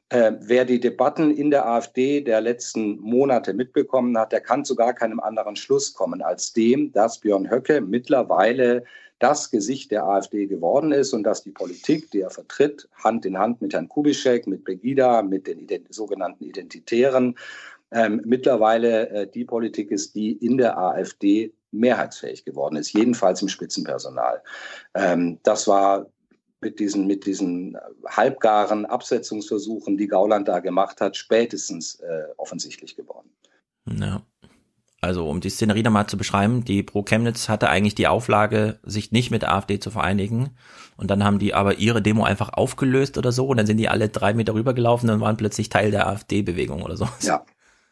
[0.10, 4.76] Äh, wer die Debatten in der AfD der letzten Monate mitbekommen hat, der kann zu
[4.76, 8.84] gar keinem anderen Schluss kommen als dem, dass Björn Höcke mittlerweile
[9.20, 13.38] das Gesicht der AfD geworden ist und dass die Politik, die er vertritt, Hand in
[13.38, 17.38] Hand mit Herrn Kubischek, mit Begida, mit den Ident sogenannten Identitären,
[17.92, 23.50] ähm, mittlerweile äh, die Politik ist, die in der AfD mehrheitsfähig geworden ist, jedenfalls im
[23.50, 24.42] Spitzenpersonal.
[24.96, 26.08] Ähm, das war
[26.62, 33.30] mit diesen, mit diesen halbgaren Absetzungsversuchen, die Gauland da gemacht hat, spätestens äh, offensichtlich geworden.
[33.86, 34.22] Ja.
[35.02, 39.14] Also um die Szenerie nochmal zu beschreiben, die Pro Chemnitz hatte eigentlich die Auflage, sich
[39.14, 40.50] nicht mit der AfD zu vereinigen.
[40.98, 43.48] Und dann haben die aber ihre Demo einfach aufgelöst oder so.
[43.48, 46.98] Und dann sind die alle drei Meter rübergelaufen und waren plötzlich Teil der AfD-Bewegung oder
[46.98, 47.08] so.
[47.22, 47.46] Ja.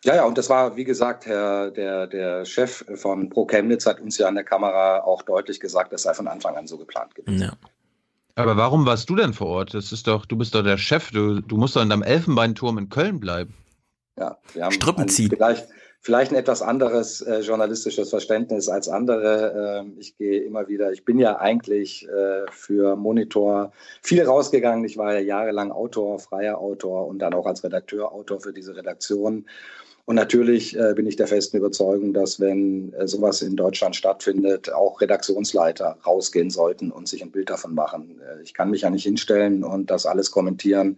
[0.04, 4.00] Ja, ja, und das war, wie gesagt, Herr, der, der Chef von Pro Chemnitz hat
[4.00, 7.16] uns ja an der Kamera auch deutlich gesagt, das sei von Anfang an so geplant
[7.16, 7.42] gewesen.
[7.42, 7.54] Ja.
[8.38, 9.74] Aber warum warst du denn vor Ort?
[9.74, 12.78] Das ist doch, du bist doch der Chef, du, du musst doch in deinem Elfenbeinturm
[12.78, 13.56] in Köln bleiben.
[14.18, 15.68] Ja, wir haben ein, vielleicht,
[16.02, 19.86] vielleicht ein etwas anderes äh, journalistisches Verständnis als andere.
[19.86, 23.72] Äh, ich gehe immer wieder, ich bin ja eigentlich äh, für Monitor
[24.04, 24.86] viel rausgegangen.
[24.86, 28.76] Ich war ja jahrelang Autor, freier Autor und dann auch als Redakteur Autor für diese
[28.76, 29.48] Redaktion
[30.08, 34.72] Und natürlich äh, bin ich der festen Überzeugung, dass wenn äh, sowas in Deutschland stattfindet,
[34.72, 38.22] auch Redaktionsleiter rausgehen sollten und sich ein Bild davon machen.
[38.22, 40.98] Äh, ich kann mich ja nicht hinstellen und das alles kommentieren,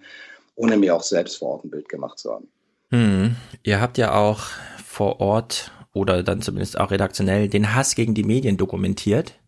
[0.53, 2.49] ohne mir auch selbst vor Ort ein Bild gemacht zu haben.
[2.91, 3.35] Hm.
[3.63, 4.41] Ihr habt ja auch
[4.85, 9.39] vor Ort oder dann zumindest auch redaktionell den Hass gegen die Medien dokumentiert.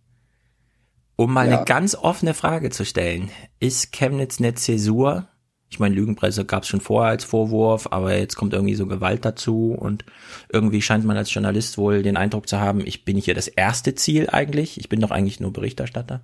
[1.18, 1.58] Um mal ja.
[1.58, 3.30] eine ganz offene Frage zu stellen.
[3.60, 5.28] Ist Chemnitz eine Zäsur?
[5.72, 9.24] Ich meine, Lügenpresse gab es schon vorher als Vorwurf, aber jetzt kommt irgendwie so Gewalt
[9.24, 10.04] dazu und
[10.50, 13.96] irgendwie scheint man als Journalist wohl den Eindruck zu haben, ich bin hier das erste
[13.96, 14.78] Ziel eigentlich.
[14.78, 16.22] Ich bin doch eigentlich nur Berichterstatter.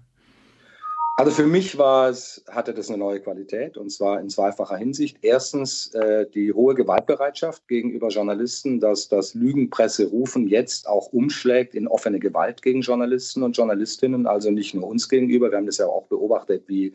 [1.19, 5.17] Also für mich war es, hatte das eine neue Qualität und zwar in zweifacher Hinsicht.
[5.23, 11.87] Erstens äh, die hohe Gewaltbereitschaft gegenüber Journalisten, dass das Lügenpresse rufen jetzt auch umschlägt in
[11.87, 15.49] offene Gewalt gegen Journalisten und Journalistinnen, also nicht nur uns gegenüber.
[15.49, 16.93] Wir haben das ja auch beobachtet, wie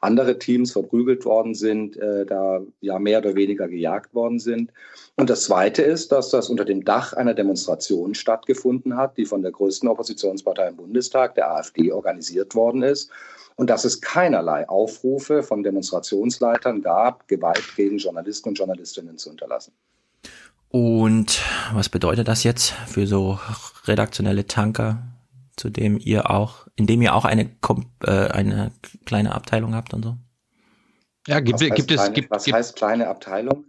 [0.00, 4.72] andere Teams verprügelt worden sind, äh, da ja mehr oder weniger gejagt worden sind.
[5.16, 9.42] Und das Zweite ist, dass das unter dem Dach einer Demonstration stattgefunden hat, die von
[9.42, 13.10] der größten Oppositionspartei im Bundestag, der AfD, organisiert worden ist
[13.56, 19.72] und dass es keinerlei Aufrufe von Demonstrationsleitern gab, Gewalt gegen Journalisten und Journalistinnen zu unterlassen.
[20.68, 21.40] Und
[21.72, 23.38] was bedeutet das jetzt für so
[23.84, 25.02] redaktionelle Tanker,
[25.56, 27.48] zu dem ihr auch, in dem ihr auch eine,
[28.04, 28.72] äh, eine
[29.04, 30.16] kleine Abteilung habt und so?
[31.28, 33.64] Ja, gibt, gibt es, kleine, gibt, was gibt, heißt kleine Abteilung?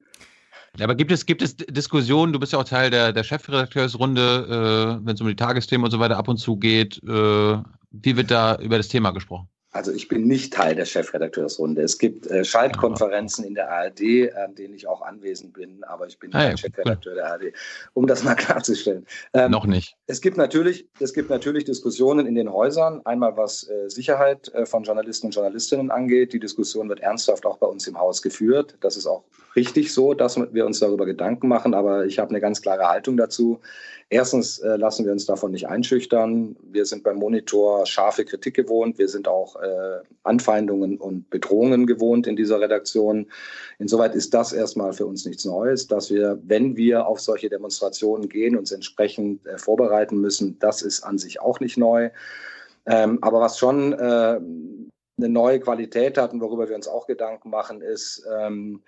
[0.78, 5.00] Ja, aber gibt es, gibt es Diskussionen, du bist ja auch Teil der, der Chefredakteursrunde,
[5.00, 7.58] äh, wenn es um die Tagesthemen und so weiter ab und zu geht, äh,
[7.92, 9.48] wie wird da über das Thema gesprochen?
[9.76, 11.82] Also ich bin nicht Teil der Chefredakteursrunde.
[11.82, 16.18] Es gibt äh, Schaltkonferenzen in der ARD, an denen ich auch anwesend bin, aber ich
[16.18, 17.18] bin nicht ah, ja, Chefredakteur cool.
[17.18, 17.44] der ARD,
[17.94, 19.06] um das mal klarzustellen.
[19.34, 19.98] Ähm, Noch nicht.
[20.08, 24.66] Es gibt natürlich, es gibt natürlich Diskussionen in den Häusern, einmal was äh, Sicherheit äh,
[24.66, 26.32] von Journalisten und Journalistinnen angeht.
[26.32, 28.78] Die Diskussion wird ernsthaft auch bei uns im Haus geführt.
[28.80, 29.26] Das ist auch
[29.58, 33.18] richtig so, dass wir uns darüber Gedanken machen, aber ich habe eine ganz klare Haltung
[33.18, 33.60] dazu.
[34.09, 36.56] Erstens äh, lassen wir uns davon nicht einschüchtern.
[36.61, 39.00] Wir sind beim Monitor scharfe Kritik gewohnt.
[39.00, 43.25] Wir sind auch äh, Anfeindungen und Bedrohungen gewohnt in dieser Redaktion.
[43.80, 48.30] Insoweit ist das erstmal für uns nichts Neues, dass wir, wenn wir auf solche Demonstrationen
[48.30, 50.59] gehen, uns entsprechend äh, vorbereiten müssen.
[50.59, 52.11] Das ist an sich auch nicht neu.
[52.85, 54.40] Ähm, aber was schon äh,
[55.17, 58.84] eine neue Qualität hat und worüber wir uns auch Gedanken machen, ist, ähm,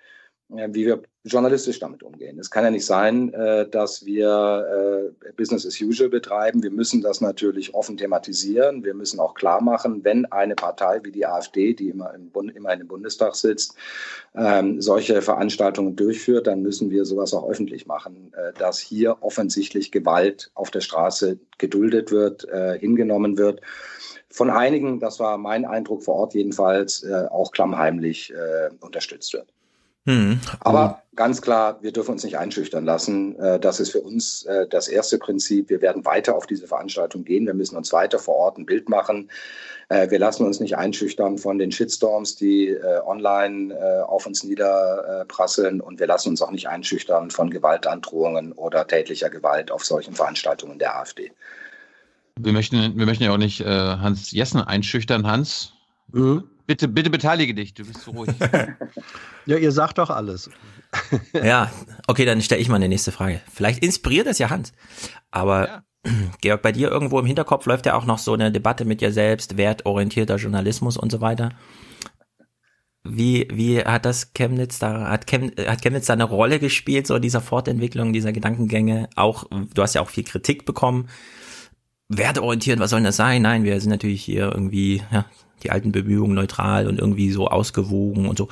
[0.48, 2.38] wie wir journalistisch damit umgehen.
[2.38, 6.62] Es kann ja nicht sein, äh, dass wir äh, Business as usual betreiben.
[6.62, 8.82] Wir müssen das natürlich offen thematisieren.
[8.82, 12.56] Wir müssen auch klar machen, wenn eine Partei wie die AfD, die immer im, Bund,
[12.56, 13.76] immer dem Bundestag sitzt,
[14.34, 19.92] ähm, solche Veranstaltungen durchführt, dann müssen wir sowas auch öffentlich machen, äh, dass hier offensichtlich
[19.92, 22.46] Gewalt auf der Straße geduldet wird,
[22.78, 23.60] hingenommen wird
[24.30, 28.32] von einigen, das war mein Eindruck vor Ort jedenfalls, auch klammheimlich
[28.80, 29.52] unterstützt wird.
[30.08, 30.40] Mhm.
[30.60, 33.38] Aber ganz klar, wir dürfen uns nicht einschüchtern lassen.
[33.38, 35.68] Äh, das ist für uns äh, das erste Prinzip.
[35.68, 37.44] Wir werden weiter auf diese Veranstaltung gehen.
[37.44, 39.30] Wir müssen uns weiter vor Ort ein Bild machen.
[39.90, 45.82] Äh, wir lassen uns nicht einschüchtern von den Shitstorms, die online auf uns niederprasseln.
[45.82, 50.78] Und wir lassen uns auch nicht einschüchtern von Gewaltandrohungen oder tätlicher Gewalt auf solchen Veranstaltungen
[50.78, 51.32] der AfD.
[52.36, 55.26] Wir möchten, wir möchten ja auch nicht Hans Jessen einschüchtern.
[55.26, 55.72] Hans.
[56.68, 58.28] Bitte, bitte beteilige dich, du bist so ruhig.
[59.46, 60.50] ja, ihr sagt doch alles.
[61.32, 61.72] ja,
[62.06, 63.40] okay, dann stelle ich mal eine nächste Frage.
[63.50, 64.74] Vielleicht inspiriert das ja Hans.
[65.30, 65.82] Aber ja.
[66.42, 69.12] Georg, bei dir irgendwo im Hinterkopf läuft ja auch noch so eine Debatte mit dir
[69.12, 71.52] selbst, wertorientierter Journalismus und so weiter.
[73.02, 77.14] Wie, wie hat das Chemnitz da, hat, Chem, hat Chemnitz da eine Rolle gespielt, so
[77.14, 79.08] in dieser Fortentwicklung dieser Gedankengänge?
[79.16, 81.08] Auch, du hast ja auch viel Kritik bekommen.
[82.10, 83.40] Werteorientiert, was soll denn das sein?
[83.40, 85.24] Nein, wir sind natürlich hier irgendwie, ja,
[85.62, 88.48] die alten Bemühungen neutral und irgendwie so ausgewogen und so.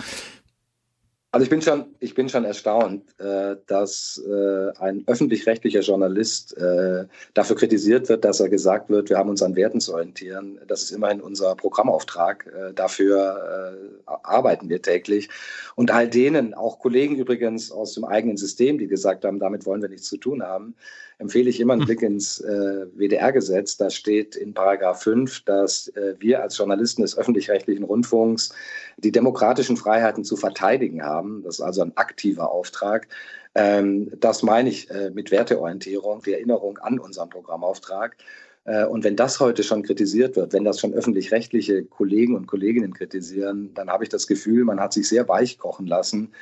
[1.36, 7.04] Also ich bin schon, ich bin schon erstaunt, äh, dass äh, ein öffentlich-rechtlicher Journalist äh,
[7.34, 10.58] dafür kritisiert wird, dass er gesagt wird, wir haben uns an Werten zu orientieren.
[10.66, 12.46] Das ist immerhin unser Programmauftrag.
[12.46, 13.76] Äh, dafür
[14.06, 15.28] äh, arbeiten wir täglich.
[15.74, 19.82] Und all denen, auch Kollegen übrigens aus dem eigenen System, die gesagt haben, damit wollen
[19.82, 20.74] wir nichts zu tun haben,
[21.18, 23.76] empfehle ich immer einen Blick ins äh, WDR-Gesetz.
[23.76, 28.52] Da steht in Paragraph 5, dass äh, wir als Journalisten des öffentlich-rechtlichen Rundfunks
[28.98, 31.42] die demokratischen Freiheiten zu verteidigen haben.
[31.42, 33.08] Das ist also ein aktiver Auftrag.
[33.54, 38.16] Ähm, das meine ich äh, mit Werteorientierung, die Erinnerung an unseren Programmauftrag.
[38.64, 42.92] Äh, und wenn das heute schon kritisiert wird, wenn das schon öffentlich-rechtliche Kollegen und Kolleginnen
[42.92, 46.32] kritisieren, dann habe ich das Gefühl, man hat sich sehr weich kochen lassen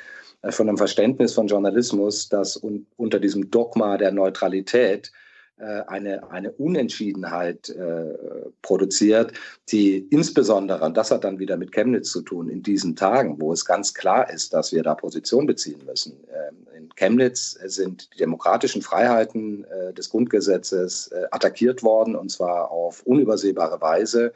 [0.51, 5.13] von einem Verständnis von Journalismus, das un unter diesem Dogma der Neutralität
[5.57, 8.15] eine, eine Unentschiedenheit äh,
[8.63, 9.33] produziert,
[9.71, 13.53] die insbesondere, und das hat dann wieder mit Chemnitz zu tun, in diesen Tagen, wo
[13.53, 16.25] es ganz klar ist, dass wir da Position beziehen müssen.
[16.29, 22.71] Ähm, in Chemnitz sind die demokratischen Freiheiten äh, des Grundgesetzes äh, attackiert worden, und zwar
[22.71, 24.33] auf unübersehbare Weise.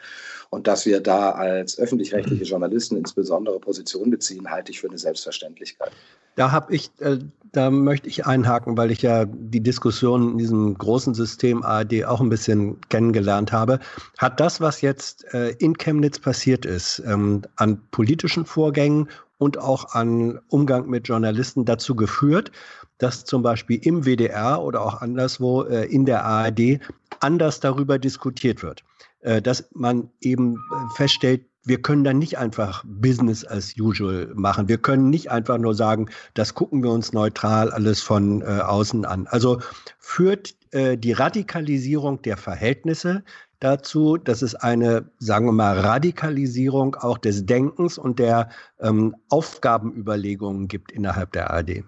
[0.50, 5.92] Und dass wir da als öffentlich-rechtliche Journalisten insbesondere Position beziehen, halte ich für eine Selbstverständlichkeit.
[6.38, 7.18] Da habe ich, äh,
[7.50, 12.20] da möchte ich einhaken, weil ich ja die Diskussion in diesem großen System ARD auch
[12.20, 13.80] ein bisschen kennengelernt habe.
[14.18, 19.08] Hat das, was jetzt äh, in Chemnitz passiert ist, ähm, an politischen Vorgängen
[19.38, 22.52] und auch an Umgang mit Journalisten dazu geführt,
[22.98, 26.78] dass zum Beispiel im WDR oder auch anderswo äh, in der ARD
[27.18, 28.84] anders darüber diskutiert wird?
[29.22, 34.68] Äh, dass man eben äh, feststellt, wir können dann nicht einfach Business as usual machen.
[34.68, 39.04] Wir können nicht einfach nur sagen, das gucken wir uns neutral alles von äh, außen
[39.04, 39.26] an.
[39.26, 39.60] Also
[39.98, 43.22] führt äh, die Radikalisierung der Verhältnisse
[43.60, 48.48] dazu, dass es eine, sagen wir mal, Radikalisierung auch des Denkens und der
[48.80, 51.84] ähm, Aufgabenüberlegungen gibt innerhalb der ARD.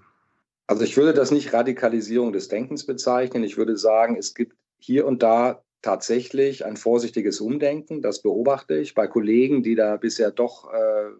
[0.67, 3.45] Also ich würde das nicht Radikalisierung des Denkens bezeichnen.
[3.45, 8.03] Ich würde sagen, es gibt hier und da tatsächlich ein vorsichtiges Umdenken.
[8.03, 11.11] Das beobachte ich bei Kollegen, die da bisher doch äh,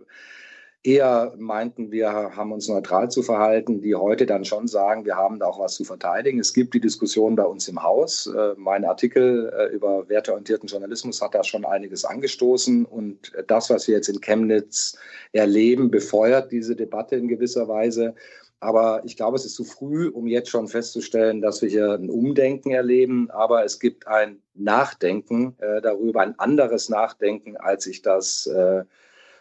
[0.83, 5.39] eher meinten, wir haben uns neutral zu verhalten, die heute dann schon sagen, wir haben
[5.39, 6.41] da auch was zu verteidigen.
[6.41, 8.27] Es gibt die Diskussion bei uns im Haus.
[8.27, 13.89] Äh, mein Artikel äh, über werteorientierten Journalismus hat da schon einiges angestoßen und das, was
[13.89, 14.97] wir jetzt in Chemnitz
[15.33, 18.15] erleben, befeuert diese Debatte in gewisser Weise.
[18.61, 22.11] Aber ich glaube, es ist zu früh, um jetzt schon festzustellen, dass wir hier ein
[22.11, 23.31] Umdenken erleben.
[23.31, 28.85] Aber es gibt ein Nachdenken äh, darüber, ein anderes Nachdenken, als ich das äh,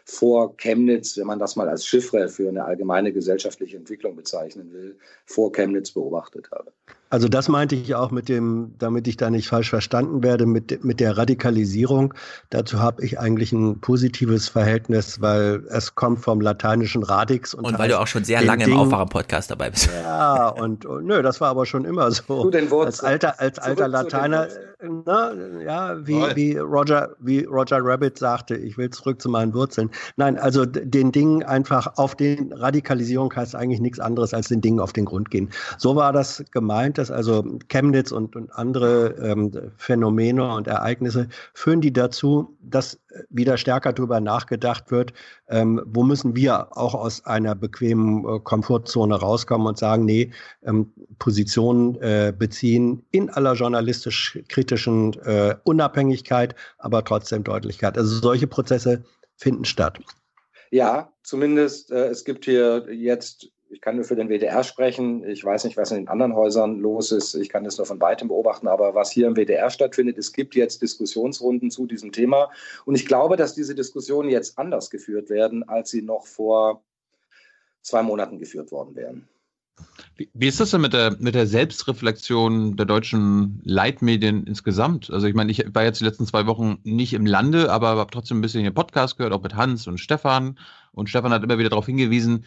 [0.05, 4.97] vor Chemnitz, wenn man das mal als Chiffre für eine allgemeine gesellschaftliche Entwicklung bezeichnen will,
[5.25, 6.71] vor Chemnitz beobachtet habe.
[7.11, 10.83] Also das meinte ich auch mit dem, damit ich da nicht falsch verstanden werde, mit,
[10.83, 12.13] mit der Radikalisierung.
[12.51, 17.55] Dazu habe ich eigentlich ein positives Verhältnis, weil es kommt vom lateinischen Radix.
[17.55, 19.89] Und, und weil du auch schon sehr lange Ding, im Aufwachen-Podcast dabei bist.
[20.03, 22.43] Ja, und, und, nö, das war aber schon immer so.
[22.43, 24.47] Du den als alter, als alter Lateiner,
[24.81, 25.33] na,
[25.65, 29.89] ja, wie, wie Roger, wie Roger Rabbit sagte, ich will zurück zu meinen Wurzeln.
[30.15, 34.79] Nein, also den Dingen einfach auf den Radikalisierung heißt eigentlich nichts anderes als den Dingen
[34.79, 35.49] auf den Grund gehen.
[35.77, 41.81] So war das gemeint dass also Chemnitz und, und andere ähm, Phänomene und Ereignisse führen
[41.81, 45.13] die dazu, dass wieder stärker darüber nachgedacht wird,
[45.47, 50.31] ähm, wo müssen wir auch aus einer bequemen äh, Komfortzone rauskommen und sagen, nee,
[50.63, 57.97] ähm, Positionen äh, beziehen in aller journalistisch kritischen äh, Unabhängigkeit, aber trotzdem Deutlichkeit.
[57.97, 59.03] Also solche Prozesse
[59.37, 59.99] finden statt.
[60.71, 65.23] Ja, zumindest äh, es gibt hier jetzt ich kann nur für den WDR sprechen.
[65.27, 67.35] Ich weiß nicht, was in den anderen Häusern los ist.
[67.35, 68.67] Ich kann das nur von weitem beobachten.
[68.67, 72.49] Aber was hier im WDR stattfindet, es gibt jetzt Diskussionsrunden zu diesem Thema.
[72.85, 76.83] Und ich glaube, dass diese Diskussionen jetzt anders geführt werden, als sie noch vor
[77.81, 79.27] zwei Monaten geführt worden wären.
[80.33, 85.09] Wie, ist das denn mit der, mit der Selbstreflexion der deutschen Leitmedien insgesamt?
[85.09, 88.11] Also ich meine, ich war jetzt die letzten zwei Wochen nicht im Lande, aber habe
[88.11, 90.57] trotzdem ein bisschen hier Podcast gehört, auch mit Hans und Stefan.
[90.91, 92.43] Und Stefan hat immer wieder darauf hingewiesen,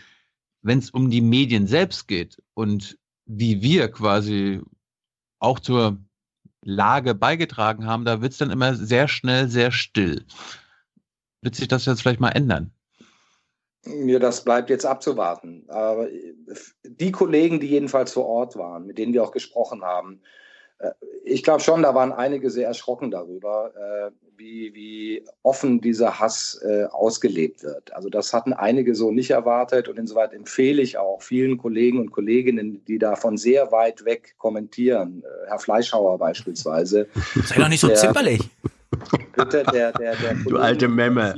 [0.63, 4.61] wenn es um die Medien selbst geht und wie wir quasi
[5.39, 5.99] auch zur
[6.65, 10.25] Lage beigetragen haben, da wird es dann immer sehr schnell sehr still.
[11.41, 12.73] Wird sich das jetzt vielleicht mal ändern?
[13.85, 15.65] Ja, das bleibt jetzt abzuwarten.
[15.69, 16.09] Aber
[16.85, 20.21] die Kollegen, die jedenfalls vor Ort waren, mit denen wir auch gesprochen haben,
[20.79, 20.93] äh,
[21.25, 26.61] ich glaube schon, da waren einige sehr erschrocken darüber, äh, wie, wie offen dieser Hass
[26.65, 27.95] äh, ausgelebt wird.
[27.95, 32.11] Also das hatten einige so nicht erwartet und insoweit empfehle ich auch vielen Kollegen und
[32.11, 37.09] Kolleginnen, die da von sehr weit weg kommentieren, Herr Fleischhauer beispielsweise.
[37.45, 38.49] Sei doch nicht so der, zimperlich.
[39.35, 41.35] Bitte, der, der, der du alte Memme.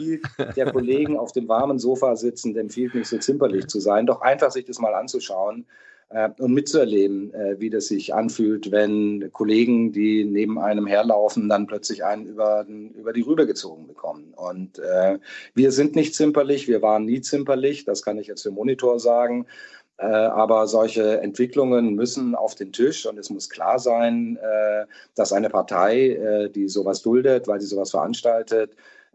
[0.57, 4.51] Der Kollegen auf dem warmen Sofa sitzen, empfiehlt nicht so zimperlich zu sein, doch einfach
[4.51, 5.94] sich das mal anzuschauen äh,
[6.39, 12.05] und mitzuerleben, äh, wie das sich anfühlt, wenn Kollegen, die neben einem herlaufen, dann plötzlich
[12.05, 14.33] einen über, über die Rübe gezogen bekommen.
[14.35, 15.19] Und äh,
[15.55, 19.47] wir sind nicht zimperlich, wir waren nie zimperlich, das kann ich jetzt für Monitor sagen.
[19.97, 25.33] Äh, aber solche Entwicklungen müssen auf den Tisch und es muss klar sein, äh, dass
[25.33, 28.73] eine Partei, äh, die sowas duldet, weil sie sowas veranstaltet,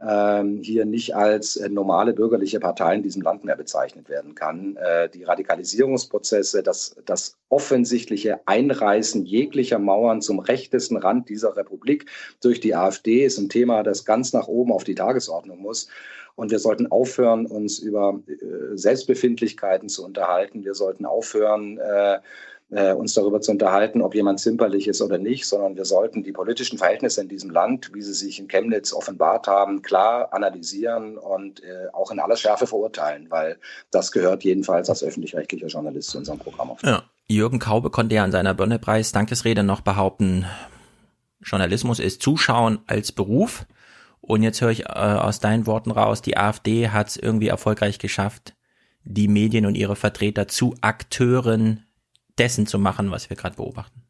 [0.07, 4.77] ähm, hier nicht als äh, normale bürgerliche Partei in diesem Land mehr bezeichnet werden kann.
[4.77, 12.05] Äh, die Radikalisierungsprozesse, das, das offensichtliche Einreißen jeglicher Mauern zum rechtesten Rand dieser Republik
[12.41, 15.89] durch die AfD ist ein Thema, das ganz nach oben auf die Tagesordnung muss.
[16.35, 20.63] Und wir sollten aufhören, uns über äh, Selbstbefindlichkeiten zu unterhalten.
[20.63, 22.19] Wir sollten aufhören, äh,
[22.71, 26.31] äh, uns darüber zu unterhalten, ob jemand zimperlich ist oder nicht, sondern wir sollten die
[26.31, 31.63] politischen Verhältnisse in diesem Land, wie sie sich in Chemnitz offenbart haben, klar analysieren und
[31.63, 33.57] äh, auch in aller Schärfe verurteilen, weil
[33.91, 36.83] das gehört jedenfalls als öffentlich-rechtlicher Journalist zu unserem Programm auf.
[36.83, 37.03] Ja.
[37.31, 40.45] Jürgen Kaube konnte ja in seiner Bönnepreis-Dankesrede noch behaupten,
[41.41, 43.65] Journalismus ist Zuschauen als Beruf.
[44.21, 47.99] Und jetzt höre ich äh, aus deinen Worten raus, die AfD hat es irgendwie erfolgreich
[47.99, 48.55] geschafft,
[49.03, 51.85] die Medien und ihre Vertreter zu Akteuren
[52.39, 54.01] dessen zu machen, was wir gerade beobachten.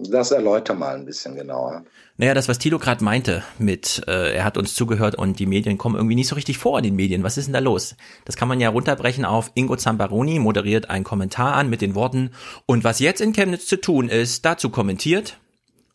[0.00, 1.84] Das erläuter mal ein bisschen genauer.
[2.16, 5.76] Naja, das, was Tilo gerade meinte, mit äh, er hat uns zugehört und die Medien
[5.76, 7.24] kommen irgendwie nicht so richtig vor in den Medien.
[7.24, 7.96] Was ist denn da los?
[8.24, 12.30] Das kann man ja runterbrechen auf Ingo Zambaroni moderiert einen Kommentar an mit den Worten
[12.64, 15.38] und was jetzt in Chemnitz zu tun ist, dazu kommentiert.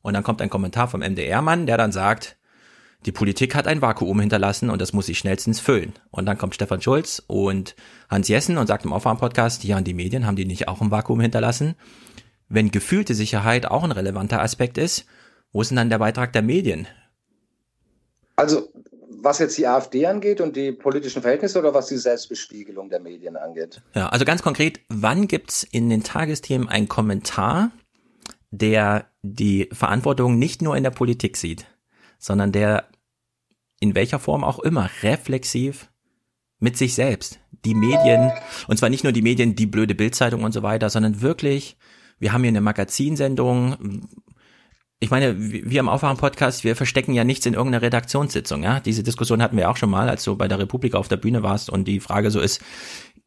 [0.01, 2.35] Und dann kommt ein Kommentar vom MDR-Mann, der dann sagt,
[3.05, 5.93] die Politik hat ein Vakuum hinterlassen und das muss sich schnellstens füllen.
[6.11, 7.75] Und dann kommt Stefan Schulz und
[8.13, 10.91] Hans Jessen und sagt im Aufwärm-Podcast, ja, und die Medien haben die nicht auch ein
[10.91, 11.75] Vakuum hinterlassen?
[12.49, 15.05] Wenn gefühlte Sicherheit auch ein relevanter Aspekt ist,
[15.51, 16.87] wo ist denn dann der Beitrag der Medien?
[18.35, 18.69] Also,
[19.21, 23.37] was jetzt die AfD angeht und die politischen Verhältnisse oder was die Selbstbespiegelung der Medien
[23.37, 23.81] angeht?
[23.93, 27.71] Ja, also ganz konkret, wann gibt's in den Tagesthemen einen Kommentar,
[28.51, 31.65] der die Verantwortung nicht nur in der Politik sieht,
[32.19, 32.87] sondern der
[33.79, 35.89] in welcher Form auch immer, reflexiv
[36.63, 37.39] mit sich selbst.
[37.65, 38.31] Die Medien,
[38.67, 41.77] und zwar nicht nur die Medien, die blöde Bildzeitung und so weiter, sondern wirklich,
[42.19, 44.07] wir haben hier eine Magazinsendung.
[45.01, 48.79] Ich meine, wir im Aufwachen-Podcast, wir verstecken ja nichts in irgendeiner Redaktionssitzung, ja.
[48.79, 51.43] Diese Diskussion hatten wir auch schon mal, als du bei der Republik auf der Bühne
[51.43, 52.61] warst und die Frage so ist,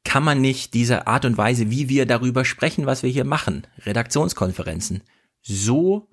[0.02, 3.66] kann man nicht diese Art und Weise, wie wir darüber sprechen, was wir hier machen,
[3.84, 5.02] Redaktionskonferenzen,
[5.42, 6.08] so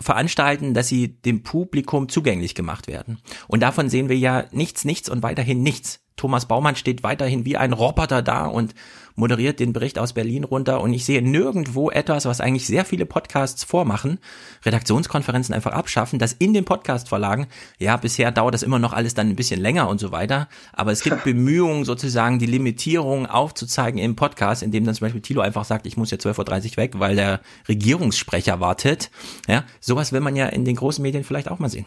[0.00, 3.18] veranstalten, dass sie dem Publikum zugänglich gemacht werden.
[3.48, 6.00] Und davon sehen wir ja nichts, nichts und weiterhin nichts.
[6.16, 8.74] Thomas Baumann steht weiterhin wie ein Roboter da und
[9.16, 13.06] moderiert den Bericht aus Berlin runter und ich sehe nirgendwo etwas, was eigentlich sehr viele
[13.06, 14.18] Podcasts vormachen,
[14.64, 17.46] Redaktionskonferenzen einfach abschaffen, das in den Podcast-Verlagen,
[17.78, 20.92] ja, bisher dauert das immer noch alles dann ein bisschen länger und so weiter, aber
[20.92, 25.64] es gibt Bemühungen sozusagen, die Limitierung aufzuzeigen im Podcast, indem dann zum Beispiel Thilo einfach
[25.64, 29.10] sagt, ich muss ja 12.30 Uhr weg, weil der Regierungssprecher wartet,
[29.48, 31.86] ja, sowas will man ja in den großen Medien vielleicht auch mal sehen.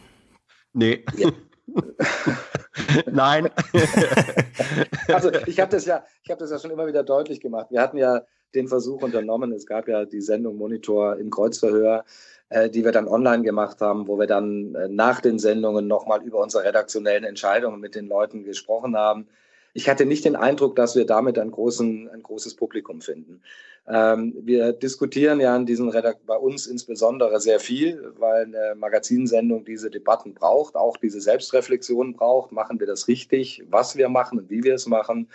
[0.73, 1.03] Nee.
[1.17, 1.31] Ja.
[3.11, 3.49] Nein.
[5.07, 7.67] also ich habe das ja, ich das ja schon immer wieder deutlich gemacht.
[7.69, 8.21] Wir hatten ja
[8.55, 9.51] den Versuch unternommen.
[9.51, 12.05] Es gab ja die Sendung Monitor im Kreuzverhör,
[12.49, 16.23] äh, die wir dann online gemacht haben, wo wir dann äh, nach den Sendungen nochmal
[16.23, 19.27] über unsere redaktionellen Entscheidungen mit den Leuten gesprochen haben.
[19.73, 23.41] Ich hatte nicht den Eindruck, dass wir damit ein, großen, ein großes Publikum finden.
[23.89, 29.65] Ähm, wir diskutieren ja in diesen Redakt bei uns insbesondere sehr viel, weil eine Magazinsendung
[29.65, 32.51] diese Debatten braucht, auch diese Selbstreflexion braucht.
[32.51, 35.29] Machen wir das richtig, was wir machen und wie wir es machen?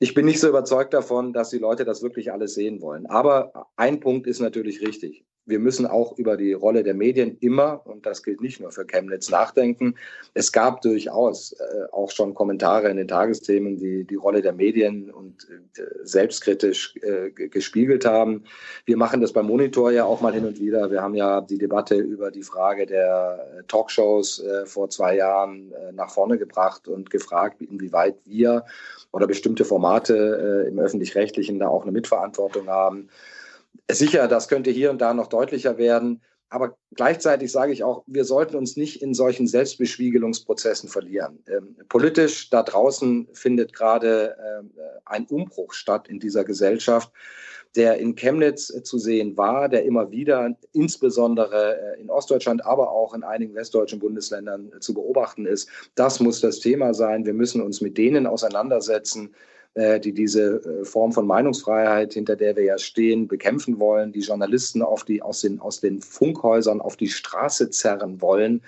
[0.00, 3.06] Ich bin nicht so überzeugt davon, dass die Leute das wirklich alles sehen wollen.
[3.06, 7.80] Aber ein Punkt ist natürlich richtig wir müssen auch über die Rolle der Medien immer,
[7.86, 9.94] und das gilt nicht nur für Chemnitz, nachdenken.
[10.34, 15.10] Es gab durchaus äh, auch schon Kommentare in den Tagesthemen, die die Rolle der Medien
[15.10, 18.44] und äh, selbstkritisch äh, gespiegelt haben.
[18.84, 20.90] Wir machen das beim Monitor ja auch mal hin und wieder.
[20.90, 25.72] Wir haben ja die Debatte über die Frage der äh, Talkshows äh, vor zwei Jahren
[25.72, 28.64] äh, nach vorne gebracht und gefragt, inwieweit wir
[29.12, 33.08] oder bestimmte Formate im öffentlich-rechtlichen da auch eine Mitverantwortung haben.
[33.90, 36.22] Sicher, das könnte hier und da noch deutlicher werden.
[36.50, 41.42] Aber gleichzeitig sage ich auch, wir sollten uns nicht in solchen Selbstbespiegelungsprozessen verlieren.
[41.46, 44.62] Ähm, politisch da draußen findet gerade äh,
[45.04, 47.12] ein Umbruch statt in dieser Gesellschaft,
[47.76, 52.92] der in Chemnitz äh, zu sehen war, der immer wieder, insbesondere äh, in Ostdeutschland, aber
[52.92, 55.68] auch in einigen westdeutschen Bundesländern äh, zu beobachten ist.
[55.94, 57.26] Das muss das Thema sein.
[57.26, 59.34] Wir müssen uns mit denen auseinandersetzen,
[59.78, 64.82] die diese äh, Form von Meinungsfreiheit, hinter der wir ja stehen, bekämpfen wollen, die Journalisten
[64.82, 68.62] auf die, aus, den, aus den Funkhäusern auf die Straße zerren wollen.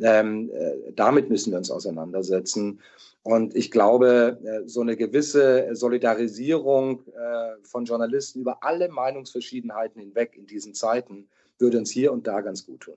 [0.00, 2.80] Ähm, äh, damit müssen wir uns auseinandersetzen.
[3.22, 10.36] Und ich glaube, äh, so eine gewisse Solidarisierung äh, von Journalisten über alle Meinungsverschiedenheiten hinweg
[10.36, 12.96] in diesen Zeiten würde uns hier und da ganz gut tun.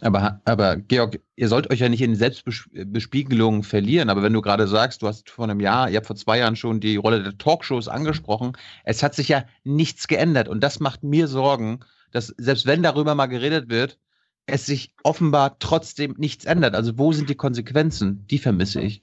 [0.00, 4.10] Aber, aber Georg, ihr sollt euch ja nicht in Selbstbespiegelung verlieren.
[4.10, 6.56] Aber wenn du gerade sagst, du hast vor einem Jahr, ihr habt vor zwei Jahren
[6.56, 8.52] schon die Rolle der Talkshows angesprochen,
[8.84, 10.48] es hat sich ja nichts geändert.
[10.48, 13.98] Und das macht mir Sorgen, dass selbst wenn darüber mal geredet wird,
[14.46, 16.74] es sich offenbar trotzdem nichts ändert.
[16.74, 18.26] Also wo sind die Konsequenzen?
[18.28, 19.02] Die vermisse ich.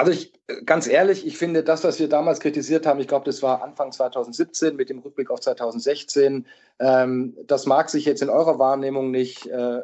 [0.00, 0.32] Also ich,
[0.64, 3.92] ganz ehrlich, ich finde das, was wir damals kritisiert haben, ich glaube, das war Anfang
[3.92, 6.46] 2017 mit dem Rückblick auf 2016,
[6.78, 9.80] ähm, das mag sich jetzt in eurer Wahrnehmung nicht äh,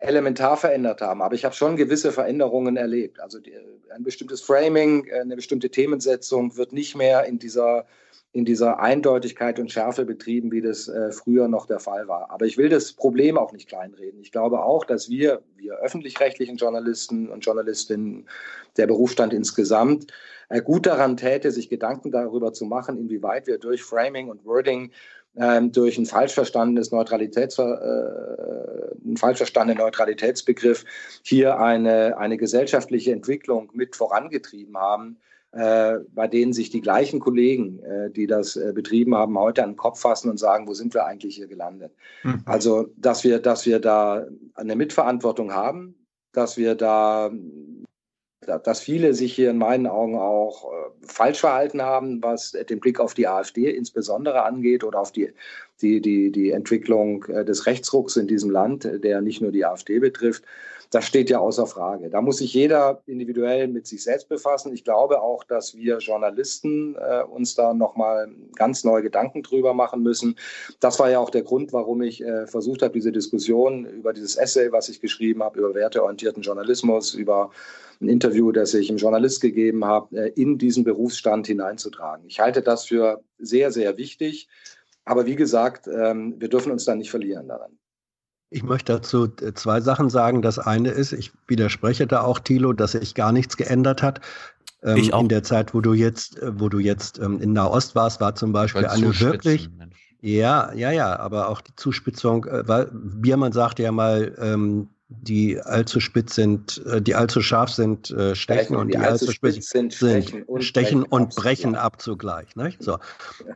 [0.00, 3.20] elementar verändert haben, aber ich habe schon gewisse Veränderungen erlebt.
[3.20, 3.54] Also die,
[3.88, 7.86] ein bestimmtes Framing, eine bestimmte Themensetzung wird nicht mehr in dieser
[8.32, 12.30] in dieser Eindeutigkeit und Schärfe betrieben, wie das äh, früher noch der Fall war.
[12.30, 14.20] Aber ich will das Problem auch nicht kleinreden.
[14.20, 18.28] Ich glaube auch, dass wir, wir öffentlich-rechtlichen Journalisten und Journalistinnen,
[18.76, 20.12] der Berufsstand insgesamt,
[20.50, 24.92] äh, gut daran täte, sich Gedanken darüber zu machen, inwieweit wir durch Framing und Wording
[25.36, 30.84] ähm, durch ein falsch verstandenes Neutralitäts, äh, einen falsch verstandenen Neutralitätsbegriff
[31.22, 35.16] hier eine, eine gesellschaftliche Entwicklung mit vorangetrieben haben,
[35.50, 39.76] bei denen sich die gleichen Kollegen, äh, die das äh, betrieben haben, heute an den
[39.76, 41.92] Kopf fassen und sagen, wo sind wir eigentlich hier gelandet?
[42.22, 42.42] Mhm.
[42.44, 45.94] Also, dass wir, dass wir da eine Mitverantwortung haben,
[46.32, 47.30] dass wir da,
[48.46, 53.00] dass viele sich hier in meinen Augen auch äh, falsch verhalten haben, was den Blick
[53.00, 55.32] auf die AfD insbesondere angeht oder auf die,
[55.80, 59.98] die, die, die Entwicklung äh, des Rechtsrucks in diesem Land, der nicht nur die AfD
[59.98, 60.44] betrifft
[60.90, 62.08] das steht ja außer Frage.
[62.08, 64.72] Da muss sich jeder individuell mit sich selbst befassen.
[64.72, 70.02] Ich glaube auch, dass wir Journalisten äh, uns da nochmal ganz neue Gedanken drüber machen
[70.02, 70.36] müssen.
[70.80, 74.36] Das war ja auch der Grund, warum ich äh, versucht habe, diese Diskussion über dieses
[74.36, 77.50] Essay, was ich geschrieben habe, über werteorientierten Journalismus, über
[78.00, 82.24] ein Interview, das ich im Journalist gegeben habe, äh, in diesen Berufsstand hineinzutragen.
[82.26, 84.48] Ich halte das für sehr, sehr wichtig.
[85.04, 87.78] Aber wie gesagt, ähm, wir dürfen uns da nicht verlieren daran.
[88.50, 90.42] Ich möchte dazu äh, zwei Sachen sagen.
[90.42, 94.20] Das eine ist, ich widerspreche da auch Thilo, dass sich gar nichts geändert hat.
[94.82, 95.22] Ähm, ich auch.
[95.22, 98.34] In der Zeit, wo du jetzt, äh, wo du jetzt ähm, in Nahost warst, war
[98.34, 99.96] zum Beispiel Weil eine wirklich, Mensch.
[100.20, 105.58] ja, ja, ja, aber auch die Zuspitzung, äh, weil Biermann sagte ja mal, ähm, die
[105.60, 109.70] allzu spitz sind, äh, die allzu scharf sind, äh, stechen und die, die allzu spitz
[109.70, 112.54] sind, stechen und stechen brechen, und brechen ab zugleich.
[112.56, 112.74] Ne?
[112.78, 112.98] So,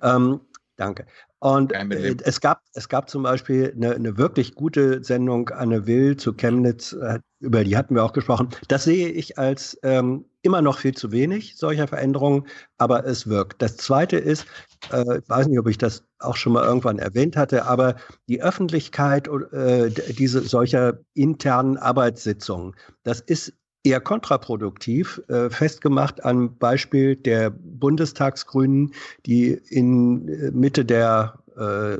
[0.01, 0.41] ähm,
[0.77, 1.07] danke.
[1.43, 6.17] Und äh, es, gab, es gab zum Beispiel eine, eine wirklich gute Sendung, Anne Will
[6.17, 8.51] zu Chemnitz, äh, über die hatten wir auch gesprochen.
[8.69, 12.47] Das sehe ich als ähm, immer noch viel zu wenig solcher Veränderungen,
[12.79, 13.61] aber es wirkt.
[13.61, 14.47] Das Zweite ist,
[14.93, 17.97] äh, ich weiß nicht, ob ich das auch schon mal irgendwann erwähnt hatte, aber
[18.29, 23.53] die Öffentlichkeit äh, diese solcher internen Arbeitssitzungen, das ist
[23.85, 28.93] eher kontraproduktiv, äh, festgemacht am Beispiel der Bundestagsgrünen,
[29.27, 31.99] die in äh, Mitte der äh,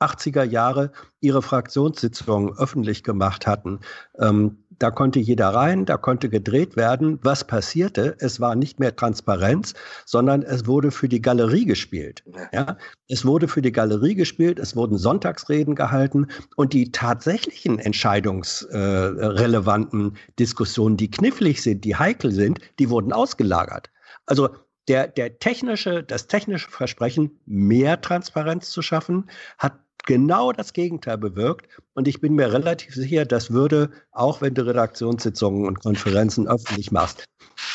[0.00, 3.80] 80er Jahre ihre Fraktionssitzungen öffentlich gemacht hatten.
[4.18, 7.18] Ähm, da konnte jeder rein, da konnte gedreht werden.
[7.22, 8.16] Was passierte?
[8.18, 9.72] Es war nicht mehr Transparenz,
[10.04, 12.22] sondern es wurde für die Galerie gespielt.
[12.52, 12.76] Ja?
[13.08, 16.26] Es wurde für die Galerie gespielt, es wurden Sonntagsreden gehalten
[16.56, 23.90] und die tatsächlichen entscheidungsrelevanten Diskussionen, die knifflig sind, die heikel sind, die wurden ausgelagert.
[24.26, 24.50] Also
[24.88, 29.74] der, der technische, das technische Versprechen, mehr Transparenz zu schaffen, hat
[30.08, 31.68] genau das Gegenteil bewirkt.
[31.94, 36.90] Und ich bin mir relativ sicher, das würde, auch wenn du Redaktionssitzungen und Konferenzen öffentlich
[36.90, 37.24] machst,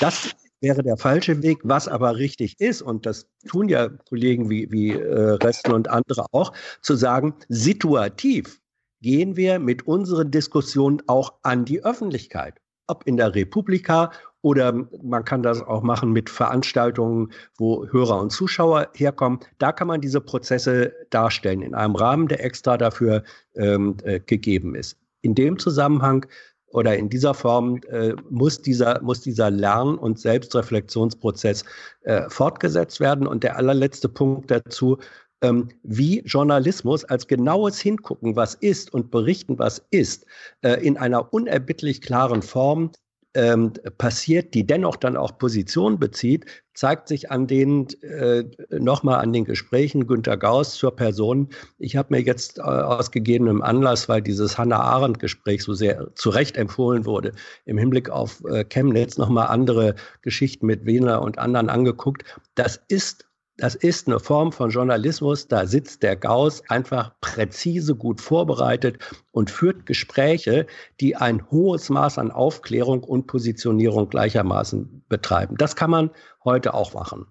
[0.02, 4.72] das wäre der falsche Weg, was aber richtig ist, und das tun ja Kollegen wie,
[4.72, 8.60] wie äh, Resten und andere auch, zu sagen, situativ
[9.02, 12.58] gehen wir mit unseren Diskussionen auch an die Öffentlichkeit.
[12.88, 14.12] Ob in der Republika
[14.44, 19.40] oder man kann das auch machen mit Veranstaltungen, wo Hörer und Zuschauer herkommen.
[19.58, 23.24] Da kann man diese Prozesse darstellen in einem Rahmen, der extra dafür
[23.56, 24.98] ähm, äh, gegeben ist.
[25.22, 26.26] In dem Zusammenhang
[26.68, 31.64] oder in dieser Form äh, muss dieser, muss dieser Lern- und Selbstreflexionsprozess
[32.02, 33.26] äh, fortgesetzt werden.
[33.26, 34.98] Und der allerletzte Punkt dazu,
[35.42, 40.26] ähm, wie Journalismus als genaues Hingucken, was ist und berichten, was ist,
[40.64, 42.92] äh, in einer unerbittlich klaren Form
[43.34, 49.34] ähm, passiert, die dennoch dann auch Position bezieht, zeigt sich an den äh, nochmal an
[49.34, 51.50] den Gesprächen Günter Gauss zur Person.
[51.78, 56.14] Ich habe mir jetzt äh, aus gegebenem Anlass, weil dieses Hannah Arendt Gespräch so sehr
[56.16, 57.34] zu Recht empfohlen wurde,
[57.66, 62.24] im Hinblick auf äh, Chemnitz nochmal andere Geschichten mit Wiener und anderen angeguckt.
[62.56, 63.26] Das ist
[63.58, 68.98] das ist eine Form von Journalismus, da sitzt der Gauss einfach präzise gut vorbereitet
[69.32, 70.66] und führt Gespräche,
[71.00, 75.56] die ein hohes Maß an Aufklärung und Positionierung gleichermaßen betreiben.
[75.58, 76.10] Das kann man
[76.44, 77.28] heute auch machen.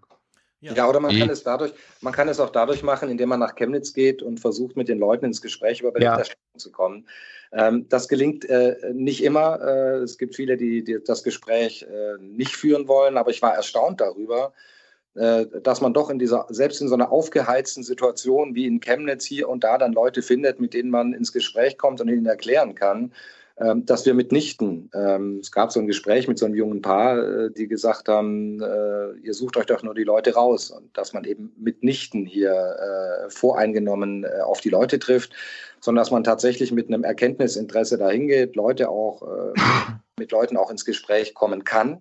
[0.61, 3.41] Ja, ja oder man kann es dadurch, man kann es auch dadurch machen, indem man
[3.41, 6.59] nach Chemnitz geht und versucht, mit den Leuten ins Gespräch über Berichterstattung ja.
[6.59, 7.09] zu kommen.
[7.53, 9.61] Ähm, das gelingt äh, nicht immer.
[9.61, 13.55] Äh, es gibt viele, die, die das Gespräch äh, nicht führen wollen, aber ich war
[13.55, 14.82] erstaunt darüber, äh,
[15.15, 19.49] dass man doch in dieser, selbst in so einer aufgeheizten Situation wie in Chemnitz hier
[19.49, 23.13] und da dann Leute findet, mit denen man ins Gespräch kommt und ihnen erklären kann,
[23.59, 27.19] ähm, dass wir mitnichten, ähm, es gab so ein Gespräch mit so einem jungen Paar,
[27.19, 31.13] äh, die gesagt haben, äh, ihr sucht euch doch nur die Leute raus und dass
[31.13, 32.53] man eben mitnichten hier
[33.29, 35.33] voreingenommen auf die Leute trifft,
[35.81, 39.23] sondern dass man tatsächlich mit einem Erkenntnisinteresse dahin geht, Leute auch,
[40.19, 42.01] mit Leuten auch ins Gespräch kommen kann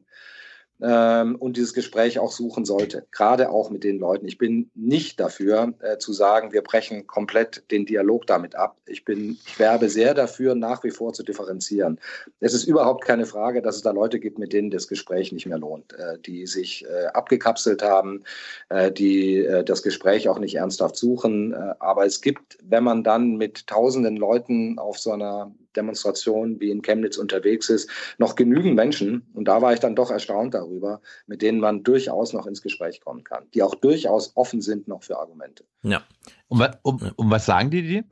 [0.82, 4.28] ähm, und dieses Gespräch auch suchen sollte, gerade auch mit den Leuten.
[4.28, 8.78] Ich bin nicht dafür äh, zu sagen, wir brechen komplett den Dialog damit ab.
[8.86, 12.00] Ich bin, ich werbe sehr dafür, nach wie vor zu differenzieren.
[12.40, 15.46] Es ist überhaupt keine Frage, dass es da Leute gibt, mit denen das Gespräch nicht
[15.46, 18.24] mehr lohnt, äh, die sich äh, abgekapselt haben,
[18.70, 21.54] äh, die äh, das Gespräch auch nicht ernsthaft suchen.
[21.54, 26.72] Äh, aber es gibt, wenn man dann mit tausenden Leuten auf so einer Demonstration wie
[26.72, 31.02] in Chemnitz unterwegs ist, noch genügend Menschen, und da war ich dann doch erstaunt darüber,
[31.28, 35.04] mit denen man durchaus noch ins Gespräch kommen kann, die auch durchaus offen sind noch
[35.04, 35.64] für Argumente.
[35.84, 36.04] Ja.
[36.48, 38.04] Um, um, um was sagen die dir?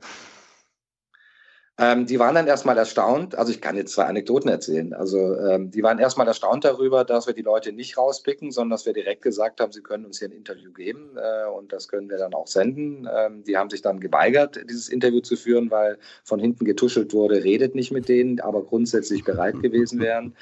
[1.82, 4.92] Ähm, die waren dann erstmal erstaunt, also ich kann jetzt zwei Anekdoten erzählen.
[4.92, 8.84] Also ähm, die waren erstmal erstaunt darüber, dass wir die Leute nicht rauspicken, sondern dass
[8.84, 12.10] wir direkt gesagt haben, sie können uns hier ein Interview geben äh, und das können
[12.10, 13.08] wir dann auch senden.
[13.10, 17.42] Ähm, die haben sich dann geweigert, dieses Interview zu führen, weil von hinten getuschelt wurde,
[17.44, 20.34] redet nicht mit denen, aber grundsätzlich bereit gewesen wären.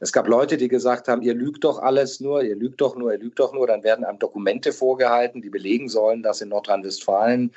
[0.00, 3.12] Es gab Leute, die gesagt haben, ihr lügt doch alles nur, ihr lügt doch nur,
[3.12, 3.66] ihr lügt doch nur.
[3.66, 7.52] Dann werden einem Dokumente vorgehalten, die belegen sollen, dass in Nordrhein-Westfalen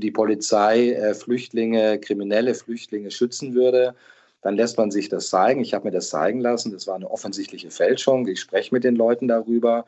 [0.00, 3.94] die Polizei äh, Flüchtlinge, kriminelle Flüchtlinge schützen würde.
[4.42, 5.60] Dann lässt man sich das zeigen.
[5.60, 6.72] Ich habe mir das zeigen lassen.
[6.72, 8.26] Das war eine offensichtliche Fälschung.
[8.28, 9.84] Ich spreche mit den Leuten darüber.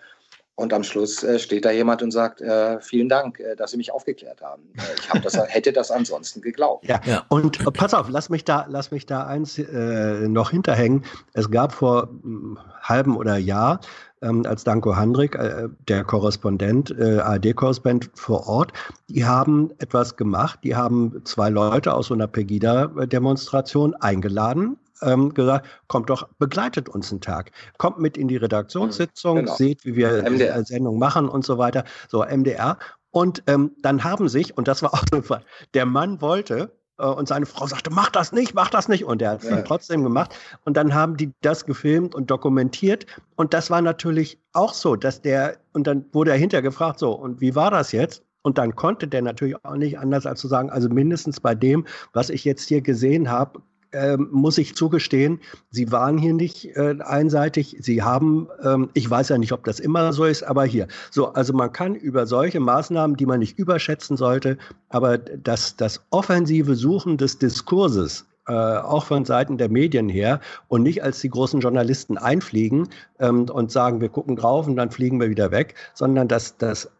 [0.60, 3.78] Und am Schluss äh, steht da jemand und sagt, äh, vielen Dank, äh, dass Sie
[3.78, 4.62] mich aufgeklärt haben.
[4.76, 6.86] Äh, ich das, hätte das ansonsten geglaubt.
[6.86, 7.24] Ja, ja.
[7.30, 11.06] und äh, pass auf, lass mich da, lass mich da eins äh, noch hinterhängen.
[11.32, 13.80] Es gab vor einem hm, halben oder Jahr
[14.22, 18.72] ähm, als Danko Handrik, äh, der Korrespondent, äh, ARD-Korrespondent vor Ort,
[19.08, 20.60] die haben etwas gemacht.
[20.64, 27.10] Die haben zwei Leute aus so einer Pegida-Demonstration eingeladen, ähm, gesagt, kommt doch, begleitet uns
[27.10, 27.52] einen Tag.
[27.78, 29.54] Kommt mit in die Redaktionssitzung, genau.
[29.54, 30.64] seht, wie wir MDR.
[30.64, 31.84] Sendung machen und so weiter.
[32.08, 32.78] So, MDR.
[33.10, 35.22] Und ähm, dann haben sich, und das war auch so,
[35.74, 36.72] der Mann wollte,
[37.08, 39.04] und seine Frau sagte, mach das nicht, mach das nicht.
[39.04, 39.56] Und er hat es ja.
[39.56, 40.34] dann trotzdem gemacht.
[40.64, 43.06] Und dann haben die das gefilmt und dokumentiert.
[43.36, 47.12] Und das war natürlich auch so, dass der, und dann wurde er hinterher gefragt, so,
[47.12, 48.22] und wie war das jetzt?
[48.42, 51.86] Und dann konnte der natürlich auch nicht anders als zu sagen, also mindestens bei dem,
[52.12, 53.60] was ich jetzt hier gesehen habe,
[53.92, 57.76] ähm, muss ich zugestehen, Sie waren hier nicht äh, einseitig.
[57.80, 60.86] Sie haben, ähm, ich weiß ja nicht, ob das immer so ist, aber hier.
[61.10, 66.02] So, also man kann über solche Maßnahmen, die man nicht überschätzen sollte, aber das, das
[66.10, 71.30] offensive Suchen des Diskurses, äh, auch von Seiten der Medien her und nicht als die
[71.30, 72.88] großen Journalisten einfliegen
[73.18, 76.90] ähm, und sagen, wir gucken drauf und dann fliegen wir wieder weg, sondern dass das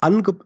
[0.00, 0.36] Ange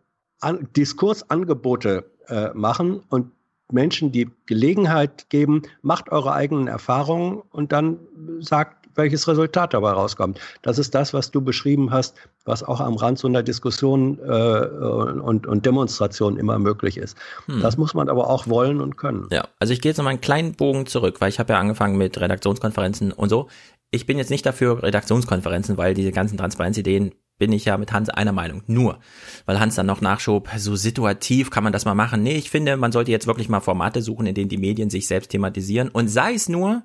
[0.40, 3.32] an Diskursangebote äh, machen und
[3.72, 7.98] Menschen die Gelegenheit geben, macht eure eigenen Erfahrungen und dann
[8.40, 10.40] sagt, welches Resultat dabei rauskommt.
[10.62, 14.30] Das ist das, was du beschrieben hast, was auch am Rand so einer Diskussion äh,
[14.30, 17.16] und, und Demonstration immer möglich ist.
[17.46, 17.60] Hm.
[17.60, 19.26] Das muss man aber auch wollen und können.
[19.32, 21.58] Ja, also ich gehe jetzt noch mal einen kleinen Bogen zurück, weil ich habe ja
[21.58, 23.48] angefangen mit Redaktionskonferenzen und so.
[23.90, 28.08] Ich bin jetzt nicht dafür Redaktionskonferenzen, weil diese ganzen Transparenzideen bin ich ja mit Hans
[28.08, 28.62] einer Meinung.
[28.66, 29.00] Nur,
[29.44, 32.22] weil Hans dann noch nachschob, so situativ kann man das mal machen.
[32.22, 35.06] Nee, ich finde, man sollte jetzt wirklich mal Formate suchen, in denen die Medien sich
[35.06, 35.90] selbst thematisieren.
[35.90, 36.84] Und sei es nur,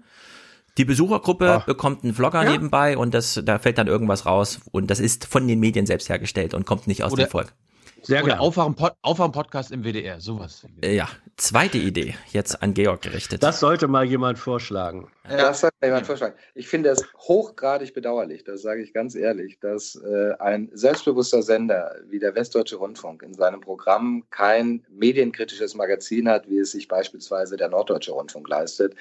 [0.78, 1.66] die Besuchergruppe Ach.
[1.66, 2.52] bekommt einen Vlogger ja.
[2.52, 6.10] nebenbei und das, da fällt dann irgendwas raus und das ist von den Medien selbst
[6.10, 7.54] hergestellt und kommt nicht aus Oder dem Volk.
[8.04, 10.66] Sehr Oder Aufwachen-Podcast im WDR, sowas.
[10.82, 13.44] Äh, ja, zweite Idee, jetzt an Georg gerichtet.
[13.44, 15.10] Das sollte mal jemand vorschlagen.
[15.30, 15.38] Ja.
[15.38, 16.36] Das sollte mal jemand vorschlagen.
[16.56, 21.96] Ich finde es hochgradig bedauerlich, das sage ich ganz ehrlich, dass äh, ein selbstbewusster Sender
[22.08, 27.58] wie der Westdeutsche Rundfunk in seinem Programm kein medienkritisches Magazin hat, wie es sich beispielsweise
[27.58, 28.96] der Norddeutsche Rundfunk leistet.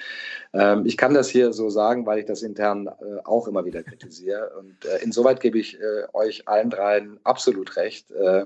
[0.53, 3.83] Ähm, ich kann das hier so sagen, weil ich das intern äh, auch immer wieder
[3.83, 4.51] kritisiere.
[4.59, 8.45] Und äh, insoweit gebe ich äh, euch allen dreien absolut recht äh,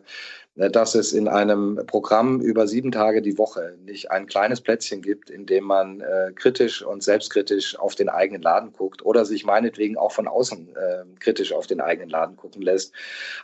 [0.55, 5.31] dass es in einem Programm über sieben Tage die Woche nicht ein kleines Plätzchen gibt,
[5.31, 9.97] in dem man äh, kritisch und selbstkritisch auf den eigenen Laden guckt oder sich meinetwegen
[9.97, 12.93] auch von außen äh, kritisch auf den eigenen Laden gucken lässt,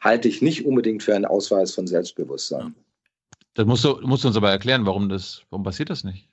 [0.02, 2.76] halte ich nicht unbedingt für einen Ausweis von Selbstbewusstsein.
[3.56, 6.30] Das musst du, musst du uns aber erklären, warum das, warum passiert das nicht?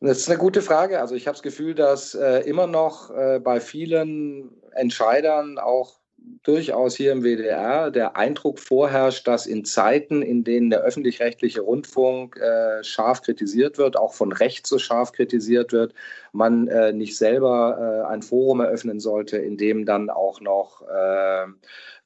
[0.00, 1.00] Das ist eine gute Frage.
[1.00, 6.01] Also ich habe das Gefühl, dass äh, immer noch äh, bei vielen Entscheidern auch
[6.42, 12.36] durchaus hier im WDR der Eindruck vorherrscht, dass in Zeiten, in denen der öffentlich-rechtliche Rundfunk
[12.36, 15.94] äh, scharf kritisiert wird, auch von rechts so scharf kritisiert wird,
[16.32, 21.46] man äh, nicht selber äh, ein Forum eröffnen sollte, in dem dann auch noch äh,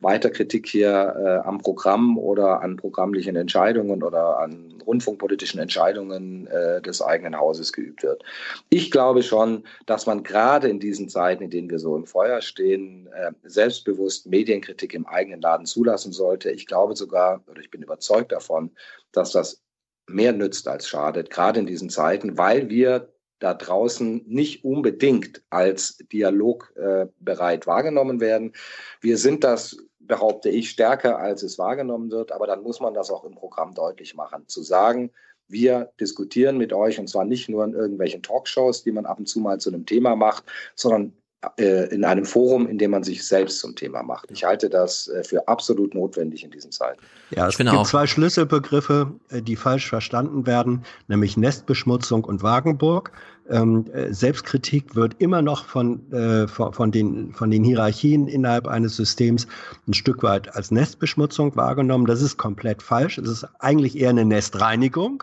[0.07, 6.81] weiter Kritik hier äh, am Programm oder an programmlichen Entscheidungen oder an rundfunkpolitischen Entscheidungen äh,
[6.81, 8.23] des eigenen Hauses geübt wird.
[8.71, 12.41] Ich glaube schon, dass man gerade in diesen Zeiten, in denen wir so im Feuer
[12.41, 16.53] stehen, äh, selbstbewusst Medienkritik im eigenen Laden zulassen sollte.
[16.53, 18.71] Ich glaube sogar, oder ich bin überzeugt davon,
[19.11, 19.61] dass das
[20.09, 25.99] mehr nützt als schadet, gerade in diesen Zeiten, weil wir da draußen nicht unbedingt als
[26.13, 28.53] dialogbereit äh, wahrgenommen werden.
[29.01, 29.77] Wir sind das,
[30.07, 33.75] behaupte ich, stärker, als es wahrgenommen wird, aber dann muss man das auch im Programm
[33.75, 34.47] deutlich machen.
[34.47, 35.11] Zu sagen,
[35.49, 39.27] wir diskutieren mit euch und zwar nicht nur in irgendwelchen Talkshows, die man ab und
[39.29, 40.45] zu mal zu einem Thema macht,
[40.75, 41.13] sondern
[41.57, 44.31] in einem Forum, in dem man sich selbst zum Thema macht.
[44.31, 47.01] Ich halte das äh, für absolut notwendig in diesen Zeiten.
[47.31, 47.87] Ja, es gibt auch.
[47.87, 53.13] zwei Schlüsselbegriffe, äh, die falsch verstanden werden, nämlich Nestbeschmutzung und Wagenburg.
[53.49, 58.97] Ähm, Selbstkritik wird immer noch von, äh, von, von, den, von den Hierarchien innerhalb eines
[58.97, 59.47] Systems
[59.87, 62.07] ein Stück weit als Nestbeschmutzung wahrgenommen.
[62.07, 63.19] Das ist komplett falsch.
[63.19, 65.23] Es ist eigentlich eher eine Nestreinigung.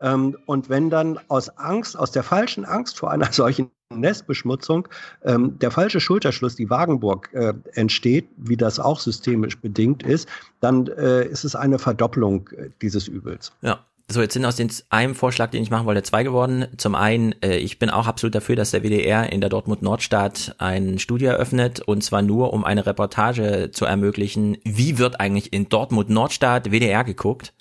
[0.00, 3.70] Ähm, und wenn dann aus Angst, aus der falschen Angst vor einer solchen
[4.00, 4.88] Nestbeschmutzung
[5.24, 10.28] ähm, der falsche Schulterschluss, die Wagenburg, äh, entsteht, wie das auch systemisch bedingt ist,
[10.60, 13.52] dann äh, ist es eine Verdoppelung äh, dieses Übels.
[13.62, 13.80] Ja.
[14.10, 16.66] So, jetzt sind aus den einem Vorschlag, den ich machen wollte, zwei geworden.
[16.76, 20.54] Zum einen, äh, ich bin auch absolut dafür, dass der WDR in der Dortmund Nordstadt
[20.58, 24.58] ein Studio eröffnet und zwar nur, um eine Reportage zu ermöglichen.
[24.64, 27.54] Wie wird eigentlich in Dortmund Nordstadt WDR geguckt?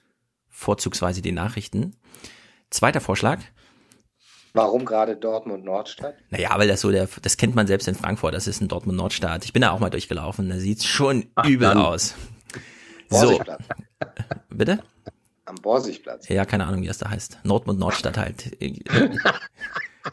[0.49, 1.95] Vorzugsweise die Nachrichten.
[2.69, 3.39] Zweiter Vorschlag.
[4.53, 6.15] Warum gerade Dortmund Nordstadt?
[6.29, 8.97] Naja, weil das so der, das kennt man selbst in Frankfurt, das ist ein Dortmund
[8.97, 9.45] Nordstadt.
[9.45, 11.77] Ich bin da auch mal durchgelaufen, da sieht's schon Ach, übel dann.
[11.77, 12.15] aus.
[13.09, 13.41] So.
[14.49, 14.79] Bitte?
[15.45, 16.27] Am Borsigplatz.
[16.29, 17.39] Ja, keine Ahnung, wie das da heißt.
[17.43, 18.57] Nordmund Nordstadt halt.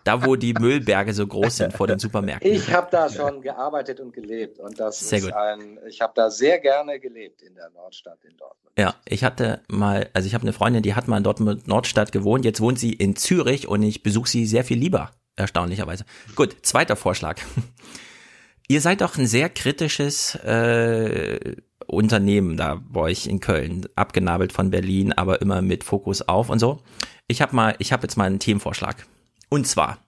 [0.05, 2.51] da, wo die Müllberge so groß sind vor den Supermärkten.
[2.51, 5.35] Ich habe da schon gearbeitet und gelebt und das sehr ist gut.
[5.35, 8.73] ein, ich habe da sehr gerne gelebt in der Nordstadt in Dortmund.
[8.79, 12.13] Ja, ich hatte mal, also ich habe eine Freundin, die hat mal in Dortmund Nordstadt
[12.13, 16.05] gewohnt, jetzt wohnt sie in Zürich und ich besuche sie sehr viel lieber, erstaunlicherweise.
[16.37, 17.41] Gut, zweiter Vorschlag.
[18.69, 24.71] Ihr seid doch ein sehr kritisches äh, Unternehmen da bei euch in Köln, abgenabelt von
[24.71, 26.83] Berlin, aber immer mit Fokus auf und so.
[27.27, 29.07] Ich habe mal, ich habe jetzt mal einen Themenvorschlag.
[29.49, 29.99] Und zwar,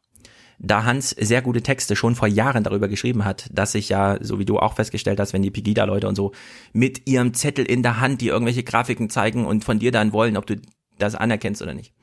[0.59, 4.39] da Hans sehr gute Texte schon vor Jahren darüber geschrieben hat, dass sich ja, so
[4.39, 6.33] wie du auch festgestellt hast, wenn die Pegida-Leute und so
[6.73, 10.36] mit ihrem Zettel in der Hand, die irgendwelche Grafiken zeigen und von dir dann wollen,
[10.36, 10.57] ob du
[10.99, 11.94] das anerkennst oder nicht.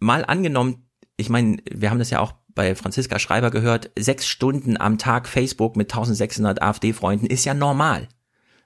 [0.00, 4.76] Mal angenommen, ich meine, wir haben das ja auch bei Franziska Schreiber gehört, sechs Stunden
[4.76, 8.08] am Tag Facebook mit 1600 AfD-Freunden ist ja normal.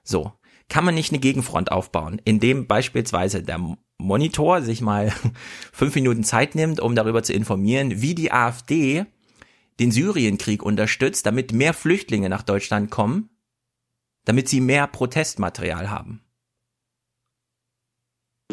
[0.03, 0.33] So.
[0.67, 3.59] Kann man nicht eine Gegenfront aufbauen, indem beispielsweise der
[3.99, 5.13] Monitor sich mal
[5.71, 9.05] fünf Minuten Zeit nimmt, um darüber zu informieren, wie die AfD
[9.79, 13.29] den Syrienkrieg unterstützt, damit mehr Flüchtlinge nach Deutschland kommen,
[14.25, 16.21] damit sie mehr Protestmaterial haben.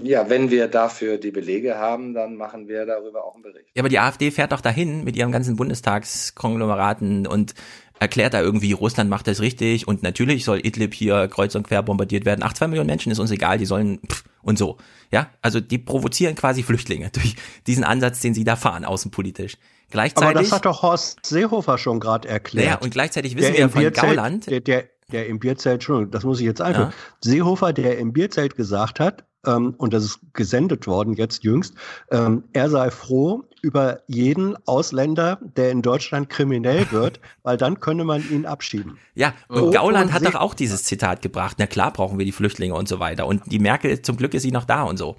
[0.02, 3.70] Ja, wenn wir dafür die Belege haben, dann machen wir darüber auch einen Bericht.
[3.75, 7.55] Ja, aber die AfD fährt doch dahin mit ihren ganzen Bundestagskonglomeraten und
[7.99, 11.83] erklärt da irgendwie, Russland macht das richtig und natürlich soll Idlib hier kreuz und quer
[11.83, 12.42] bombardiert werden.
[12.42, 14.76] Ach, zwei Millionen Menschen ist uns egal, die sollen pff, und so.
[15.10, 19.57] Ja, also die provozieren quasi Flüchtlinge durch diesen Ansatz, den sie da fahren, außenpolitisch.
[19.91, 22.66] Gleichzeitig, Aber das hat doch Horst Seehofer schon gerade erklärt.
[22.66, 24.50] Ja, und gleichzeitig wissen der wir von Gauland.
[24.50, 26.91] Der, der, der im Bierzelt, Entschuldigung, das muss ich jetzt einfach.
[26.91, 26.94] Ja.
[27.20, 31.75] Seehofer, der im Bierzelt gesagt hat, ähm, und das ist gesendet worden jetzt jüngst,
[32.10, 38.05] ähm, er sei froh über jeden Ausländer, der in Deutschland kriminell wird, weil dann könne
[38.05, 38.97] man ihn abschieben.
[39.17, 41.57] Ja, und oh, Gauland und hat doch auch dieses Zitat gebracht.
[41.59, 43.27] Na klar brauchen wir die Flüchtlinge und so weiter.
[43.27, 45.17] Und die Merkel, zum Glück ist sie noch da und so.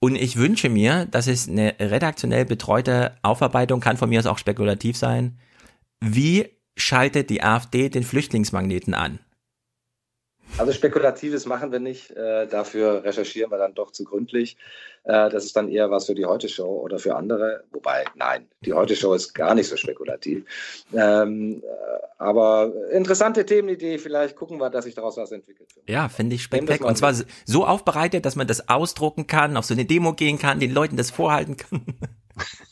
[0.00, 4.38] Und ich wünsche mir, dass es eine redaktionell betreute Aufarbeitung kann von mir aus auch
[4.38, 5.38] spekulativ sein.
[6.00, 9.20] Wie schaltet die AfD den Flüchtlingsmagneten an?
[10.56, 12.10] Also Spekulatives machen wir nicht.
[12.10, 14.56] Äh, dafür recherchieren wir dann doch zu gründlich.
[15.04, 17.64] Äh, das ist dann eher was für die Heute-Show oder für andere.
[17.70, 20.44] Wobei, nein, die Heute-Show ist gar nicht so spekulativ.
[20.92, 23.98] Ähm, äh, aber interessante Themenidee.
[23.98, 25.68] Vielleicht gucken wir, dass sich daraus was entwickelt.
[25.86, 26.88] Ja, finde ich spektakulär.
[26.88, 30.60] Und zwar so aufbereitet, dass man das ausdrucken kann, auf so eine Demo gehen kann,
[30.60, 31.82] den Leuten das vorhalten kann.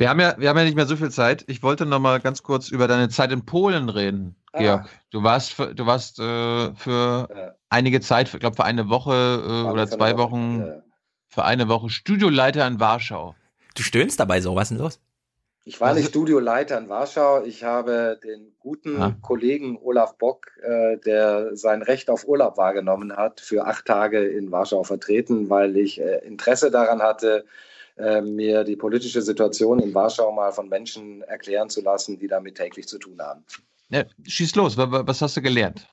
[0.00, 1.44] Wir haben ja, wir haben ja nicht mehr so viel Zeit.
[1.46, 4.34] Ich wollte noch mal ganz kurz über deine Zeit in Polen reden.
[4.54, 7.54] Georg, du warst für, du warst äh, für ja.
[7.68, 10.82] einige Zeit, ich glaube für eine Woche äh, oder zwei Wochen, ja.
[11.28, 13.34] für eine Woche Studioleiter in Warschau.
[13.76, 15.00] Du stöhnst dabei so, was ist denn los?
[15.66, 17.44] Ich war nicht Studioleiter in Warschau.
[17.44, 19.14] Ich habe den guten ah.
[19.20, 24.50] Kollegen Olaf Bock, äh, der sein Recht auf Urlaub wahrgenommen hat, für acht Tage in
[24.50, 27.44] Warschau vertreten, weil ich äh, Interesse daran hatte,
[27.96, 32.56] äh, mir die politische Situation in Warschau mal von Menschen erklären zu lassen, die damit
[32.56, 33.44] täglich zu tun haben.
[33.90, 35.86] Ja, schieß los, was hast du gelernt?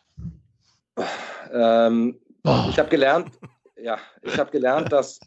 [1.51, 2.65] Ähm, oh.
[2.69, 3.31] Ich habe gelernt,
[3.75, 5.19] ja, ich habe gelernt, dass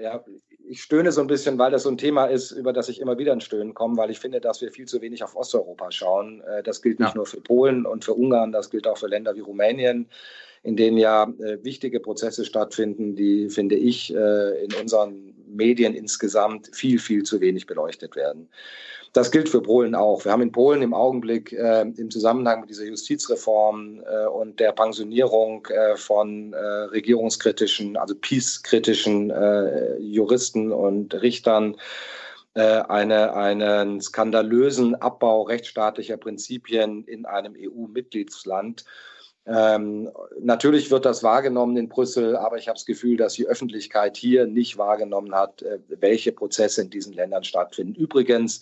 [0.00, 0.22] ja,
[0.68, 3.18] ich stöhne so ein bisschen, weil das so ein Thema ist, über das ich immer
[3.18, 6.42] wieder in Stöhnen komme, weil ich finde, dass wir viel zu wenig auf Osteuropa schauen.
[6.42, 7.16] Äh, das gilt nicht ja.
[7.16, 10.08] nur für Polen und für Ungarn, das gilt auch für Länder wie Rumänien,
[10.62, 16.70] in denen ja äh, wichtige Prozesse stattfinden, die, finde ich, äh, in unseren Medien insgesamt
[16.74, 18.48] viel, viel zu wenig beleuchtet werden.
[19.12, 20.24] Das gilt für Polen auch.
[20.24, 24.72] Wir haben in Polen im Augenblick äh, im Zusammenhang mit dieser Justizreform äh, und der
[24.72, 31.76] Pensionierung äh, von äh, regierungskritischen, also peace-kritischen äh, Juristen und Richtern
[32.54, 38.84] äh, eine, einen skandalösen Abbau rechtsstaatlicher Prinzipien in einem EU-Mitgliedsland.
[39.46, 44.18] Ähm, natürlich wird das wahrgenommen in Brüssel, aber ich habe das Gefühl, dass die Öffentlichkeit
[44.18, 47.94] hier nicht wahrgenommen hat, welche Prozesse in diesen Ländern stattfinden.
[47.94, 48.60] Übrigens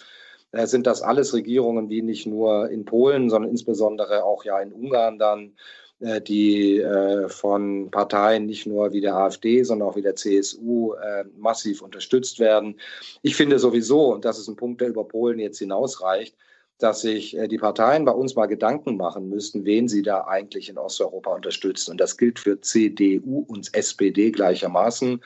[0.64, 5.18] sind das alles Regierungen, die nicht nur in Polen, sondern insbesondere auch ja in Ungarn
[5.18, 5.52] dann
[6.00, 10.94] äh, die äh, von Parteien nicht nur wie der AfD, sondern auch wie der CSU
[11.38, 12.78] massiv unterstützt werden.
[13.22, 16.36] Ich finde sowieso, und das ist ein Punkt, der über Polen jetzt hinausreicht,
[16.78, 20.76] dass sich die Parteien bei uns mal Gedanken machen müssten, wen sie da eigentlich in
[20.76, 21.92] Osteuropa unterstützen.
[21.92, 25.22] Und das gilt für CDU und SPD gleichermaßen.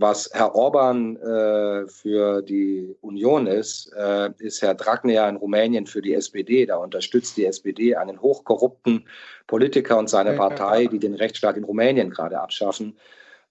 [0.00, 6.00] Was Herr Orban äh, für die Union ist, äh, ist Herr Dragnea in Rumänien für
[6.00, 6.66] die SPD.
[6.66, 9.08] Da unterstützt die SPD einen hochkorrupten
[9.48, 12.96] Politiker und seine Partei, die den Rechtsstaat in Rumänien gerade abschaffen.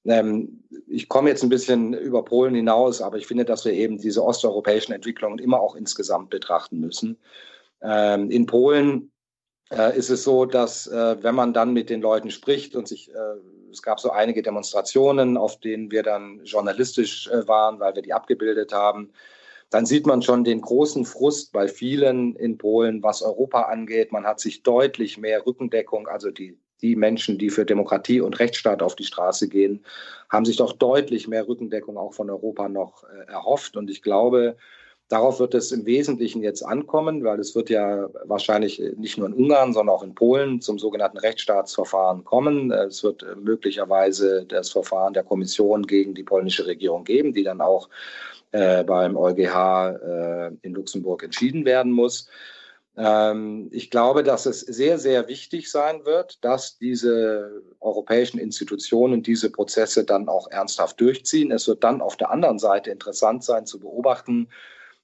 [0.06, 3.98] Ähm, ich komme jetzt ein bisschen über Polen hinaus, aber ich finde, dass wir eben
[3.98, 7.18] diese osteuropäischen Entwicklungen immer auch insgesamt betrachten müssen.
[7.82, 9.12] Ähm, in Polen
[9.72, 13.14] äh, ist es so, dass äh, wenn man dann mit den Leuten spricht und sich,
[13.14, 18.02] äh, es gab so einige Demonstrationen, auf denen wir dann journalistisch äh, waren, weil wir
[18.02, 19.12] die abgebildet haben,
[19.70, 24.12] dann sieht man schon den großen Frust bei vielen in Polen, was Europa angeht.
[24.12, 28.82] Man hat sich deutlich mehr Rückendeckung, also die, die Menschen, die für Demokratie und Rechtsstaat
[28.82, 29.86] auf die Straße gehen,
[30.30, 33.76] haben sich doch deutlich mehr Rückendeckung auch von Europa noch äh, erhofft.
[33.76, 34.56] Und ich glaube,
[35.10, 39.34] Darauf wird es im Wesentlichen jetzt ankommen, weil es wird ja wahrscheinlich nicht nur in
[39.34, 42.72] Ungarn, sondern auch in Polen zum sogenannten Rechtsstaatsverfahren kommen.
[42.72, 47.88] Es wird möglicherweise das Verfahren der Kommission gegen die polnische Regierung geben, die dann auch
[48.52, 52.28] äh, beim EuGH äh, in Luxemburg entschieden werden muss.
[52.98, 59.52] Ähm, ich glaube, dass es sehr, sehr wichtig sein wird, dass diese europäischen Institutionen diese
[59.52, 61.52] Prozesse dann auch ernsthaft durchziehen.
[61.52, 64.50] Es wird dann auf der anderen Seite interessant sein zu beobachten,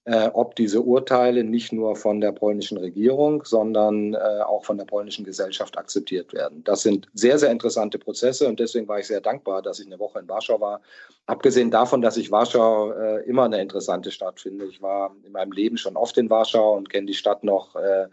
[0.05, 4.85] äh, ob diese Urteile nicht nur von der polnischen Regierung, sondern äh, auch von der
[4.85, 6.63] polnischen Gesellschaft akzeptiert werden.
[6.65, 9.99] Das sind sehr, sehr interessante Prozesse und deswegen war ich sehr dankbar, dass ich eine
[9.99, 10.81] Woche in Warschau war.
[11.25, 14.65] Abgesehen davon, dass ich Warschau äh, immer eine interessante Stadt finde.
[14.65, 18.07] Ich war in meinem Leben schon oft in Warschau und kenne die Stadt noch, äh,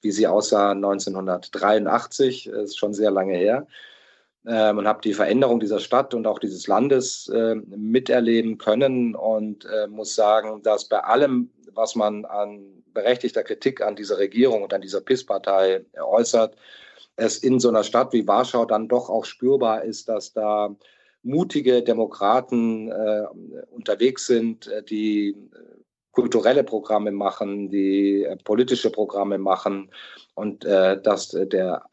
[0.00, 2.50] wie sie aussah 1983.
[2.52, 3.66] Das ist schon sehr lange her
[4.46, 9.64] ähm, und habe die Veränderung dieser Stadt und auch dieses Landes äh, miterleben können und
[9.66, 14.72] äh, muss sagen, dass bei allem, was man an berechtigter Kritik an dieser Regierung und
[14.72, 16.56] an dieser PIS-Partei äußert,
[17.16, 20.74] es in so einer Stadt wie Warschau dann doch auch spürbar ist, dass da
[21.26, 23.24] mutige Demokraten äh,
[23.70, 25.34] unterwegs sind, äh, die äh,
[26.12, 29.90] kulturelle Programme machen, die äh, politische Programme machen
[30.34, 31.86] und dass der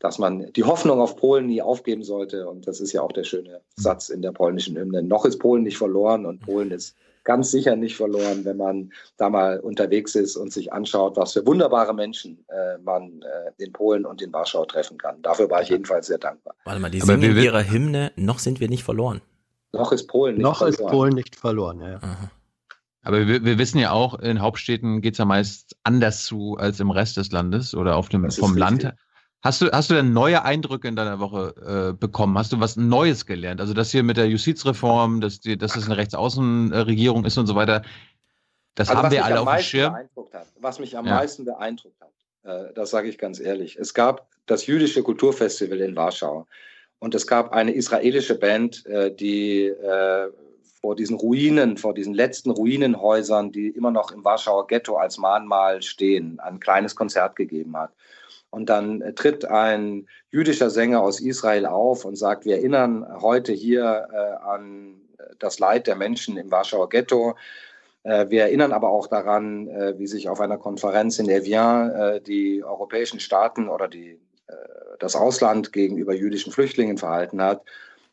[0.00, 2.48] dass man die Hoffnung auf Polen nie aufgeben sollte.
[2.48, 5.02] Und das ist ja auch der schöne Satz in der polnischen Hymne.
[5.02, 9.28] Noch ist Polen nicht verloren und Polen ist ganz sicher nicht verloren, wenn man da
[9.28, 14.06] mal unterwegs ist und sich anschaut, was für wunderbare Menschen äh, man äh, in Polen
[14.06, 15.20] und in Warschau treffen kann.
[15.20, 16.54] Dafür war ich jedenfalls sehr dankbar.
[16.64, 19.20] Warte mal, die singen in ihrer Hymne, noch sind wir nicht verloren.
[19.72, 20.80] Noch ist Polen nicht noch verloren.
[20.80, 21.96] Noch ist Polen nicht verloren, ja.
[21.96, 22.30] Aha.
[23.02, 26.80] Aber wir, wir, wissen ja auch, in Hauptstädten geht es ja meist anders zu als
[26.80, 28.94] im Rest des Landes oder auf dem vom Land.
[29.40, 32.36] Hast du, hast du denn neue Eindrücke in deiner Woche äh, bekommen?
[32.36, 33.60] Hast du was Neues gelernt?
[33.60, 37.54] Also das hier mit der Justizreform, dass, die, dass das eine Rechtsaußenregierung ist und so
[37.54, 37.82] weiter,
[38.74, 39.94] das also haben wir alle auf dem Schirm.
[39.94, 40.08] Hat,
[40.60, 41.16] was mich am ja.
[41.16, 43.76] meisten beeindruckt hat, äh, das sage ich ganz ehrlich.
[43.76, 46.46] Es gab das jüdische Kulturfestival in Warschau
[46.98, 50.28] und es gab eine israelische Band, äh, die äh,
[50.80, 55.82] vor diesen Ruinen, vor diesen letzten Ruinenhäusern, die immer noch im Warschauer Ghetto als Mahnmal
[55.82, 57.92] stehen, ein kleines Konzert gegeben hat.
[58.50, 63.52] Und dann äh, tritt ein jüdischer Sänger aus Israel auf und sagt, wir erinnern heute
[63.52, 65.00] hier äh, an
[65.38, 67.36] das Leid der Menschen im Warschauer Ghetto.
[68.04, 72.20] Äh, wir erinnern aber auch daran, äh, wie sich auf einer Konferenz in Evian äh,
[72.20, 74.54] die europäischen Staaten oder die, äh,
[74.98, 77.62] das Ausland gegenüber jüdischen Flüchtlingen verhalten hat.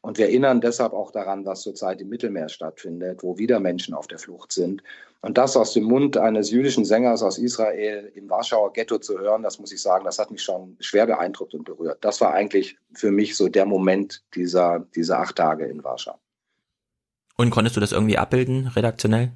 [0.06, 4.06] Und wir erinnern deshalb auch daran, was zurzeit im Mittelmeer stattfindet, wo wieder Menschen auf
[4.06, 4.84] der Flucht sind.
[5.22, 9.42] Und das aus dem Mund eines jüdischen Sängers aus Israel im Warschauer Ghetto zu hören,
[9.42, 12.06] das muss ich sagen, das hat mich schon schwer beeindruckt und berührt.
[12.06, 16.20] Das war eigentlich für mich so der Moment dieser, dieser acht Tage in Warschau.
[17.36, 19.32] Und konntest du das irgendwie abbilden, redaktionell?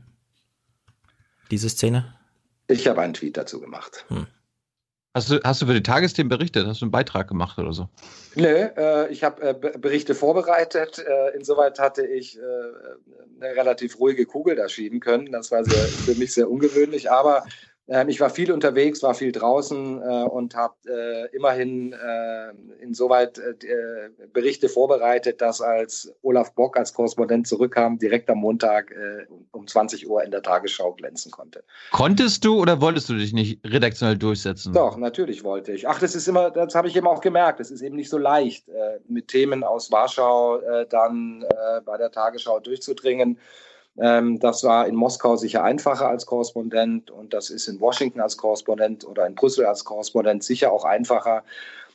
[1.50, 2.14] Diese Szene?
[2.68, 4.06] Ich habe einen Tweet dazu gemacht.
[4.10, 4.28] Hm.
[5.16, 6.68] Hast du, hast du für die Tagesthemen berichtet?
[6.68, 7.90] Hast du einen Beitrag gemacht oder so?
[8.36, 11.00] Nö, äh, ich habe äh, Berichte vorbereitet.
[11.00, 12.42] Äh, insoweit hatte ich äh,
[13.42, 15.32] eine relativ ruhige Kugel da schieben können.
[15.32, 17.12] Das war sehr, für mich sehr ungewöhnlich.
[17.12, 17.44] Aber
[18.08, 23.51] ich war viel unterwegs, war viel draußen äh, und habe äh, immerhin äh, insoweit äh,
[23.66, 29.66] äh, Berichte vorbereitet, dass als Olaf Bock als Korrespondent zurückkam, direkt am Montag äh, um
[29.66, 31.64] 20 Uhr in der Tagesschau glänzen konnte.
[31.92, 34.72] Konntest du oder wolltest du dich nicht redaktionell durchsetzen?
[34.74, 35.88] Doch, natürlich wollte ich.
[35.88, 38.19] Ach, das ist immer, das habe ich eben auch gemerkt, es ist eben nicht so
[38.19, 38.66] leicht,
[39.08, 40.59] mit Themen aus Warschau
[40.90, 41.43] dann
[41.85, 43.40] bei der Tagesschau durchzudringen.
[43.98, 48.38] Ähm, das war in Moskau sicher einfacher als Korrespondent und das ist in Washington als
[48.38, 51.43] Korrespondent oder in Brüssel als Korrespondent sicher auch einfacher.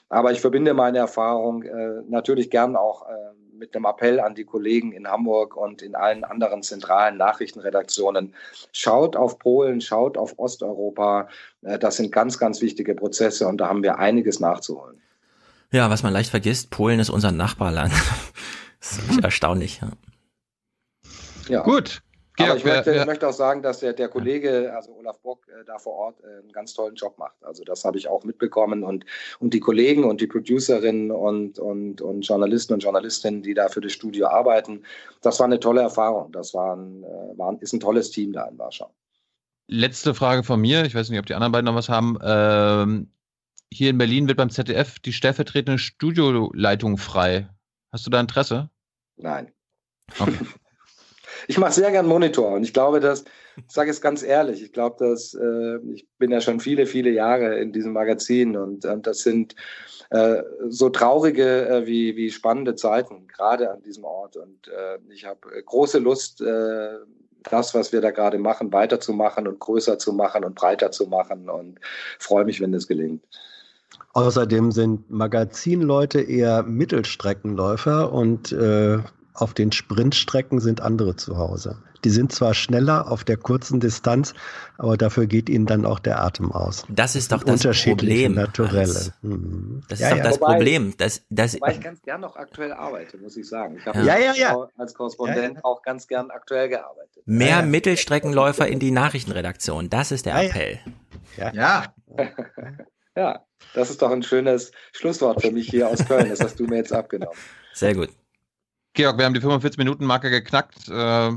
[0.08, 3.14] Aber ich verbinde meine Erfahrung äh, natürlich gern auch äh,
[3.56, 8.34] mit einem Appell an die Kollegen in Hamburg und in allen anderen zentralen Nachrichtenredaktionen.
[8.72, 11.28] Schaut auf Polen, schaut auf Osteuropa.
[11.62, 15.00] Äh, das sind ganz, ganz wichtige Prozesse und da haben wir einiges nachzuholen.
[15.72, 17.92] Ja, was man leicht vergisst, Polen ist unser Nachbarland.
[18.80, 19.80] das ist erstaunlich.
[19.80, 19.88] Ja.
[21.48, 21.62] Ja.
[21.62, 22.02] Gut.
[22.36, 25.64] Aber ich möchte, wer, möchte, auch sagen, dass der, der Kollege, also Olaf Bock, äh,
[25.64, 27.36] da vor Ort äh, einen ganz tollen Job macht.
[27.44, 29.04] Also das habe ich auch mitbekommen und,
[29.38, 33.80] und die Kollegen und die Producerinnen und, und, und Journalisten und Journalistinnen, die da für
[33.80, 34.82] das Studio arbeiten,
[35.22, 36.32] das war eine tolle Erfahrung.
[36.32, 38.92] Das war ein, äh, war ein, ist ein tolles Team da in Warschau.
[39.68, 40.84] Letzte Frage von mir.
[40.84, 42.18] Ich weiß nicht, ob die anderen beiden noch was haben.
[42.20, 43.12] Ähm,
[43.72, 47.48] hier in Berlin wird beim ZDF die stellvertretende Studioleitung frei.
[47.92, 48.70] Hast du da Interesse?
[49.16, 49.52] Nein.
[50.18, 50.34] Okay.
[51.46, 53.24] ich mache sehr gern Monitor und ich glaube, dass,
[53.56, 57.10] ich sage es ganz ehrlich, ich glaube, dass äh, ich bin ja schon viele, viele
[57.10, 59.54] Jahre in diesem Magazin und, und das sind
[60.10, 64.36] äh, so traurige äh, wie, wie spannende Zeiten, gerade an diesem Ort.
[64.36, 66.98] Und äh, ich habe große Lust, äh,
[67.50, 71.50] das, was wir da gerade machen, weiterzumachen und größer zu machen und breiter zu machen
[71.50, 71.78] und
[72.18, 73.24] freue mich, wenn das gelingt.
[74.12, 78.98] Außerdem sind Magazinleute eher Mittelstreckenläufer und äh,
[79.34, 81.76] auf den Sprintstrecken sind andere zu Hause.
[82.04, 84.34] Die sind zwar schneller auf der kurzen Distanz,
[84.76, 86.84] aber dafür geht ihnen dann auch der Atem aus.
[86.88, 88.34] Das ist doch das Problem.
[88.34, 89.12] Naturelle.
[89.22, 89.82] Mhm.
[89.88, 90.22] Das ist ja, doch ja.
[90.22, 90.94] das wobei, Problem.
[90.98, 93.78] Das, das, wobei ich ganz gern noch aktuell arbeite, muss ich sagen.
[93.78, 94.18] Ich habe ja.
[94.18, 97.22] Ja, ja, als Korrespondent auch ganz gern aktuell gearbeitet.
[97.26, 99.88] Mehr Mittelstreckenläufer in die Nachrichtenredaktion.
[99.88, 100.80] Das ist der Appell.
[101.36, 101.92] Ja.
[103.16, 103.44] Ja.
[103.74, 106.28] das ist doch ein schönes Schlusswort für mich hier aus Köln.
[106.28, 107.38] Das hast du mir jetzt abgenommen.
[107.72, 108.08] Sehr gut.
[108.94, 110.88] Georg, wir haben die 45-Minuten-Marke geknackt.
[110.88, 111.32] Äh,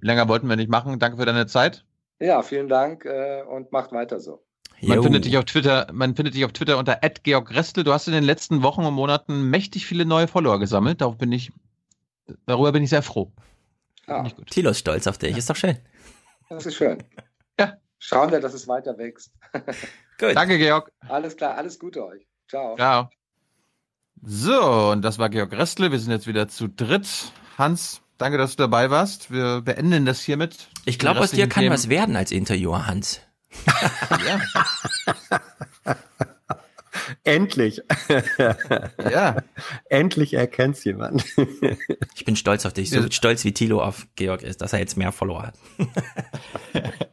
[0.00, 0.98] länger wollten wir nicht machen.
[0.98, 1.84] Danke für deine Zeit.
[2.20, 4.42] Ja, vielen Dank äh, und macht weiter so.
[4.82, 7.82] Man findet dich auf Twitter, man findet dich auf Twitter unter @georgrestel.
[7.82, 11.00] Du hast in den letzten Wochen und Monaten mächtig viele neue Follower gesammelt.
[11.00, 11.50] Darauf bin ich,
[12.44, 13.32] darüber bin ich sehr froh.
[14.06, 14.24] Ja.
[14.50, 15.30] Thilo ist stolz auf dich.
[15.30, 15.38] Ja.
[15.38, 15.78] Ist doch schön.
[16.50, 17.02] Das ist schön.
[17.58, 17.78] Ja.
[17.98, 19.32] Schauen wir, dass es weiter wächst.
[20.20, 20.36] Gut.
[20.36, 20.92] Danke, Georg.
[21.08, 22.26] Alles klar, alles Gute euch.
[22.48, 22.76] Ciao.
[22.76, 23.08] Ciao.
[24.22, 25.92] So, und das war Georg Restle.
[25.92, 27.06] Wir sind jetzt wieder zu dritt.
[27.58, 29.30] Hans, danke, dass du dabei warst.
[29.30, 30.68] Wir beenden das hiermit.
[30.84, 31.74] Ich glaube, aus dir kann Themen.
[31.74, 33.20] was werden als Interviewer, Hans.
[37.24, 37.82] Endlich.
[39.10, 39.36] ja.
[39.88, 41.24] Endlich erkennt's jemand.
[42.14, 44.96] ich bin stolz auf dich, so stolz wie Thilo auf Georg ist, dass er jetzt
[44.96, 45.58] mehr Follower hat.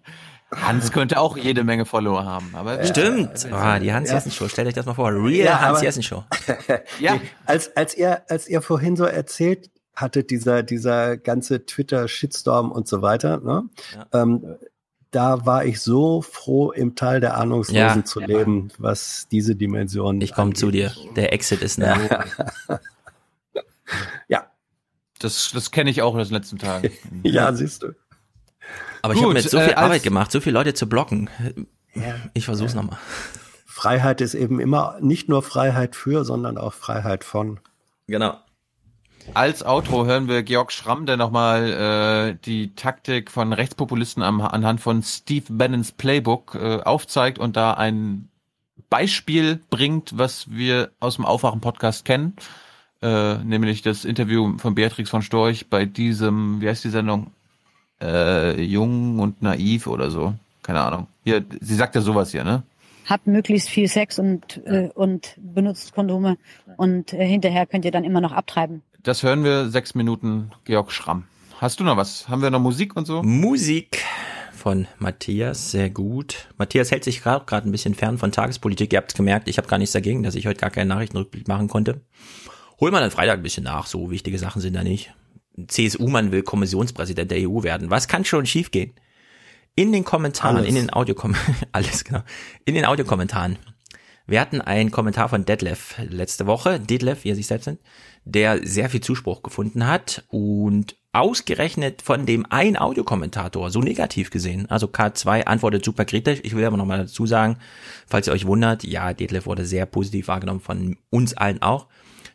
[0.61, 2.51] Hans könnte auch jede Menge Follower haben.
[2.53, 3.47] Aber Stimmt.
[3.51, 4.47] Oh, die Hans Jessen Show.
[4.47, 5.11] Stellt euch das mal vor.
[5.11, 6.23] Real ja, Hans Jessen Show.
[6.99, 7.19] ja.
[7.45, 13.01] Als, als ihr, als ihr vorhin so erzählt hattet, dieser, dieser ganze Twitter-Shitstorm und so
[13.01, 13.63] weiter, ne?
[13.93, 14.21] Ja.
[14.21, 14.57] Ähm,
[15.13, 20.21] da war ich so froh, im Teil der Ahnungslosen ja, zu leben, was diese Dimension.
[20.21, 20.91] Ich komme zu dir.
[21.15, 21.99] Der Exit ist nah.
[22.03, 22.25] Ja.
[24.27, 24.47] ja.
[25.19, 26.89] Das, das kenne ich auch in den letzten Tagen.
[27.23, 27.93] ja, siehst du.
[29.01, 31.29] Aber ich habe mir jetzt so viel äh, Arbeit gemacht, so viele Leute zu blocken.
[31.93, 32.81] Ja, ich versuch's ja.
[32.81, 32.99] nochmal.
[33.65, 37.59] Freiheit ist eben immer nicht nur Freiheit für, sondern auch Freiheit von.
[38.07, 38.37] Genau.
[39.33, 44.81] Als Outro hören wir Georg Schramm, der nochmal äh, die Taktik von Rechtspopulisten am, anhand
[44.81, 48.29] von Steve Bannons Playbook äh, aufzeigt und da ein
[48.89, 52.35] Beispiel bringt, was wir aus dem Aufwachen-Podcast kennen,
[53.01, 57.31] äh, nämlich das Interview von Beatrix von Storch bei diesem, wie heißt die Sendung?
[58.03, 60.33] Äh, jung und naiv oder so.
[60.61, 61.07] Keine Ahnung.
[61.23, 62.63] Hier, sie sagt ja sowas hier, ne?
[63.05, 66.37] Habt möglichst viel Sex und, äh, und benutzt Kondome
[66.77, 68.81] und äh, hinterher könnt ihr dann immer noch abtreiben.
[69.03, 71.25] Das hören wir sechs Minuten Georg Schramm.
[71.59, 72.29] Hast du noch was?
[72.29, 73.21] Haben wir noch Musik und so?
[73.23, 74.03] Musik
[74.53, 76.47] von Matthias, sehr gut.
[76.57, 78.93] Matthias hält sich gerade ein bisschen fern von Tagespolitik.
[78.93, 81.67] Ihr habt gemerkt, ich habe gar nichts dagegen, dass ich heute gar keinen Nachrichtenrückblick machen
[81.67, 81.99] konnte.
[82.79, 85.13] Hol mal dann Freitag ein bisschen nach, so wichtige Sachen sind da nicht.
[85.67, 87.89] CSU-Mann will Kommissionspräsident der EU werden.
[87.89, 88.93] Was kann schon schiefgehen?
[89.75, 90.69] In den Kommentaren, alles.
[90.69, 92.21] in den Audiokommentaren, alles genau,
[92.65, 93.57] in den Audiokommentaren
[94.27, 97.79] Wir hatten einen Kommentar von Detlef letzte Woche, Detlef, wie er sich selbst nennt,
[98.23, 104.69] der sehr viel Zuspruch gefunden hat und ausgerechnet von dem einen Audiokommentator so negativ gesehen.
[104.69, 106.39] Also K2 antwortet super kritisch.
[106.43, 107.57] Ich will aber nochmal dazu sagen,
[108.07, 111.87] falls ihr euch wundert, ja, Detlef wurde sehr positiv wahrgenommen von uns allen auch.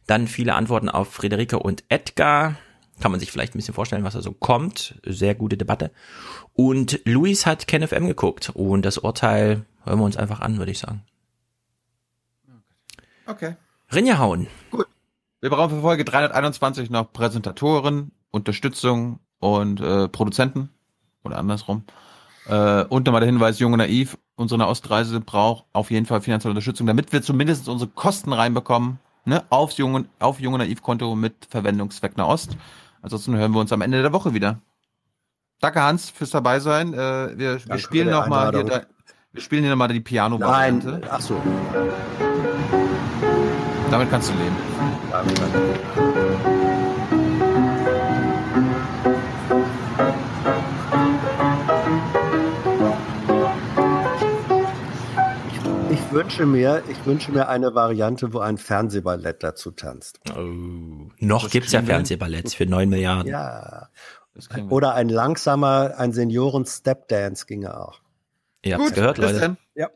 [0.06, 2.56] Dann viele Antworten auf Friederike und Edgar.
[3.00, 5.00] Kann man sich vielleicht ein bisschen vorstellen, was da so kommt.
[5.04, 5.90] Sehr gute Debatte.
[6.54, 10.78] Und Luis hat KenFM geguckt und das Urteil hören wir uns einfach an, würde ich
[10.78, 11.02] sagen.
[13.26, 13.56] Okay.
[13.92, 14.48] Rinja hauen.
[14.70, 14.86] Gut.
[15.40, 20.70] Wir brauchen für Folge 321 noch Präsentatoren, Unterstützung und äh, Produzenten
[21.22, 21.84] oder andersrum.
[22.46, 26.86] Äh, und nochmal der Hinweis, Junge Naiv, unsere Ostreise braucht auf jeden Fall finanzielle Unterstützung,
[26.86, 32.16] damit wir zumindest unsere Kosten reinbekommen, ne, aufs Junge, auf Junge Naiv Konto mit Verwendungszweck
[32.16, 32.56] Nahost.
[33.02, 34.60] Ansonsten hören wir uns am Ende der Woche wieder.
[35.60, 36.94] Danke Hans fürs dabei sein.
[36.94, 38.82] Äh, wir, wir spielen noch mal hier, da,
[39.32, 40.88] wir spielen hier nochmal die Piano-Variante.
[40.88, 41.40] Nein, ach so.
[43.90, 44.56] Damit kannst du leben.
[45.96, 46.07] Ich
[56.18, 60.18] wünsche mir, ich wünsche mir eine Variante, wo ein Fernsehballett dazu tanzt.
[60.36, 60.40] Oh.
[61.20, 63.30] Noch das gibt's ja Fernsehballetts für neun Milliarden.
[63.30, 63.88] Ja.
[64.68, 68.00] Oder ein langsamer, ein Senioren-Step-Dance ginge auch.
[68.64, 69.56] Ihr habt's gehört, Leute.
[69.76, 69.90] Ja.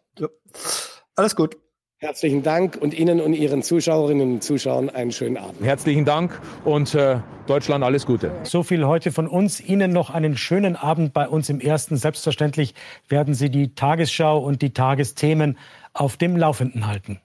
[1.16, 1.56] Alles gut.
[2.02, 5.62] Herzlichen Dank und Ihnen und Ihren Zuschauerinnen und Zuschauern einen schönen Abend.
[5.62, 8.32] Herzlichen Dank und äh, Deutschland alles Gute.
[8.42, 9.60] So viel heute von uns.
[9.60, 11.96] Ihnen noch einen schönen Abend bei uns im Ersten.
[11.96, 12.74] Selbstverständlich
[13.08, 15.56] werden Sie die Tagesschau und die Tagesthemen
[15.92, 17.20] auf dem Laufenden halten.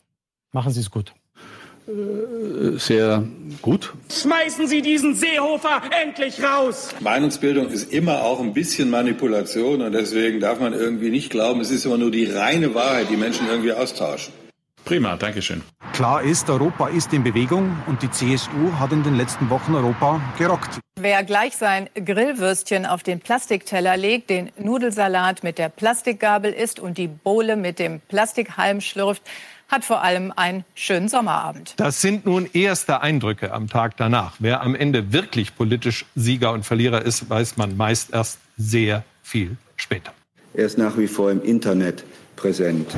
[0.51, 1.13] Machen Sie es gut.
[1.87, 3.23] Äh, sehr
[3.61, 3.93] gut.
[4.11, 6.89] Schmeißen Sie diesen Seehofer endlich raus!
[6.99, 11.71] Meinungsbildung ist immer auch ein bisschen Manipulation und deswegen darf man irgendwie nicht glauben, es
[11.71, 14.33] ist immer nur die reine Wahrheit, die Menschen irgendwie austauschen.
[14.87, 15.63] Prima, Dankeschön.
[15.91, 20.21] Klar ist, Europa ist in Bewegung und die CSU hat in den letzten Wochen Europa
[20.37, 20.79] gerockt.
[20.97, 26.97] Wer gleich sein Grillwürstchen auf den Plastikteller legt, den Nudelsalat mit der Plastikgabel isst und
[26.97, 29.23] die Bohle mit dem Plastikhalm schlürft,
[29.67, 31.73] hat vor allem einen schönen Sommerabend.
[31.75, 34.35] Das sind nun erste Eindrücke am Tag danach.
[34.39, 39.57] Wer am Ende wirklich politisch Sieger und Verlierer ist, weiß man meist erst sehr viel
[39.75, 40.13] später.
[40.53, 42.05] Er ist nach wie vor im Internet
[42.37, 42.95] präsent.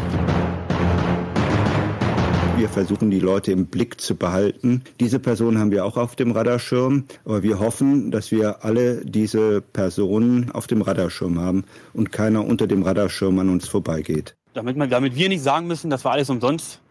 [2.59, 4.83] Wir versuchen, die Leute im Blick zu behalten.
[4.99, 7.05] Diese Person haben wir auch auf dem Radarschirm.
[7.23, 11.63] Aber wir hoffen, dass wir alle diese Personen auf dem Radarschirm haben
[11.93, 14.35] und keiner unter dem Radarschirm an uns vorbeigeht.
[14.53, 16.81] Damit, man, damit wir nicht sagen müssen, das war alles umsonst.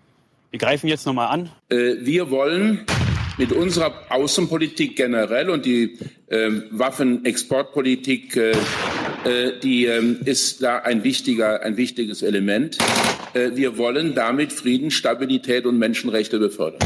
[0.50, 1.50] Wir greifen jetzt nochmal an.
[1.68, 2.86] Äh, wir wollen
[3.36, 5.98] mit unserer Außenpolitik generell und die
[6.28, 8.52] äh, Waffenexportpolitik, äh,
[9.62, 12.78] die ähm, ist da ein wichtiger, ein wichtiges Element.
[13.34, 16.80] Äh, wir wollen damit Frieden, Stabilität und Menschenrechte befördern.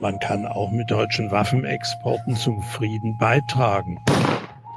[0.00, 3.98] Man kann auch mit deutschen Waffenexporten zum Frieden beitragen.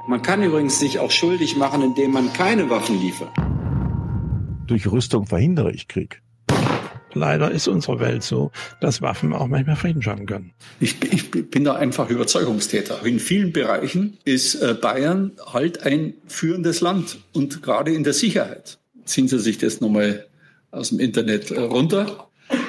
[0.06, 3.30] Man kann übrigens sich auch schuldig machen, indem man keine Waffen liefert.
[4.66, 6.22] Durch Rüstung verhindere ich Krieg.
[7.14, 10.52] Leider ist unsere Welt so, dass Waffen auch manchmal Frieden schaffen können.
[10.80, 13.04] Ich, ich bin da einfach Überzeugungstäter.
[13.04, 18.78] In vielen Bereichen ist äh, Bayern halt ein führendes Land und gerade in der Sicherheit.
[19.04, 20.26] Ziehen Sie sich das nochmal
[20.70, 22.28] aus dem Internet äh, runter.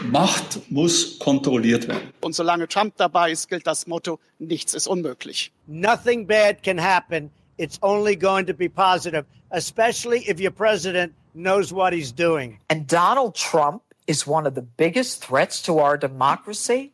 [0.09, 2.09] Macht muss kontrolliert werden.
[2.21, 5.51] Und solange Trump dabei ist, gilt das Motto, nichts ist unmöglich.
[5.67, 7.29] Nothing bad can happen.
[7.57, 12.57] It's only going to be positive, especially if your president knows what he's doing.
[12.69, 16.91] And Donald Trump is one of the biggest threats to our democracy?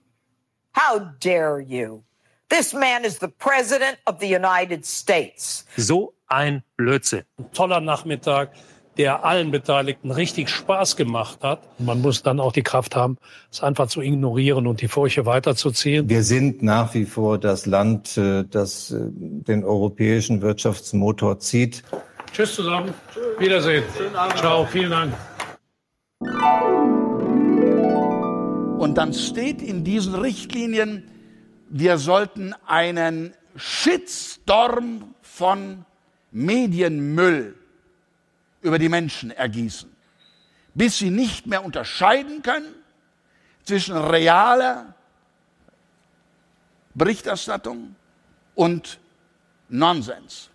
[0.73, 2.03] How dare you?
[2.49, 5.65] This man is the president of the United States.
[5.77, 7.23] So ein Blödsinn.
[7.39, 8.51] Ein toller Nachmittag,
[8.97, 11.61] der allen Beteiligten richtig Spaß gemacht hat.
[11.79, 13.17] Man muss dann auch die Kraft haben,
[13.51, 16.09] es einfach zu ignorieren und die Furche weiterzuziehen.
[16.09, 21.83] Wir sind nach wie vor das Land, äh, das äh, den europäischen Wirtschaftsmotor zieht.
[22.33, 22.93] Tschüss zusammen.
[23.39, 23.83] Wiedersehen.
[24.35, 24.65] Ciao.
[24.65, 25.13] Vielen Dank.
[28.77, 31.09] Und dann steht in diesen Richtlinien,
[31.69, 35.85] wir sollten einen Shitstorm von
[36.31, 37.55] Medienmüll
[38.61, 39.89] über die Menschen ergießen,
[40.73, 42.75] bis sie nicht mehr unterscheiden können
[43.63, 44.93] zwischen realer
[46.93, 47.95] Berichterstattung
[48.55, 48.99] und
[49.69, 50.49] Nonsens.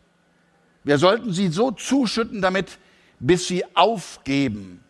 [0.84, 2.78] Wir sollten sie so zuschütten damit,
[3.18, 4.84] bis sie aufgeben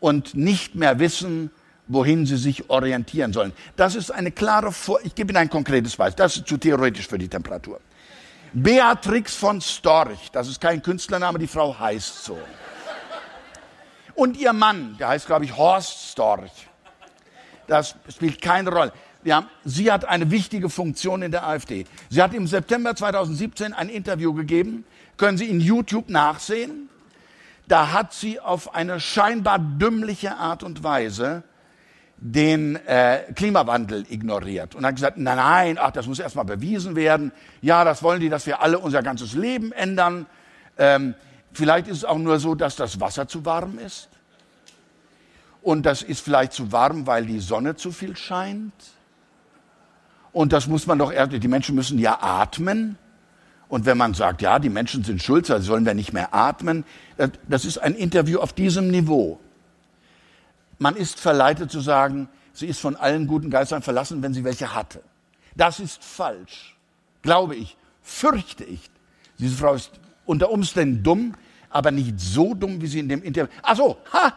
[0.00, 1.50] und nicht mehr wissen,
[1.86, 3.52] wohin sie sich orientieren sollen.
[3.76, 6.16] Das ist eine klare Vor Ich gebe Ihnen ein konkretes Beispiel.
[6.16, 7.80] Das ist zu theoretisch für die Temperatur.
[8.52, 12.38] Beatrix von Storch, das ist kein Künstlername, die Frau heißt so.
[14.14, 16.68] Und ihr Mann, der heißt, glaube ich, Horst Storch.
[17.66, 18.92] Das spielt keine Rolle.
[19.24, 21.86] Ja, sie hat eine wichtige Funktion in der AfD.
[22.10, 24.84] Sie hat im September 2017 ein Interview gegeben,
[25.16, 26.88] können Sie in YouTube nachsehen.
[27.66, 31.42] Da hat sie auf eine scheinbar dümmliche Art und Weise
[32.26, 37.32] den äh, Klimawandel ignoriert und hat gesagt, nein, nein, ach, das muss erstmal bewiesen werden.
[37.60, 40.24] Ja, das wollen die, dass wir alle unser ganzes Leben ändern.
[40.78, 41.14] Ähm,
[41.52, 44.08] vielleicht ist es auch nur so, dass das Wasser zu warm ist.
[45.60, 48.72] Und das ist vielleicht zu warm, weil die Sonne zu viel scheint.
[50.32, 52.96] Und das muss man doch, die Menschen müssen ja atmen.
[53.68, 56.84] Und wenn man sagt, ja, die Menschen sind schuld, also sollen wir nicht mehr atmen,
[57.48, 59.40] das ist ein Interview auf diesem Niveau.
[60.78, 64.74] Man ist verleitet zu sagen, sie ist von allen guten Geistern verlassen, wenn sie welche
[64.74, 65.02] hatte.
[65.56, 66.76] Das ist falsch,
[67.22, 68.90] glaube ich, fürchte ich.
[69.38, 69.92] Diese Frau ist
[70.26, 71.34] unter Umständen dumm,
[71.70, 73.52] aber nicht so dumm, wie sie in dem Interview.
[73.62, 74.32] Ach so, ha,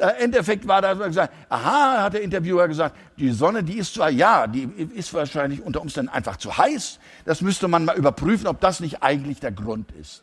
[0.00, 4.10] der Endeffekt war, da gesagt, aha, hat der Interviewer gesagt, die Sonne, die ist zwar,
[4.10, 4.62] ja, die
[4.94, 6.98] ist wahrscheinlich unter Umständen einfach zu heiß.
[7.26, 10.22] Das müsste man mal überprüfen, ob das nicht eigentlich der Grund ist.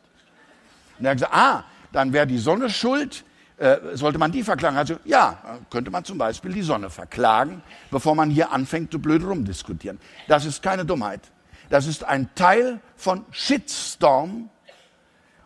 [0.97, 3.23] Und er hat gesagt, ah, dann wäre die Sonne schuld,
[3.57, 4.77] äh, sollte man die verklagen?
[4.77, 9.23] Also ja, könnte man zum Beispiel die Sonne verklagen, bevor man hier anfängt, so blöd
[9.23, 9.99] rumdiskutieren.
[10.27, 11.21] Das ist keine Dummheit.
[11.69, 14.49] Das ist ein Teil von Shitstorm,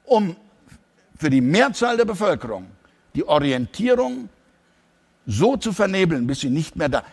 [0.04, 0.36] um
[1.18, 2.68] für die Mehrzahl der Bevölkerung
[3.16, 4.30] die Orientierung
[5.26, 7.04] so zu vernebeln, bis sie nicht mehr da.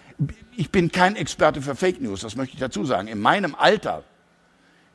[0.57, 3.09] Ich bin kein Experte für Fake News, das möchte ich dazu sagen.
[3.09, 4.03] In meinem Alter,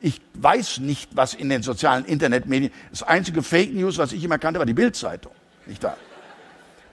[0.00, 2.72] ich weiß nicht, was in den sozialen Internetmedien.
[2.90, 5.32] Das einzige Fake News, was ich immer kannte, war die Bildzeitung.
[5.66, 5.96] Nicht wahr?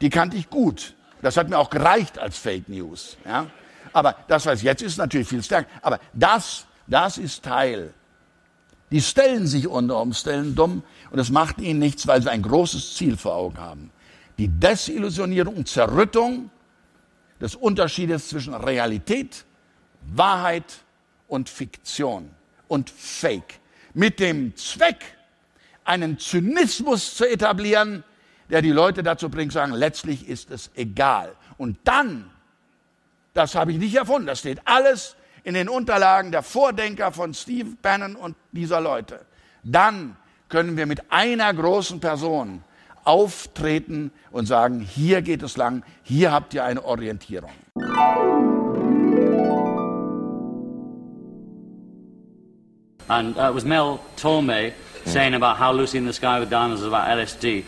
[0.01, 0.95] Die kannte ich gut.
[1.22, 3.17] Das hat mir auch gereicht als Fake News.
[3.25, 3.48] Ja?
[3.93, 5.69] Aber das, was jetzt ist, natürlich viel stärker.
[5.82, 7.93] Aber das, das ist Teil.
[8.90, 12.95] Die stellen sich unter Umständen dumm und es macht ihnen nichts, weil sie ein großes
[12.95, 13.91] Ziel vor Augen haben
[14.41, 16.50] die Desillusionierung und Zerrüttung
[17.40, 19.45] des Unterschiedes zwischen Realität,
[20.01, 20.80] Wahrheit
[21.27, 22.27] und Fiktion
[22.67, 23.59] und Fake.
[23.93, 25.03] Mit dem Zweck,
[25.83, 28.03] einen Zynismus zu etablieren,
[28.52, 31.32] der die Leute dazu bringt, sagen, letztlich ist es egal.
[31.58, 32.30] Und dann,
[33.34, 37.70] das habe ich nicht erfunden, das steht alles in den Unterlagen der Vordenker von Steve
[37.82, 39.26] Bannon und dieser Leute.
[39.64, 40.18] Dann
[40.50, 42.64] können wir mit einer großen Person
[43.06, 47.52] auftreten und sagen, hier geht es lang, hier habt ihr eine Orientierung.
[53.08, 54.72] And uh, it was Mel Torme
[55.06, 57.66] saying about how Lucy in the Sky with Diamonds is about LSD.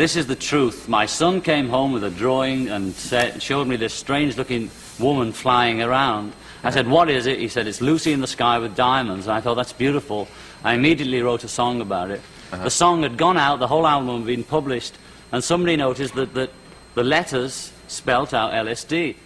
[0.00, 0.88] This is the truth.
[0.88, 5.30] My son came home with a drawing and said, showed me this strange looking woman
[5.30, 6.32] flying around.
[6.64, 7.38] I said, What is it?
[7.38, 9.26] He said, It's Lucy in the Sky with Diamonds.
[9.26, 10.26] And I thought, That's beautiful.
[10.64, 12.22] I immediately wrote a song about it.
[12.50, 12.64] Uh-huh.
[12.64, 14.94] The song had gone out, the whole album had been published,
[15.32, 16.50] and somebody noticed that, that
[16.94, 19.16] the letters spelt out LSD.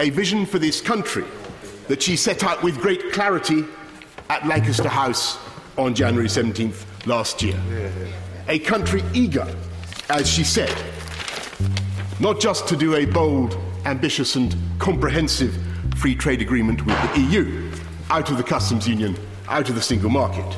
[0.00, 1.24] A vision for this country
[1.86, 3.64] that she set out with great clarity
[4.28, 5.38] at Lancaster House
[5.78, 7.58] on January 17th last year.
[8.48, 9.46] A country eager,
[10.10, 10.72] as she said,
[12.20, 15.56] not just to do a bold, ambitious, and comprehensive
[15.96, 17.70] free trade agreement with the EU
[18.10, 19.16] out of the customs union
[19.48, 20.56] out of the single market,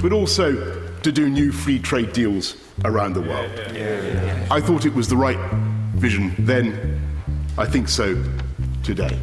[0.00, 3.50] but also to do new free trade deals around the world.
[4.50, 5.38] I thought it was the right
[5.94, 7.00] vision then.
[7.58, 8.22] I think so
[8.82, 9.18] today.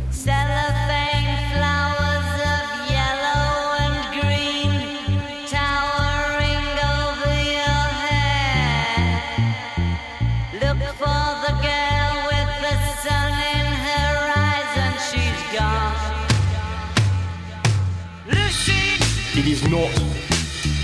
[19.74, 19.92] Not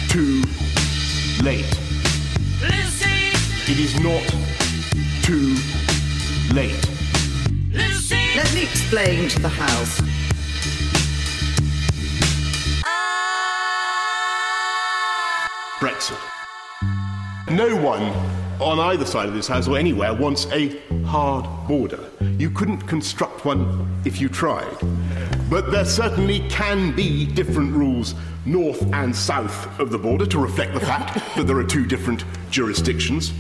[0.10, 0.42] too
[1.44, 1.70] late.
[2.60, 3.30] Lucy.
[3.72, 4.26] It is not
[5.22, 5.56] too
[6.56, 6.90] late.
[7.72, 8.18] Lucy.
[8.36, 10.02] Let me explain to the House.
[15.80, 16.18] Brexit.
[17.52, 18.12] No one
[18.60, 22.10] on either side of this house or anywhere wants a hard border.
[22.40, 24.78] You couldn't construct one if you tried.
[25.48, 28.16] But there certainly can be different rules
[28.50, 32.26] north and south of the border to reflect the fact that there are two different
[32.50, 33.32] jurisdictions.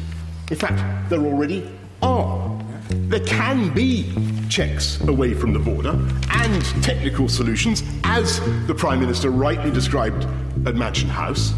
[0.51, 1.69] In fact, there already
[2.01, 2.59] are.
[2.89, 4.13] There can be
[4.49, 5.91] checks away from the border
[6.31, 10.25] and technical solutions, as the Prime Minister rightly described
[10.67, 11.53] at Mansion House.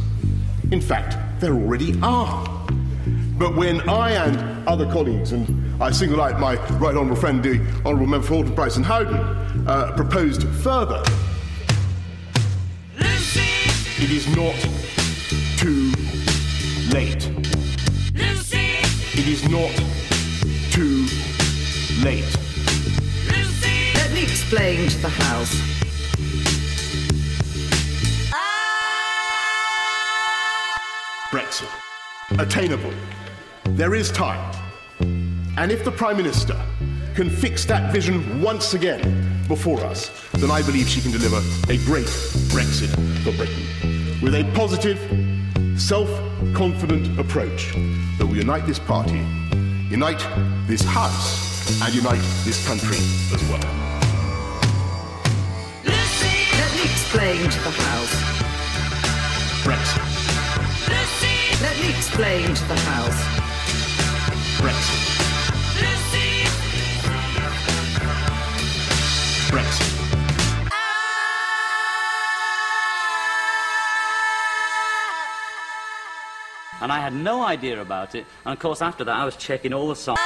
[0.72, 2.46] In fact, there already are.
[3.38, 7.60] But when I and other colleagues, and I single out my right honourable friend, the
[7.86, 11.04] Honourable Member for Horton and Howden, uh, proposed further
[14.04, 14.56] It is not
[15.58, 15.92] too
[16.92, 17.30] late.
[18.16, 18.80] Lucy!
[19.14, 19.72] It is not
[20.72, 21.06] too
[22.04, 22.26] late.
[23.30, 23.94] Lucy!
[23.94, 25.56] Let me explain to the House.
[31.30, 31.70] Brexit.
[32.40, 32.94] Attainable.
[33.66, 34.52] There is time.
[35.58, 36.60] And if the Prime Minister
[37.16, 39.02] can fix that vision once again
[39.48, 41.38] before us, then I believe she can deliver
[41.70, 42.08] a great
[42.52, 42.90] Brexit
[43.24, 43.66] for Britain
[44.22, 44.98] with a positive,
[45.80, 46.10] self
[46.54, 47.74] confident approach
[48.18, 49.26] that will unite this party,
[49.90, 50.26] unite
[50.68, 52.98] this House, and unite this country
[53.34, 53.60] as well.
[55.84, 58.42] Let me explain to the House.
[59.64, 60.12] Brexit.
[61.62, 63.22] Let me explain to the House.
[64.62, 65.11] Brexit.
[69.52, 69.92] Brexit.
[76.82, 78.26] And I had no idea about it.
[78.46, 80.20] And of course, after that, I was checking all the songs.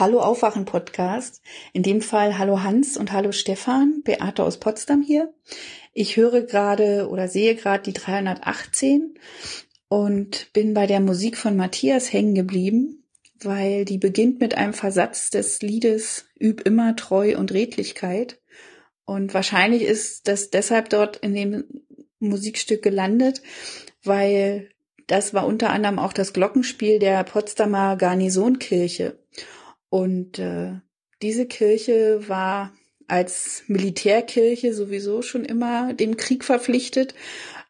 [0.00, 1.42] Hallo Aufwachen Podcast.
[1.74, 4.00] In dem Fall Hallo Hans und Hallo Stefan.
[4.02, 5.30] Beate aus Potsdam hier.
[5.92, 9.18] Ich höre gerade oder sehe gerade die 318
[9.88, 13.04] und bin bei der Musik von Matthias hängen geblieben,
[13.42, 18.40] weil die beginnt mit einem Versatz des Liedes Üb immer Treu und Redlichkeit.
[19.04, 21.64] Und wahrscheinlich ist das deshalb dort in dem
[22.20, 23.42] Musikstück gelandet,
[24.02, 24.70] weil
[25.08, 29.18] das war unter anderem auch das Glockenspiel der Potsdamer Garnisonkirche.
[29.90, 30.74] Und äh,
[31.20, 32.72] diese Kirche war
[33.08, 37.14] als Militärkirche sowieso schon immer dem Krieg verpflichtet.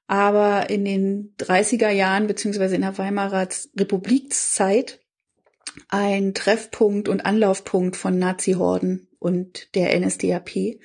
[0.07, 5.01] Aber in den 30er Jahren beziehungsweise in der Weimarer Republikszeit
[5.89, 10.81] ein Treffpunkt und Anlaufpunkt von Nazi-Horden und der NSDAP.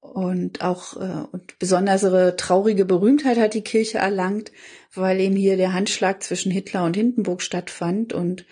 [0.00, 4.52] Und auch äh, und besondere traurige Berühmtheit hat die Kirche erlangt,
[4.94, 8.46] weil eben hier der Handschlag zwischen Hitler und Hindenburg stattfand und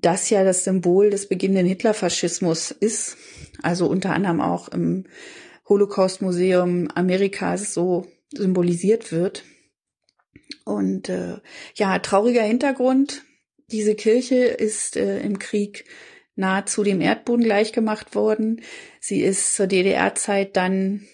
[0.00, 3.16] das ja das Symbol des beginnenden Hitlerfaschismus ist,
[3.62, 5.04] also unter anderem auch im
[5.68, 9.44] Holocaust-Museum Amerikas so symbolisiert wird.
[10.64, 11.38] Und äh,
[11.74, 13.22] ja, trauriger Hintergrund.
[13.70, 15.84] Diese Kirche ist äh, im Krieg
[16.36, 18.62] nahezu dem Erdboden gleichgemacht worden.
[19.00, 21.06] Sie ist zur DDR-Zeit dann,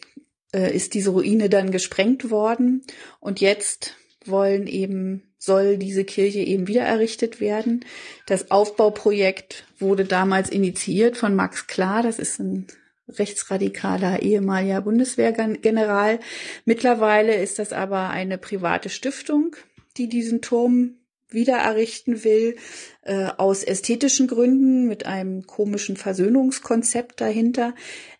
[0.52, 2.82] äh, ist diese Ruine dann gesprengt worden.
[3.20, 7.84] Und jetzt wollen eben, soll diese Kirche eben wieder errichtet werden.
[8.26, 12.02] Das Aufbauprojekt wurde damals initiiert von Max Klar.
[12.02, 12.66] Das ist ein
[13.08, 16.20] rechtsradikaler ehemaliger Bundeswehrgeneral.
[16.64, 19.56] Mittlerweile ist das aber eine private Stiftung,
[19.97, 20.97] die diesen Turm
[21.28, 22.56] wieder errichten will,
[23.02, 27.74] äh, aus ästhetischen Gründen, mit einem komischen Versöhnungskonzept dahinter.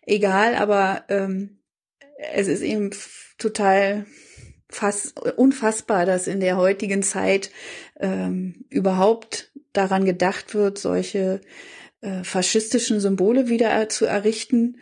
[0.05, 1.57] Egal, aber ähm,
[2.33, 2.91] es ist eben
[3.37, 4.05] total
[4.69, 7.51] fass, unfassbar, dass in der heutigen Zeit
[7.99, 11.41] ähm, überhaupt daran gedacht wird, solche
[12.01, 14.77] äh, faschistischen Symbole wieder zu errichten.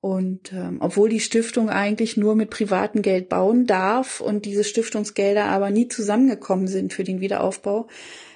[0.00, 5.46] Und ähm, obwohl die Stiftung eigentlich nur mit privatem Geld bauen darf und diese Stiftungsgelder
[5.46, 7.88] aber nie zusammengekommen sind für den Wiederaufbau,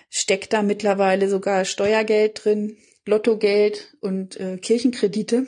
[0.08, 5.46] steckt da mittlerweile sogar Steuergeld drin, Lottogeld und äh, Kirchenkredite,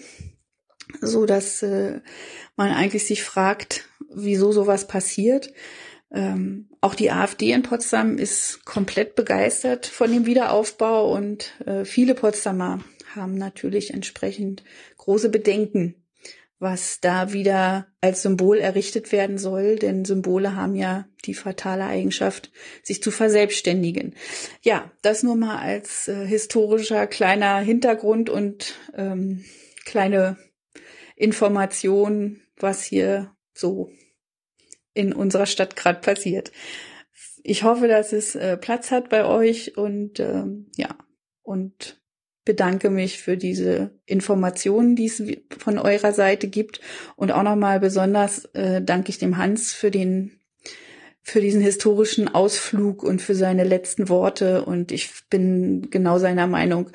[1.00, 2.00] so dass äh,
[2.56, 5.52] man eigentlich sich fragt, wieso sowas passiert.
[6.12, 12.14] Ähm, auch die AfD in Potsdam ist komplett begeistert von dem Wiederaufbau und äh, viele
[12.14, 12.80] Potsdamer
[13.14, 14.64] haben natürlich entsprechend
[14.96, 15.94] große Bedenken,
[16.58, 22.50] was da wieder als Symbol errichtet werden soll, denn Symbole haben ja die fatale Eigenschaft,
[22.82, 24.14] sich zu verselbstständigen.
[24.62, 29.44] Ja, das nur mal als äh, historischer kleiner Hintergrund und ähm,
[29.84, 30.36] kleine
[31.16, 33.90] Information, was hier so
[34.94, 36.52] in unserer Stadt gerade passiert.
[37.42, 40.96] Ich hoffe, dass es äh, Platz hat bei euch und ähm, ja,
[41.42, 42.00] und
[42.44, 45.22] bedanke mich für diese Informationen, die es
[45.58, 46.80] von eurer Seite gibt.
[47.16, 50.32] Und auch nochmal besonders äh, danke ich dem Hans für den
[51.22, 54.64] für diesen historischen Ausflug und für seine letzten Worte.
[54.64, 56.90] Und ich bin genau seiner Meinung,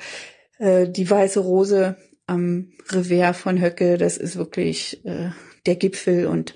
[0.58, 5.30] äh, die weiße Rose am Revers von Höcke, das ist wirklich äh,
[5.64, 6.26] der Gipfel.
[6.26, 6.54] Und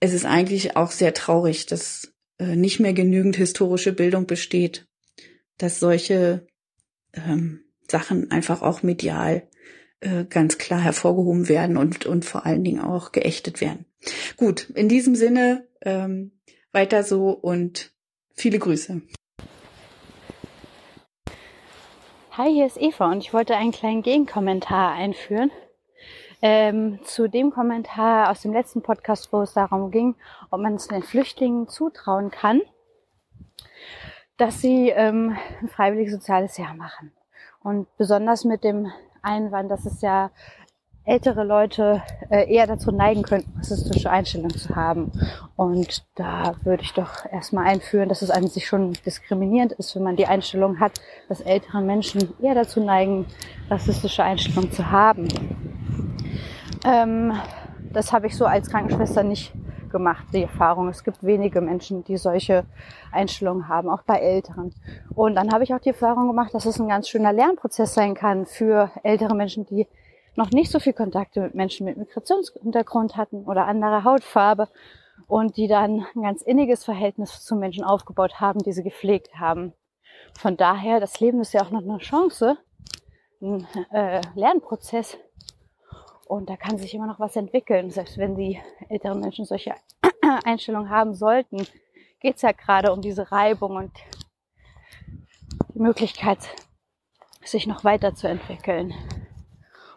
[0.00, 4.86] es ist eigentlich auch sehr traurig, dass äh, nicht mehr genügend historische Bildung besteht,
[5.58, 6.46] dass solche
[7.14, 9.48] ähm, Sachen einfach auch medial
[10.00, 13.86] äh, ganz klar hervorgehoben werden und, und vor allen Dingen auch geächtet werden.
[14.36, 16.32] Gut, in diesem Sinne ähm,
[16.72, 17.92] weiter so und
[18.34, 19.00] viele Grüße.
[22.32, 25.50] Hi, hier ist Eva und ich wollte einen kleinen Gegenkommentar einführen
[26.48, 30.14] ähm, zu dem Kommentar aus dem letzten Podcast, wo es darum ging,
[30.52, 32.60] ob man es den Flüchtlingen zutrauen kann,
[34.36, 37.10] dass sie ähm, ein freiwilliges soziales Jahr machen.
[37.64, 38.92] Und besonders mit dem
[39.22, 40.30] Einwand, dass es ja
[41.04, 45.10] ältere Leute äh, eher dazu neigen könnten, rassistische Einstellungen zu haben.
[45.56, 50.04] Und da würde ich doch erstmal einführen, dass es an sich schon diskriminierend ist, wenn
[50.04, 53.26] man die Einstellung hat, dass ältere Menschen eher dazu neigen,
[53.68, 55.26] rassistische Einstellungen zu haben.
[56.86, 57.32] Ähm,
[57.92, 59.52] das habe ich so als Krankenschwester nicht
[59.90, 60.88] gemacht, die Erfahrung.
[60.88, 62.64] Es gibt wenige Menschen, die solche
[63.12, 64.74] Einstellungen haben, auch bei Älteren.
[65.14, 68.14] Und dann habe ich auch die Erfahrung gemacht, dass es ein ganz schöner Lernprozess sein
[68.14, 69.86] kann für ältere Menschen, die
[70.36, 74.68] noch nicht so viel Kontakte mit Menschen mit Migrationshintergrund hatten oder anderer Hautfarbe
[75.26, 79.72] und die dann ein ganz inniges Verhältnis zu Menschen aufgebaut haben, die sie gepflegt haben.
[80.38, 82.58] Von daher, das Leben ist ja auch noch eine Chance,
[83.40, 85.16] ein äh, Lernprozess.
[86.26, 87.90] Und da kann sich immer noch was entwickeln.
[87.90, 89.74] Selbst wenn die älteren Menschen solche
[90.44, 91.64] Einstellungen haben sollten,
[92.20, 93.92] geht es ja gerade um diese Reibung und
[95.72, 96.38] die Möglichkeit,
[97.44, 98.92] sich noch weiterzuentwickeln.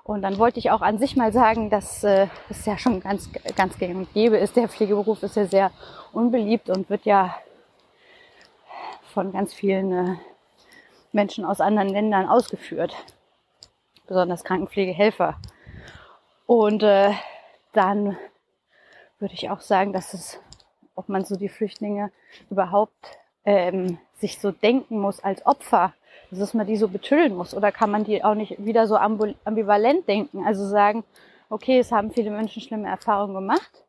[0.03, 3.29] Und dann wollte ich auch an sich mal sagen, dass äh, es ja schon ganz,
[3.55, 4.55] ganz gang und gäbe ist.
[4.55, 5.71] Der Pflegeberuf ist ja sehr
[6.13, 7.35] unbeliebt und wird ja
[9.13, 10.15] von ganz vielen äh,
[11.11, 12.95] Menschen aus anderen Ländern ausgeführt.
[14.07, 15.39] Besonders Krankenpflegehelfer.
[16.49, 17.11] Und äh,
[17.73, 18.17] dann
[19.19, 20.39] würde ich auch sagen, dass es,
[20.95, 22.11] ob man so die Flüchtlinge
[22.49, 25.93] überhaupt ähm, sich so denken muss als Opfer
[26.31, 27.55] dass man die so betüllen muss?
[27.55, 30.45] Oder kann man die auch nicht wieder so ambivalent denken?
[30.45, 31.03] Also sagen,
[31.49, 33.83] okay, es haben viele Menschen schlimme Erfahrungen gemacht,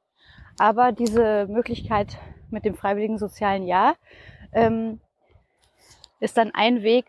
[0.58, 2.18] aber diese Möglichkeit
[2.50, 3.96] mit dem freiwilligen sozialen Jahr
[4.52, 5.00] ähm,
[6.20, 7.06] ist dann ein Weg,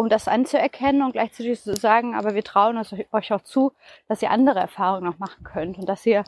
[0.00, 3.72] um das anzuerkennen und gleichzeitig zu sagen, aber wir trauen euch auch zu,
[4.08, 6.24] dass ihr andere Erfahrungen noch machen könnt und dass ihr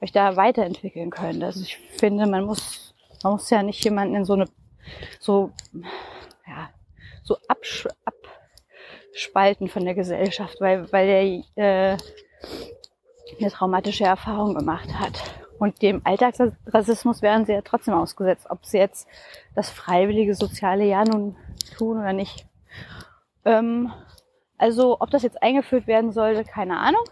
[0.00, 1.44] euch da weiterentwickeln könnt.
[1.44, 4.46] Also ich finde, man muss, man muss ja nicht jemanden in so eine,
[5.20, 5.52] so,
[6.48, 6.70] ja,
[7.22, 7.86] so absch
[9.12, 11.98] abspalten von der Gesellschaft, weil, weil er äh,
[13.38, 15.22] eine traumatische Erfahrung gemacht hat.
[15.60, 19.06] Und dem Alltagsrassismus werden sie ja trotzdem ausgesetzt, ob sie jetzt
[19.54, 21.36] das freiwillige soziale Jahr nun
[21.78, 22.46] tun oder nicht.
[23.44, 23.92] Ähm,
[24.58, 27.04] also ob das jetzt eingeführt werden sollte, keine Ahnung.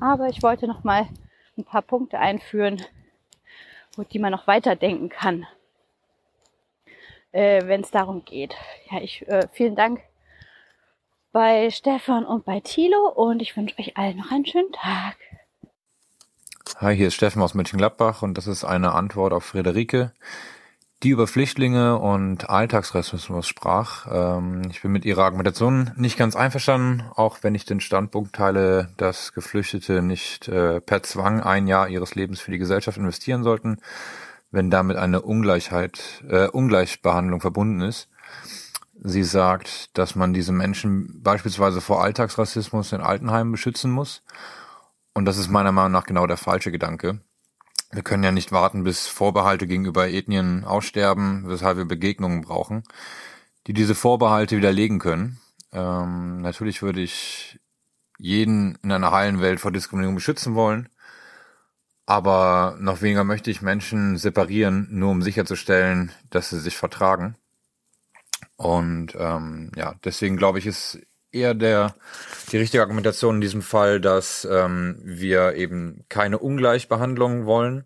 [0.00, 1.08] Aber ich wollte noch mal
[1.56, 2.82] ein paar Punkte einführen,
[4.12, 5.46] die man noch weiterdenken kann
[7.32, 8.54] äh, wenn es darum geht.
[8.90, 10.00] Ja, ich äh, vielen Dank
[11.32, 15.16] bei Stefan und bei Thilo und ich wünsche euch allen noch einen schönen Tag.
[16.76, 20.12] Hi, hier ist Steffen aus Mönchengladbach und das ist eine Antwort auf Friederike,
[21.02, 24.06] die über Flüchtlinge und Alltagsrassismus sprach.
[24.10, 28.90] Ähm, ich bin mit ihrer Argumentation nicht ganz einverstanden, auch wenn ich den Standpunkt teile,
[28.96, 33.78] dass Geflüchtete nicht äh, per Zwang ein Jahr ihres Lebens für die Gesellschaft investieren sollten
[34.52, 38.08] wenn damit eine Ungleichheit, äh, Ungleichbehandlung verbunden ist.
[39.02, 44.22] Sie sagt, dass man diese Menschen beispielsweise vor Alltagsrassismus in Altenheimen beschützen muss.
[45.14, 47.20] Und das ist meiner Meinung nach genau der falsche Gedanke.
[47.92, 52.84] Wir können ja nicht warten, bis Vorbehalte gegenüber Ethnien aussterben, weshalb wir Begegnungen brauchen,
[53.66, 55.40] die diese Vorbehalte widerlegen können.
[55.72, 57.60] Ähm, natürlich würde ich
[58.18, 60.88] jeden in einer heilen Welt vor Diskriminierung beschützen wollen.
[62.06, 67.36] Aber noch weniger möchte ich Menschen separieren, nur um sicherzustellen, dass sie sich vertragen.
[68.56, 70.98] Und ähm, ja, deswegen glaube ich, ist
[71.32, 71.94] eher der
[72.50, 77.84] die richtige Argumentation in diesem Fall, dass ähm, wir eben keine Ungleichbehandlung wollen,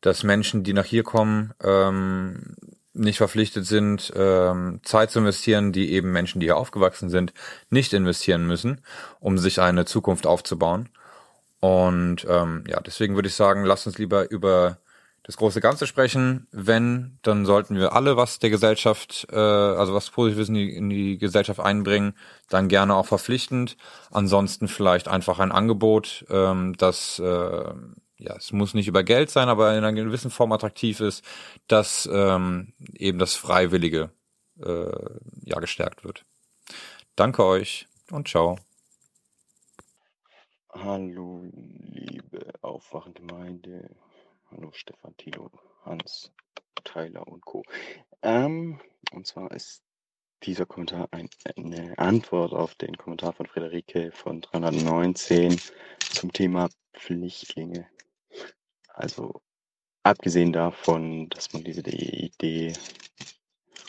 [0.00, 2.54] dass Menschen, die nach hier kommen, ähm,
[2.92, 7.32] nicht verpflichtet sind, ähm, Zeit zu investieren, die eben Menschen, die hier aufgewachsen sind,
[7.70, 8.82] nicht investieren müssen,
[9.18, 10.88] um sich eine Zukunft aufzubauen.
[11.58, 14.78] Und ähm, ja, deswegen würde ich sagen, lasst uns lieber über
[15.24, 16.46] das große Ganze sprechen.
[16.52, 20.90] Wenn, dann sollten wir alle was der Gesellschaft, äh, also was Positives in die, in
[20.90, 22.14] die Gesellschaft einbringen,
[22.48, 23.76] dann gerne auch verpflichtend.
[24.10, 27.74] Ansonsten vielleicht einfach ein Angebot, ähm, das äh,
[28.16, 31.24] ja, es muss nicht über Geld sein, aber in einer gewissen Form attraktiv ist,
[31.66, 34.10] dass ähm, eben das Freiwillige
[34.64, 34.92] äh,
[35.42, 36.24] ja gestärkt wird.
[37.16, 38.56] Danke euch und ciao.
[40.70, 43.90] Hallo, liebe Aufwachengemeinde.
[44.56, 45.50] Hallo, Stefan, Thilo,
[45.84, 46.30] Hans,
[46.84, 47.64] Tyler und Co.
[48.22, 49.82] Ähm, und zwar ist
[50.44, 55.60] dieser Kommentar ein, eine Antwort auf den Kommentar von Friederike von 319
[55.98, 57.88] zum Thema Flüchtlinge.
[58.88, 59.42] Also
[60.04, 62.74] abgesehen davon, dass man diese Idee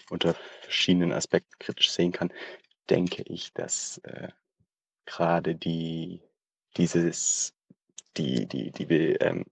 [0.09, 2.33] unter verschiedenen Aspekten kritisch sehen kann,
[2.89, 4.29] denke ich, dass äh,
[5.05, 6.21] gerade die
[6.75, 7.53] dieses
[8.17, 8.85] die die die
[9.19, 9.45] ähm,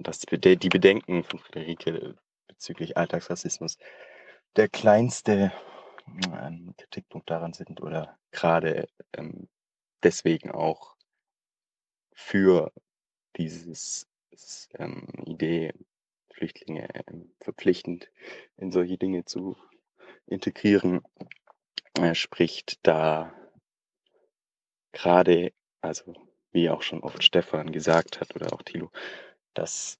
[0.00, 2.16] dass die, Bedenken von Friederike
[2.48, 3.78] bezüglich Alltagsrassismus
[4.56, 5.52] der kleinste
[6.76, 9.48] Kritikpunkt daran sind oder gerade ähm,
[10.02, 10.96] deswegen auch
[12.12, 12.72] für
[13.36, 14.06] dieses
[14.78, 15.72] ähm, Idee,
[16.32, 18.10] Flüchtlinge ähm, verpflichtend
[18.56, 19.56] in solche Dinge zu
[20.26, 21.02] integrieren,
[21.98, 23.32] äh, spricht, da
[24.92, 26.14] gerade, also
[26.52, 28.90] wie auch schon oft Stefan gesagt hat oder auch Thilo,
[29.54, 29.98] dass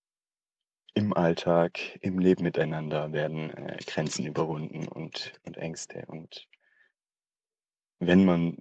[0.94, 6.04] im Alltag, im Leben miteinander werden äh, Grenzen überwunden und, und Ängste.
[6.06, 6.48] Und
[7.98, 8.58] wenn man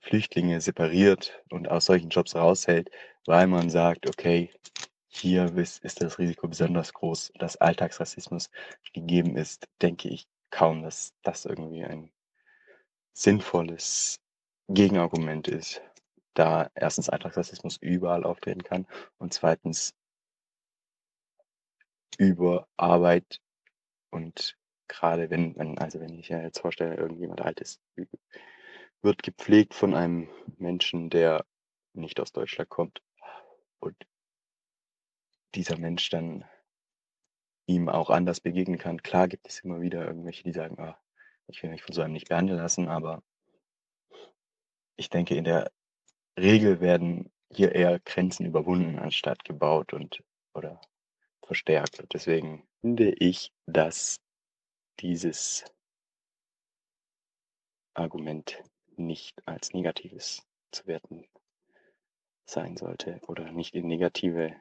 [0.00, 2.90] Flüchtlinge separiert und aus solchen Jobs raushält,
[3.26, 4.50] weil man sagt, okay,
[5.08, 8.50] hier ist das Risiko besonders groß, dass Alltagsrassismus
[8.94, 12.10] gegeben ist, denke ich kaum, dass das irgendwie ein
[13.12, 14.20] sinnvolles
[14.68, 15.82] Gegenargument ist,
[16.34, 18.86] da erstens Alltagsrassismus überall auftreten kann
[19.18, 19.94] und zweitens
[22.18, 23.40] über Arbeit
[24.10, 24.56] und
[24.88, 27.80] gerade wenn, wenn, also wenn ich jetzt vorstelle, irgendjemand alt ist,
[29.00, 31.44] wird gepflegt von einem Menschen, der
[31.94, 33.02] nicht aus Deutschland kommt
[33.80, 33.96] und
[35.54, 36.44] dieser Mensch dann
[37.66, 39.02] ihm auch anders begegnen kann.
[39.02, 40.98] Klar gibt es immer wieder irgendwelche, die sagen, ah,
[41.46, 43.22] ich will mich von so einem nicht behandeln lassen, aber
[44.96, 45.70] ich denke, in der
[46.38, 50.22] Regel werden hier eher Grenzen überwunden anstatt gebaut und
[50.54, 50.80] oder
[51.46, 52.00] verstärkt.
[52.00, 54.16] Und deswegen finde ich, dass
[55.00, 55.64] dieses
[57.94, 58.62] Argument
[58.96, 61.26] nicht als negatives zu werten
[62.46, 64.54] sein sollte oder nicht in negative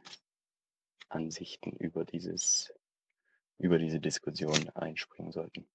[1.10, 2.74] Ansichten über dieses
[3.58, 5.68] über diese Diskussion einspringen sollten.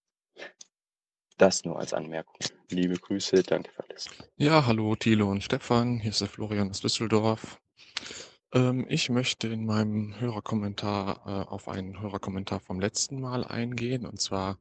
[1.38, 2.36] Das nur als Anmerkung.
[2.70, 4.08] Liebe Grüße, danke für alles.
[4.36, 7.60] Ja, hallo Thilo und Stefan, hier ist der Florian aus Düsseldorf.
[8.52, 14.20] Ähm, ich möchte in meinem Hörerkommentar äh, auf einen Hörerkommentar vom letzten Mal eingehen, und
[14.20, 14.58] zwar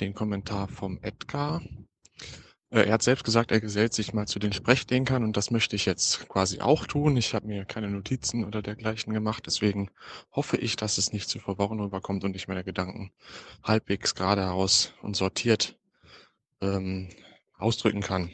[0.00, 1.62] den Kommentar vom Edgar.
[2.70, 5.76] Äh, er hat selbst gesagt, er gesellt sich mal zu den Sprechdenkern und das möchte
[5.76, 7.16] ich jetzt quasi auch tun.
[7.16, 9.90] Ich habe mir keine Notizen oder dergleichen gemacht, deswegen
[10.32, 13.12] hoffe ich, dass es nicht zu verworren rüberkommt und ich meine Gedanken
[13.62, 15.78] halbwegs geradeaus und sortiert
[16.60, 17.10] ähm,
[17.58, 18.30] ausdrücken kann.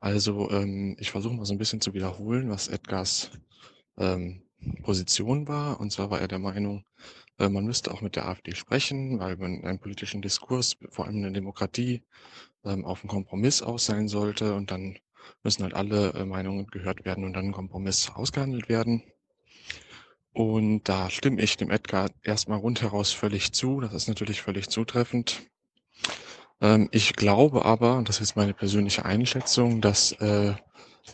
[0.00, 3.30] Also ähm, ich versuche mal so ein bisschen zu wiederholen, was Edgars
[3.96, 4.42] ähm,
[4.82, 5.80] Position war.
[5.80, 6.84] Und zwar war er der Meinung,
[7.38, 11.16] äh, man müsste auch mit der AfD sprechen, weil man einen politischen Diskurs, vor allem
[11.16, 12.02] in der Demokratie,
[12.64, 14.54] ähm, auf einen Kompromiss aus sein sollte.
[14.54, 14.98] Und dann
[15.42, 19.02] müssen halt alle äh, Meinungen gehört werden und dann ein Kompromiss ausgehandelt werden.
[20.32, 23.80] Und da stimme ich dem Edgar erstmal rundheraus völlig zu.
[23.80, 25.48] Das ist natürlich völlig zutreffend.
[26.60, 30.54] Ähm, ich glaube aber, und das ist meine persönliche Einschätzung, dass äh,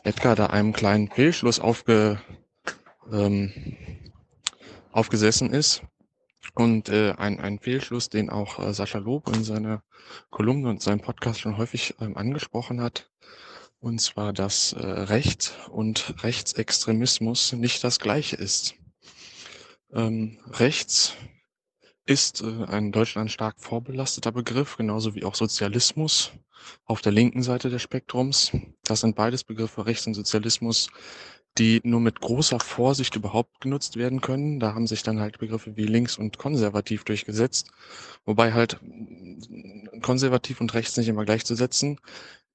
[0.05, 2.21] Edgar da einem kleinen Fehlschluss aufge,
[3.13, 3.53] ähm,
[4.93, 5.83] aufgesessen ist.
[6.55, 9.83] Und äh, ein, ein Fehlschluss, den auch äh, Sascha Lob in seiner
[10.31, 13.11] Kolumne und seinem Podcast schon häufig ähm, angesprochen hat.
[13.81, 18.75] Und zwar, dass äh, Recht und Rechtsextremismus nicht das gleiche ist.
[19.93, 21.17] Ähm, rechts
[22.07, 26.33] ist äh, ein in Deutschland stark vorbelasteter Begriff, genauso wie auch Sozialismus
[26.85, 28.53] auf der linken Seite des Spektrums.
[28.85, 30.89] Das sind beides Begriffe, Rechts und Sozialismus,
[31.59, 34.59] die nur mit großer Vorsicht überhaupt genutzt werden können.
[34.59, 37.71] Da haben sich dann halt Begriffe wie links und konservativ durchgesetzt,
[38.25, 42.01] wobei halt mm, konservativ und rechts nicht immer gleichzusetzen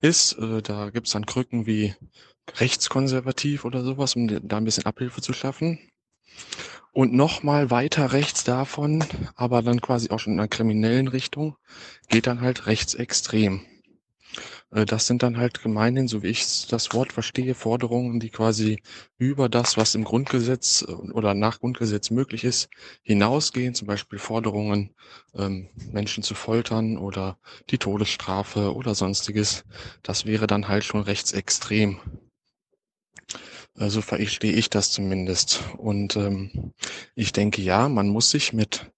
[0.02, 0.34] ist.
[0.40, 1.96] Äh, da gibt's dann Krücken wie
[2.56, 5.80] rechtskonservativ oder sowas, um da ein bisschen Abhilfe zu schaffen.
[6.98, 9.04] Und nochmal weiter rechts davon,
[9.36, 11.56] aber dann quasi auch schon in einer kriminellen Richtung,
[12.10, 13.62] geht dann halt rechtsextrem.
[14.72, 18.82] Äh, das sind dann halt gemeinhin, so wie ich das Wort verstehe, Forderungen, die quasi
[19.20, 22.68] über das, was im Grundgesetz äh, oder nach Grundgesetz möglich ist,
[23.04, 23.76] hinausgehen.
[23.76, 24.96] Zum Beispiel Forderungen,
[25.36, 27.38] ähm, Menschen zu foltern oder
[27.70, 29.66] die Todesstrafe oder sonstiges.
[30.02, 32.00] Das wäre dann halt schon rechtsextrem.
[33.78, 35.64] So also verstehe ich das zumindest.
[35.78, 36.74] Und ähm,
[37.14, 38.92] ich denke, ja, man muss sich mit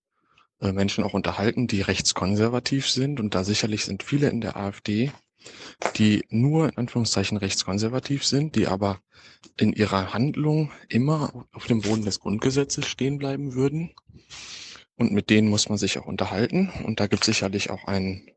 [0.61, 3.19] äh, Menschen auch unterhalten, die rechtskonservativ sind.
[3.19, 5.11] Und da sicherlich sind viele in der AfD,
[5.97, 9.01] die nur in Anführungszeichen rechtskonservativ sind, die aber
[9.57, 13.91] in ihrer Handlung immer auf dem Boden des Grundgesetzes stehen bleiben würden.
[14.95, 16.71] und mit denen muss man sich auch unterhalten.
[16.85, 18.29] Und da gibt es sicherlich auch ein,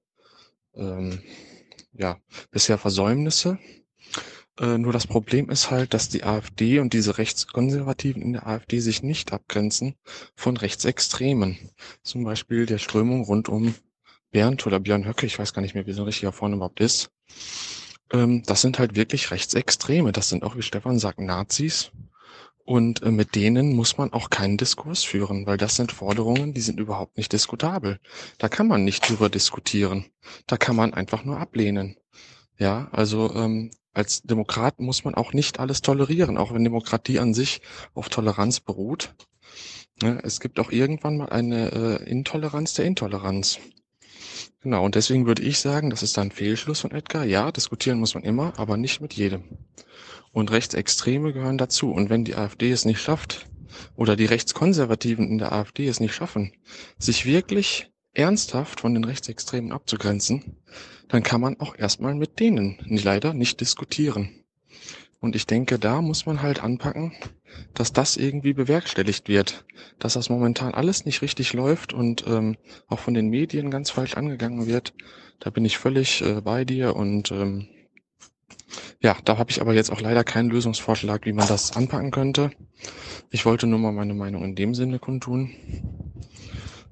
[0.75, 1.21] ähm,
[1.93, 2.19] ja,
[2.51, 3.59] bisher Versäumnisse.
[4.59, 8.81] Äh, nur das Problem ist halt, dass die AfD und diese Rechtskonservativen in der AfD
[8.81, 9.95] sich nicht abgrenzen
[10.35, 11.59] von Rechtsextremen.
[12.03, 13.75] Zum Beispiel der Strömung rund um
[14.31, 16.81] Bernd oder Björn Höcke, ich weiß gar nicht mehr, wie so ein richtiger Vorname überhaupt
[16.81, 17.11] ist.
[18.13, 20.13] Ähm, das sind halt wirklich Rechtsextreme.
[20.13, 21.91] Das sind auch, wie Stefan sagt, Nazis.
[22.65, 26.61] Und äh, mit denen muss man auch keinen Diskurs führen, weil das sind Forderungen, die
[26.61, 27.99] sind überhaupt nicht diskutabel.
[28.39, 30.07] Da kann man nicht drüber diskutieren.
[30.47, 31.97] Da kann man einfach nur ablehnen.
[32.59, 37.35] Ja, also ähm, als Demokrat muss man auch nicht alles tolerieren, auch wenn Demokratie an
[37.35, 37.61] sich
[37.95, 39.15] auf Toleranz beruht.
[40.23, 43.59] Es gibt auch irgendwann mal eine äh, Intoleranz der Intoleranz.
[44.63, 47.25] Genau, und deswegen würde ich sagen, das ist ein Fehlschluss von Edgar.
[47.25, 49.45] Ja, diskutieren muss man immer, aber nicht mit jedem.
[50.33, 51.93] Und Rechtsextreme gehören dazu.
[51.93, 53.47] Und wenn die AfD es nicht schafft,
[53.97, 56.53] oder die Rechtskonservativen in der AfD es nicht schaffen,
[56.99, 60.57] sich wirklich ernsthaft von den Rechtsextremen abzugrenzen,
[61.09, 64.31] dann kann man auch erstmal mit denen leider nicht diskutieren.
[65.21, 67.13] Und ich denke, da muss man halt anpacken,
[67.75, 69.65] dass das irgendwie bewerkstelligt wird,
[69.99, 72.57] dass das momentan alles nicht richtig läuft und ähm,
[72.89, 74.95] auch von den Medien ganz falsch angegangen wird.
[75.39, 77.69] Da bin ich völlig äh, bei dir und ähm,
[79.01, 82.51] ja, da habe ich aber jetzt auch leider keinen Lösungsvorschlag, wie man das anpacken könnte.
[83.31, 85.55] Ich wollte nur mal meine Meinung in dem Sinne kundtun.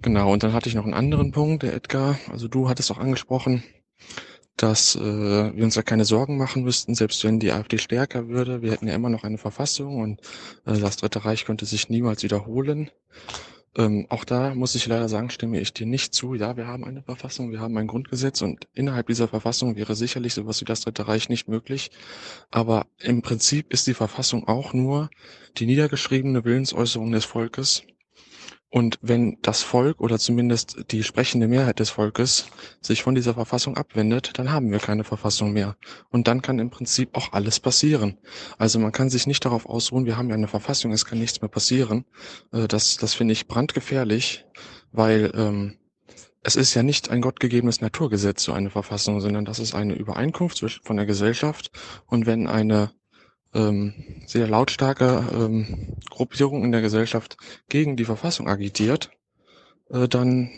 [0.02, 2.98] Genau, und dann hatte ich noch einen anderen Punkt, der Edgar, also du hattest auch
[2.98, 3.62] angesprochen,
[4.56, 8.62] dass äh, wir uns ja keine Sorgen machen müssten, selbst wenn die AfD stärker würde.
[8.62, 10.20] Wir hätten ja immer noch eine Verfassung und
[10.66, 12.90] äh, das Dritte Reich könnte sich niemals wiederholen.
[13.76, 16.34] Ähm, auch da muss ich leider sagen, stimme ich dir nicht zu.
[16.34, 20.34] Ja, wir haben eine Verfassung, wir haben ein Grundgesetz und innerhalb dieser Verfassung wäre sicherlich
[20.34, 21.90] sowas wie das Dritte Reich nicht möglich.
[22.50, 25.10] Aber im Prinzip ist die Verfassung auch nur
[25.58, 27.84] die niedergeschriebene Willensäußerung des Volkes
[28.70, 32.46] und wenn das Volk oder zumindest die sprechende Mehrheit des Volkes
[32.80, 35.76] sich von dieser Verfassung abwendet, dann haben wir keine Verfassung mehr.
[36.10, 38.18] Und dann kann im Prinzip auch alles passieren.
[38.58, 41.40] Also man kann sich nicht darauf ausruhen, wir haben ja eine Verfassung, es kann nichts
[41.40, 42.04] mehr passieren.
[42.52, 44.44] Äh, das, das finde ich brandgefährlich,
[44.92, 45.76] weil ähm,
[46.42, 50.64] es ist ja nicht ein gottgegebenes Naturgesetz, so eine Verfassung, sondern das ist eine Übereinkunft
[50.84, 51.72] von der Gesellschaft.
[52.06, 52.92] Und wenn eine
[53.54, 53.94] ähm,
[54.26, 57.36] sehr lautstarke ähm, Gruppierung in der Gesellschaft
[57.68, 59.10] gegen die Verfassung agitiert,
[59.90, 60.50] äh, dann,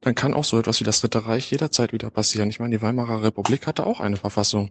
[0.00, 2.48] dann kann auch so etwas wie das Dritte Reich jederzeit wieder passieren.
[2.50, 4.70] Ich meine, die Weimarer Republik hatte auch eine Verfassung.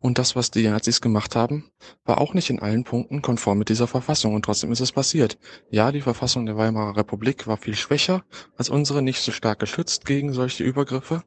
[0.00, 1.70] Und das, was die Nazis gemacht haben,
[2.04, 4.34] war auch nicht in allen Punkten konform mit dieser Verfassung.
[4.34, 5.38] Und trotzdem ist es passiert.
[5.70, 8.24] Ja, die Verfassung der Weimarer Republik war viel schwächer
[8.56, 11.22] als unsere, nicht so stark geschützt gegen solche Übergriffe.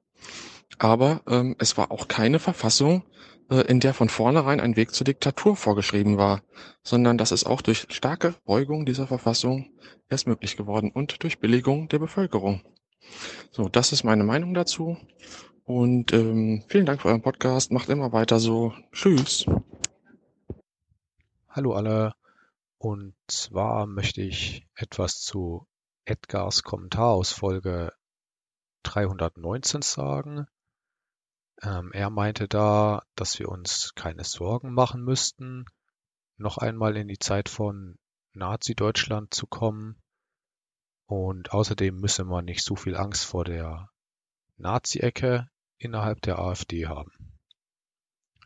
[0.77, 3.03] Aber ähm, es war auch keine Verfassung,
[3.49, 6.41] in der von vornherein ein Weg zur Diktatur vorgeschrieben war,
[6.83, 9.71] sondern das ist auch durch starke Beugung dieser Verfassung
[10.07, 12.61] erst möglich geworden und durch Billigung der Bevölkerung.
[13.51, 14.97] So, das ist meine Meinung dazu.
[15.63, 17.71] Und ähm, vielen Dank für euren Podcast.
[17.71, 18.73] Macht immer weiter so.
[18.91, 19.45] Tschüss.
[21.47, 22.13] Hallo alle.
[22.77, 25.67] Und zwar möchte ich etwas zu
[26.05, 27.93] Edgars Kommentar aus Folge
[28.83, 30.47] 319 sagen.
[31.61, 35.65] Ähm, er meinte da, dass wir uns keine Sorgen machen müssten,
[36.37, 37.97] noch einmal in die Zeit von
[38.33, 40.01] Nazi-Deutschland zu kommen.
[41.05, 43.89] Und außerdem müsse man nicht so viel Angst vor der
[44.57, 47.39] Nazi-Ecke innerhalb der AfD haben.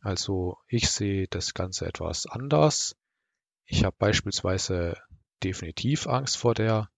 [0.01, 2.95] Also ich sehe das Ganze etwas anders.
[3.65, 4.97] Ich habe beispielsweise
[5.43, 6.89] definitiv Angst vor der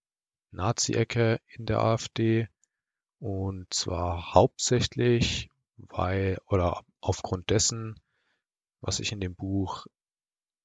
[0.52, 2.48] Nazi-Ecke in der AfD.
[3.20, 8.00] Und zwar hauptsächlich, weil oder aufgrund dessen,
[8.82, 9.86] was ich in dem Buch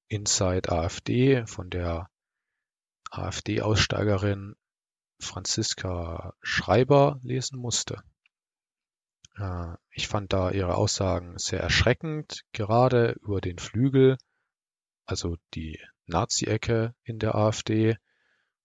[0.07, 2.09] Inside AfD von der
[3.11, 4.55] AfD-Aussteigerin
[5.19, 8.03] Franziska Schreiber lesen musste.
[9.37, 14.17] Äh, ich fand da ihre Aussagen sehr erschreckend, gerade über den Flügel,
[15.05, 17.97] also die Nazi-Ecke in der AfD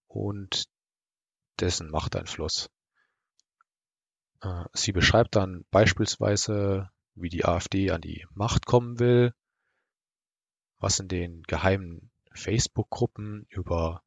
[0.07, 0.66] und
[1.60, 2.70] dessen Machteinfluss.
[4.43, 9.33] Äh, sie beschreibt dann beispielsweise, wie die AfD an die Macht kommen will,
[10.79, 14.03] was in den geheimen Facebook-Gruppen über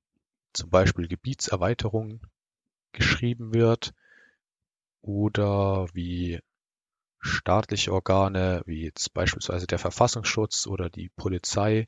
[0.53, 2.22] zum Beispiel Gebietserweiterungen
[2.91, 3.93] geschrieben wird
[5.01, 6.40] oder wie
[7.19, 11.88] staatliche Organe wie jetzt beispielsweise der Verfassungsschutz oder die Polizei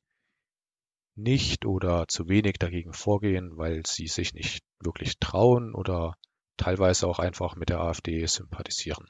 [1.15, 6.15] nicht oder zu wenig dagegen vorgehen, weil sie sich nicht wirklich trauen oder
[6.57, 9.07] teilweise auch einfach mit der AfD sympathisieren.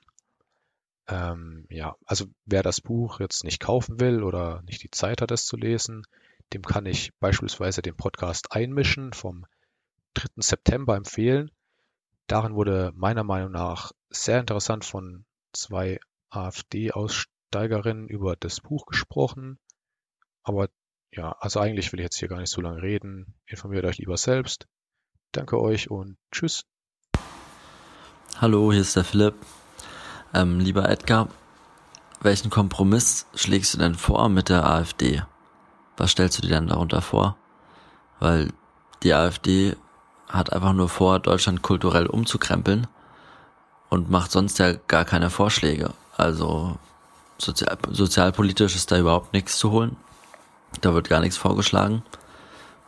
[1.07, 5.31] Ähm, ja, also wer das Buch jetzt nicht kaufen will oder nicht die Zeit hat,
[5.31, 6.03] es zu lesen,
[6.53, 9.45] dem kann ich beispielsweise den Podcast Einmischen vom
[10.13, 10.27] 3.
[10.37, 11.51] September empfehlen.
[12.27, 19.59] Darin wurde meiner Meinung nach sehr interessant von zwei AfD-Aussteigerinnen über das Buch gesprochen.
[20.43, 20.69] Aber
[21.11, 23.33] ja, also eigentlich will ich jetzt hier gar nicht so lange reden.
[23.45, 24.67] Informiert euch lieber selbst.
[25.33, 26.65] Danke euch und tschüss.
[28.40, 29.35] Hallo, hier ist der Philipp.
[30.34, 31.27] Ähm, lieber Edgar,
[32.22, 35.22] welchen Kompromiss schlägst du denn vor mit der AfD?
[35.98, 37.35] Was stellst du dir denn darunter vor?
[38.19, 38.51] Weil
[39.03, 39.76] die AfD
[40.27, 42.88] hat einfach nur vor, Deutschland kulturell umzukrempeln
[43.90, 45.92] und macht sonst ja gar keine Vorschläge.
[46.18, 46.77] Also
[47.38, 49.98] sozial, sozialpolitisch ist da überhaupt nichts zu holen.
[50.80, 52.01] Da wird gar nichts vorgeschlagen.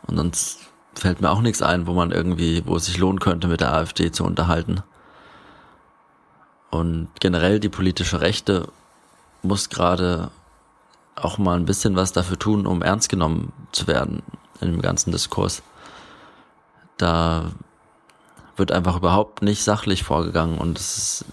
[0.06, 0.58] Und sonst
[0.94, 3.72] fällt mir auch nichts ein, wo man irgendwie, wo es sich lohnen könnte, mit der
[3.72, 4.82] AfD zu unterhalten.
[6.74, 8.66] Und generell die politische Rechte
[9.42, 10.32] muss gerade
[11.14, 14.24] auch mal ein bisschen was dafür tun, um ernst genommen zu werden
[14.60, 15.62] in dem ganzen Diskurs.
[16.96, 17.52] Da
[18.56, 21.24] wird einfach überhaupt nicht sachlich vorgegangen und es ist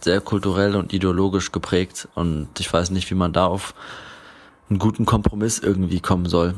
[0.00, 3.74] sehr kulturell und ideologisch geprägt und ich weiß nicht, wie man da auf
[4.68, 6.56] einen guten Kompromiss irgendwie kommen soll.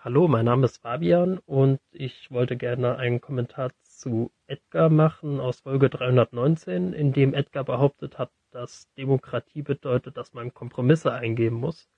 [0.00, 5.60] Hallo, mein Name ist Fabian und ich wollte gerne einen Kommentar zu Edgar machen aus
[5.60, 11.88] Folge 319, in dem Edgar behauptet hat, dass Demokratie bedeutet, dass man Kompromisse eingehen muss.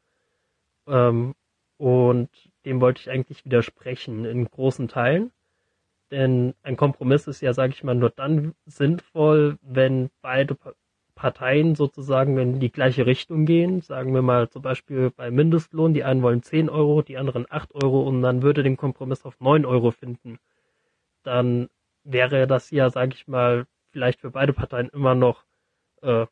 [0.86, 1.34] Ähm,
[1.78, 2.30] und
[2.64, 5.32] dem wollte ich eigentlich widersprechen in großen Teilen.
[6.10, 10.56] Denn ein Kompromiss ist ja, sage ich mal, nur dann sinnvoll, wenn beide
[11.16, 13.80] Parteien sozusagen in die gleiche Richtung gehen.
[13.80, 17.74] Sagen wir mal zum Beispiel bei Mindestlohn, die einen wollen 10 Euro, die anderen 8
[17.74, 20.38] Euro und man würde den Kompromiss auf 9 Euro finden.
[21.24, 21.68] Dann
[22.06, 25.44] wäre das ja, sage ich mal, vielleicht für beide Parteien immer noch
[26.02, 26.26] äh,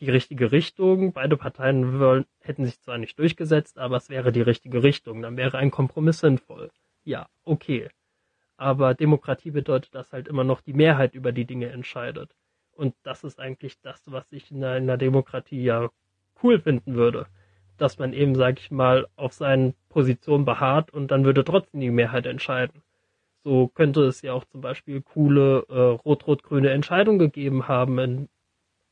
[0.00, 1.12] die richtige Richtung.
[1.12, 5.22] Beide Parteien wollen, hätten sich zwar nicht durchgesetzt, aber es wäre die richtige Richtung.
[5.22, 6.70] Dann wäre ein Kompromiss sinnvoll.
[7.04, 7.88] Ja, okay.
[8.56, 12.34] Aber Demokratie bedeutet, dass halt immer noch die Mehrheit über die Dinge entscheidet.
[12.72, 15.90] Und das ist eigentlich das, was ich in einer Demokratie ja
[16.42, 17.26] cool finden würde.
[17.76, 21.90] Dass man eben, sag ich mal, auf seinen Positionen beharrt und dann würde trotzdem die
[21.90, 22.82] Mehrheit entscheiden.
[23.44, 28.28] So könnte es ja auch zum Beispiel coole äh, rot-rot-grüne Entscheidungen gegeben haben in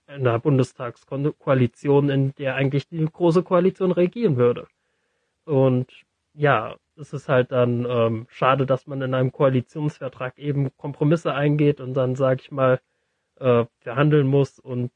[0.06, 4.66] einer Bundestagskoalition, in der eigentlich die große Koalition regieren würde.
[5.46, 5.90] Und
[6.34, 11.80] ja, es ist halt dann ähm, schade, dass man in einem Koalitionsvertrag eben Kompromisse eingeht
[11.80, 12.80] und dann, sag ich mal,
[13.36, 14.90] äh, verhandeln muss und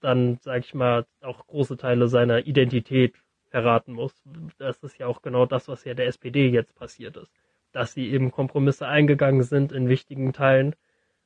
[0.00, 3.16] dann, sag ich mal, auch große Teile seiner Identität
[3.50, 4.22] verraten muss.
[4.58, 7.32] Das ist ja auch genau das, was ja der SPD jetzt passiert ist.
[7.72, 10.74] Dass sie eben Kompromisse eingegangen sind in wichtigen Teilen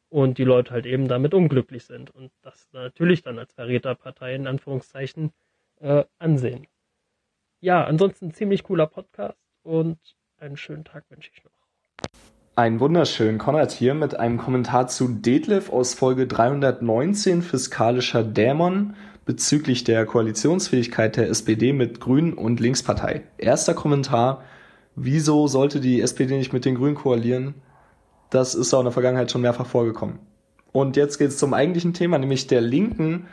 [0.08, 4.46] und die Leute halt eben damit unglücklich sind und das natürlich dann als Verräterpartei in
[4.46, 5.32] Anführungszeichen
[5.80, 6.66] äh, ansehen.
[7.60, 9.98] Ja, ansonsten ziemlich cooler Podcast und
[10.38, 11.52] einen schönen Tag wünsche ich noch.
[12.54, 19.84] Einen wunderschönen Konrad hier mit einem Kommentar zu Detlef aus Folge 319 Fiskalischer Dämon bezüglich
[19.84, 23.22] der Koalitionsfähigkeit der SPD mit Grünen und Linkspartei.
[23.38, 24.44] Erster Kommentar,
[24.96, 27.54] wieso sollte die SPD nicht mit den Grünen koalieren?
[28.30, 30.18] Das ist auch in der Vergangenheit schon mehrfach vorgekommen.
[30.72, 33.26] Und jetzt geht es zum eigentlichen Thema, nämlich der Linken.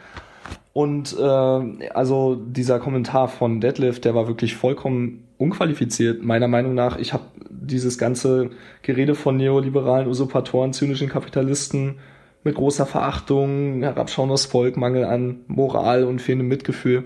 [0.74, 6.98] Und äh, also dieser Kommentar von Detlef, der war wirklich vollkommen unqualifiziert, meiner Meinung nach.
[6.98, 12.00] Ich habe dieses ganze Gerede von neoliberalen Usurpatoren, zynischen Kapitalisten
[12.44, 17.06] mit großer Verachtung, Herabschauen aus Volk, Mangel an Moral und fehlendem Mitgefühl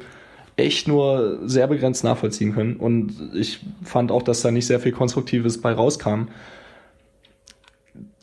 [0.56, 2.76] echt nur sehr begrenzt nachvollziehen können.
[2.76, 6.28] Und ich fand auch, dass da nicht sehr viel Konstruktives bei rauskam.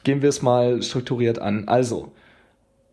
[0.05, 1.69] Gehen wir es mal strukturiert an.
[1.69, 2.13] Also,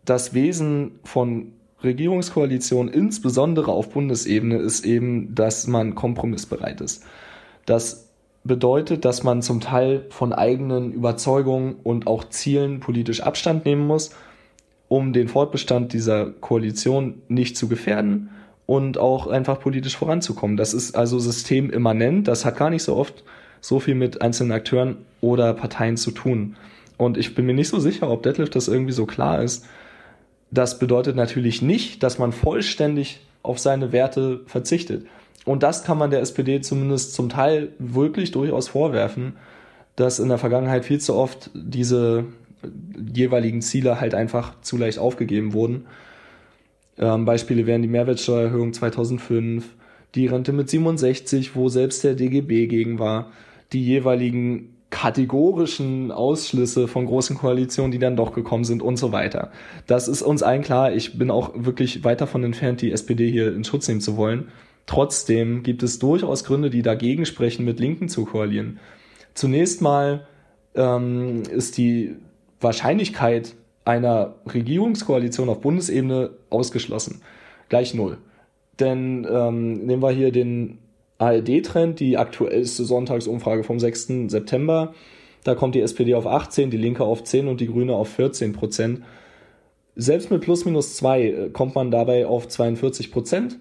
[0.04, 1.52] das Wesen von
[1.82, 7.04] Regierungskoalition, insbesondere auf Bundesebene, ist eben, dass man kompromissbereit ist.
[7.66, 8.08] Das
[8.44, 14.10] bedeutet, dass man zum Teil von eigenen Überzeugungen und auch Zielen politisch Abstand nehmen muss,
[14.88, 18.30] um den Fortbestand dieser Koalition nicht zu gefährden
[18.68, 20.58] und auch einfach politisch voranzukommen.
[20.58, 23.24] Das ist also systemimmanent, das hat gar nicht so oft
[23.62, 26.54] so viel mit einzelnen Akteuren oder Parteien zu tun.
[26.98, 29.64] Und ich bin mir nicht so sicher, ob Detlef das irgendwie so klar ist.
[30.50, 35.06] Das bedeutet natürlich nicht, dass man vollständig auf seine Werte verzichtet.
[35.46, 39.36] Und das kann man der SPD zumindest zum Teil wirklich durchaus vorwerfen,
[39.96, 42.26] dass in der Vergangenheit viel zu oft diese
[43.14, 45.86] jeweiligen Ziele halt einfach zu leicht aufgegeben wurden.
[46.98, 49.64] Ähm, Beispiele wären die Mehrwertsteuererhöhung 2005,
[50.14, 53.30] die Rente mit 67, wo selbst der DGB gegen war,
[53.72, 59.52] die jeweiligen kategorischen Ausschlüsse von großen Koalitionen, die dann doch gekommen sind und so weiter.
[59.86, 60.92] Das ist uns allen klar.
[60.92, 64.48] Ich bin auch wirklich weit davon entfernt, die SPD hier in Schutz nehmen zu wollen.
[64.86, 68.80] Trotzdem gibt es durchaus Gründe, die dagegen sprechen, mit Linken zu koalieren.
[69.34, 70.26] Zunächst mal
[70.74, 72.16] ähm, ist die
[72.60, 73.54] Wahrscheinlichkeit
[73.88, 77.22] einer Regierungskoalition auf Bundesebene ausgeschlossen.
[77.70, 78.18] Gleich null.
[78.78, 80.78] Denn ähm, nehmen wir hier den
[81.16, 84.28] ARD-Trend, die aktuellste Sonntagsumfrage vom 6.
[84.28, 84.92] September.
[85.42, 88.52] Da kommt die SPD auf 18, die Linke auf 10 und die Grüne auf 14
[88.52, 89.00] Prozent.
[89.96, 93.58] Selbst mit plus minus 2 äh, kommt man dabei auf 42 Prozent.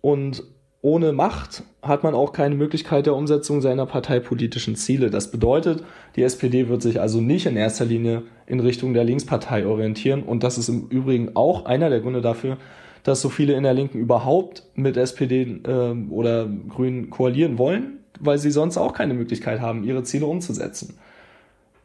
[0.00, 0.44] Und
[0.82, 5.10] ohne Macht hat man auch keine Möglichkeit der Umsetzung seiner parteipolitischen Ziele.
[5.10, 5.84] Das bedeutet,
[6.16, 10.24] die SPD wird sich also nicht in erster Linie in Richtung der Linkspartei orientieren.
[10.24, 12.58] Und das ist im Übrigen auch einer der Gründe dafür,
[13.04, 18.38] dass so viele in der Linken überhaupt mit SPD äh, oder Grünen koalieren wollen, weil
[18.38, 20.98] sie sonst auch keine Möglichkeit haben, ihre Ziele umzusetzen.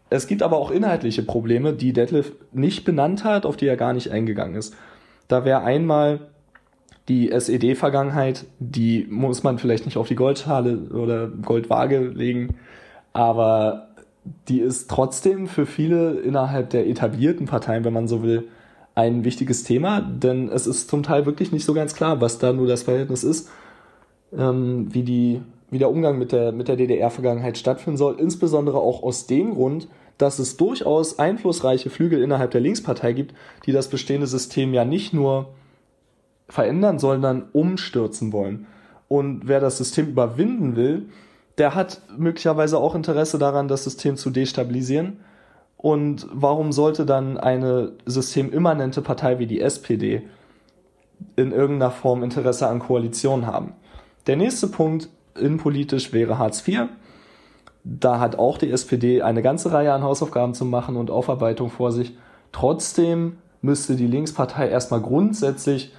[0.10, 3.94] Es gibt aber auch inhaltliche Probleme, die Detlef nicht benannt hat, auf die er gar
[3.94, 4.76] nicht eingegangen ist.
[5.28, 6.30] Da wäre einmal
[7.08, 12.56] die SED-Vergangenheit, die muss man vielleicht nicht auf die Goldschale oder Goldwaage legen,
[13.14, 13.88] aber
[14.50, 18.48] die ist trotzdem für viele innerhalb der etablierten Parteien, wenn man so will,
[18.94, 22.52] ein wichtiges Thema, denn es ist zum Teil wirklich nicht so ganz klar, was da
[22.52, 23.50] nur das Verhältnis ist,
[24.36, 29.04] ähm, wie, die, wie der Umgang mit der, mit der DDR-Vergangenheit stattfinden soll, insbesondere auch
[29.04, 29.88] aus dem Grund,
[30.18, 33.36] dass es durchaus einflussreiche Flügel innerhalb der Linkspartei gibt,
[33.68, 35.50] die das bestehende System ja nicht nur
[36.50, 38.68] verändern, sondern umstürzen wollen.
[39.08, 41.10] Und wer das System überwinden will,
[41.58, 45.22] der hat möglicherweise auch Interesse daran, das System zu destabilisieren.
[45.76, 50.24] Und warum sollte dann eine systemimmanente Partei wie die SPD
[51.36, 53.74] in irgendeiner Form Interesse an Koalition haben?
[54.28, 56.88] Der nächste Punkt innenpolitisch wäre Hartz IV.
[57.84, 61.92] Da hat auch die SPD eine ganze Reihe an Hausaufgaben zu machen und Aufarbeitung vor
[61.92, 62.18] sich.
[62.52, 65.94] Trotzdem müsste die Linkspartei erstmal grundsätzlich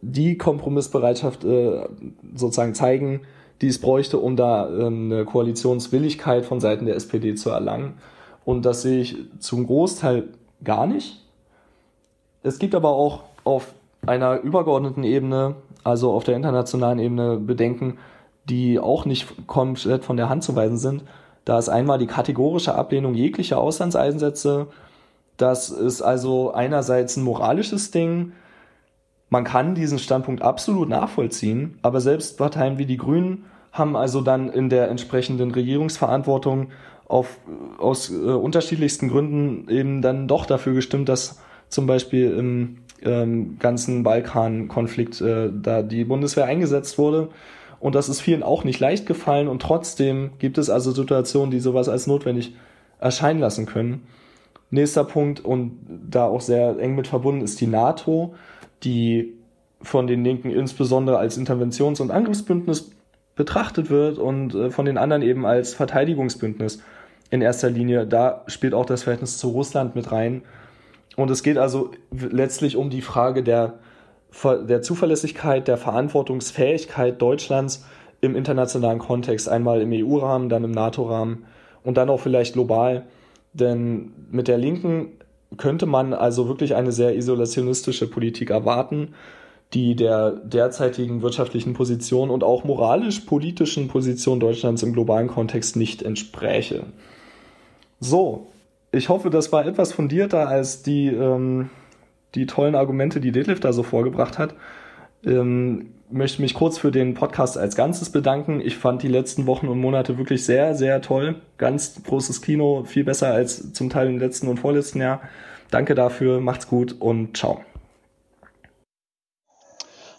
[0.00, 1.86] die Kompromissbereitschaft äh,
[2.34, 3.22] sozusagen zeigen,
[3.60, 7.94] die es bräuchte, um da äh, eine Koalitionswilligkeit von Seiten der SPD zu erlangen.
[8.44, 10.24] Und das sehe ich zum Großteil
[10.62, 11.22] gar nicht.
[12.42, 13.74] Es gibt aber auch auf
[14.06, 17.98] einer übergeordneten Ebene, also auf der internationalen Ebene, Bedenken,
[18.48, 21.02] die auch nicht komplett von der Hand zu weisen sind.
[21.44, 24.68] Da ist einmal die kategorische Ablehnung jeglicher Auslandseinsätze.
[25.36, 28.32] Das ist also einerseits ein moralisches Ding,
[29.28, 34.48] man kann diesen Standpunkt absolut nachvollziehen, aber selbst Parteien wie die Grünen haben also dann
[34.48, 36.68] in der entsprechenden Regierungsverantwortung
[37.08, 37.38] auf,
[37.78, 44.02] aus äh, unterschiedlichsten Gründen eben dann doch dafür gestimmt, dass zum Beispiel im ähm, ganzen
[44.02, 47.28] Balkan-Konflikt äh, da die Bundeswehr eingesetzt wurde.
[47.78, 51.60] Und das ist vielen auch nicht leicht gefallen und trotzdem gibt es also Situationen, die
[51.60, 52.54] sowas als notwendig
[52.98, 54.06] erscheinen lassen können.
[54.70, 55.78] Nächster Punkt und
[56.10, 58.34] da auch sehr eng mit verbunden ist die NATO
[58.86, 59.34] die
[59.82, 62.90] von den Linken insbesondere als Interventions- und Angriffsbündnis
[63.34, 66.82] betrachtet wird und äh, von den anderen eben als Verteidigungsbündnis
[67.30, 68.06] in erster Linie.
[68.06, 70.42] Da spielt auch das Verhältnis zu Russland mit rein.
[71.16, 73.74] Und es geht also letztlich um die Frage der,
[74.44, 77.84] der Zuverlässigkeit, der Verantwortungsfähigkeit Deutschlands
[78.20, 81.44] im internationalen Kontext, einmal im EU-Rahmen, dann im NATO-Rahmen
[81.84, 83.06] und dann auch vielleicht global.
[83.52, 85.12] Denn mit der Linken
[85.56, 89.14] könnte man also wirklich eine sehr isolationistische Politik erwarten,
[89.74, 96.84] die der derzeitigen wirtschaftlichen Position und auch moralisch-politischen Position Deutschlands im globalen Kontext nicht entspräche.
[97.98, 98.48] So,
[98.92, 101.70] ich hoffe, das war etwas fundierter als die, ähm,
[102.34, 104.54] die tollen Argumente, die Detlef da so vorgebracht hat.
[105.24, 108.60] Ähm, möchte mich kurz für den Podcast als Ganzes bedanken.
[108.60, 111.40] Ich fand die letzten Wochen und Monate wirklich sehr, sehr toll.
[111.58, 115.20] Ganz großes Kino, viel besser als zum Teil im letzten und vorletzten Jahr.
[115.70, 117.64] Danke dafür, macht's gut und ciao.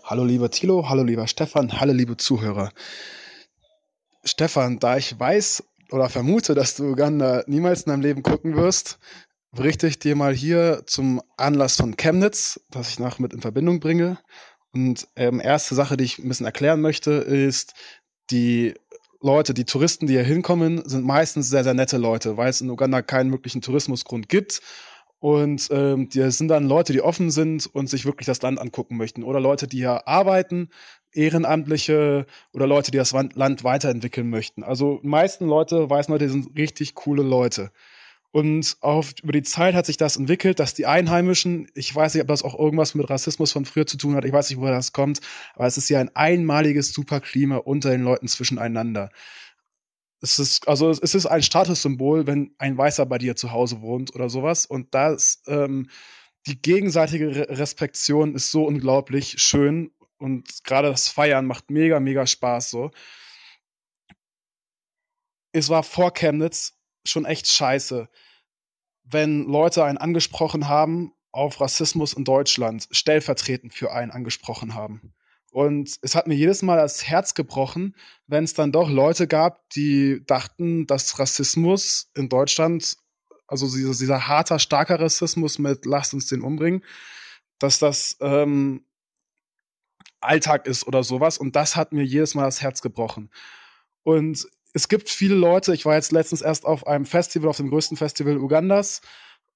[0.04, 2.72] Hallo lieber Thilo, hallo lieber Stefan, hallo liebe Zuhörer.
[4.24, 9.00] Stefan, da ich weiß oder vermute, dass du Uganda niemals in deinem Leben gucken wirst,
[9.52, 13.80] berichte ich dir mal hier zum Anlass von Chemnitz, das ich nach mit in Verbindung
[13.80, 14.18] bringe.
[14.74, 17.74] Und ähm, erste Sache, die ich ein bisschen erklären möchte, ist,
[18.30, 18.74] die
[19.22, 22.70] Leute, die Touristen, die hier hinkommen, sind meistens sehr, sehr nette Leute, weil es in
[22.70, 24.62] Uganda keinen möglichen Tourismusgrund gibt.
[25.20, 28.98] Und ähm, die sind dann Leute, die offen sind und sich wirklich das Land angucken
[28.98, 29.24] möchten.
[29.24, 30.70] Oder Leute, die hier arbeiten,
[31.12, 34.64] Ehrenamtliche oder Leute, die das Land weiterentwickeln möchten.
[34.64, 37.72] Also meisten Leute, weißen Leute, die sind richtig coole Leute.
[38.38, 42.22] Und auf, über die Zeit hat sich das entwickelt, dass die Einheimischen, ich weiß nicht,
[42.22, 44.76] ob das auch irgendwas mit Rassismus von früher zu tun hat, ich weiß nicht, woher
[44.76, 45.22] das kommt,
[45.56, 49.10] aber es ist ja ein einmaliges Superklima unter den Leuten zwischeneinander.
[50.22, 54.14] Es ist, also es ist ein Statussymbol, wenn ein Weißer bei dir zu Hause wohnt
[54.14, 54.68] oder sowas.
[54.68, 55.90] Und das, ähm,
[56.46, 62.70] die gegenseitige Respektion ist so unglaublich schön und gerade das Feiern macht mega, mega Spaß
[62.70, 62.92] so.
[65.54, 68.08] Es war vor Chemnitz schon echt scheiße,
[69.10, 75.14] wenn Leute einen angesprochen haben auf Rassismus in Deutschland, stellvertretend für einen angesprochen haben.
[75.52, 77.96] Und es hat mir jedes Mal das Herz gebrochen,
[78.28, 82.98] wenn es dann doch Leute gab, die dachten, dass Rassismus in Deutschland,
[83.48, 86.84] also dieser, dieser harter, starker Rassismus mit lasst uns den umbringen,
[87.60, 88.86] dass das ähm,
[90.20, 91.38] Alltag ist oder sowas.
[91.38, 93.30] Und das hat mir jedes Mal das Herz gebrochen.
[94.04, 97.70] Und es gibt viele Leute, ich war jetzt letztens erst auf einem Festival, auf dem
[97.70, 99.02] größten Festival Ugandas.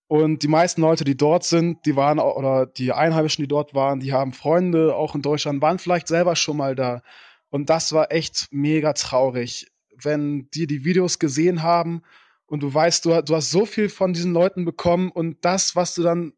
[0.07, 3.99] Und die meisten Leute, die dort sind, die waren, oder die Einheimischen, die dort waren,
[3.99, 7.01] die haben Freunde auch in Deutschland, waren vielleicht selber schon mal da.
[7.49, 9.67] Und das war echt mega traurig,
[10.03, 12.01] wenn die die Videos gesehen haben
[12.45, 15.95] und du weißt, du, du hast so viel von diesen Leuten bekommen und das, was
[15.95, 16.33] du dann,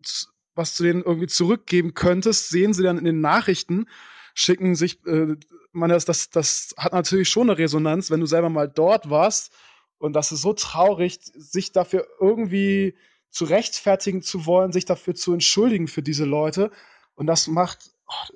[0.53, 3.87] was du denen irgendwie zurückgeben könntest, sehen sie dann in den Nachrichten
[4.33, 5.35] schicken sich, äh,
[5.71, 9.53] man das, das, das hat natürlich schon eine Resonanz, wenn du selber mal dort warst.
[9.97, 12.95] Und das ist so traurig, sich dafür irgendwie
[13.29, 16.71] zu rechtfertigen zu wollen, sich dafür zu entschuldigen für diese Leute.
[17.15, 18.35] Und das macht, oh,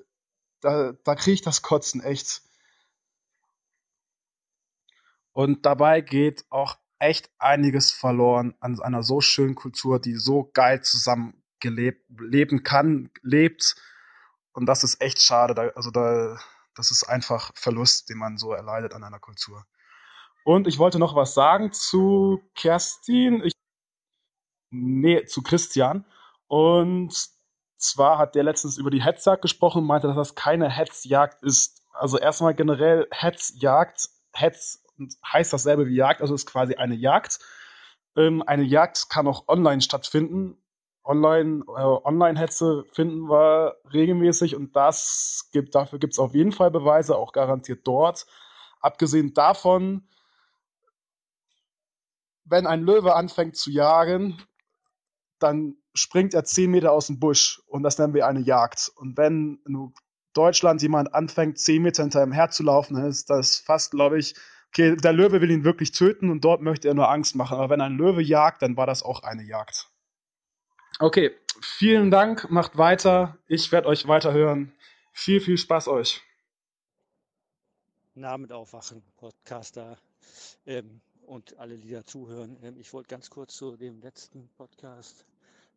[0.61, 2.41] da, da kriege ich das Kotzen echt.
[5.33, 10.81] Und dabei geht auch echt einiges verloren an einer so schönen Kultur, die so geil
[10.81, 13.75] zusammen gelebt, leben kann, lebt
[14.57, 15.53] und das ist echt schade.
[15.53, 16.35] Da, also da,
[16.73, 19.63] das ist einfach Verlust, den man so erleidet an einer Kultur.
[20.43, 23.43] Und ich wollte noch was sagen zu Kerstin.
[23.43, 23.53] Ich,
[24.71, 26.05] nee, zu Christian.
[26.47, 27.13] Und
[27.77, 31.83] zwar hat der letztens über die Hetzjagd gesprochen und meinte, dass das keine Hetzjagd ist.
[31.93, 34.09] Also erstmal generell Hetzjagd.
[34.33, 34.83] Hetz
[35.31, 37.37] heißt dasselbe wie Jagd, also ist quasi eine Jagd.
[38.15, 40.57] Ähm, eine Jagd kann auch online stattfinden
[41.07, 46.69] Online, äh, Online-Hetze finden wir regelmäßig und das gibt, dafür gibt es auf jeden Fall
[46.69, 48.27] Beweise, auch garantiert dort.
[48.81, 50.07] Abgesehen davon,
[52.43, 54.41] wenn ein Löwe anfängt zu jagen,
[55.39, 58.91] dann springt er 10 Meter aus dem Busch und das nennen wir eine Jagd.
[58.95, 59.93] Und wenn in
[60.33, 64.35] Deutschland jemand anfängt, 10 Meter hinter ihm herzulaufen, dann ist das fast, glaube ich,
[64.69, 67.57] okay, der Löwe will ihn wirklich töten und dort möchte er nur Angst machen.
[67.57, 69.89] Aber wenn ein Löwe jagt, dann war das auch eine Jagd.
[70.99, 73.37] Okay, vielen Dank, macht weiter.
[73.47, 74.73] Ich werde euch weiterhören.
[75.13, 76.23] Viel, viel Spaß euch.
[78.15, 79.99] Namen aufwachen, Podcaster
[80.65, 82.57] ähm, und alle, die da zuhören.
[82.63, 85.23] Ähm, ich wollte ganz kurz zu dem letzten Podcast.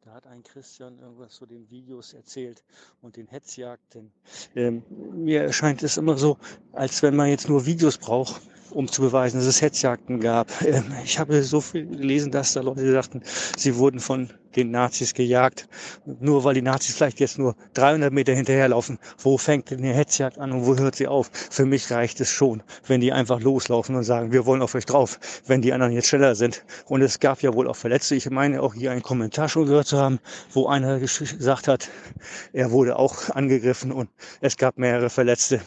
[0.07, 2.65] Da hat ein Christian irgendwas zu den Videos erzählt
[3.03, 4.11] und den Hetzjagden.
[4.57, 6.39] Ähm, mir erscheint es immer so,
[6.73, 8.41] als wenn man jetzt nur Videos braucht,
[8.73, 10.49] um zu beweisen, dass es Hetzjagden gab.
[10.65, 13.23] Ähm, ich habe so viel gelesen, dass da Leute sagten,
[13.57, 15.69] sie wurden von den Nazis gejagt.
[16.05, 20.39] Nur weil die Nazis vielleicht jetzt nur 300 Meter hinterherlaufen, wo fängt denn die Hetzjagd
[20.39, 21.31] an und wo hört sie auf?
[21.33, 24.87] Für mich reicht es schon, wenn die einfach loslaufen und sagen, wir wollen auf euch
[24.87, 26.65] drauf, wenn die anderen jetzt schneller sind.
[26.87, 28.15] Und es gab ja wohl auch Verletzte.
[28.15, 30.19] Ich meine auch hier einen Kommentar schon gehört zu haben,
[30.53, 31.89] wo einer gesagt hat,
[32.53, 35.61] er wurde auch angegriffen und es gab mehrere Verletzte.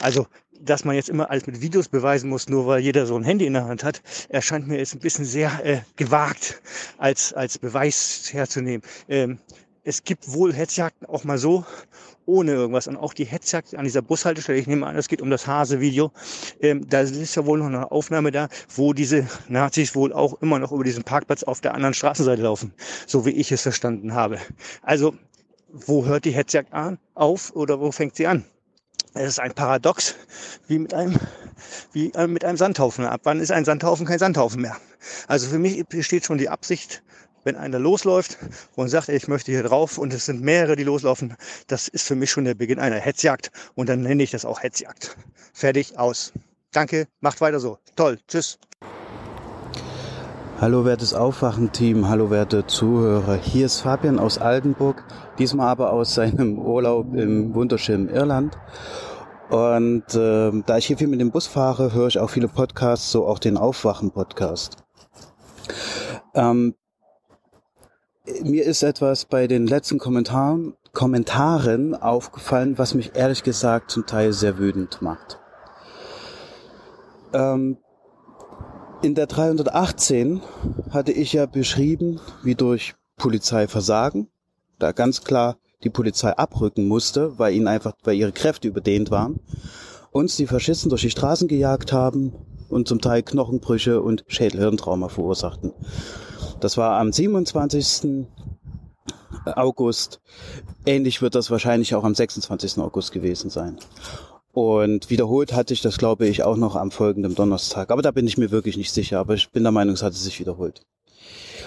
[0.00, 0.26] Also
[0.62, 3.46] dass man jetzt immer alles mit Videos beweisen muss, nur weil jeder so ein Handy
[3.46, 6.60] in der Hand hat, erscheint mir jetzt ein bisschen sehr äh, gewagt
[6.98, 8.82] als, als Beweis herzunehmen.
[9.08, 9.38] Ähm,
[9.82, 11.64] es gibt wohl Hetzjagden auch mal so,
[12.26, 12.86] ohne irgendwas.
[12.86, 16.12] Und auch die Hetzjagd an dieser Bushaltestelle, ich nehme an, es geht um das Hase-Video,
[16.60, 20.58] ähm, da ist ja wohl noch eine Aufnahme da, wo diese Nazis wohl auch immer
[20.58, 22.72] noch über diesen Parkplatz auf der anderen Straßenseite laufen,
[23.06, 24.38] so wie ich es verstanden habe.
[24.82, 25.14] Also,
[25.72, 28.44] wo hört die Hetzjagd an, auf oder wo fängt sie an?
[29.14, 30.14] Es ist ein Paradox,
[30.68, 31.18] wie mit einem,
[31.92, 33.04] wie äh, mit einem Sandhaufen.
[33.04, 34.76] Ab wann ist ein Sandhaufen kein Sandhaufen mehr?
[35.26, 37.02] Also für mich besteht schon die Absicht,
[37.42, 38.38] wenn einer losläuft
[38.76, 41.34] und sagt, ich möchte hier drauf und es sind mehrere, die loslaufen,
[41.66, 44.62] das ist für mich schon der Beginn einer Hetzjagd und dann nenne ich das auch
[44.62, 45.16] Hetzjagd.
[45.52, 46.32] Fertig, aus.
[46.70, 47.78] Danke, macht weiter so.
[47.96, 48.58] Toll, tschüss.
[50.60, 53.36] Hallo wertes Aufwachen-Team, hallo werte Zuhörer.
[53.36, 55.02] Hier ist Fabian aus Altenburg,
[55.40, 58.56] diesmal aber aus seinem Urlaub im wunderschönen Irland.
[59.48, 63.10] Und äh, da ich hier viel mit dem Bus fahre, höre ich auch viele Podcasts,
[63.10, 64.76] so auch den Aufwachen-Podcast.
[66.34, 66.74] Ähm,
[68.44, 74.32] mir ist etwas bei den letzten Kommentaren, Kommentaren aufgefallen, was mich ehrlich gesagt zum Teil
[74.32, 75.40] sehr wütend macht.
[77.32, 77.78] Ähm,
[79.02, 80.42] in der 318
[80.90, 84.28] hatte ich ja beschrieben, wie durch Polizeiversagen,
[84.80, 89.40] da ganz klar die Polizei abrücken musste, weil ihnen einfach, weil ihre Kräfte überdehnt waren,
[90.10, 92.32] uns die Faschisten durch die Straßen gejagt haben
[92.68, 95.72] und zum Teil Knochenbrüche und Schädelhirntrauma verursachten.
[96.60, 98.26] Das war am 27.
[99.46, 100.20] August.
[100.84, 102.78] Ähnlich wird das wahrscheinlich auch am 26.
[102.78, 103.78] August gewesen sein.
[104.52, 107.90] Und wiederholt hatte ich das, glaube ich, auch noch am folgenden Donnerstag.
[107.90, 109.20] Aber da bin ich mir wirklich nicht sicher.
[109.20, 110.82] Aber ich bin der Meinung, es hatte sich wiederholt.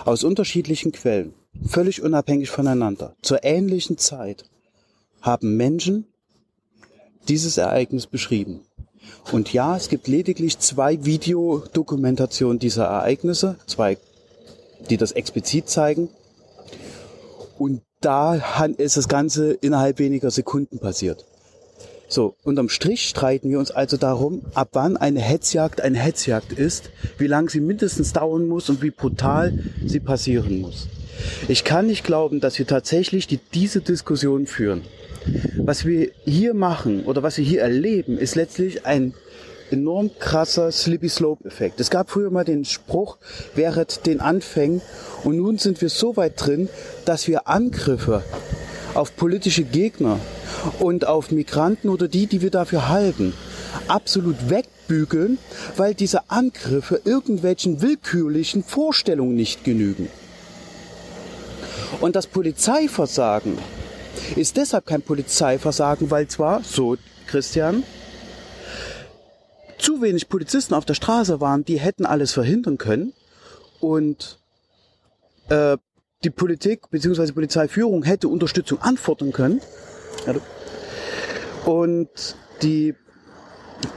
[0.06, 1.33] Aus unterschiedlichen Quellen,
[1.68, 4.46] völlig unabhängig voneinander, zur ähnlichen Zeit,
[5.22, 6.06] haben Menschen
[7.28, 8.62] dieses Ereignis beschrieben.
[9.32, 13.98] Und ja, es gibt lediglich zwei Videodokumentationen dieser Ereignisse, zwei,
[14.90, 16.10] die das explizit zeigen.
[17.58, 18.36] Und da
[18.78, 21.26] ist das Ganze innerhalb weniger Sekunden passiert.
[22.10, 26.92] So, unterm Strich streiten wir uns also darum, ab wann eine Hetzjagd eine Hetzjagd ist,
[27.18, 30.88] wie lange sie mindestens dauern muss und wie brutal sie passieren muss.
[31.48, 34.82] Ich kann nicht glauben, dass wir tatsächlich die, diese Diskussion führen.
[35.58, 39.14] Was wir hier machen oder was wir hier erleben, ist letztlich ein
[39.72, 41.80] enorm krasser Slippy Slope Effekt.
[41.80, 43.17] Es gab früher mal den Spruch,
[43.56, 44.82] während den Anfängen
[45.24, 46.69] und nun sind wir so weit drin,
[47.06, 48.24] dass wir Angriffe
[48.93, 50.19] auf politische Gegner
[50.80, 53.33] und auf Migranten oder die, die wir dafür halten,
[53.88, 55.40] absolut wegbügeln,
[55.77, 60.09] weil diese Angriffe irgendwelchen willkürlichen Vorstellungen nicht genügen.
[62.02, 63.58] Und das Polizeiversagen
[64.36, 66.98] ist deshalb kein Polizeiversagen, weil zwar, so
[67.28, 67.84] Christian,
[69.78, 73.14] zu wenig Polizisten auf der Straße waren, die hätten alles verhindern können
[73.80, 74.40] und
[75.50, 75.78] äh,
[76.24, 77.34] die Politik bzw.
[77.34, 79.60] Polizeiführung hätte Unterstützung anfordern können.
[81.66, 82.96] Und die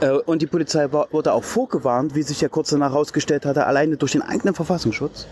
[0.01, 3.65] äh, und die Polizei war, wurde auch vorgewarnt, wie sich ja kurz danach herausgestellt hatte,
[3.65, 5.27] alleine durch den eigenen Verfassungsschutz.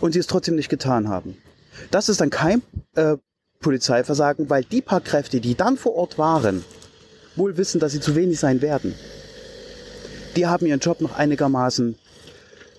[0.00, 1.36] Und sie es trotzdem nicht getan haben.
[1.90, 2.62] Das ist dann kein
[2.94, 3.16] äh,
[3.60, 6.64] Polizeiversagen, weil die paar Kräfte, die dann vor Ort waren,
[7.36, 8.94] wohl wissen, dass sie zu wenig sein werden.
[10.36, 11.96] Die haben ihren Job noch einigermaßen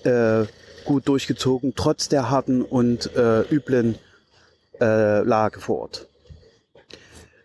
[0.04, 0.46] äh,
[0.86, 3.98] gut durchgezogen, trotz der harten und äh, üblen
[4.80, 6.08] äh, Lage vor Ort.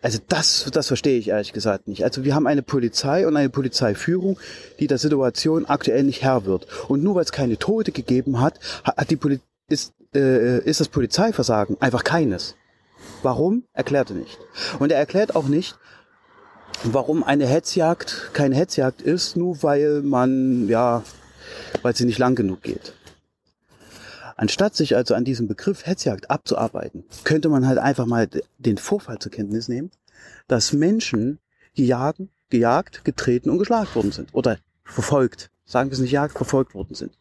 [0.01, 2.03] Also das, das verstehe ich ehrlich gesagt nicht.
[2.03, 4.39] Also wir haben eine Polizei und eine Polizeiführung,
[4.79, 6.67] die der Situation aktuell nicht Herr wird.
[6.87, 9.39] Und nur weil es keine Tote gegeben hat, hat die Poli
[9.71, 12.55] ist, äh, ist das Polizeiversagen einfach keines.
[13.23, 13.63] Warum?
[13.73, 14.37] Erklärt er nicht.
[14.79, 15.77] Und er erklärt auch nicht,
[16.83, 21.03] warum eine Hetzjagd keine Hetzjagd ist, nur weil man, ja,
[21.81, 22.93] weil sie nicht lang genug geht.
[24.35, 28.27] Anstatt sich also an diesem Begriff Hetzjagd abzuarbeiten, könnte man halt einfach mal
[28.57, 29.91] den Vorfall zur Kenntnis nehmen,
[30.47, 31.39] dass Menschen
[31.75, 34.33] gejagt, gejagt, getreten und geschlagen worden sind.
[34.33, 35.51] Oder verfolgt.
[35.65, 37.17] Sagen wir es nicht jagt, verfolgt worden sind.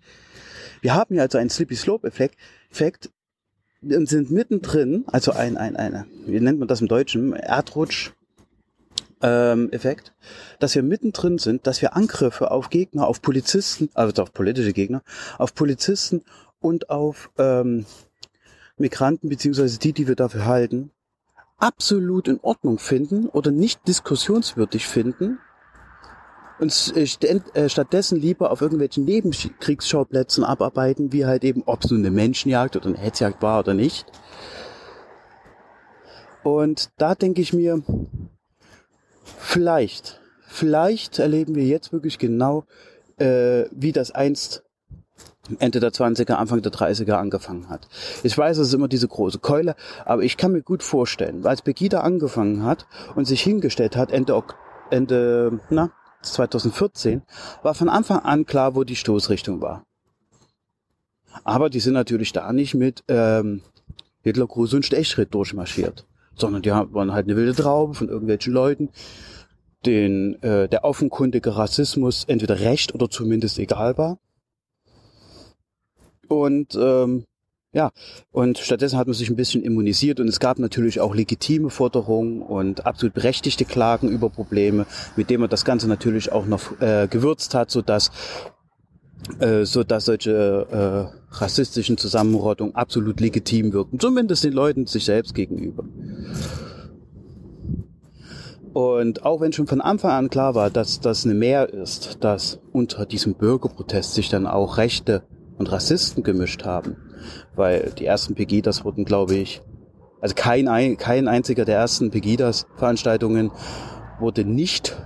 [0.81, 2.37] Wir haben hier also einen Slippy Slope Effekt,
[2.71, 3.11] Effekt.
[3.83, 8.13] Und sind mittendrin, also ein, ein, eine, wie nennt man das im Deutschen, Erdrutsch,
[9.23, 10.13] ähm, Effekt,
[10.59, 15.03] dass wir mittendrin sind, dass wir Angriffe auf Gegner, auf Polizisten, also auf politische Gegner,
[15.39, 16.23] auf Polizisten
[16.61, 17.87] und auf ähm,
[18.77, 20.91] Migranten beziehungsweise die, die wir dafür halten,
[21.59, 25.39] absolut in Ordnung finden oder nicht diskussionswürdig finden
[26.61, 32.11] und äh, stattdessen lieber auf irgendwelchen Nebenkriegsschauplätzen abarbeiten, wie halt eben, ob es nun eine
[32.11, 34.07] Menschenjagd oder eine Hetzjagd war oder nicht.
[36.43, 37.83] Und da denke ich mir,
[39.39, 42.65] vielleicht, vielleicht erleben wir jetzt wirklich genau,
[43.19, 44.63] äh, wie das einst
[45.59, 47.89] Ende der 20er, Anfang der 30er angefangen hat.
[48.23, 49.75] Ich weiß, es ist immer diese große Keule,
[50.05, 54.43] aber ich kann mir gut vorstellen, als Pegida angefangen hat und sich hingestellt hat, Ende,
[54.91, 55.91] Ende na,
[56.23, 57.23] 2014,
[57.63, 59.85] war von Anfang an klar, wo die Stoßrichtung war.
[61.45, 63.63] Aber die sind natürlich da nicht mit ähm,
[64.23, 68.91] Hitler, Gruß und Stechschritt durchmarschiert, sondern die waren halt eine wilde Traube von irgendwelchen Leuten,
[69.87, 74.19] den äh, der offenkundige Rassismus entweder recht oder zumindest egal war.
[76.29, 77.25] Und ähm,
[77.73, 77.91] ja,
[78.33, 82.43] und stattdessen hat man sich ein bisschen immunisiert und es gab natürlich auch legitime Forderungen
[82.43, 87.07] und absolut berechtigte Klagen über Probleme, mit denen man das Ganze natürlich auch noch äh,
[87.09, 88.11] gewürzt hat, sodass
[89.39, 95.35] äh, so dass solche äh, rassistischen Zusammenrottungen absolut legitim wirken, zumindest den Leuten sich selbst
[95.35, 95.85] gegenüber.
[98.73, 102.61] Und auch wenn schon von Anfang an klar war, dass das eine Mehr ist, dass
[102.73, 105.23] unter diesem Bürgerprotest sich dann auch Rechte
[105.59, 106.97] und Rassisten gemischt haben.
[107.61, 109.63] Weil die ersten Pegidas wurden, glaube ich,
[110.23, 113.51] also kein, kein einziger der ersten Pegidas-Veranstaltungen
[114.19, 114.97] wurde nicht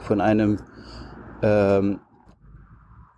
[0.00, 0.58] von einem
[1.42, 2.00] ähm,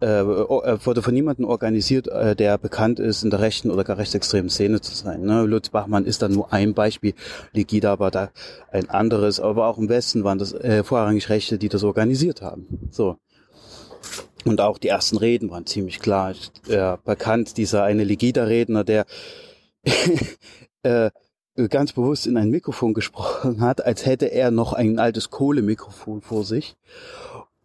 [0.00, 3.96] äh, äh, wurde von niemandem organisiert, äh, der bekannt ist, in der rechten oder gar
[3.96, 5.22] rechtsextremen Szene zu sein.
[5.22, 5.44] Ne?
[5.44, 7.14] Lutz Bachmann ist dann nur ein Beispiel,
[7.52, 8.30] Legida war da
[8.70, 12.66] ein anderes, aber auch im Westen waren das äh, vorrangig Rechte, die das organisiert haben.
[12.90, 13.16] So.
[14.44, 16.34] Und auch die ersten Reden waren ziemlich klar
[16.68, 17.56] äh, bekannt.
[17.56, 19.06] Dieser eine Legida-Redner, der
[20.82, 21.10] äh,
[21.70, 26.44] ganz bewusst in ein Mikrofon gesprochen hat, als hätte er noch ein altes Kohlemikrofon vor
[26.44, 26.76] sich,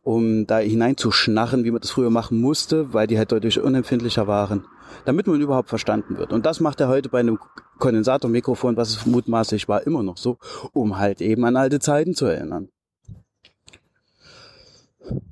[0.03, 4.65] um da hineinzuschnarren, wie man das früher machen musste, weil die halt deutlich unempfindlicher waren,
[5.05, 6.31] damit man überhaupt verstanden wird.
[6.31, 7.39] Und das macht er heute bei einem
[7.79, 10.37] Kondensatormikrofon, was es mutmaßlich war, immer noch so,
[10.73, 12.69] um halt eben an alte Zeiten zu erinnern.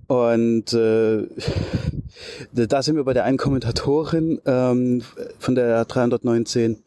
[0.07, 1.27] Und äh,
[2.53, 5.01] da sind wir bei der einen Kommentatorin ähm,
[5.37, 6.77] von der 319.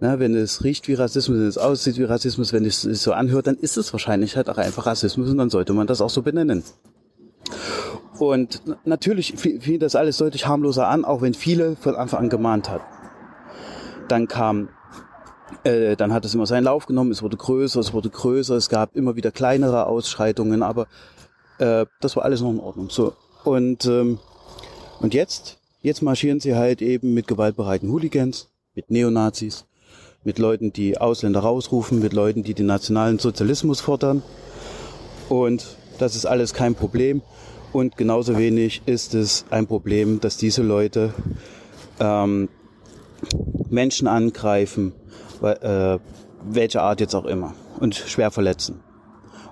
[0.00, 3.12] Na, wenn es riecht wie Rassismus, wenn es aussieht wie Rassismus, wenn es sich so
[3.12, 6.10] anhört, dann ist es wahrscheinlich halt auch einfach Rassismus und dann sollte man das auch
[6.10, 6.62] so benennen.
[8.18, 12.68] Und natürlich fiel das alles deutlich harmloser an, auch wenn viele von Anfang an gemahnt
[12.68, 12.82] hat.
[14.08, 14.68] Dann kam,
[15.64, 18.68] äh, dann hat es immer seinen Lauf genommen, es wurde größer, es wurde größer, es
[18.68, 20.86] gab immer wieder kleinere Ausschreitungen, aber
[21.60, 22.90] äh, das war alles noch in Ordnung.
[22.90, 23.14] So
[23.44, 24.18] und ähm,
[25.00, 29.64] und jetzt, jetzt marschieren sie halt eben mit gewaltbereiten Hooligans, mit Neonazis,
[30.24, 34.22] mit Leuten, die Ausländer rausrufen, mit Leuten, die den nationalen Sozialismus fordern.
[35.30, 37.22] Und das ist alles kein Problem.
[37.72, 41.14] Und genauso wenig ist es ein Problem, dass diese Leute
[41.98, 42.50] ähm,
[43.70, 44.92] Menschen angreifen,
[45.40, 45.98] äh,
[46.44, 48.80] welcher Art jetzt auch immer, und schwer verletzen.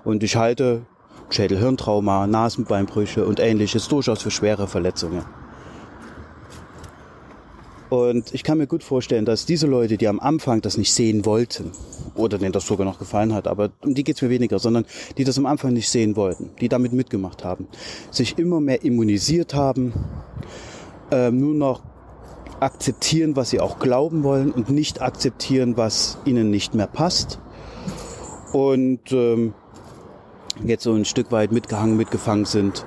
[0.03, 0.85] Und ich halte
[1.29, 5.23] Schädelhirntrauma, Nasenbeinbrüche und ähnliches durchaus für schwere Verletzungen.
[7.89, 11.25] Und ich kann mir gut vorstellen, dass diese Leute, die am Anfang das nicht sehen
[11.25, 11.71] wollten,
[12.13, 14.85] oder denen das sogar noch gefallen hat, aber um die geht's mir weniger, sondern
[15.17, 17.67] die das am Anfang nicht sehen wollten, die damit mitgemacht haben,
[18.11, 19.93] sich immer mehr immunisiert haben,
[21.11, 21.81] äh, nur noch
[22.59, 27.39] akzeptieren, was sie auch glauben wollen und nicht akzeptieren, was ihnen nicht mehr passt.
[28.51, 29.53] Und ähm,
[30.63, 32.85] jetzt so ein Stück weit mitgehangen, mitgefangen sind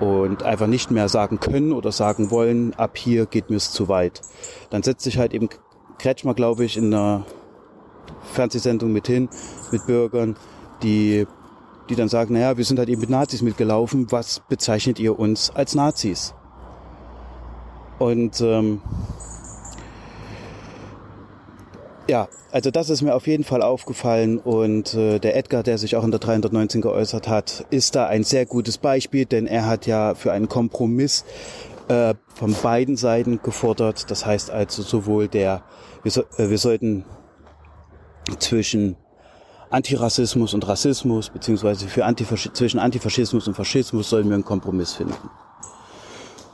[0.00, 3.88] und einfach nicht mehr sagen können oder sagen wollen, ab hier geht mir es zu
[3.88, 4.22] weit.
[4.70, 5.48] Dann setzt sich halt eben
[5.98, 7.26] Kretschmer, glaube ich, in einer
[8.32, 9.28] Fernsehsendung mit hin,
[9.70, 10.36] mit Bürgern,
[10.82, 11.26] die,
[11.88, 15.50] die dann sagen, naja, wir sind halt eben mit Nazis mitgelaufen, was bezeichnet ihr uns
[15.50, 16.34] als Nazis?
[17.98, 18.80] Und ähm,
[22.10, 25.94] ja, also das ist mir auf jeden Fall aufgefallen und äh, der Edgar, der sich
[25.94, 29.86] auch in der 319 geäußert hat, ist da ein sehr gutes Beispiel, denn er hat
[29.86, 31.24] ja für einen Kompromiss
[31.86, 34.10] äh, von beiden Seiten gefordert.
[34.10, 35.62] Das heißt also sowohl der,
[36.02, 37.04] wir, so, äh, wir sollten
[38.40, 38.96] zwischen
[39.70, 45.14] Antirassismus und Rassismus, beziehungsweise für Antifasch zwischen Antifaschismus und Faschismus sollen wir einen Kompromiss finden.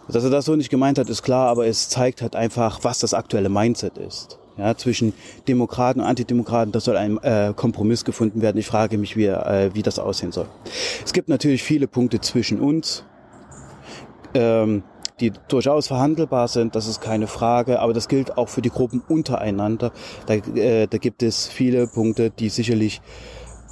[0.09, 2.99] Dass er das so nicht gemeint hat, ist klar, aber es zeigt halt einfach, was
[2.99, 5.13] das aktuelle Mindset ist ja, zwischen
[5.49, 6.73] Demokraten und Antidemokraten.
[6.73, 8.59] Da soll ein äh, Kompromiss gefunden werden.
[8.59, 10.47] Ich frage mich, wie, äh, wie das aussehen soll.
[11.05, 13.05] Es gibt natürlich viele Punkte zwischen uns,
[14.35, 14.83] ähm,
[15.21, 19.03] die durchaus verhandelbar sind, das ist keine Frage, aber das gilt auch für die Gruppen
[19.09, 19.93] untereinander.
[20.27, 23.01] Da, äh, da gibt es viele Punkte, die sicherlich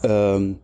[0.03, 0.59] ähm,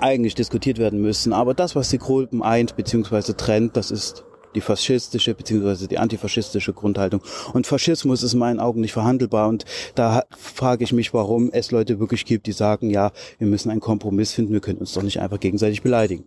[0.00, 1.32] eigentlich diskutiert werden müssen.
[1.32, 3.32] Aber das, was die Gruppen eint bzw.
[3.32, 4.24] trennt, das ist
[4.54, 5.86] die faschistische bzw.
[5.86, 7.22] die antifaschistische Grundhaltung.
[7.52, 9.48] Und Faschismus ist in meinen Augen nicht verhandelbar.
[9.48, 13.70] Und da frage ich mich, warum es Leute wirklich gibt, die sagen, ja, wir müssen
[13.70, 16.24] einen Kompromiss finden, wir können uns doch nicht einfach gegenseitig beleidigen.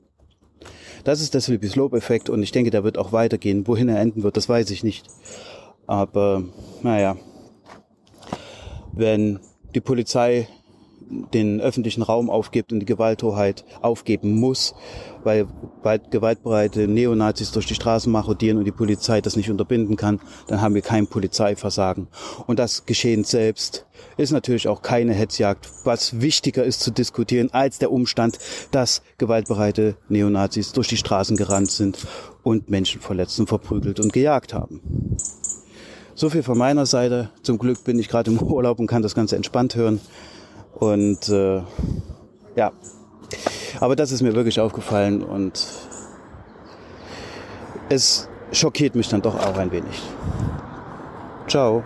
[1.04, 3.68] Das ist der Slippery Slope-Effekt und ich denke, der wird auch weitergehen.
[3.68, 5.08] Wohin er enden wird, das weiß ich nicht.
[5.86, 6.44] Aber
[6.84, 7.16] naja,
[8.92, 9.40] wenn
[9.74, 10.48] die Polizei
[11.10, 14.76] den öffentlichen Raum aufgibt und die Gewalthoheit aufgeben muss,
[15.24, 15.48] weil
[16.12, 20.76] gewaltbereite Neonazis durch die Straßen marodieren und die Polizei das nicht unterbinden kann, dann haben
[20.76, 22.08] wir kein Polizeiversagen.
[22.46, 23.86] Und das Geschehen selbst
[24.18, 28.38] ist natürlich auch keine Hetzjagd, was wichtiger ist zu diskutieren als der Umstand,
[28.72, 32.06] dass gewaltbereite Neonazis durch die Straßen gerannt sind
[32.44, 34.82] und Menschen verletzt und verprügelt und gejagt haben.
[36.16, 37.30] So viel von meiner Seite.
[37.44, 40.02] Zum Glück bin ich gerade im Urlaub und kann das Ganze entspannt hören.
[40.74, 41.62] Und äh,
[42.56, 42.72] ja,
[43.80, 45.66] aber das ist mir wirklich aufgefallen und
[47.90, 50.02] es schockiert mich dann doch auch ein wenig.
[51.48, 51.84] Ciao.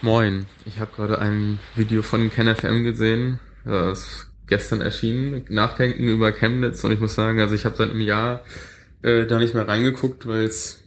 [0.00, 6.32] Moin, ich habe gerade ein Video von KenFM gesehen, das ist gestern erschienen, Nachdenken über
[6.32, 8.42] Chemnitz und ich muss sagen, also ich habe seit einem Jahr
[9.02, 10.80] äh, da nicht mehr reingeguckt, weil es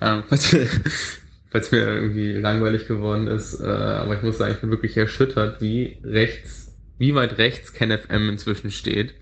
[0.00, 0.24] ja,
[1.50, 3.60] weil es mir irgendwie langweilig geworden ist.
[3.60, 8.28] Äh, aber ich muss sagen, ich bin wirklich erschüttert, wie rechts, wie weit rechts KenFM
[8.28, 9.14] inzwischen steht.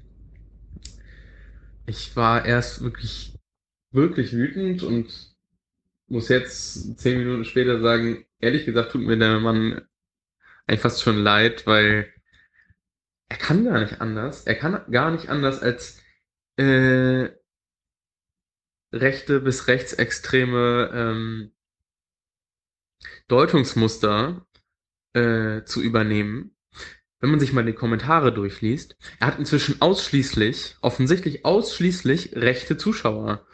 [1.86, 3.34] Ich war erst wirklich,
[3.92, 5.34] wirklich wütend und
[6.06, 9.82] muss jetzt zehn Minuten später sagen, ehrlich gesagt tut mir der Mann
[10.66, 12.12] eigentlich fast schon leid, weil
[13.28, 14.46] er kann gar nicht anders.
[14.46, 16.02] Er kann gar nicht anders als
[16.56, 17.28] äh,
[18.92, 21.52] rechte bis rechtsextreme ähm,
[23.28, 24.46] Deutungsmuster
[25.14, 26.56] äh, zu übernehmen.
[27.20, 33.46] Wenn man sich mal die Kommentare durchliest, er hat inzwischen ausschließlich, offensichtlich ausschließlich rechte Zuschauer.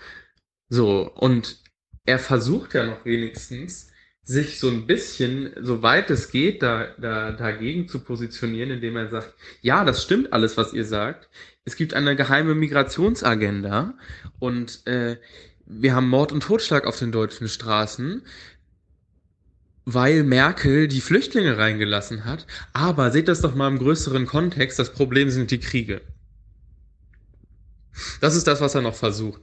[0.68, 1.62] So, und
[2.04, 3.90] er versucht ja noch wenigstens,
[4.24, 9.34] sich so ein bisschen, soweit es geht, da, da, dagegen zu positionieren, indem er sagt,
[9.60, 11.28] ja, das stimmt alles, was ihr sagt.
[11.64, 13.94] Es gibt eine geheime Migrationsagenda
[14.38, 15.18] und äh,
[15.66, 18.22] wir haben Mord und Totschlag auf den deutschen Straßen,
[19.84, 22.46] weil Merkel die Flüchtlinge reingelassen hat.
[22.72, 26.00] Aber seht das doch mal im größeren Kontext, das Problem sind die Kriege.
[28.20, 29.40] Das ist das, was er noch versucht.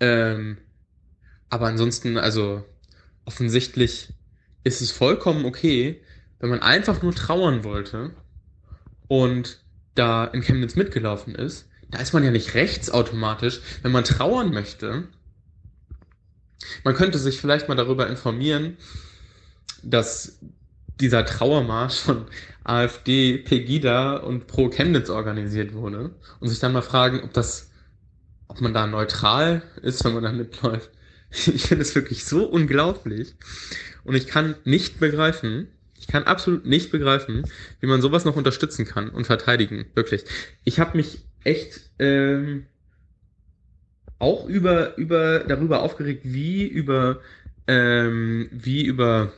[0.00, 0.58] Ähm,
[1.48, 2.64] aber ansonsten, also
[3.24, 4.12] offensichtlich
[4.64, 6.02] ist es vollkommen okay,
[6.40, 8.10] wenn man einfach nur trauern wollte
[9.08, 9.60] und
[9.94, 14.52] da in Chemnitz mitgelaufen ist, da ist man ja nicht rechts automatisch, wenn man trauern
[14.52, 15.04] möchte.
[16.82, 18.78] Man könnte sich vielleicht mal darüber informieren,
[19.84, 20.38] dass
[21.00, 22.26] dieser Trauermarsch von
[22.64, 27.70] AfD, Pegida und Pro Chemnitz organisiert wurde und sich dann mal fragen, ob das,
[28.48, 30.90] ob man da neutral ist, wenn man da mitläuft.
[31.30, 33.34] Ich finde es wirklich so unglaublich.
[34.04, 35.66] Und ich kann nicht begreifen,
[35.98, 37.44] ich kann absolut nicht begreifen,
[37.80, 39.86] wie man sowas noch unterstützen kann und verteidigen.
[39.94, 40.24] Wirklich.
[40.62, 42.66] Ich habe mich echt ähm,
[44.20, 47.20] auch über, über darüber aufgeregt, wie über
[47.66, 49.32] ähm, wie über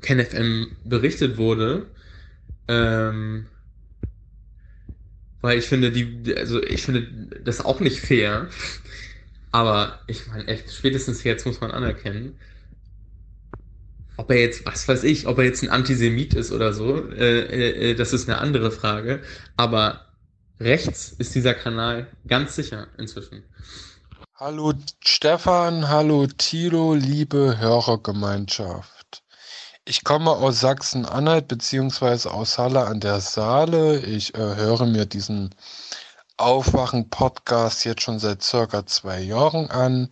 [0.00, 1.86] KenFM berichtet wurde.
[2.68, 3.46] Ähm,
[5.40, 7.06] weil ich finde die, also ich finde
[7.44, 8.48] das auch nicht fair.
[9.52, 12.38] Aber ich meine, echt, spätestens jetzt muss man anerkennen,
[14.16, 17.40] ob er jetzt, was weiß ich, ob er jetzt ein Antisemit ist oder so, äh,
[17.40, 19.20] äh, äh, das ist eine andere Frage.
[19.56, 20.04] Aber
[20.60, 23.42] rechts ist dieser Kanal ganz sicher inzwischen.
[24.36, 24.72] Hallo
[25.04, 28.99] Stefan, hallo Tilo, liebe Hörergemeinschaft.
[29.90, 33.98] Ich komme aus Sachsen-Anhalt beziehungsweise aus Halle an der Saale.
[33.98, 35.52] Ich äh, höre mir diesen
[36.36, 40.08] Aufwachen-Podcast jetzt schon seit circa zwei Jahren an.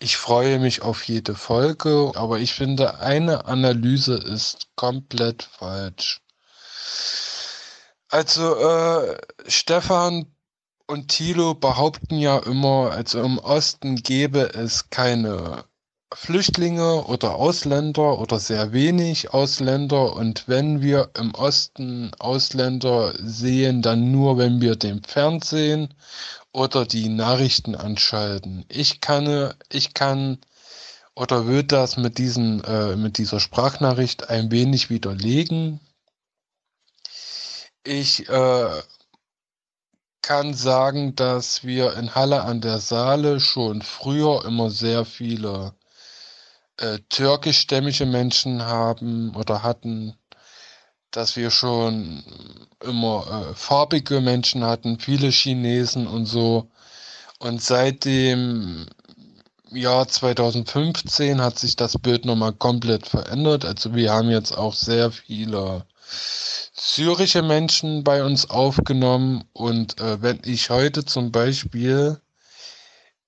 [0.00, 6.22] Ich freue mich auf jede Folge, aber ich finde, eine Analyse ist komplett falsch.
[8.08, 10.26] Also, äh, Stefan
[10.88, 15.69] und Thilo behaupten ja immer, also im Osten gäbe es keine
[16.12, 24.10] Flüchtlinge oder Ausländer oder sehr wenig Ausländer und wenn wir im Osten Ausländer sehen, dann
[24.10, 25.94] nur, wenn wir den Fernsehen
[26.52, 28.64] oder die Nachrichten anschalten.
[28.68, 30.38] Ich kann, ich kann
[31.14, 35.80] oder will das mit diesen, äh, mit dieser Sprachnachricht ein wenig widerlegen.
[37.84, 38.82] Ich äh,
[40.22, 45.74] kann sagen, dass wir in Halle an der Saale schon früher immer sehr viele
[46.80, 50.14] äh, türkischstämmige Menschen haben oder hatten,
[51.10, 52.24] dass wir schon
[52.82, 56.70] immer äh, farbige Menschen hatten, viele Chinesen und so.
[57.38, 58.86] Und seit dem
[59.70, 63.64] Jahr 2015 hat sich das Bild nochmal komplett verändert.
[63.64, 65.84] Also wir haben jetzt auch sehr viele
[66.72, 69.44] syrische Menschen bei uns aufgenommen.
[69.52, 72.20] Und äh, wenn ich heute zum Beispiel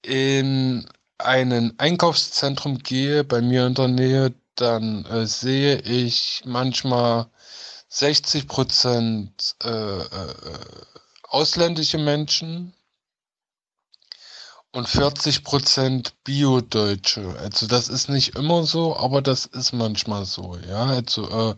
[0.03, 0.87] in
[1.25, 7.27] einen Einkaufszentrum gehe, bei mir in der Nähe, dann äh, sehe ich manchmal
[7.89, 10.35] 60 Prozent äh, äh,
[11.25, 12.75] ausländische Menschen
[14.73, 17.37] und 40 Prozent Bio-Deutsche.
[17.39, 20.57] Also das ist nicht immer so, aber das ist manchmal so.
[20.69, 21.55] Ja, also äh,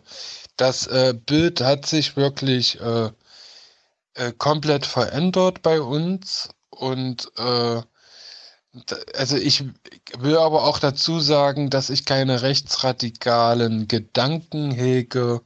[0.57, 3.11] das äh, Bild hat sich wirklich äh,
[4.37, 7.31] komplett verändert bei uns und
[9.15, 9.63] also ich
[10.19, 15.41] will aber auch dazu sagen, dass ich keine rechtsradikalen Gedanken hege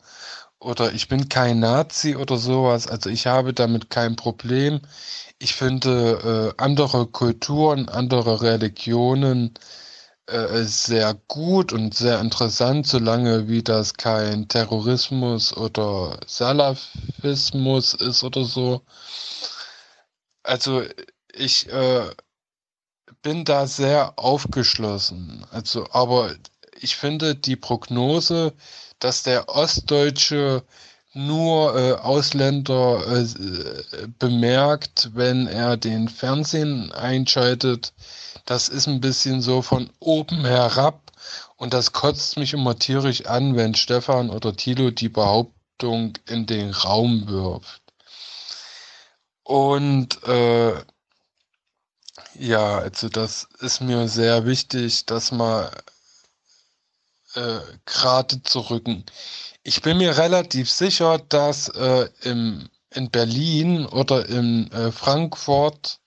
[0.59, 2.87] oder ich bin kein Nazi oder sowas.
[2.87, 4.81] Also ich habe damit kein Problem.
[5.39, 9.53] Ich finde äh, andere Kulturen, andere Religionen
[10.27, 18.43] äh, sehr gut und sehr interessant, solange wie das kein Terrorismus oder Salafismus ist oder
[18.45, 18.81] so.
[20.43, 20.83] Also
[21.33, 22.09] ich äh,
[23.21, 25.45] bin da sehr aufgeschlossen.
[25.51, 26.35] Also, aber
[26.79, 28.53] ich finde die Prognose,
[28.99, 30.63] dass der Ostdeutsche
[31.13, 37.93] nur äh, Ausländer äh, bemerkt, wenn er den Fernsehen einschaltet,
[38.45, 41.11] das ist ein bisschen so von oben herab
[41.57, 46.71] und das kotzt mich immer tierisch an, wenn Stefan oder Thilo die Behauptung in den
[46.71, 47.81] Raum wirft.
[49.43, 50.73] Und äh,
[52.39, 55.69] ja, also das ist mir sehr wichtig, dass man
[57.35, 59.05] äh, gerade zu rücken.
[59.63, 65.99] Ich bin mir relativ sicher, dass äh, im, in Berlin oder in äh, Frankfurt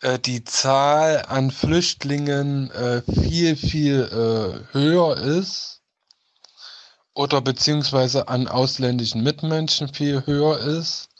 [0.00, 5.82] äh, die Zahl an Flüchtlingen äh, viel, viel äh, höher ist
[7.12, 11.10] oder beziehungsweise an ausländischen Mitmenschen viel höher ist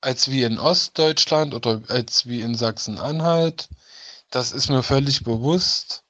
[0.00, 3.68] als wie in Ostdeutschland oder als wie in Sachsen-Anhalt.
[4.30, 6.02] Das ist mir völlig bewusst.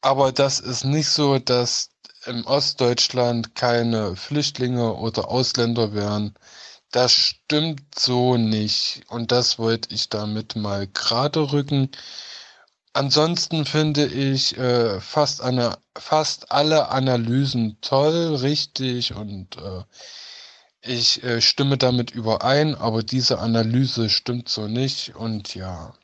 [0.00, 1.90] Aber das ist nicht so, dass
[2.26, 6.34] im Ostdeutschland keine Flüchtlinge oder Ausländer wären.
[6.90, 9.02] Das stimmt so nicht.
[9.08, 11.90] Und das wollte ich damit mal gerade rücken.
[12.92, 19.82] Ansonsten finde ich äh, fast, eine, fast alle Analysen toll, richtig und äh,
[20.88, 25.94] ich äh, stimme damit überein, aber diese Analyse stimmt so nicht und ja.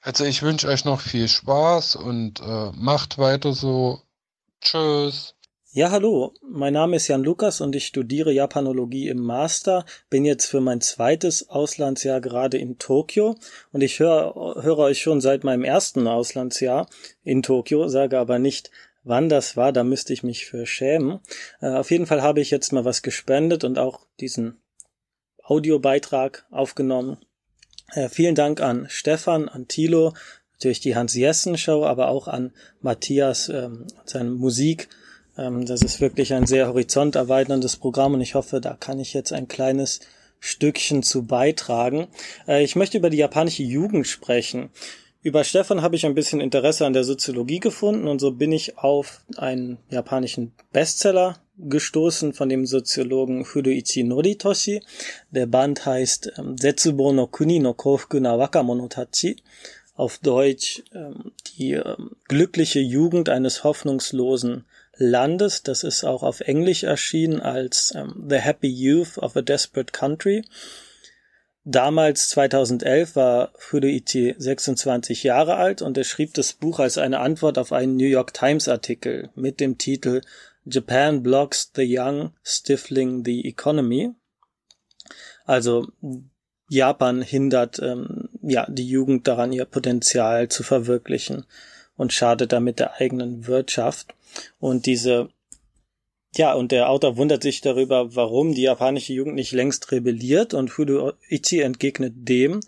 [0.00, 4.02] Also ich wünsche euch noch viel Spaß und äh, macht weiter so.
[4.60, 5.36] Tschüss.
[5.76, 10.46] Ja, hallo, mein Name ist Jan Lukas und ich studiere Japanologie im Master, bin jetzt
[10.46, 13.36] für mein zweites Auslandsjahr gerade in Tokio
[13.72, 16.88] und ich höre, höre euch schon seit meinem ersten Auslandsjahr
[17.24, 18.70] in Tokio, sage aber nicht,
[19.06, 21.20] wann das war, da müsste ich mich für schämen.
[21.60, 24.60] Äh, auf jeden Fall habe ich jetzt mal was gespendet und auch diesen
[25.42, 27.18] Audiobeitrag aufgenommen.
[27.92, 30.12] Äh, vielen Dank an Stefan, an Thilo,
[30.52, 34.88] natürlich die Hans Jessen Show, aber auch an Matthias ähm, seine Musik
[35.38, 39.32] ähm, das ist wirklich ein sehr horizonterweiterndes Programm und ich hoffe, da kann ich jetzt
[39.32, 40.00] ein kleines
[40.40, 42.08] Stückchen zu beitragen.
[42.46, 44.70] Äh, ich möchte über die japanische Jugend sprechen.
[45.26, 48.78] Über Stefan habe ich ein bisschen Interesse an der Soziologie gefunden und so bin ich
[48.78, 54.82] auf einen japanischen Bestseller gestoßen von dem Soziologen Furuichi Noritoshi.
[55.32, 59.34] Der Band heißt ähm, Zetsubo no Kuni no Kofuku na Wakamono Tachi.
[59.96, 64.64] Auf Deutsch ähm, die ähm, glückliche Jugend eines hoffnungslosen
[64.96, 65.64] Landes.
[65.64, 70.44] Das ist auch auf Englisch erschienen als ähm, The Happy Youth of a Desperate Country.
[71.68, 77.58] Damals, 2011, war Furuichi 26 Jahre alt und er schrieb das Buch als eine Antwort
[77.58, 80.20] auf einen New York Times Artikel mit dem Titel
[80.64, 84.12] Japan blocks the young, stifling the economy.
[85.44, 85.88] Also
[86.68, 91.46] Japan hindert ähm, ja die Jugend daran, ihr Potenzial zu verwirklichen
[91.96, 94.14] und schadet damit der eigenen Wirtschaft.
[94.60, 95.30] Und diese,
[96.38, 100.70] ja, und der Autor wundert sich darüber, warum die japanische Jugend nicht längst rebelliert und
[100.70, 102.60] Furuichi entgegnet dem,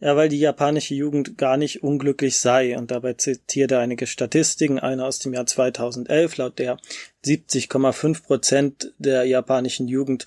[0.00, 2.76] ja, weil die japanische Jugend gar nicht unglücklich sei.
[2.76, 6.78] Und dabei zitiert er einige Statistiken, eine aus dem Jahr 2011, laut der
[7.24, 10.26] 70,5 Prozent der japanischen Jugend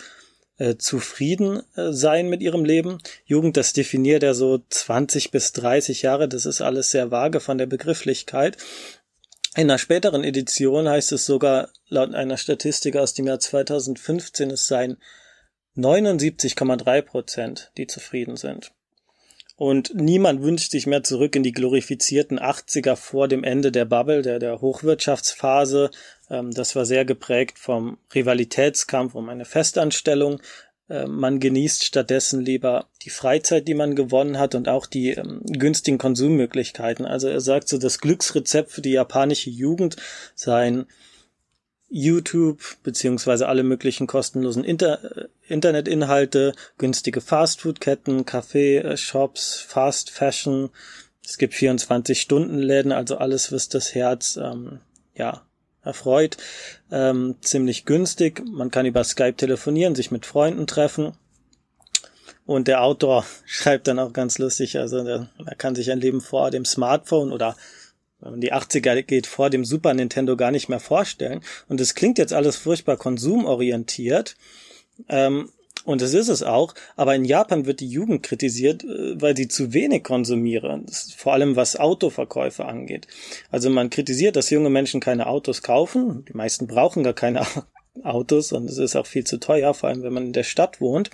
[0.58, 2.98] äh, zufrieden äh, sein mit ihrem Leben.
[3.26, 6.28] Jugend, das definiert er so 20 bis 30 Jahre.
[6.28, 8.58] Das ist alles sehr vage von der Begrifflichkeit.
[9.58, 14.68] In einer späteren Edition heißt es sogar laut einer Statistik aus dem Jahr 2015, es
[14.68, 14.98] seien
[15.76, 18.72] 79,3 Prozent, die zufrieden sind.
[19.56, 24.22] Und niemand wünscht sich mehr zurück in die glorifizierten 80er vor dem Ende der Bubble,
[24.22, 25.90] der, der Hochwirtschaftsphase.
[26.30, 30.40] Ähm, das war sehr geprägt vom Rivalitätskampf um eine Festanstellung.
[30.90, 35.42] Äh, man genießt stattdessen lieber die Freizeit, die man gewonnen hat und auch die ähm,
[35.46, 37.06] günstigen Konsummöglichkeiten.
[37.06, 39.98] Also er sagt so, das Glücksrezept für die japanische Jugend
[40.36, 40.86] seien
[41.90, 50.70] YouTube beziehungsweise alle möglichen kostenlosen Inter äh, Internetinhalte, günstige Fastfood-Ketten, Kaffee-Shops, Fast Fashion.
[51.24, 54.80] Es gibt 24-Stunden-Läden, also alles, was das Herz ähm,
[55.16, 55.47] ja
[55.88, 56.38] erfreut.
[56.92, 58.44] Ähm, ziemlich günstig.
[58.46, 61.14] Man kann über Skype telefonieren, sich mit Freunden treffen.
[62.46, 66.22] Und der Autor schreibt dann auch ganz lustig, also der, er kann sich ein Leben
[66.22, 67.56] vor dem Smartphone oder
[68.20, 71.42] wenn man die 80er geht, vor dem Super Nintendo gar nicht mehr vorstellen.
[71.68, 74.36] Und es klingt jetzt alles furchtbar konsumorientiert.
[75.08, 75.52] Ähm,
[75.88, 79.48] und es ist es auch, aber in Japan wird die Jugend kritisiert, äh, weil sie
[79.48, 80.86] zu wenig konsumieren,
[81.16, 83.08] vor allem was Autoverkäufe angeht.
[83.52, 87.48] Also man kritisiert, dass junge Menschen keine Autos kaufen, die meisten brauchen gar keine
[88.04, 90.82] Autos und es ist auch viel zu teuer, vor allem wenn man in der Stadt
[90.82, 91.10] wohnt.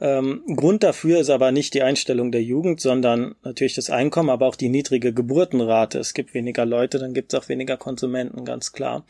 [0.00, 4.46] Ähm, Grund dafür ist aber nicht die Einstellung der Jugend, sondern natürlich das Einkommen, aber
[4.46, 5.98] auch die niedrige Geburtenrate.
[5.98, 9.06] Es gibt weniger Leute, dann gibt es auch weniger Konsumenten, ganz klar.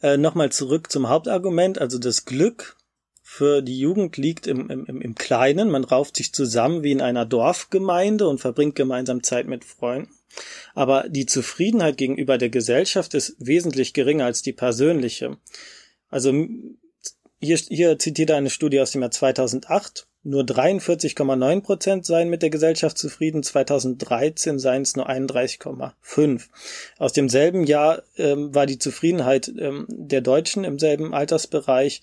[0.00, 2.76] Äh, Nochmal zurück zum Hauptargument, also das Glück
[3.36, 5.68] für die Jugend liegt im, im, im Kleinen.
[5.68, 10.10] Man rauft sich zusammen wie in einer Dorfgemeinde und verbringt gemeinsam Zeit mit Freunden.
[10.74, 15.36] Aber die Zufriedenheit gegenüber der Gesellschaft ist wesentlich geringer als die persönliche.
[16.08, 16.32] Also
[17.38, 20.08] hier, hier zitiert er eine Studie aus dem Jahr 2008.
[20.22, 26.44] nur 43,9 Prozent seien mit der Gesellschaft zufrieden, 2013 seien es nur 31,5.
[26.96, 32.00] Aus demselben Jahr ähm, war die Zufriedenheit ähm, der Deutschen im selben Altersbereich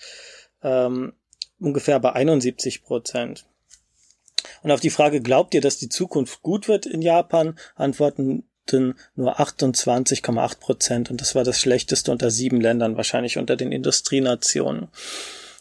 [0.62, 1.14] ähm,
[1.60, 3.46] ungefähr bei 71 Prozent.
[4.62, 8.44] Und auf die Frage, glaubt ihr, dass die Zukunft gut wird in Japan, antworten
[9.16, 14.88] nur 28,8 Prozent und das war das schlechteste unter sieben Ländern, wahrscheinlich unter den Industrienationen.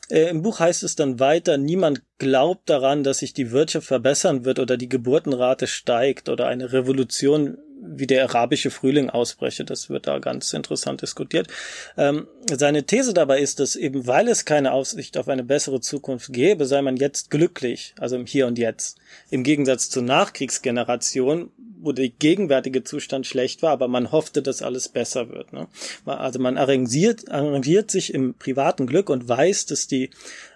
[0.09, 4.45] Äh, Im Buch heißt es dann weiter, niemand glaubt daran, dass sich die Wirtschaft verbessern
[4.45, 9.65] wird oder die Geburtenrate steigt oder eine Revolution wie der arabische Frühling ausbreche.
[9.65, 11.49] Das wird da ganz interessant diskutiert.
[11.97, 16.33] Ähm, seine These dabei ist, dass eben weil es keine Aussicht auf eine bessere Zukunft
[16.33, 18.99] gäbe, sei man jetzt glücklich, also im Hier und Jetzt.
[19.31, 24.89] Im Gegensatz zur Nachkriegsgeneration, wo der gegenwärtige Zustand schlecht war, aber man hoffte, dass alles
[24.89, 25.53] besser wird.
[25.53, 25.67] Ne?
[26.07, 30.11] Also man arrangiert, arrangiert sich im privaten Glück und weiß, dass die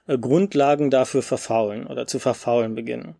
[0.06, 3.16] äh, Grundlagen dafür verfaulen oder zu verfaulen beginnen.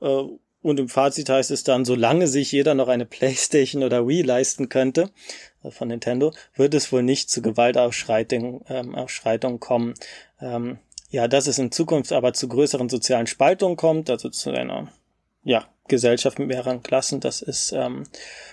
[0.00, 0.22] Äh,
[0.66, 4.68] und im Fazit heißt es dann, solange sich jeder noch eine Playstation oder Wii leisten
[4.68, 5.10] könnte,
[5.62, 9.94] äh, von Nintendo, wird es wohl nicht zu Gewaltausschreitungen ähm, kommen.
[10.40, 10.78] Ähm,
[11.08, 14.88] ja, dass es in Zukunft aber zu größeren sozialen Spaltungen kommt, also zu einer
[15.44, 18.02] ja, Gesellschaft mit mehreren Klassen, das ist ähm,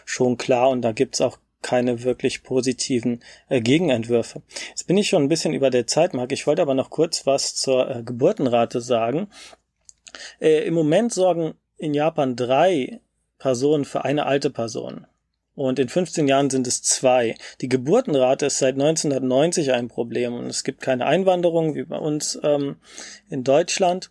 [0.05, 4.43] schon klar und da gibt's auch keine wirklich positiven äh, Gegenentwürfe.
[4.69, 6.35] Jetzt bin ich schon ein bisschen über der Zeitmarke.
[6.35, 9.29] Ich wollte aber noch kurz was zur äh, Geburtenrate sagen.
[10.39, 13.01] Äh, Im Moment sorgen in Japan drei
[13.37, 15.05] Personen für eine alte Person.
[15.55, 17.35] Und in 15 Jahren sind es zwei.
[17.61, 22.39] Die Geburtenrate ist seit 1990 ein Problem und es gibt keine Einwanderung wie bei uns
[22.41, 22.77] ähm,
[23.29, 24.09] in Deutschland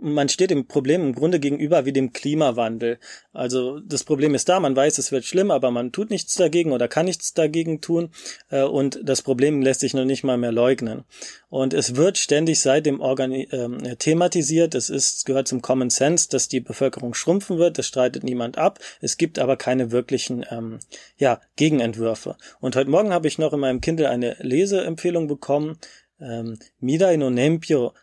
[0.00, 2.98] man steht dem Problem im Grunde gegenüber wie dem Klimawandel.
[3.32, 6.72] Also das Problem ist da, man weiß, es wird schlimm, aber man tut nichts dagegen
[6.72, 8.10] oder kann nichts dagegen tun
[8.50, 11.04] äh, und das Problem lässt sich noch nicht mal mehr leugnen.
[11.48, 16.48] Und es wird ständig seitdem organi äh, thematisiert, es ist, gehört zum Common Sense, dass
[16.48, 20.78] die Bevölkerung schrumpfen wird, das streitet niemand ab, es gibt aber keine wirklichen ähm,
[21.16, 22.36] ja, Gegenentwürfe.
[22.60, 25.78] Und heute Morgen habe ich noch in meinem Kindle eine Leseempfehlung bekommen,
[26.20, 27.94] ähm, Midai no Nempyo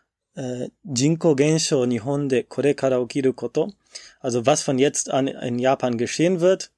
[0.84, 3.68] 人口減少日本でこれから起きること、
[4.22, 6.70] also was von jetzt an in Japan geschehen wird,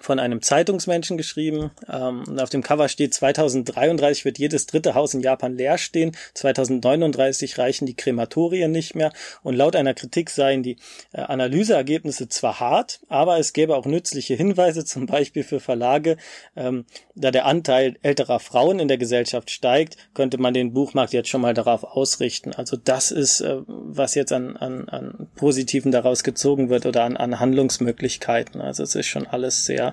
[0.00, 1.70] von einem Zeitungsmenschen geschrieben.
[1.88, 7.58] Ähm, auf dem Cover steht, 2033 wird jedes dritte Haus in Japan leer stehen, 2039
[7.58, 9.12] reichen die Krematorien nicht mehr
[9.42, 10.76] und laut einer Kritik seien die
[11.12, 16.16] äh, Analyseergebnisse zwar hart, aber es gäbe auch nützliche Hinweise, zum Beispiel für Verlage.
[16.56, 21.28] Ähm, da der Anteil älterer Frauen in der Gesellschaft steigt, könnte man den Buchmarkt jetzt
[21.28, 22.52] schon mal darauf ausrichten.
[22.52, 27.16] Also das ist, äh, was jetzt an, an, an Positiven daraus gezogen wird oder an,
[27.16, 28.60] an Handlungsmöglichkeiten.
[28.60, 29.87] Also es ist schon alles sehr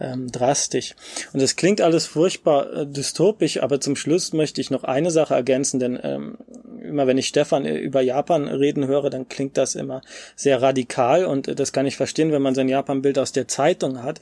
[0.00, 0.94] ähm, drastisch.
[1.32, 5.34] Und es klingt alles furchtbar äh, dystopisch, aber zum Schluss möchte ich noch eine Sache
[5.34, 6.38] ergänzen, denn ähm,
[6.82, 10.02] immer wenn ich Stefan äh, über Japan reden höre, dann klingt das immer
[10.36, 14.02] sehr radikal und äh, das kann ich verstehen, wenn man sein Japan-Bild aus der Zeitung
[14.02, 14.20] hat.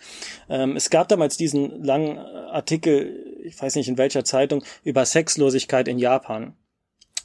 [0.48, 5.88] Ähm, es gab damals diesen langen Artikel, ich weiß nicht in welcher Zeitung, über Sexlosigkeit
[5.88, 6.54] in Japan.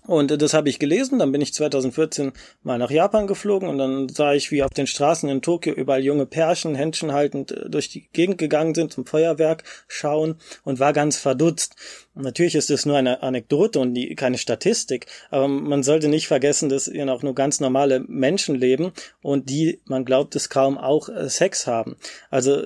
[0.06, 4.10] Und das habe ich gelesen, dann bin ich 2014 mal nach Japan geflogen und dann
[4.10, 7.90] sah ich, wie auf den Straßen in Tokio überall junge Pärchen Händchen haltend äh, durch
[7.90, 11.76] die Gegend gegangen sind zum Feuerwerk schauen und war ganz verdutzt.
[12.16, 16.68] Natürlich ist das nur eine Anekdote und die, keine Statistik, aber man sollte nicht vergessen,
[16.68, 18.92] dass hier auch nur ganz normale Menschen leben
[19.22, 21.96] und die, man glaubt es kaum, auch äh, Sex haben.
[22.30, 22.64] Also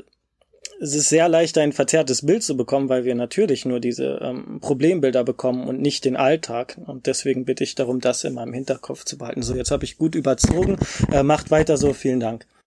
[0.80, 4.60] es ist sehr leicht, ein verzerrtes Bild zu bekommen, weil wir natürlich nur diese ähm,
[4.62, 6.78] Problembilder bekommen und nicht den Alltag.
[6.86, 9.42] Und deswegen bitte ich darum, das in meinem Hinterkopf zu behalten.
[9.42, 10.78] So, jetzt habe ich gut überzogen.
[11.12, 11.94] Äh, macht weiter so.
[11.94, 12.48] Vielen Dank.